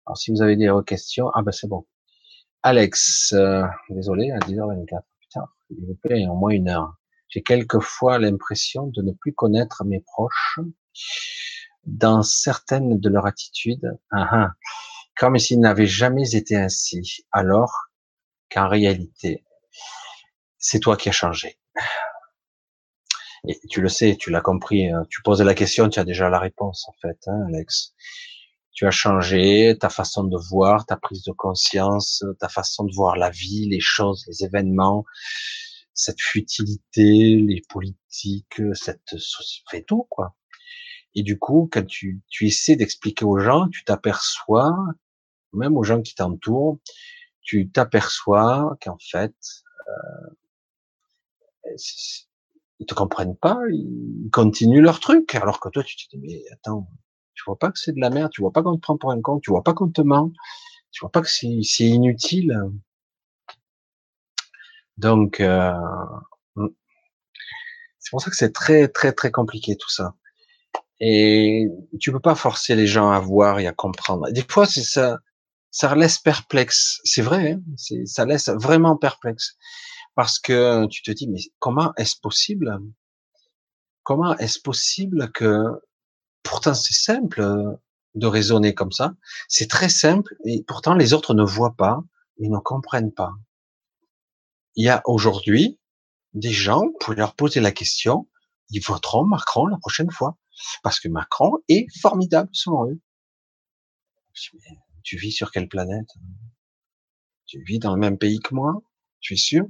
[0.05, 1.85] Alors, si vous avez des questions, ah ben c'est bon.
[2.63, 5.01] Alex, euh, désolé, à 10h24.
[5.19, 6.95] Putain, il vous plaît, en moins une heure.
[7.31, 10.59] J'ai quelquefois l'impression de ne plus connaître mes proches
[11.85, 13.97] dans certaines de leurs attitudes.
[14.11, 14.51] Ah, ah
[15.17, 17.73] comme s'ils n'avaient jamais été ainsi, alors
[18.49, 19.45] qu'en réalité,
[20.57, 21.59] c'est toi qui as changé.
[23.47, 25.05] Et tu le sais, tu l'as compris, hein.
[25.09, 27.93] tu poses la question, tu as déjà la réponse en fait, hein, Alex.
[28.73, 33.15] Tu as changé ta façon de voir, ta prise de conscience, ta façon de voir
[33.15, 35.05] la vie, les choses, les événements,
[35.93, 39.15] cette futilité, les politiques, cette
[39.69, 40.35] fait tout quoi.
[41.15, 44.75] Et du coup, quand tu, tu essaies d'expliquer aux gens, tu t'aperçois,
[45.53, 46.79] même aux gens qui t'entourent,
[47.41, 49.35] tu t'aperçois qu'en fait,
[49.87, 51.75] euh,
[52.79, 56.43] ils te comprennent pas, ils continuent leur truc, alors que toi tu te dis mais
[56.51, 56.87] attends,
[57.35, 59.11] Tu vois pas que c'est de la merde, tu vois pas qu'on te prend pour
[59.11, 60.31] un con, tu vois pas qu'on te ment,
[60.91, 62.59] tu vois pas que c'est inutile.
[65.01, 65.73] Donc, euh,
[67.97, 70.13] c'est pour ça que c'est très très très compliqué tout ça.
[70.99, 71.67] Et
[71.99, 74.29] tu peux pas forcer les gens à voir et à comprendre.
[74.31, 75.17] Des fois, c'est ça,
[75.71, 76.99] ça laisse perplexe.
[77.03, 77.61] C'est vrai, hein
[78.05, 79.57] ça laisse vraiment perplexe
[80.15, 82.79] parce que tu te dis mais comment est-ce possible?
[84.03, 85.63] Comment est-ce possible que
[86.43, 87.41] pourtant c'est simple
[88.13, 89.13] de raisonner comme ça,
[89.47, 92.03] c'est très simple et pourtant les autres ne voient pas,
[92.37, 93.31] ils ne comprennent pas.
[94.75, 95.79] Il y a aujourd'hui
[96.33, 98.27] des gens, pouvez leur poser la question,
[98.69, 100.37] ils voteront Macron la prochaine fois.
[100.83, 102.99] Parce que Macron est formidable selon eux.
[105.03, 106.07] Tu vis sur quelle planète?
[107.45, 108.81] Tu vis dans le même pays que moi?
[109.19, 109.65] Tu es sûr?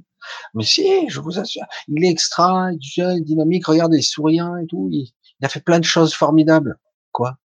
[0.54, 4.66] Mais si, je vous assure, il est extra, est dynamique, regarde, il est souriant et
[4.66, 6.78] tout, il, a fait plein de choses formidables.
[7.10, 7.38] Quoi?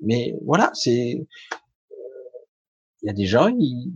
[0.00, 1.26] Mais voilà, c'est...
[3.04, 3.92] Il y a des gens, ils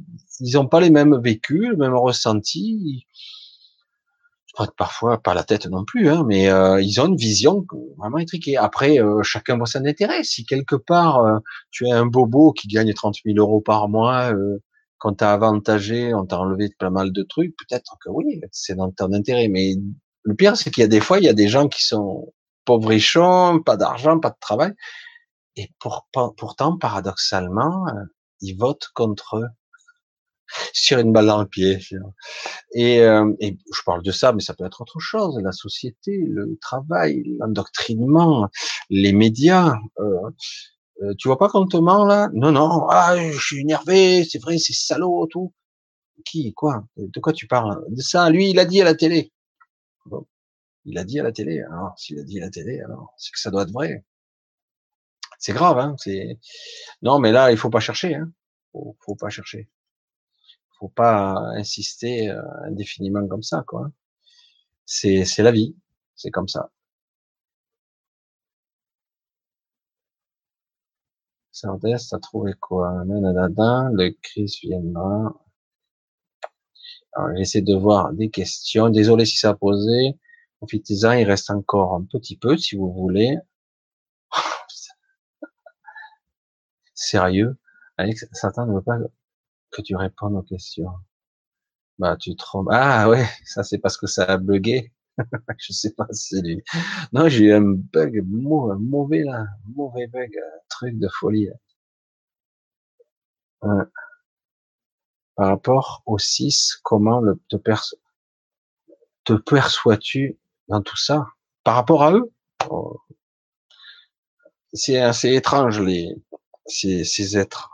[0.53, 3.07] n'ont pas les mêmes vécus, le même ressenti,
[4.77, 7.65] parfois pas la tête non plus, hein, mais euh, ils ont une vision
[7.97, 8.59] vraiment étriquée.
[8.59, 10.25] Après, euh, chacun voit son intérêt.
[10.25, 11.39] Si quelque part euh,
[11.71, 14.31] tu es un bobo qui gagne 30 000 euros par mois,
[14.99, 18.91] quand t'as avantagé, on t'a enlevé pas mal de trucs, peut-être que oui, c'est dans
[18.91, 19.49] ton intérêt.
[19.49, 19.77] Mais
[20.23, 22.33] le pire, c'est qu'il y a des fois, il y a des gens qui sont
[22.67, 23.19] pauvres riches,
[23.65, 24.73] pas d'argent, pas de travail,
[25.57, 27.87] et pour, pourtant, paradoxalement,
[28.41, 29.49] ils votent contre eux
[30.73, 31.79] sur une balle dans le pied.
[32.73, 36.19] Et, euh, et, je parle de ça, mais ça peut être autre chose, la société,
[36.27, 38.49] le travail, l'endoctrinement,
[38.91, 39.77] les médias.
[39.99, 40.31] Euh,
[41.03, 42.29] euh, tu vois pas quand on te ment là?
[42.33, 45.53] Non, non, ah, je suis énervé, c'est vrai, c'est salaud, tout.
[46.25, 46.85] Qui, quoi?
[46.97, 47.85] De quoi tu parles?
[47.91, 49.33] De ça, lui, il a dit à la télé.
[50.85, 51.61] Il a dit à la télé.
[51.61, 54.05] Alors, s'il a dit à la télé, alors c'est que ça doit être vrai.
[55.39, 55.97] C'est grave, hein.
[57.03, 58.15] Non, mais là, il faut pas chercher.
[58.15, 58.31] Hein.
[58.73, 59.69] Faut, faut pas chercher
[60.79, 63.91] faut pas insister euh, indéfiniment comme ça, quoi.
[64.87, 65.77] C'est, c'est la vie,
[66.17, 66.71] c'est comme ça.
[71.53, 73.03] Sardes, t'as trouvé quoi?
[73.05, 75.35] Le Christ viendra.
[77.13, 78.89] Alors, j'essaie de voir des questions.
[78.91, 80.19] Désolé si ça a posé.
[80.59, 83.37] Profitez-en, il reste encore un petit peu, si vous voulez.
[87.01, 87.57] Sérieux
[87.97, 88.99] Alex, Satan ne veut pas
[89.71, 90.91] que tu répondes aux questions.
[91.99, 92.69] Bah, tu trompes.
[92.73, 94.93] Ah ouais, ça c'est parce que ça a bugué.
[95.59, 96.63] je sais pas si c'est lui.
[97.13, 99.47] Non, j'ai eu un bug mauvais là,
[99.77, 100.33] mauvais bug,
[100.69, 101.49] truc de folie.
[103.61, 103.87] Par
[105.37, 110.37] rapport au 6, comment te perçois-tu
[110.67, 111.29] dans tout ça?
[111.63, 112.33] Par rapport à eux?
[112.69, 112.97] Oh.
[114.73, 116.15] C'est assez étrange les
[116.69, 117.71] ces, êtres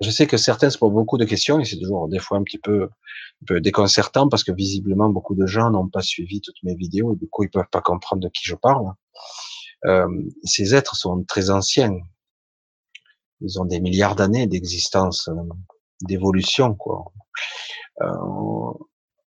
[0.00, 2.42] je sais que certains se posent beaucoup de questions et c'est toujours des fois un
[2.42, 6.60] petit peu, un peu déconcertant parce que visiblement beaucoup de gens n'ont pas suivi toutes
[6.64, 8.92] mes vidéos et du coup ils peuvent pas comprendre de qui je parle.
[9.84, 10.08] Euh,
[10.44, 11.96] ces êtres sont très anciens.
[13.40, 15.34] Ils ont des milliards d'années d'existence, euh,
[16.02, 17.12] d'évolution, quoi.
[18.00, 18.72] Euh,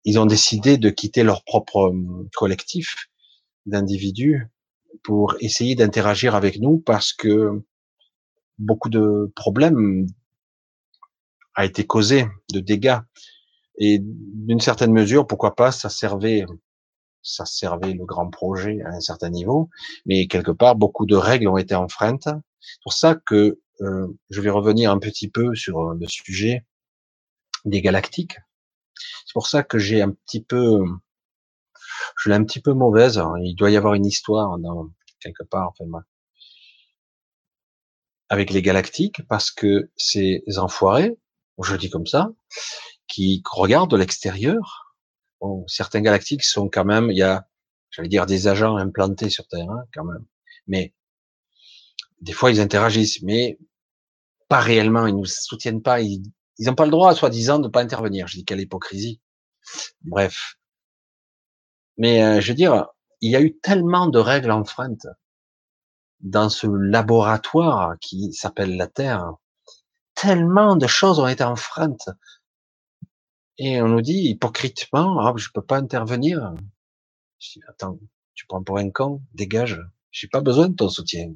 [0.05, 3.09] ils ont décidé de quitter leur propre euh, collectif
[3.67, 4.47] d'individus
[5.03, 7.63] pour essayer d'interagir avec nous parce que
[8.59, 10.07] beaucoup de problèmes
[11.55, 12.99] a été causé de dégâts.
[13.79, 16.45] Et d'une certaine mesure, pourquoi pas, ça servait,
[17.23, 19.69] ça servait le grand projet à un certain niveau,
[20.07, 22.29] mais quelque part, beaucoup de règles ont été enfreintes.
[22.61, 26.65] C'est pour ça que euh, je vais revenir un petit peu sur le sujet
[27.65, 28.39] des galactiques.
[29.27, 30.79] C'est pour ça que j'ai un petit peu,
[32.17, 33.21] je l'ai un petit peu mauvaise.
[33.43, 36.05] Il doit y avoir une histoire dans quelque part, enfin,
[38.35, 41.17] avec les galactiques, parce que ces enfoirés,
[41.63, 42.31] je dis comme ça,
[43.09, 44.95] qui regardent de l'extérieur.
[45.41, 47.47] Bon, certains galactiques sont quand même, il y a,
[47.91, 50.25] j'allais dire, des agents implantés sur Terre, hein, quand même.
[50.67, 50.95] Mais
[52.21, 53.59] des fois, ils interagissent, mais
[54.49, 55.07] pas réellement.
[55.07, 56.01] Ils nous soutiennent pas.
[56.01, 56.23] Ils
[56.61, 58.27] n'ont pas le droit, soi-disant, de pas intervenir.
[58.27, 59.21] Je dis quelle hypocrisie.
[60.03, 60.57] Bref.
[61.97, 62.87] Mais euh, je veux dire,
[63.21, 65.07] il y a eu tellement de règles enfreintes
[66.25, 69.35] dans ce laboratoire qui s'appelle la Terre
[70.15, 72.09] tellement de choses ont été enfreintes.
[73.59, 76.55] Et on nous dit hypocritement, ah, je peux pas intervenir.
[77.39, 77.99] Je dis, attends,
[78.35, 79.81] tu prends pour un con, dégage.
[80.11, 81.33] J'ai pas besoin de ton soutien.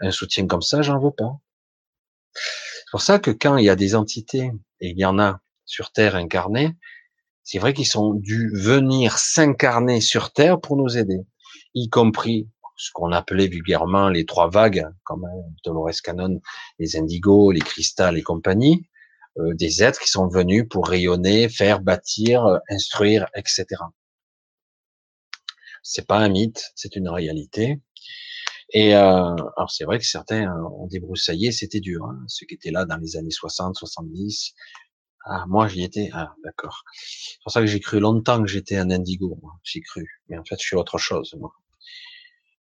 [0.00, 1.38] Un soutien comme ça, j'en veux pas.
[2.34, 5.40] C'est pour ça que quand il y a des entités, et il y en a
[5.64, 6.76] sur Terre incarnées,
[7.42, 11.20] c'est vrai qu'ils sont dû venir s'incarner sur Terre pour nous aider,
[11.74, 15.26] y compris ce qu'on appelait vulgairement les trois vagues, comme
[15.64, 16.40] Dolores Cannon,
[16.78, 18.86] les indigos, les cristalles et compagnie,
[19.38, 23.66] euh, des êtres qui sont venus pour rayonner, faire bâtir, euh, instruire, etc.
[25.82, 27.80] C'est pas un mythe, c'est une réalité.
[28.74, 32.04] Et euh, alors c'est vrai que certains ont débroussaillé, c'était dur.
[32.04, 34.54] Hein, ceux qui étaient là dans les années 60, 70.
[35.24, 36.10] Ah, moi j'y étais.
[36.12, 36.82] Ah, d'accord.
[36.94, 39.38] C'est pour ça que j'ai cru longtemps que j'étais un indigo.
[39.62, 41.34] J'ai cru, mais en fait je suis autre chose.
[41.38, 41.52] Moi.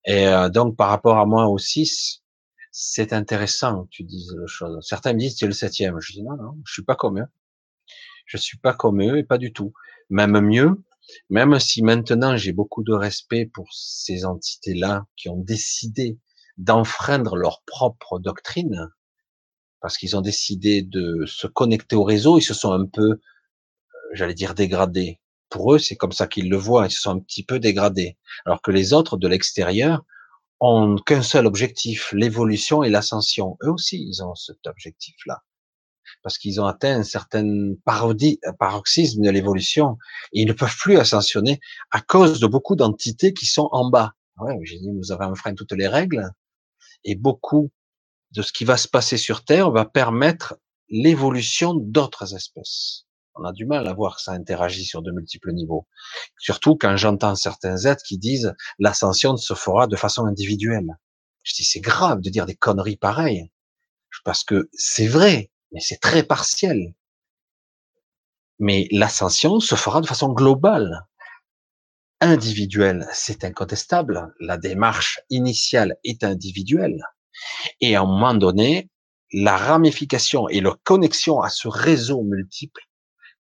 [0.06, 2.22] Et euh, donc par rapport à moi aussi,
[2.72, 4.78] c'est intéressant tu dises le chose.
[4.82, 6.00] Certains me disent tu es le septième.
[6.00, 7.28] Je dis non, non, je suis pas comme eux.
[8.26, 9.74] Je suis pas comme eux et pas du tout.
[10.10, 10.84] Même mieux,
[11.30, 16.20] même si maintenant j'ai beaucoup de respect pour ces entités-là qui ont décidé
[16.58, 18.90] d'enfreindre leur propre doctrine,
[19.82, 23.20] parce qu'ils ont décidé de se connecter au réseau, ils se sont un peu, euh,
[24.14, 25.21] j'allais dire, dégradés.
[25.52, 28.18] Pour eux, c'est comme ça qu'ils le voient, ils se sont un petit peu dégradés.
[28.46, 30.04] Alors que les autres de l'extérieur
[30.60, 33.58] ont qu'un seul objectif, l'évolution et l'ascension.
[33.64, 35.44] Eux aussi, ils ont cet objectif-là
[36.24, 39.98] parce qu'ils ont atteint un certain parodie, paroxysme de l'évolution
[40.34, 41.60] ils ne peuvent plus ascensionner
[41.92, 44.14] à cause de beaucoup d'entités qui sont en bas.
[44.38, 46.30] Ouais, j'ai dit, vous avez enfreint toutes les règles
[47.04, 47.72] et beaucoup
[48.32, 50.56] de ce qui va se passer sur Terre va permettre
[50.90, 53.06] l'évolution d'autres espèces.
[53.36, 55.88] On a du mal à voir que ça interagit sur de multiples niveaux.
[56.38, 60.98] Surtout quand j'entends certains êtres qui disent l'ascension se fera de façon individuelle.
[61.44, 63.52] Je dis c'est grave de dire des conneries pareilles.
[64.26, 66.94] Parce que c'est vrai, mais c'est très partiel.
[68.60, 71.08] Mais l'ascension se fera de façon globale,
[72.22, 74.34] individuelle, c'est incontestable.
[74.40, 77.02] La démarche initiale est individuelle.
[77.82, 78.90] Et à un moment donné,
[79.34, 82.82] la ramification et la connexion à ce réseau multiple,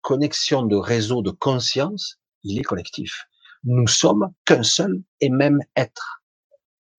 [0.05, 3.25] connexion de réseau de conscience, il est collectif.
[3.65, 6.23] Nous sommes qu'un seul et même être,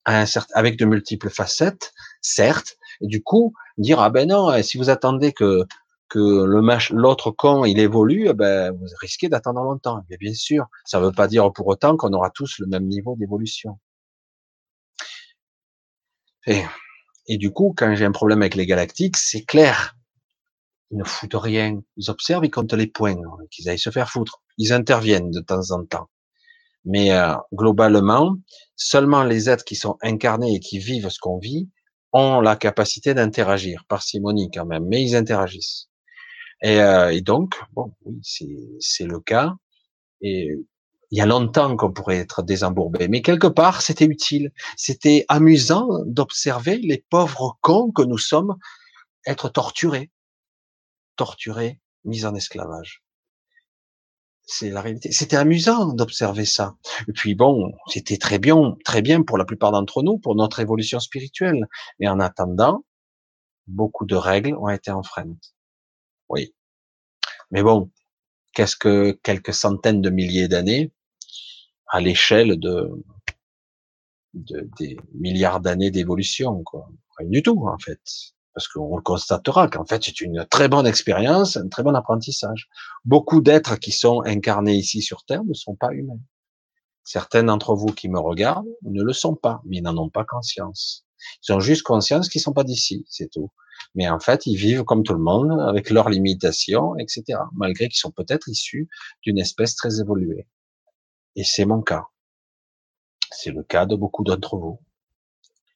[0.06, 5.64] avec de multiples facettes, certes, du coup, dire ah ben non, si vous attendez que
[6.10, 6.62] que le
[6.96, 10.02] l'autre con il évolue, eh ben vous risquez d'attendre longtemps.
[10.20, 13.16] Bien sûr, ça ne veut pas dire pour autant qu'on aura tous le même niveau
[13.18, 13.80] d'évolution.
[17.28, 19.96] Et du coup, quand j'ai un problème avec les galactiques, c'est clair.
[20.92, 21.80] Ils ne foutent rien.
[21.98, 23.16] Ils observent, ils comptent les points.
[23.52, 24.42] Qu'ils aillent se faire foutre.
[24.58, 26.10] Ils interviennent de temps en temps.
[26.86, 28.36] Mais euh, globalement,
[28.76, 31.70] seulement les êtres qui sont incarnés et qui vivent ce qu'on vit
[32.14, 35.90] ont la capacité d'interagir, parcimonie quand même, mais ils interagissent.
[36.62, 38.20] Et, euh, et donc, bon, oui,
[38.80, 39.54] c'est le cas.
[40.22, 40.56] Et
[41.12, 44.52] il y a longtemps qu'on pourrait être désembourbé, mais quelque part, c'était utile.
[44.78, 48.56] C'était amusant d'observer les pauvres cons que nous sommes
[49.28, 50.12] être torturés,
[51.16, 53.06] torturés, mis en esclavage
[54.46, 55.12] c'est la réalité.
[55.12, 56.76] C'était amusant d'observer ça.
[57.08, 60.60] Et puis bon, c'était très bien, très bien pour la plupart d'entre nous, pour notre
[60.60, 61.66] évolution spirituelle.
[62.00, 62.86] Mais en attendant,
[63.68, 65.56] beaucoup de règles ont été enfreintes.
[66.30, 66.54] Oui.
[67.52, 67.92] Mais bon,
[68.54, 70.92] qu'est-ce que quelques centaines de milliers d'années
[71.88, 72.92] à l'échelle de,
[74.34, 76.90] de, des milliards d'années d'évolution, quoi.
[77.18, 78.02] Rien du tout, en fait
[78.56, 82.70] parce qu'on le constatera qu'en fait c'est une très bonne expérience, un très bon apprentissage.
[83.04, 86.20] Beaucoup d'êtres qui sont incarnés ici sur Terre ne sont pas humains.
[87.04, 90.24] Certains d'entre vous qui me regardent ne le sont pas, mais ils n'en ont pas
[90.24, 91.06] conscience.
[91.48, 93.52] Ils ont juste conscience qu'ils sont pas d'ici, c'est tout.
[93.94, 97.40] Mais en fait, ils vivent comme tout le monde, avec leurs limitations, etc.
[97.54, 98.88] Malgré qu'ils sont peut-être issus
[99.22, 100.48] d'une espèce très évoluée.
[101.36, 102.06] Et c'est mon cas.
[103.32, 104.80] C'est le cas de beaucoup d'entre vous.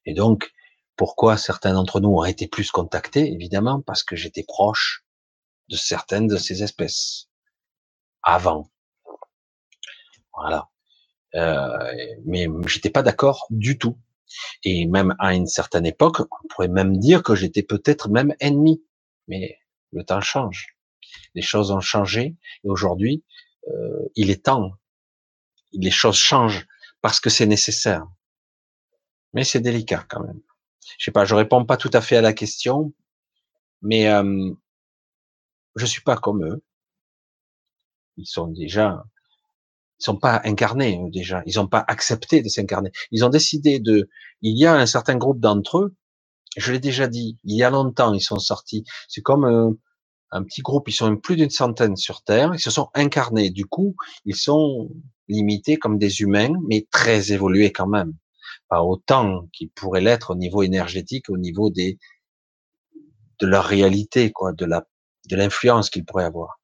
[0.06, 0.51] Et donc,
[1.00, 5.06] pourquoi certains d'entre nous ont été plus contactés Évidemment, parce que j'étais proche
[5.69, 7.30] de certaines de ces espèces
[8.22, 8.69] avant.
[10.34, 10.68] Voilà.
[11.36, 13.98] Euh, mais j'étais pas d'accord du tout.
[14.66, 18.84] Et même à une certaine époque, on pourrait même dire que j'étais peut-être même ennemi.
[19.30, 19.58] Mais
[19.94, 20.76] le temps change.
[21.34, 23.24] Les choses ont changé et aujourd'hui,
[23.69, 24.74] euh, il est temps.
[25.72, 26.68] Les choses changent
[27.00, 28.06] parce que c'est nécessaire.
[29.32, 30.42] Mais c'est délicat quand même
[30.98, 32.93] je sais pas, je réponds pas tout à fait à la question,
[33.82, 34.51] mais euh,
[35.75, 36.61] je suis pas comme eux.
[38.17, 39.06] Ils sont déjà,
[39.99, 41.43] ils sont pas incarnés déjà.
[41.45, 42.91] Ils n'ont pas accepté de s'incarner.
[43.11, 44.09] Ils ont décidé de.
[44.41, 45.95] Il y a un certain groupe d'entre eux.
[46.58, 47.38] Je l'ai déjà dit.
[47.43, 48.83] Il y a longtemps, ils sont sortis.
[49.08, 49.77] C'est comme
[50.32, 50.90] un petit groupe.
[50.90, 52.51] Ils sont plus d'une centaine sur Terre.
[52.53, 53.49] Ils se sont incarnés.
[53.51, 54.90] Du coup, ils sont
[55.27, 58.14] limités comme des humains, mais très évolués quand même
[58.69, 61.99] pas autant qu'ils pourraient l'être au niveau énergétique, au niveau des
[63.39, 64.85] de leur réalité, quoi, de la
[65.30, 66.59] de l'influence qu'ils pourraient avoir.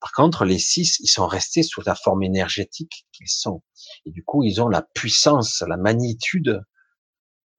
[0.00, 3.62] Par contre, les six, ils sont restés sous la forme énergétique qu'ils sont.
[4.06, 6.62] Et du coup, ils ont la puissance, la magnitude,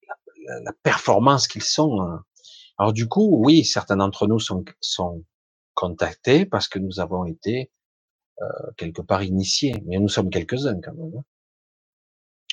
[0.08, 2.02] la, la performance qu'ils sont.
[2.02, 2.24] Hein.
[2.78, 5.24] Alors du coup, oui, certains d'entre nous sont, sont
[5.74, 7.72] contactés parce que nous avons été
[8.42, 8.46] euh,
[8.78, 11.22] quelque part initiés, mais nous sommes quelques-uns quand même.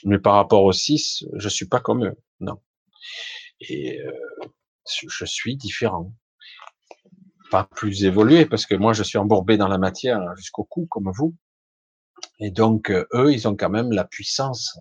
[0.07, 2.59] Mais par rapport aux six, je suis pas comme eux, non.
[3.61, 4.13] Et euh,
[5.09, 6.13] je suis différent
[7.51, 11.11] pas plus évolué parce que moi je suis embourbé dans la matière jusqu'au cou comme
[11.15, 11.35] vous.
[12.41, 14.79] Et donc euh, eux, ils ont quand même la puissance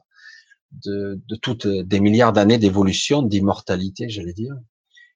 [0.71, 4.53] de, de toutes des milliards d'années d'évolution, d'immortalité, j'allais dire,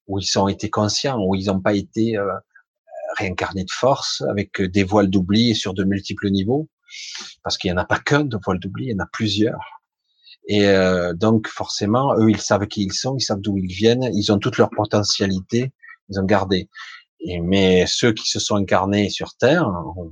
[0.08, 2.26] où ils ont été conscients, où ils n'ont pas été euh,
[3.18, 6.70] réincarnés de force avec des voiles d'oubli sur de multiples niveaux,
[7.44, 9.79] parce qu'il n'y en a pas qu'un de voile d'oubli, il y en a plusieurs.
[10.50, 14.10] Et euh, donc forcément, eux, ils savent qui ils sont, ils savent d'où ils viennent,
[14.16, 15.72] ils ont toute leur potentialité,
[16.10, 16.70] ils ont gardé.
[17.20, 20.12] Et, mais ceux qui se sont incarnés sur Terre ont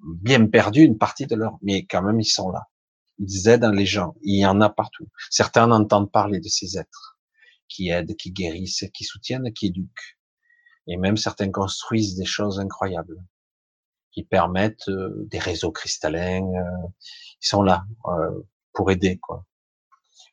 [0.00, 2.62] bien perdu une partie de leur, mais quand même ils sont là.
[3.18, 4.14] Ils aident les gens.
[4.22, 5.08] Il y en a partout.
[5.30, 7.18] Certains entendent parler de ces êtres
[7.68, 10.18] qui aident, qui guérissent, qui soutiennent, qui éduquent.
[10.86, 13.22] Et même certains construisent des choses incroyables
[14.10, 16.46] qui permettent euh, des réseaux cristallins.
[16.46, 16.88] Euh,
[17.42, 18.42] ils sont là euh,
[18.74, 19.44] pour aider, quoi.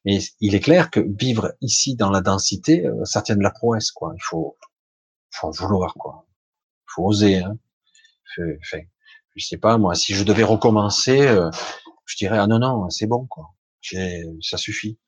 [0.05, 3.91] Mais il est clair que vivre ici dans la densité, ça tient de la prouesse,
[3.91, 4.13] quoi.
[4.15, 4.57] Il faut,
[5.31, 6.27] faut vouloir, quoi.
[6.87, 7.57] Faut oser, hein.
[8.37, 11.49] Je sais pas, moi, si je devais recommencer, euh,
[12.05, 13.53] je dirais, ah non, non, c'est bon, quoi.
[14.41, 14.99] Ça suffit.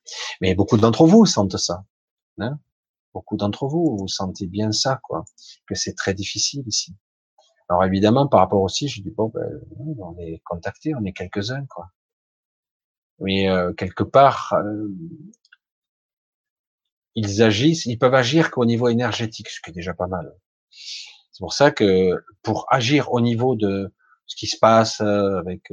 [0.42, 1.86] Mais beaucoup d'entre vous sentent ça.
[2.40, 2.60] Hein
[3.14, 5.24] beaucoup d'entre vous, vous sentez bien ça, quoi.
[5.68, 6.96] Que c'est très difficile ici.
[7.70, 9.48] Alors évidemment, par rapport aussi, je dis, bon, ben,
[9.78, 11.88] on est contactés, on est quelques-uns, quoi.
[13.24, 14.88] Mais euh, quelque part, euh,
[17.16, 20.34] ils agissent, ils peuvent agir qu'au niveau énergétique, ce qui est déjà pas mal.
[20.70, 23.94] C'est pour ça que pour agir au niveau de
[24.28, 25.72] ce qui se passe euh, avec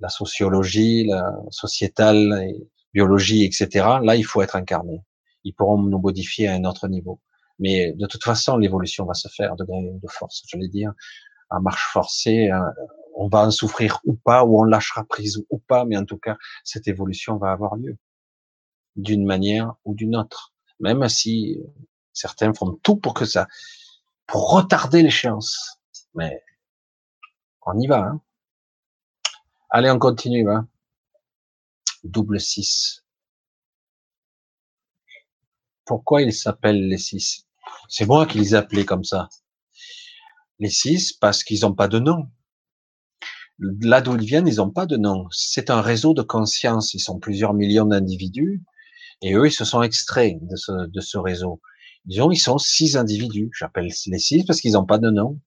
[0.00, 2.42] la sociologie, la sociétale, la
[2.92, 3.68] biologie, etc.,
[4.02, 5.02] là, il faut être incarné.
[5.44, 7.20] Ils pourront nous modifier à un autre niveau.
[7.60, 10.92] Mais de toute façon, l'évolution va se faire de, de force, je vais dire,
[11.50, 12.50] à marche forcée.
[13.14, 16.18] On va en souffrir ou pas, ou on lâchera prise ou pas, mais en tout
[16.18, 17.96] cas, cette évolution va avoir lieu
[18.96, 21.58] d'une manière ou d'une autre, même si
[22.12, 23.46] certains font tout pour que ça,
[24.26, 25.80] pour retarder l'échéance.
[26.14, 26.42] Mais
[27.62, 27.98] on y va.
[27.98, 28.20] Hein.
[29.70, 30.48] Allez, on continue.
[30.50, 30.68] Hein.
[32.04, 33.04] Double 6.
[35.84, 37.46] Pourquoi ils s'appellent les 6
[37.88, 39.28] C'est moi qui les appelais comme ça.
[40.58, 42.28] Les 6 parce qu'ils n'ont pas de nom.
[43.58, 45.26] Là d'où ils viennent, ils n'ont pas de nom.
[45.30, 46.94] C'est un réseau de conscience.
[46.94, 48.62] Ils sont plusieurs millions d'individus
[49.22, 51.60] et eux, ils se sont extraits de ce, de ce réseau.
[52.04, 53.50] Disons, ils sont six individus.
[53.58, 55.38] J'appelle les six parce qu'ils n'ont pas de nom.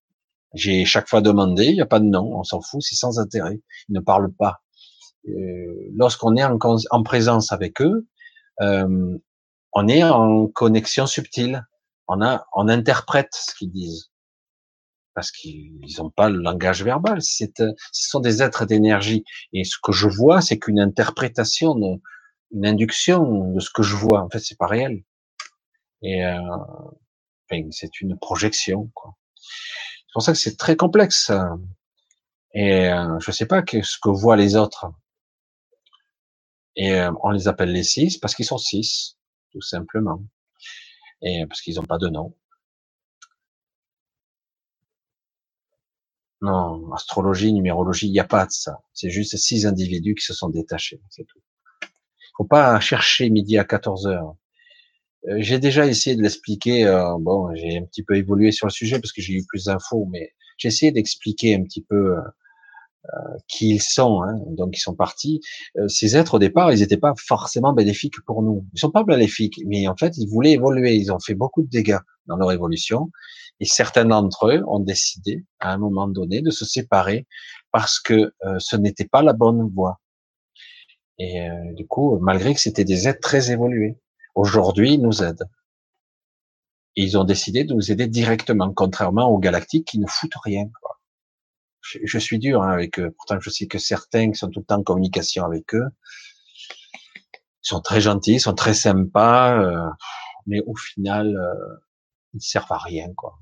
[0.53, 3.19] J'ai chaque fois demandé, il n'y a pas de nom, on s'en fout, c'est sans
[3.19, 3.61] intérêt.
[3.89, 4.61] Ils ne parlent pas.
[5.27, 6.57] Euh, Lorsqu'on est en,
[6.89, 8.07] en, présence avec eux,
[8.61, 9.17] euh,
[9.73, 11.67] on est en connexion subtile.
[12.07, 14.09] On, a, on interprète ce qu'ils disent
[15.17, 17.23] parce qu'ils n'ont pas le langage verbal.
[17.23, 19.23] C'est, ce sont des êtres d'énergie.
[19.51, 21.73] Et ce que je vois, c'est qu'une interprétation
[22.51, 24.21] une induction de ce que je vois.
[24.21, 25.03] En fait, c'est pas réel.
[26.03, 26.39] Et euh,
[27.49, 28.91] enfin, c'est une projection.
[29.35, 31.31] C'est pour ça que c'est très complexe.
[32.53, 34.85] Et euh, je sais pas ce que voient les autres.
[36.75, 39.17] Et euh, on les appelle les six parce qu'ils sont six,
[39.51, 40.21] tout simplement.
[41.23, 42.35] Et parce qu'ils n'ont pas de nom.
[46.41, 48.79] Non, astrologie, numérologie, il n'y a pas de ça.
[48.93, 51.39] C'est juste six individus qui se sont détachés, c'est tout
[52.37, 54.35] faut pas chercher midi à 14 heures.
[55.27, 56.85] Euh, j'ai déjà essayé de l'expliquer.
[56.85, 59.65] Euh, bon, j'ai un petit peu évolué sur le sujet parce que j'ai eu plus
[59.65, 63.09] d'infos, mais j'ai essayé d'expliquer un petit peu euh,
[63.47, 64.21] qui ils sont.
[64.21, 65.41] Hein, donc, ils sont partis.
[65.87, 68.65] ces êtres, au départ, ils n'étaient pas forcément bénéfiques pour nous.
[68.73, 70.95] Ils sont pas bénéfiques, mais en fait, ils voulaient évoluer.
[70.95, 73.09] Ils ont fait beaucoup de dégâts dans leur évolution.
[73.59, 77.27] Et certains d'entre eux ont décidé, à un moment donné, de se séparer
[77.71, 79.99] parce que ce n'était pas la bonne voie.
[81.19, 83.97] Et euh, du coup, malgré que c'était des êtres très évolués,
[84.35, 85.49] aujourd'hui, ils nous aident.
[86.95, 90.69] Ils ont décidé de nous aider directement, contrairement aux galactiques qui ne foutent rien.
[90.81, 90.99] Quoi.
[91.81, 93.11] Je, suis dur hein, avec eux.
[93.11, 95.87] Pourtant, je sais que certains qui sont tout le temps en communication avec eux
[97.61, 99.89] sont très gentils, sont très sympas, euh,
[100.45, 101.77] mais au final, euh,
[102.33, 103.07] ils servent à rien.
[103.15, 103.37] Quoi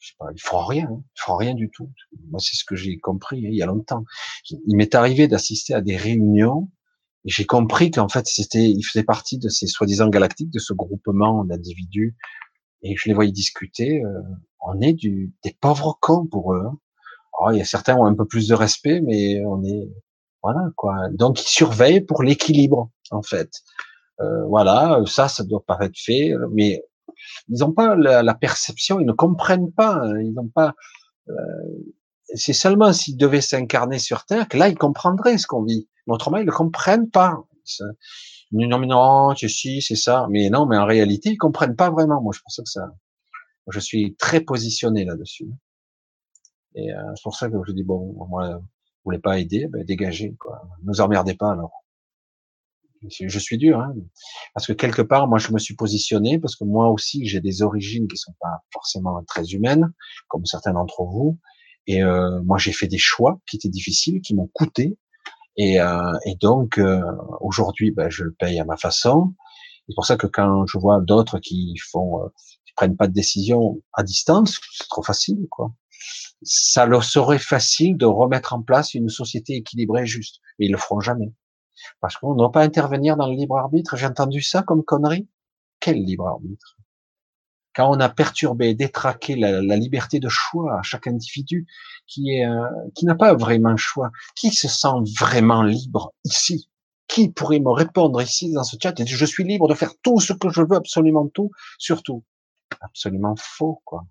[0.00, 1.02] je sais pas, ils font rien, hein.
[1.16, 1.90] ils font rien du tout.
[2.30, 4.04] Moi, c'est ce que j'ai compris hein, il y a longtemps.
[4.50, 6.70] Il m'est arrivé d'assister à des réunions
[7.24, 10.72] et j'ai compris qu'en fait, c'était, il faisait partie de ces soi-disant galactiques, de ce
[10.72, 12.16] groupement d'individus,
[12.82, 14.02] et je les voyais discuter.
[14.02, 14.22] Euh,
[14.60, 16.64] on est du, des pauvres cons pour eux.
[16.66, 16.78] Hein.
[17.38, 19.88] Oh, il y a certains ont un peu plus de respect, mais on est,
[20.42, 20.94] voilà quoi.
[21.12, 23.50] Donc ils surveillent pour l'équilibre en fait.
[24.20, 26.82] Euh, voilà, ça, ça doit pas être fait, mais
[27.48, 30.20] ils n'ont pas la, perception, ils ne comprennent pas, hein.
[30.20, 30.74] ils n'ont pas.
[31.28, 31.34] Euh,
[32.34, 35.88] c'est seulement s'ils devaient s'incarner sur Terre que là ils comprendraient ce qu'on vit.
[36.06, 37.42] Mais autrement, ils ne comprennent pas.
[38.52, 40.26] Non, mais non, c'est si, c'est ça.
[40.30, 42.20] Mais non, mais en réalité, ils comprennent pas vraiment.
[42.20, 42.92] Moi, je pense que ça.
[43.68, 45.48] Je suis très positionné là-dessus.
[46.74, 48.64] Et euh, c'est pour ça que je dis bon, moi, vous
[49.04, 50.30] voulez pas aider, ben dégagez.
[50.82, 51.84] Ne nous emmerdez pas alors.
[53.08, 53.94] Je suis dur, hein,
[54.54, 57.62] parce que quelque part, moi, je me suis positionné parce que moi aussi, j'ai des
[57.62, 59.90] origines qui sont pas forcément très humaines,
[60.28, 61.38] comme certains d'entre vous.
[61.86, 64.98] Et euh, moi, j'ai fait des choix qui étaient difficiles, qui m'ont coûté.
[65.56, 67.02] Et, euh, et donc, euh,
[67.40, 69.34] aujourd'hui, ben, je le paye à ma façon.
[69.88, 72.28] C'est pour ça que quand je vois d'autres qui font, euh,
[72.66, 75.72] qui prennent pas de décision à distance, c'est trop facile, quoi.
[76.42, 80.72] Ça leur serait facile de remettre en place une société équilibrée et juste, mais ils
[80.72, 81.32] le feront jamais.
[82.00, 83.96] Parce qu'on ne doit pas intervenir dans le libre arbitre.
[83.96, 85.28] J'ai entendu ça comme connerie.
[85.80, 86.76] Quel libre arbitre?
[87.74, 91.66] Quand on a perturbé, détraqué la, liberté de choix à chaque individu
[92.06, 96.68] qui est euh, qui n'a pas vraiment choix, qui se sent vraiment libre ici?
[97.06, 99.92] Qui pourrait me répondre ici dans ce chat et dire je suis libre de faire
[100.02, 102.24] tout ce que je veux, absolument tout, surtout.
[102.80, 104.04] Absolument faux quoi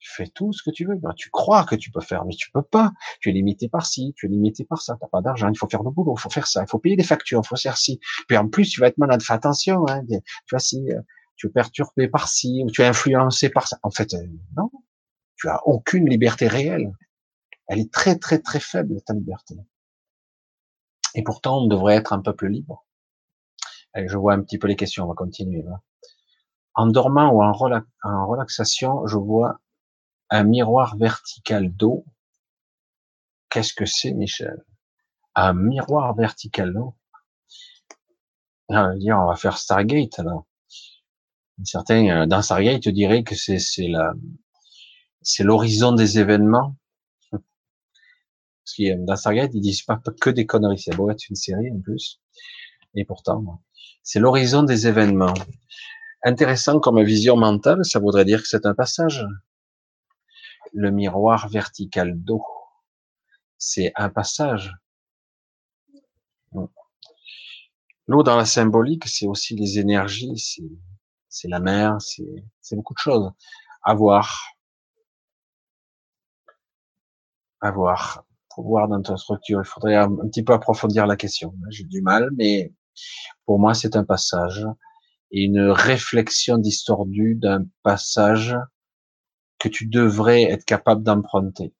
[0.00, 0.96] tu fais tout ce que tu veux.
[0.96, 2.92] Ben, tu crois que tu peux faire, mais tu peux pas.
[3.20, 4.96] Tu es limité par ci, tu es limité par ça.
[4.98, 6.96] T'as pas d'argent, il faut faire le boulot, il faut faire ça, il faut payer
[6.96, 8.00] des factures, il faut faire ci.
[8.26, 9.22] Puis en plus, tu vas être malade.
[9.22, 9.86] Fais attention.
[9.88, 10.02] Hein.
[10.08, 10.18] Tu
[10.50, 11.00] vois si euh,
[11.36, 13.78] tu es perturbé par ci ou tu es influencé par ça.
[13.82, 14.70] En fait, euh, non.
[15.36, 16.92] Tu as aucune liberté réelle.
[17.68, 19.54] Elle est très très très faible ta liberté.
[21.14, 22.86] Et pourtant, on devrait être un peuple libre.
[23.92, 25.04] Allez, je vois un petit peu les questions.
[25.04, 25.62] On va continuer.
[26.74, 27.52] En dormant ou en
[28.26, 29.60] relaxation, je vois
[30.30, 32.04] un miroir vertical d'eau.
[33.50, 34.64] Qu'est-ce que c'est, Michel?
[35.34, 36.94] Un miroir vertical d'eau
[38.96, 40.44] dire, on va faire Stargate là.
[41.64, 43.92] Certains euh, dans Stargate diraient que c'est c'est
[45.22, 46.76] c'est l'horizon des événements.
[47.30, 50.78] Parce que dans Stargate ils disent pas que des conneries.
[50.78, 52.20] C'est beau être une série en plus.
[52.94, 53.62] Et pourtant,
[54.02, 55.34] c'est l'horizon des événements.
[56.24, 59.24] Intéressant comme vision mentale, ça voudrait dire que c'est un passage
[60.72, 62.44] le miroir vertical d'eau.
[63.58, 64.72] C'est un passage.
[68.06, 70.36] L'eau dans la symbolique, c'est aussi les énergies,
[71.28, 73.30] c'est la mer, c'est beaucoup de choses.
[73.82, 74.56] À voir.
[77.60, 78.24] À voir.
[78.54, 81.54] Pour voir dans ta structure, il faudrait un, petit peu approfondir la question.
[81.68, 82.74] J'ai du mal, mais
[83.46, 84.66] pour moi, c'est un passage
[85.30, 88.56] et une réflexion distordue d'un passage
[89.60, 91.72] que tu devrais être capable d'emprunter.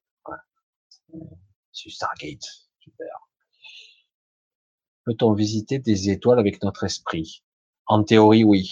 [1.73, 2.45] C'est Stargate,
[2.79, 3.09] super.
[5.05, 7.43] Peut-on visiter des étoiles avec notre esprit?
[7.87, 8.69] En théorie, oui.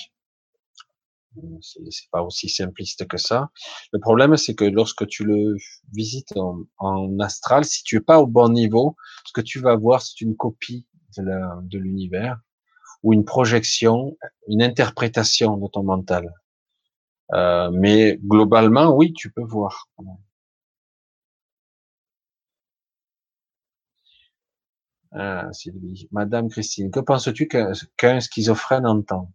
[1.61, 3.51] C'est pas aussi simpliste que ça.
[3.93, 5.57] Le problème, c'est que lorsque tu le
[5.93, 6.35] visites
[6.79, 10.21] en, astral, si tu es pas au bon niveau, ce que tu vas voir, c'est
[10.21, 12.39] une copie de l'univers
[13.03, 14.17] ou une projection,
[14.49, 16.33] une interprétation de ton mental.
[17.33, 19.89] Euh, mais globalement, oui, tu peux voir.
[25.13, 26.09] Ah, Sylvie.
[26.13, 29.33] Madame Christine, que penses-tu qu'un schizophrène entend?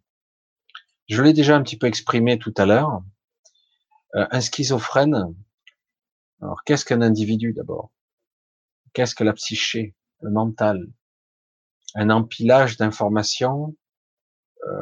[1.08, 3.02] Je l'ai déjà un petit peu exprimé tout à l'heure.
[4.14, 5.34] Euh, un schizophrène,
[6.40, 7.90] alors qu'est-ce qu'un individu d'abord?
[8.92, 10.86] Qu'est-ce que la psyché, le mental?
[11.96, 13.76] Un empilage d'informations,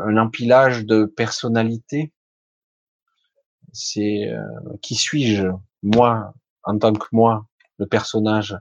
[0.05, 2.13] un empilage de personnalités,
[3.73, 4.43] c'est euh,
[4.83, 5.49] qui suis-je
[5.83, 6.35] moi
[6.65, 7.47] en tant que moi
[7.79, 8.57] le personnage?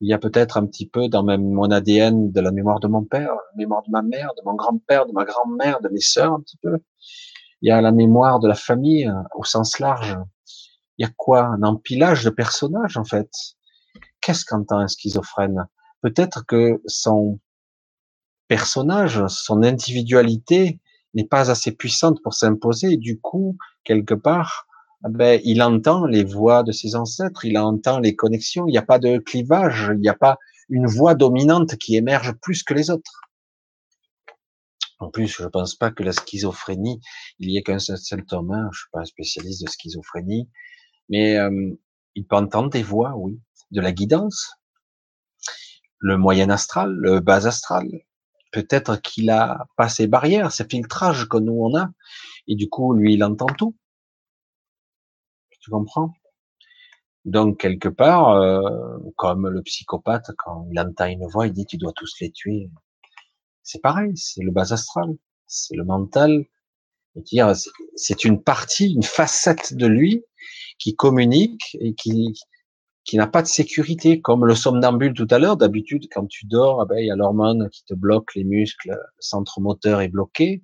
[0.00, 2.88] Il y a peut-être un petit peu dans même mon ADN de la mémoire de
[2.88, 6.00] mon père la mémoire de ma mère de mon grand-père de ma grand-mère de mes
[6.00, 6.78] sœurs un petit peu.
[7.62, 10.16] Il y a la mémoire de la famille euh, au sens large.
[10.98, 11.44] Il y a quoi?
[11.44, 13.30] Un empilage de personnages en fait.
[14.20, 15.66] Qu'est-ce qu'entend un schizophrène?
[16.02, 17.38] Peut-être que son
[18.48, 20.80] personnage son individualité
[21.14, 22.96] n'est pas assez puissante pour s'imposer.
[22.96, 24.66] Du coup, quelque part,
[25.02, 28.66] ben, il entend les voix de ses ancêtres, il entend les connexions.
[28.66, 32.32] Il n'y a pas de clivage, il n'y a pas une voix dominante qui émerge
[32.32, 33.22] plus que les autres.
[34.98, 37.00] En plus, je ne pense pas que la schizophrénie,
[37.38, 38.52] il y ait qu'un seul symptôme.
[38.52, 38.68] Hein.
[38.72, 40.50] Je suis pas un spécialiste de schizophrénie,
[41.08, 41.74] mais euh,
[42.14, 44.52] il peut entendre des voix, oui, de la guidance,
[45.98, 47.88] le moyen astral, le bas astral,
[48.52, 51.88] peut-être qu'il a pas ces barrières, ces filtrages que nous on a,
[52.48, 53.76] et du coup lui il entend tout.
[55.60, 56.14] Tu comprends?
[57.24, 61.76] Donc quelque part, euh, comme le psychopathe, quand il entend une voix, il dit tu
[61.76, 62.70] dois tous les tuer.
[63.62, 66.46] C'est pareil, c'est le bas astral, c'est le mental.
[67.96, 70.24] C'est une partie, une facette de lui
[70.78, 72.34] qui communique et qui,
[73.04, 75.56] qui n'a pas de sécurité, comme le somnambule tout à l'heure.
[75.56, 78.90] D'habitude, quand tu dors, ah ben, il y a l'hormone qui te bloque les muscles,
[78.90, 80.62] le centre moteur est bloqué.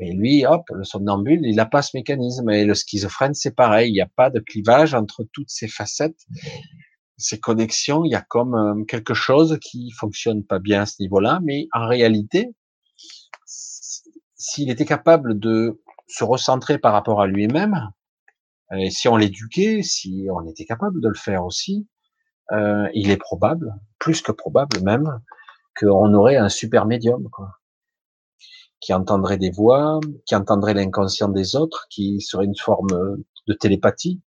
[0.00, 2.48] Et lui, hop, le somnambule, il n'a pas ce mécanisme.
[2.50, 3.90] Et le schizophrène, c'est pareil.
[3.90, 6.26] Il n'y a pas de clivage entre toutes ces facettes,
[7.16, 8.04] ces connexions.
[8.04, 11.40] Il y a comme euh, quelque chose qui fonctionne pas bien à ce niveau-là.
[11.42, 12.54] Mais en réalité,
[13.44, 17.90] s'il était capable de se recentrer par rapport à lui-même,
[18.76, 21.88] et si on l'éduquait, si on était capable de le faire aussi,
[22.52, 25.20] euh, il est probable, plus que probable même,
[25.78, 27.28] qu'on aurait un super médium,
[28.80, 34.20] qui entendrait des voix, qui entendrait l'inconscient des autres, qui serait une forme de télépathie.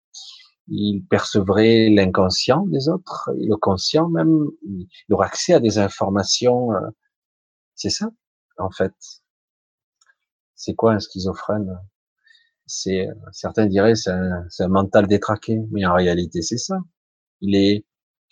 [0.68, 4.46] Il percevrait l'inconscient des autres, le conscient même.
[4.62, 6.72] Il aurait accès à des informations.
[6.72, 6.80] Euh,
[7.74, 8.10] c'est ça,
[8.58, 8.94] en fait.
[10.54, 11.78] C'est quoi un schizophrène?
[12.66, 16.78] C'est certains diraient c'est un, un mental détraqué, mais en réalité c'est ça.
[17.40, 17.84] Il est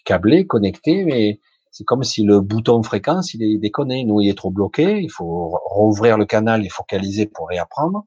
[0.04, 1.40] câblé, connecté, mais
[1.78, 4.04] c'est comme si le bouton fréquence, il est déconné.
[4.04, 5.00] Nous, il est trop bloqué.
[5.00, 8.04] Il faut rouvrir le canal et focaliser pour réapprendre.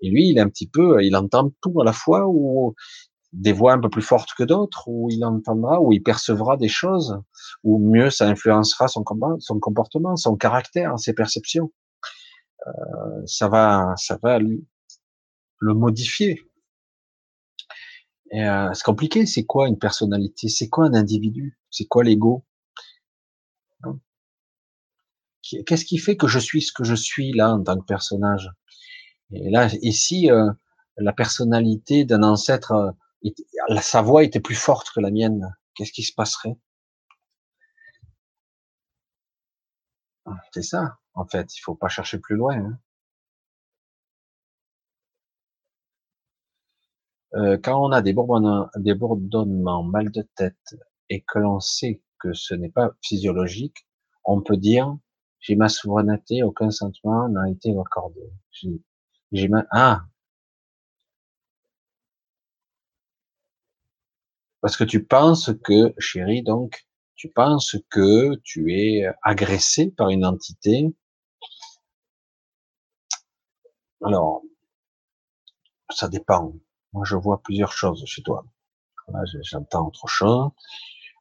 [0.00, 2.74] Et lui, il est un petit peu, il entend tout à la fois, ou
[3.34, 6.68] des voix un peu plus fortes que d'autres, ou il entendra, ou il percevra des
[6.68, 7.20] choses,
[7.62, 9.04] ou mieux, ça influencera son,
[9.38, 11.70] son comportement, son caractère, ses perceptions.
[12.66, 12.70] Euh,
[13.26, 14.64] ça va, ça va lui,
[15.58, 16.40] le modifier.
[18.32, 19.26] Euh, c'est compliqué.
[19.26, 20.48] C'est quoi une personnalité?
[20.48, 21.58] C'est quoi un individu?
[21.70, 22.46] C'est quoi l'ego?
[25.42, 28.50] Qu'est-ce qui fait que je suis ce que je suis là en tant que personnage?
[29.32, 30.50] Et là, ici, euh,
[30.96, 35.54] la personnalité d'un ancêtre, euh, sa voix était plus forte que la mienne.
[35.74, 36.56] Qu'est-ce qui se passerait?
[40.24, 41.54] Ah, C'est ça, en fait.
[41.56, 42.56] Il faut pas chercher plus loin.
[42.56, 42.78] Hein.
[47.34, 50.74] Euh, quand on a des bourdonnements, mal de tête
[51.08, 53.86] et que l'on sait que ce n'est pas physiologique,
[54.24, 54.96] on peut dire
[55.40, 58.20] j'ai ma souveraineté, aucun sentiment n'a été accordé.
[59.32, 60.04] J'ai ma, ah.
[64.60, 70.24] Parce que tu penses que, chérie, donc, tu penses que tu es agressé par une
[70.26, 70.94] entité?
[74.04, 74.42] Alors,
[75.90, 76.52] ça dépend.
[76.92, 78.44] Moi, je vois plusieurs choses chez toi.
[79.08, 80.50] Là, j'entends autre chose.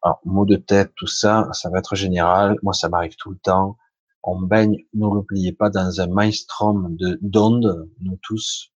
[0.01, 2.57] Alors, mots de tête, tout ça, ça va être général.
[2.63, 3.77] Moi, ça m'arrive tout le temps
[4.23, 8.71] on baigne, ne l'oubliez pas, dans un maelstrom de d'ondes, nous tous.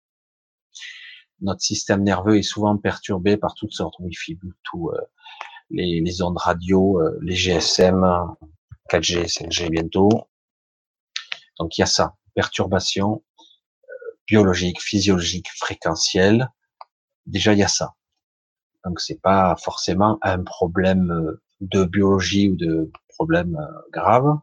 [1.40, 5.00] Notre système nerveux est souvent perturbé par toutes sortes, Wi-Fi, Bluetooth, euh,
[5.70, 8.04] les, ondes radio, euh, les GSM,
[8.90, 10.10] 4G, 5G bientôt.
[11.58, 13.22] Donc il y a ça, perturbation
[13.84, 16.50] euh, biologique, physiologique, fréquentielle.
[17.24, 17.94] Déjà il y a ça.
[18.84, 23.58] Donc c'est pas forcément un problème de biologie ou de problème
[23.92, 24.38] grave,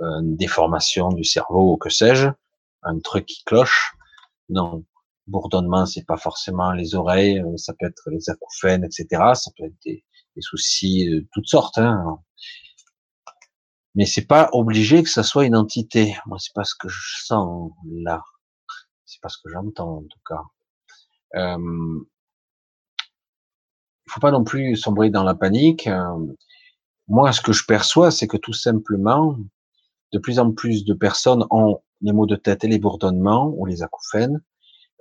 [0.00, 2.28] une déformation du cerveau ou que sais-je,
[2.82, 3.94] un truc qui cloche.
[4.48, 4.84] Non,
[5.26, 9.06] bourdonnement, c'est pas forcément les oreilles, euh, ça peut être les acouphènes, etc.
[9.34, 10.04] Ça peut être des,
[10.40, 11.78] soucis de toutes sortes.
[11.78, 12.20] Hein.
[13.96, 16.16] Mais c'est pas obligé que ça soit une entité.
[16.26, 18.22] Moi, c'est pas ce que je sens là.
[19.04, 20.42] C'est pas ce que j'entends en tout cas.
[24.08, 25.86] Il faut pas non plus sombrer dans la panique.
[25.86, 26.34] Euh,
[27.08, 29.36] moi, ce que je perçois, c'est que tout simplement,
[30.12, 33.66] de plus en plus de personnes ont les maux de tête et les bourdonnements ou
[33.66, 34.42] les acouphènes.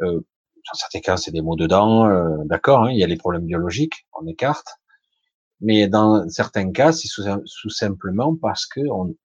[0.02, 0.20] Euh,
[0.68, 3.18] dans certains cas, c'est des maux de dents, euh, d'accord, hein, il y a les
[3.18, 4.68] problèmes biologiques, on écarte.
[5.62, 9.16] Mais dans certains cas, c'est sous, simplement parce que on,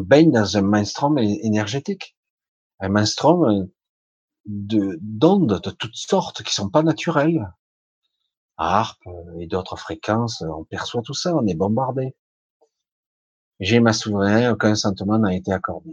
[0.00, 2.16] baigne dans un mainstream énergétique,
[2.80, 3.68] un mainstream
[4.46, 7.52] de d'ondes de toutes sortes qui sont pas naturelles.
[8.58, 9.06] Harpe
[9.38, 12.14] et d'autres fréquences, on perçoit tout ça, on est bombardé.
[13.60, 15.90] J'ai ma souveraineté, aucun sentiment n'a été accordé.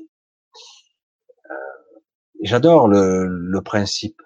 [1.49, 1.99] Euh,
[2.43, 4.21] J'adore le, le, principe.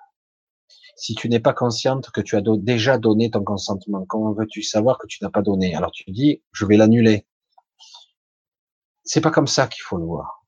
[0.98, 4.98] Si tu n'es pas consciente que tu as déjà donné ton consentement, comment veux-tu savoir
[4.98, 5.74] que tu n'as pas donné?
[5.74, 7.26] Alors tu dis, je vais l'annuler.
[9.04, 10.46] C'est pas comme ça qu'il faut le voir.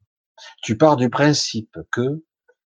[0.62, 2.24] Tu pars du principe que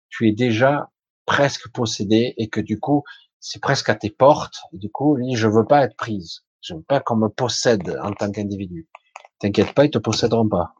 [0.09, 0.89] tu es déjà
[1.25, 3.03] presque possédé et que du coup,
[3.39, 4.57] c'est presque à tes portes.
[4.73, 6.41] Du coup, je veux pas être prise.
[6.61, 8.89] Je veux pas qu'on me possède en tant qu'individu.
[9.39, 10.75] T'inquiète pas, ils te posséderont pas.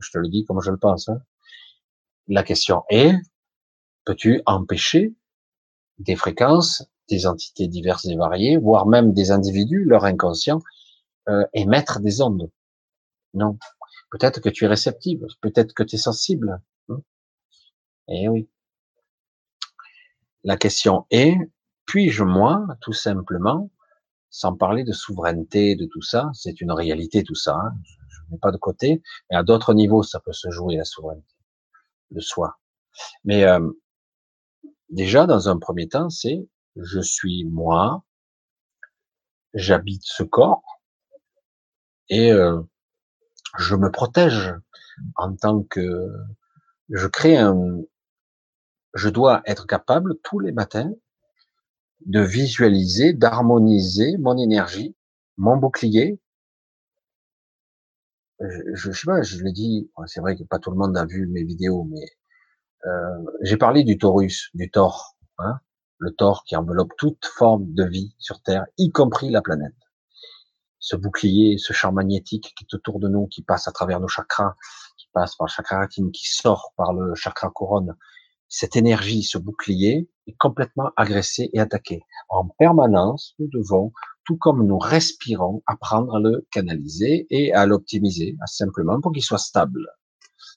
[0.00, 1.08] Je te le dis comme je le pense.
[1.08, 1.20] Hein.
[2.28, 3.12] La question est,
[4.04, 5.14] peux-tu empêcher
[5.98, 10.60] des fréquences des entités diverses et variées, voire même des individus, leur inconscient,
[11.28, 12.50] euh, émettre des ondes?
[13.34, 13.58] Non.
[14.10, 16.60] Peut-être que tu es réceptive, peut-être que tu es sensible.
[16.88, 17.00] Hein.
[18.08, 18.48] eh oui.
[20.44, 21.36] La question est,
[21.84, 23.70] puis-je moi, tout simplement,
[24.30, 27.72] sans parler de souveraineté, de tout ça, c'est une réalité tout ça, hein,
[28.08, 30.84] je ne mets pas de côté, mais à d'autres niveaux ça peut se jouer la
[30.84, 31.34] souveraineté
[32.10, 32.58] de soi.
[33.24, 33.70] Mais euh,
[34.90, 38.04] déjà dans un premier temps, c'est je suis moi,
[39.54, 40.80] j'habite ce corps
[42.08, 42.60] et euh,
[43.58, 44.54] je me protège
[45.16, 46.08] en tant que
[46.90, 47.82] je crée un
[48.94, 50.92] je dois être capable tous les matins
[52.06, 54.96] de visualiser, d'harmoniser mon énergie,
[55.36, 56.20] mon bouclier.
[58.40, 61.04] Je, je, sais pas, je l'ai dit, c'est vrai que pas tout le monde a
[61.04, 62.06] vu mes vidéos, mais
[62.86, 65.58] euh, j'ai parlé du taurus, du Thor, hein,
[65.98, 69.74] le Thor qui enveloppe toute forme de vie sur Terre, y compris la planète.
[70.78, 74.06] Ce bouclier, ce champ magnétique qui est autour de nous, qui passe à travers nos
[74.06, 74.54] chakras,
[74.96, 77.96] qui passe par le chakra racine, qui sort par le chakra couronne,
[78.48, 80.08] cette énergie, ce bouclier,
[80.38, 82.02] complètement agressé et attaqué.
[82.28, 83.92] En permanence, nous devons,
[84.24, 89.38] tout comme nous respirons, apprendre à le canaliser et à l'optimiser, simplement pour qu'il soit
[89.38, 89.86] stable.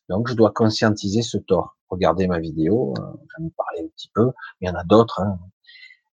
[0.10, 1.78] Donc, je dois conscientiser ce tort.
[1.90, 5.22] Regardez ma vidéo, euh, j'en ai parlé un petit peu, il y en a d'autres
[5.22, 5.40] hein,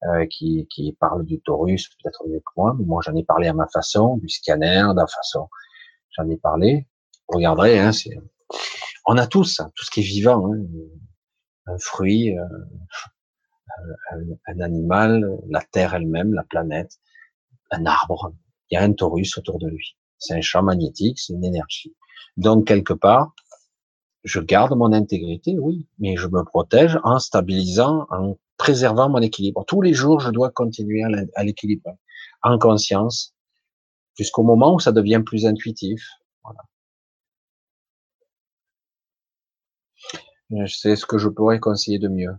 [0.06, 0.68] euh, qui,
[1.00, 4.18] parlent du taurus, peut-être mieux que moi, mais moi j'en ai parlé à ma façon,
[4.18, 5.50] du scanner, de la façon,
[6.16, 6.88] j'en ai parlé.
[7.27, 8.18] Vous regarderez, hein, c'est...
[9.06, 10.64] on a tous, hein, tout ce qui est vivant, hein,
[11.68, 12.44] un fruit, euh,
[14.47, 16.99] un, animal, la Terre elle-même, la planète,
[17.71, 18.33] un arbre.
[18.69, 19.97] Il y a un taurus autour de lui.
[20.17, 21.95] C'est un champ magnétique, c'est une énergie.
[22.37, 23.33] Donc quelque part,
[24.23, 29.63] je garde mon intégrité, oui, mais je me protège en stabilisant, en préservant mon équilibre.
[29.67, 31.03] Tous les jours, je dois continuer
[31.35, 31.95] à l'équilibre,
[32.41, 33.35] en conscience,
[34.17, 36.03] jusqu'au moment où ça devient plus intuitif.
[36.43, 36.59] Voilà.
[40.67, 42.35] C'est ce que je pourrais conseiller de mieux.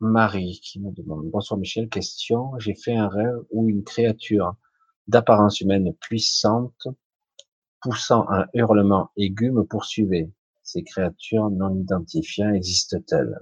[0.00, 2.58] Marie qui me demande Bonsoir Michel, question.
[2.58, 4.54] J'ai fait un rêve où une créature
[5.08, 6.88] d'apparence humaine puissante,
[7.80, 10.30] poussant un hurlement aigu, me poursuivait.
[10.62, 13.38] Ces créatures non identifiées existent-elles?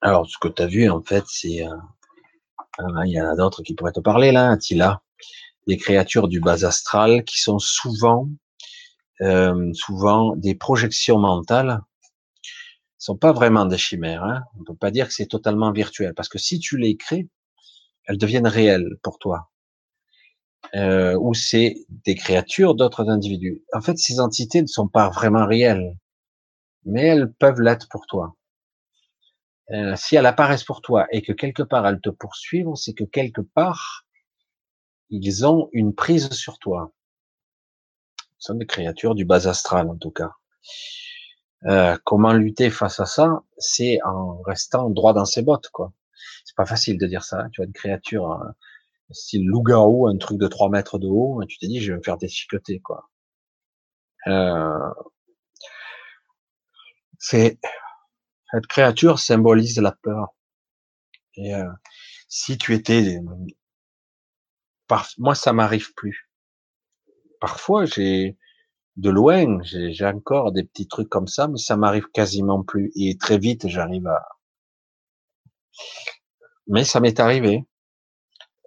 [0.00, 1.66] Alors, ce que tu as vu, en fait, c'est.
[1.66, 1.76] Euh,
[3.04, 5.02] il y en a d'autres qui pourraient te parler là, Attila.
[5.68, 8.28] Des créatures du bas astral qui sont souvent
[9.20, 11.80] euh, souvent des projections mentales
[13.02, 14.22] sont pas vraiment des chimères.
[14.22, 14.44] Hein.
[14.60, 17.28] On peut pas dire que c'est totalement virtuel, parce que si tu les crées,
[18.04, 19.50] elles deviennent réelles pour toi.
[20.76, 23.64] Euh, ou c'est des créatures d'autres individus.
[23.72, 25.96] En fait, ces entités ne sont pas vraiment réelles,
[26.84, 28.36] mais elles peuvent l'être pour toi.
[29.72, 33.04] Euh, si elles apparaissent pour toi et que quelque part elles te poursuivent, c'est que
[33.04, 34.06] quelque part
[35.10, 36.92] ils ont une prise sur toi.
[38.38, 40.30] Ce sont des créatures du bas astral en tout cas.
[41.66, 45.92] Euh, comment lutter face à ça C'est en restant droit dans ses bottes, quoi.
[46.44, 47.40] C'est pas facile de dire ça.
[47.40, 47.50] Hein.
[47.52, 48.54] Tu as une créature hein,
[49.10, 51.98] style loup-garou, un truc de 3 mètres de haut, et tu te dis je vais
[51.98, 53.08] me faire déchiqueter, quoi.
[54.28, 54.90] Euh,
[57.18, 57.58] c'est
[58.52, 60.34] cette créature symbolise la peur.
[61.36, 61.70] Et euh,
[62.28, 63.18] si tu étais,
[64.86, 65.08] par...
[65.18, 66.28] moi ça m'arrive plus
[67.42, 68.38] parfois, j'ai
[68.96, 72.92] de loin, j'ai encore des petits trucs comme ça, mais ça m'arrive quasiment plus.
[72.94, 74.26] Et très vite, j'arrive à.
[76.66, 77.64] Mais ça m'est arrivé.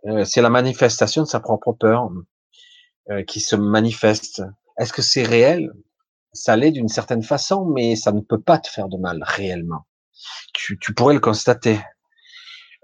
[0.08, 2.10] Euh, c'est la manifestation de sa propre peur
[3.10, 4.44] euh, qui se manifeste.
[4.78, 5.72] Est-ce que c'est réel?
[6.34, 9.86] Ça l'est d'une certaine façon, mais ça ne peut pas te faire de mal réellement.
[10.54, 11.80] Tu, pourrais le constater.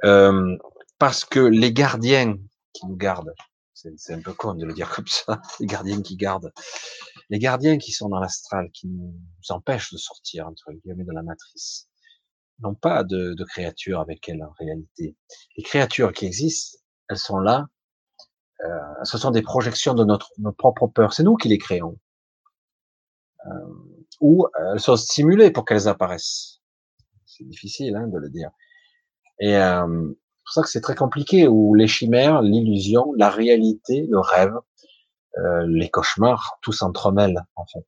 [0.04, 0.58] Euh,
[1.00, 2.38] parce que les gardiens
[2.74, 3.34] qui nous gardent,
[3.74, 6.54] c'est un peu con de le dire comme ça, les gardiens qui gardent.
[7.32, 9.16] Les gardiens qui sont dans l'astral, qui nous
[9.50, 11.88] empêchent de sortir, entre guillemets, de la matrice,
[12.60, 15.18] n'ont pas de, de créatures avec elles en réalité.
[15.58, 16.78] Les créatures qui existent,
[17.10, 17.68] elles sont là,
[18.64, 21.14] euh, ce sont des projections de notre, nos propres peurs.
[21.14, 21.98] C'est nous qui les créons.
[23.48, 23.50] Euh,
[24.20, 26.62] ou elles sont stimulées pour qu'elles apparaissent.
[27.26, 28.52] C'est difficile hein, de le dire.
[29.40, 34.20] Et euh, pour ça que c'est très compliqué, où les chimères, l'illusion, la réalité, le
[34.20, 34.54] rêve,
[35.38, 37.88] euh, les cauchemars, tout s'entremêlent en fait.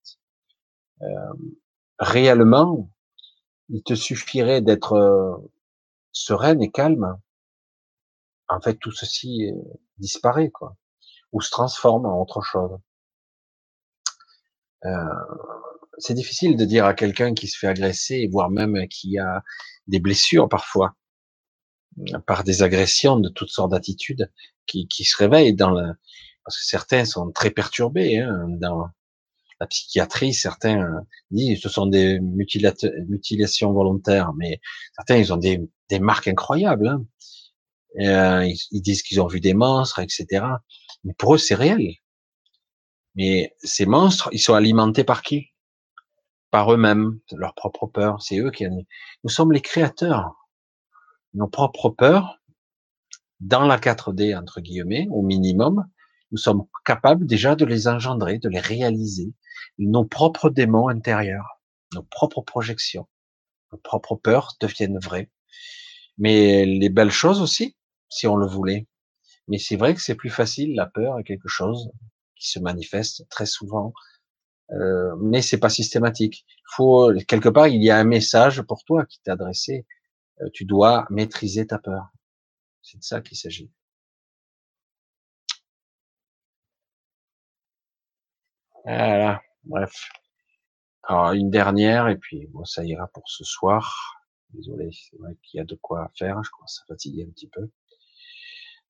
[1.02, 1.34] Euh,
[2.00, 2.90] réellement,
[3.70, 5.36] il te suffirait d'être euh,
[6.12, 7.18] sereine et calme.
[8.50, 9.52] En fait, tout ceci
[9.98, 10.76] disparaît, quoi,
[11.32, 12.78] ou se transforme en autre chose.
[14.86, 14.90] Euh,
[15.98, 19.44] c'est difficile de dire à quelqu'un qui se fait agresser, voire même qui a
[19.88, 20.96] des blessures parfois,
[22.28, 24.32] par des agressions de toutes sortes d'attitudes
[24.66, 25.94] qui, qui se réveillent dans le,
[26.44, 28.88] parce que certains sont très perturbés hein, dans
[29.60, 30.34] la psychiatrie.
[30.34, 34.60] Certains disent que ce sont des mutilations volontaires, mais
[34.96, 35.60] certains ils ont des,
[36.00, 36.88] marques incroyables.
[36.88, 37.06] Hein.
[38.00, 40.46] Euh, ils, ils, disent qu'ils ont vu des monstres, etc.
[41.04, 41.96] Mais pour eux c'est réel.
[43.16, 45.50] Mais ces monstres, ils sont alimentés par qui?
[46.52, 48.22] Par eux-mêmes, leur propre peur.
[48.22, 48.66] C'est eux qui.
[48.68, 50.36] Nous sommes les créateurs.
[51.34, 52.40] Nos propres peurs,
[53.40, 55.88] dans la 4D entre guillemets, au minimum,
[56.34, 59.34] nous sommes capables déjà de les engendrer, de les réaliser.
[59.78, 61.62] Nos propres démons intérieurs,
[61.94, 63.08] nos propres projections,
[63.72, 65.30] nos propres peurs deviennent vraies.
[66.18, 67.78] Mais les belles choses aussi,
[68.10, 68.88] si on le voulait.
[69.48, 71.92] Mais c'est vrai que c'est plus facile, la peur est quelque chose
[72.36, 73.94] qui se manifeste très souvent,
[74.72, 76.48] euh, mais c'est pas systématique.
[76.76, 79.86] Faut quelque part, il y a un message pour toi qui t'est adressé.
[80.42, 82.08] Euh, tu dois maîtriser ta peur.
[82.82, 83.72] C'est de ça qu'il s'agit.
[88.86, 90.10] Voilà, bref.
[91.04, 94.22] Alors, une dernière, et puis bon, ça ira pour ce soir.
[94.54, 97.48] Désolé, c'est vrai qu'il y a de quoi faire, je commence à fatiguer un petit
[97.48, 97.70] peu.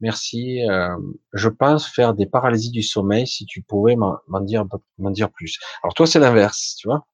[0.02, 0.62] Merci.
[0.70, 0.98] Euh,
[1.34, 4.66] je pense faire des paralysies du sommeil, si tu pouvais m'en dire,
[4.98, 5.60] dire plus.
[5.84, 7.08] Alors toi, c'est l'inverse, tu vois.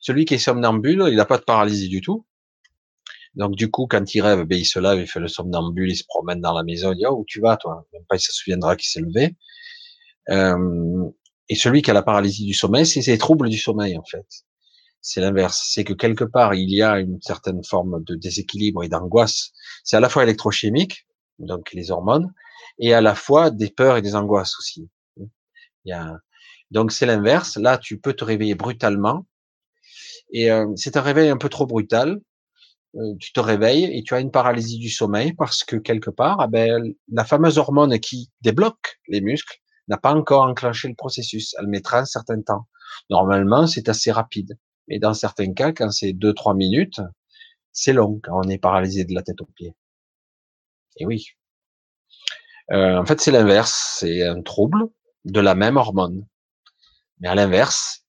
[0.00, 2.26] Celui qui est somnambule, il n'a pas de paralysie du tout.
[3.34, 5.96] Donc du coup, quand il rêve, ben, il se lève, il fait le somnambule, il
[5.96, 7.86] se promène dans la maison, il dit, oh, où tu vas, toi?
[7.92, 9.36] Même pas, il se souviendra qu'il s'est levé.
[10.30, 11.10] Euh,
[11.50, 14.24] et celui qui a la paralysie du sommeil, c'est ses troubles du sommeil, en fait.
[15.02, 15.68] C'est l'inverse.
[15.68, 19.50] C'est que quelque part, il y a une certaine forme de déséquilibre et d'angoisse.
[19.82, 21.08] C'est à la fois électrochimique,
[21.40, 22.32] donc les hormones,
[22.78, 24.88] et à la fois des peurs et des angoisses aussi.
[26.70, 27.56] Donc c'est l'inverse.
[27.56, 29.26] Là, tu peux te réveiller brutalement.
[30.32, 32.20] Et euh, c'est un réveil un peu trop brutal.
[32.94, 36.40] Euh, tu te réveilles et tu as une paralysie du sommeil parce que quelque part,
[36.40, 39.60] ah ben, la fameuse hormone qui débloque les muscles
[39.90, 41.54] n'a pas encore enclenché le processus.
[41.58, 42.68] Elle mettra un certain temps.
[43.10, 44.56] Normalement, c'est assez rapide.
[44.88, 47.00] Mais dans certains cas, quand c'est deux, trois minutes,
[47.72, 49.74] c'est long quand on est paralysé de la tête aux pieds.
[50.96, 51.26] Et oui.
[52.72, 53.96] Euh, en fait, c'est l'inverse.
[53.98, 54.88] C'est un trouble
[55.24, 56.26] de la même hormone.
[57.18, 58.06] Mais à l'inverse,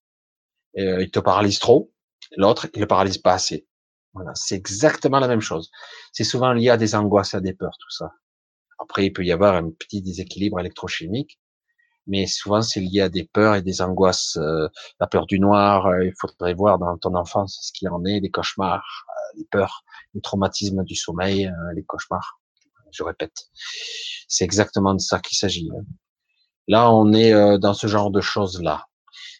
[0.78, 1.92] euh, il te paralyse trop.
[2.38, 3.68] L'autre, il le paralyse pas assez.
[4.14, 5.72] Voilà, c'est exactement la même chose.
[6.12, 8.12] C'est souvent lié à des angoisses, à des peurs, tout ça.
[8.80, 11.40] Après, il peut y avoir un petit déséquilibre électrochimique,
[12.08, 14.38] mais souvent c'est lié à des peurs et des angoisses.
[14.38, 14.68] Euh,
[15.00, 18.22] la peur du noir, euh, il faudrait voir dans ton enfance ce qu'il en est,
[18.22, 22.40] des cauchemars, euh, les peurs, les traumatismes du sommeil, les cauchemars.
[22.92, 23.50] Je répète,
[24.28, 25.70] c'est exactement de ça qu'il s'agit.
[25.74, 25.86] Hein.
[26.68, 28.86] Là, on est dans ce genre de choses-là.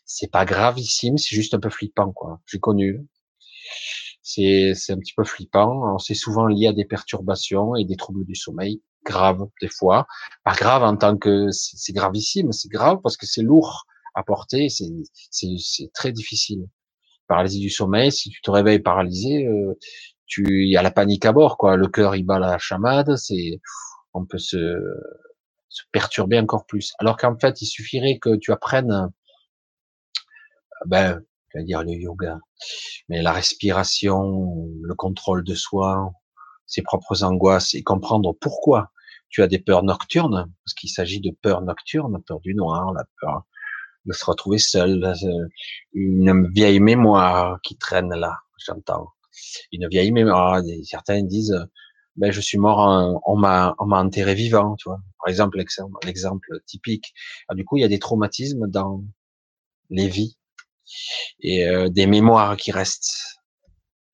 [0.06, 2.40] C'est pas gravissime, c'est juste un peu flippant, quoi.
[2.46, 3.06] J'ai connu.
[4.24, 5.98] C'est, c'est un petit peu flippant.
[6.00, 10.08] C'est souvent lié à des perturbations et des troubles du sommeil grave des fois.
[10.44, 14.68] Pas grave en tant que c'est gravissime, c'est grave parce que c'est lourd à porter,
[14.70, 16.68] c'est très difficile.
[17.28, 19.78] Paralysie du sommeil, si tu te réveilles paralysé, euh,
[20.28, 21.78] tu y a la panique à bord quoi.
[21.78, 23.62] Le cœur il bat la chamade, c'est
[24.14, 24.80] on peut se,
[25.70, 26.94] se perturber encore plus.
[27.00, 29.12] Alors qu'en fait, il suffirait que tu apprennes
[30.86, 32.40] ben, je vais dire le yoga,
[33.10, 36.12] mais la respiration, le contrôle de soi,
[36.72, 38.92] ses propres angoisses et comprendre pourquoi
[39.30, 43.06] tu as des peurs nocturnes, parce qu'il s'agit de peurs nocturnes, peur du noir, la
[43.20, 43.44] peur
[44.06, 45.48] de se retrouver seul, euh,
[45.94, 49.10] une vieille mémoire qui traîne là, j'entends.
[49.72, 50.62] Une vieille mémoire.
[50.84, 51.58] Certains disent,
[52.16, 55.00] ben je suis mort, on m'a on m'a enterré vivant, tu vois.
[55.20, 55.58] Par exemple,
[56.04, 57.14] l'exemple typique.
[57.48, 59.04] Ah, du coup, il y a des traumatismes dans
[59.90, 60.38] les vies
[61.42, 63.40] et euh, des mémoires qui restent.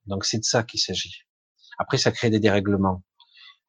[0.06, 1.27] Donc c'est de ça qu'il s'agit.
[1.78, 3.04] Après, ça crée des dérèglements.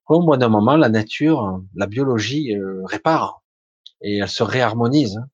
[0.06, 3.42] Au bout d'un moment, la nature, la biologie euh, répare
[4.00, 5.18] et elle se réharmonise.
[5.18, 5.28] Hein.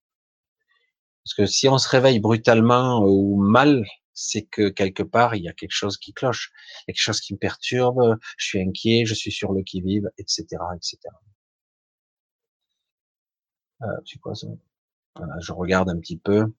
[1.25, 5.49] Parce que si on se réveille brutalement ou mal, c'est que quelque part, il y
[5.49, 6.53] a quelque chose qui cloche,
[6.87, 10.45] quelque chose qui me perturbe, je suis inquiet, je suis sur le qui-vive, etc.,
[10.77, 10.99] etc.
[13.83, 13.87] Euh,
[14.21, 14.49] quoi ça?
[15.41, 16.53] Je regarde un petit peu.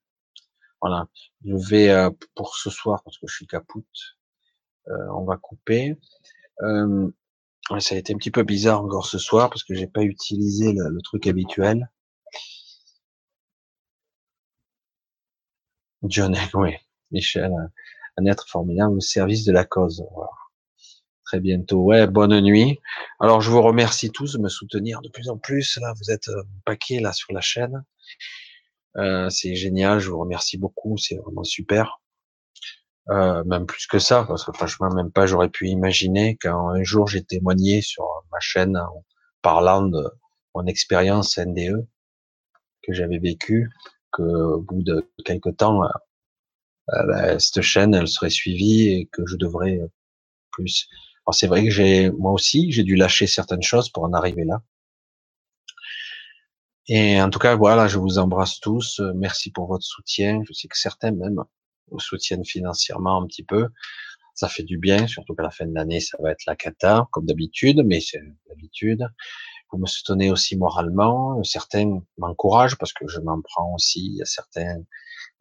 [0.81, 1.07] Voilà,
[1.43, 4.17] je vais euh, pour ce soir parce que je suis capoute.
[4.89, 5.97] Euh, on va couper.
[6.61, 7.09] Euh,
[7.79, 10.73] ça a été un petit peu bizarre encore ce soir parce que j'ai pas utilisé
[10.73, 11.89] le, truc habituel.
[16.03, 16.75] John, oui,
[17.11, 17.51] Michel,
[18.17, 20.03] un être formidable au service de la cause.
[21.25, 21.81] Très bientôt.
[21.81, 22.79] Ouais, bonne nuit.
[23.19, 25.79] Alors, je vous remercie tous de me soutenir de plus en plus.
[25.97, 27.83] Vous êtes un paquet là sur la chaîne.
[28.97, 29.99] Euh, c'est génial.
[29.99, 30.97] Je vous remercie beaucoup.
[30.97, 31.99] C'est vraiment super.
[33.09, 36.83] Euh, même plus que ça, parce que franchement, même pas j'aurais pu imaginer quand un
[36.83, 39.05] jour j'ai témoigné sur ma chaîne en
[39.43, 40.03] parlant de
[40.55, 41.87] mon expérience NDE
[42.83, 43.69] que j'avais vécu,
[44.11, 45.87] que au bout de quelques temps, euh,
[46.93, 49.79] euh, ben, cette chaîne elle serait suivie et que je devrais
[50.51, 50.87] plus.
[51.25, 54.45] Alors c'est vrai que j'ai moi aussi j'ai dû lâcher certaines choses pour en arriver
[54.45, 54.61] là.
[56.87, 59.01] Et en tout cas voilà, je vous embrasse tous.
[59.15, 60.41] Merci pour votre soutien.
[60.47, 61.43] Je sais que certains même
[61.91, 63.67] vous soutiennent financièrement un petit peu.
[64.33, 67.07] Ça fait du bien, surtout qu'à la fin de l'année, ça va être la cata,
[67.11, 69.07] comme d'habitude, mais c'est l'habitude.
[69.71, 71.41] Vous me soutenez aussi moralement.
[71.43, 74.85] Certains m'encouragent parce que je m'en prends aussi à certaines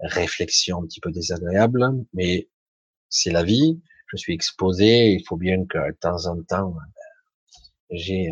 [0.01, 2.49] réflexions un petit peu désagréables, mais
[3.09, 3.81] c'est la vie.
[4.09, 5.13] Je suis exposé.
[5.13, 6.75] Il faut bien que de temps en temps,
[7.91, 8.31] j'ai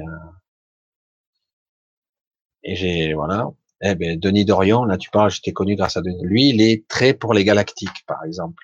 [2.64, 3.50] et j'ai voilà
[3.82, 6.22] eh ben, Denis Dorion, là tu parles, j'étais connu grâce à Denis.
[6.22, 8.62] Lui, il est très pour les galactiques, par exemple.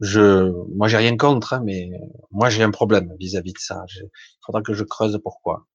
[0.00, 1.90] Je, moi, j'ai rien contre, hein, mais
[2.30, 3.84] moi, j'ai un problème vis-à-vis de ça.
[3.96, 4.08] il
[4.44, 5.66] faudra que je creuse pourquoi.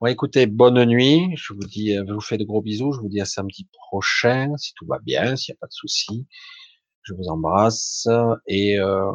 [0.00, 1.34] Bon, écoutez, bonne nuit.
[1.36, 2.92] Je vous dis, je vous fais de gros bisous.
[2.92, 5.72] Je vous dis à samedi prochain, si tout va bien, s'il n'y a pas de
[5.72, 6.26] souci.
[7.02, 8.06] Je vous embrasse
[8.46, 9.10] et euh,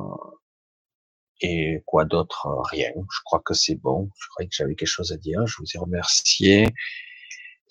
[1.42, 2.48] et quoi d'autre?
[2.72, 2.90] Rien.
[2.96, 4.10] Je crois que c'est bon.
[4.20, 5.46] Je croyais que j'avais quelque chose à dire.
[5.46, 6.68] Je vous ai remercié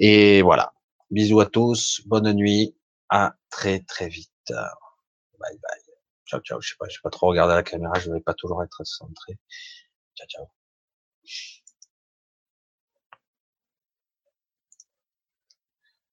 [0.02, 0.72] et voilà.
[1.10, 2.02] Bisous à tous.
[2.06, 2.76] Bonne nuit.
[3.08, 4.30] À très très vite.
[4.48, 5.80] Bye bye.
[6.26, 6.60] Ciao ciao.
[6.60, 7.94] Je sais pas, je vais pas trop regarder la caméra.
[8.00, 9.38] Je vais pas toujours être centré.
[10.16, 10.46] Ciao ciao.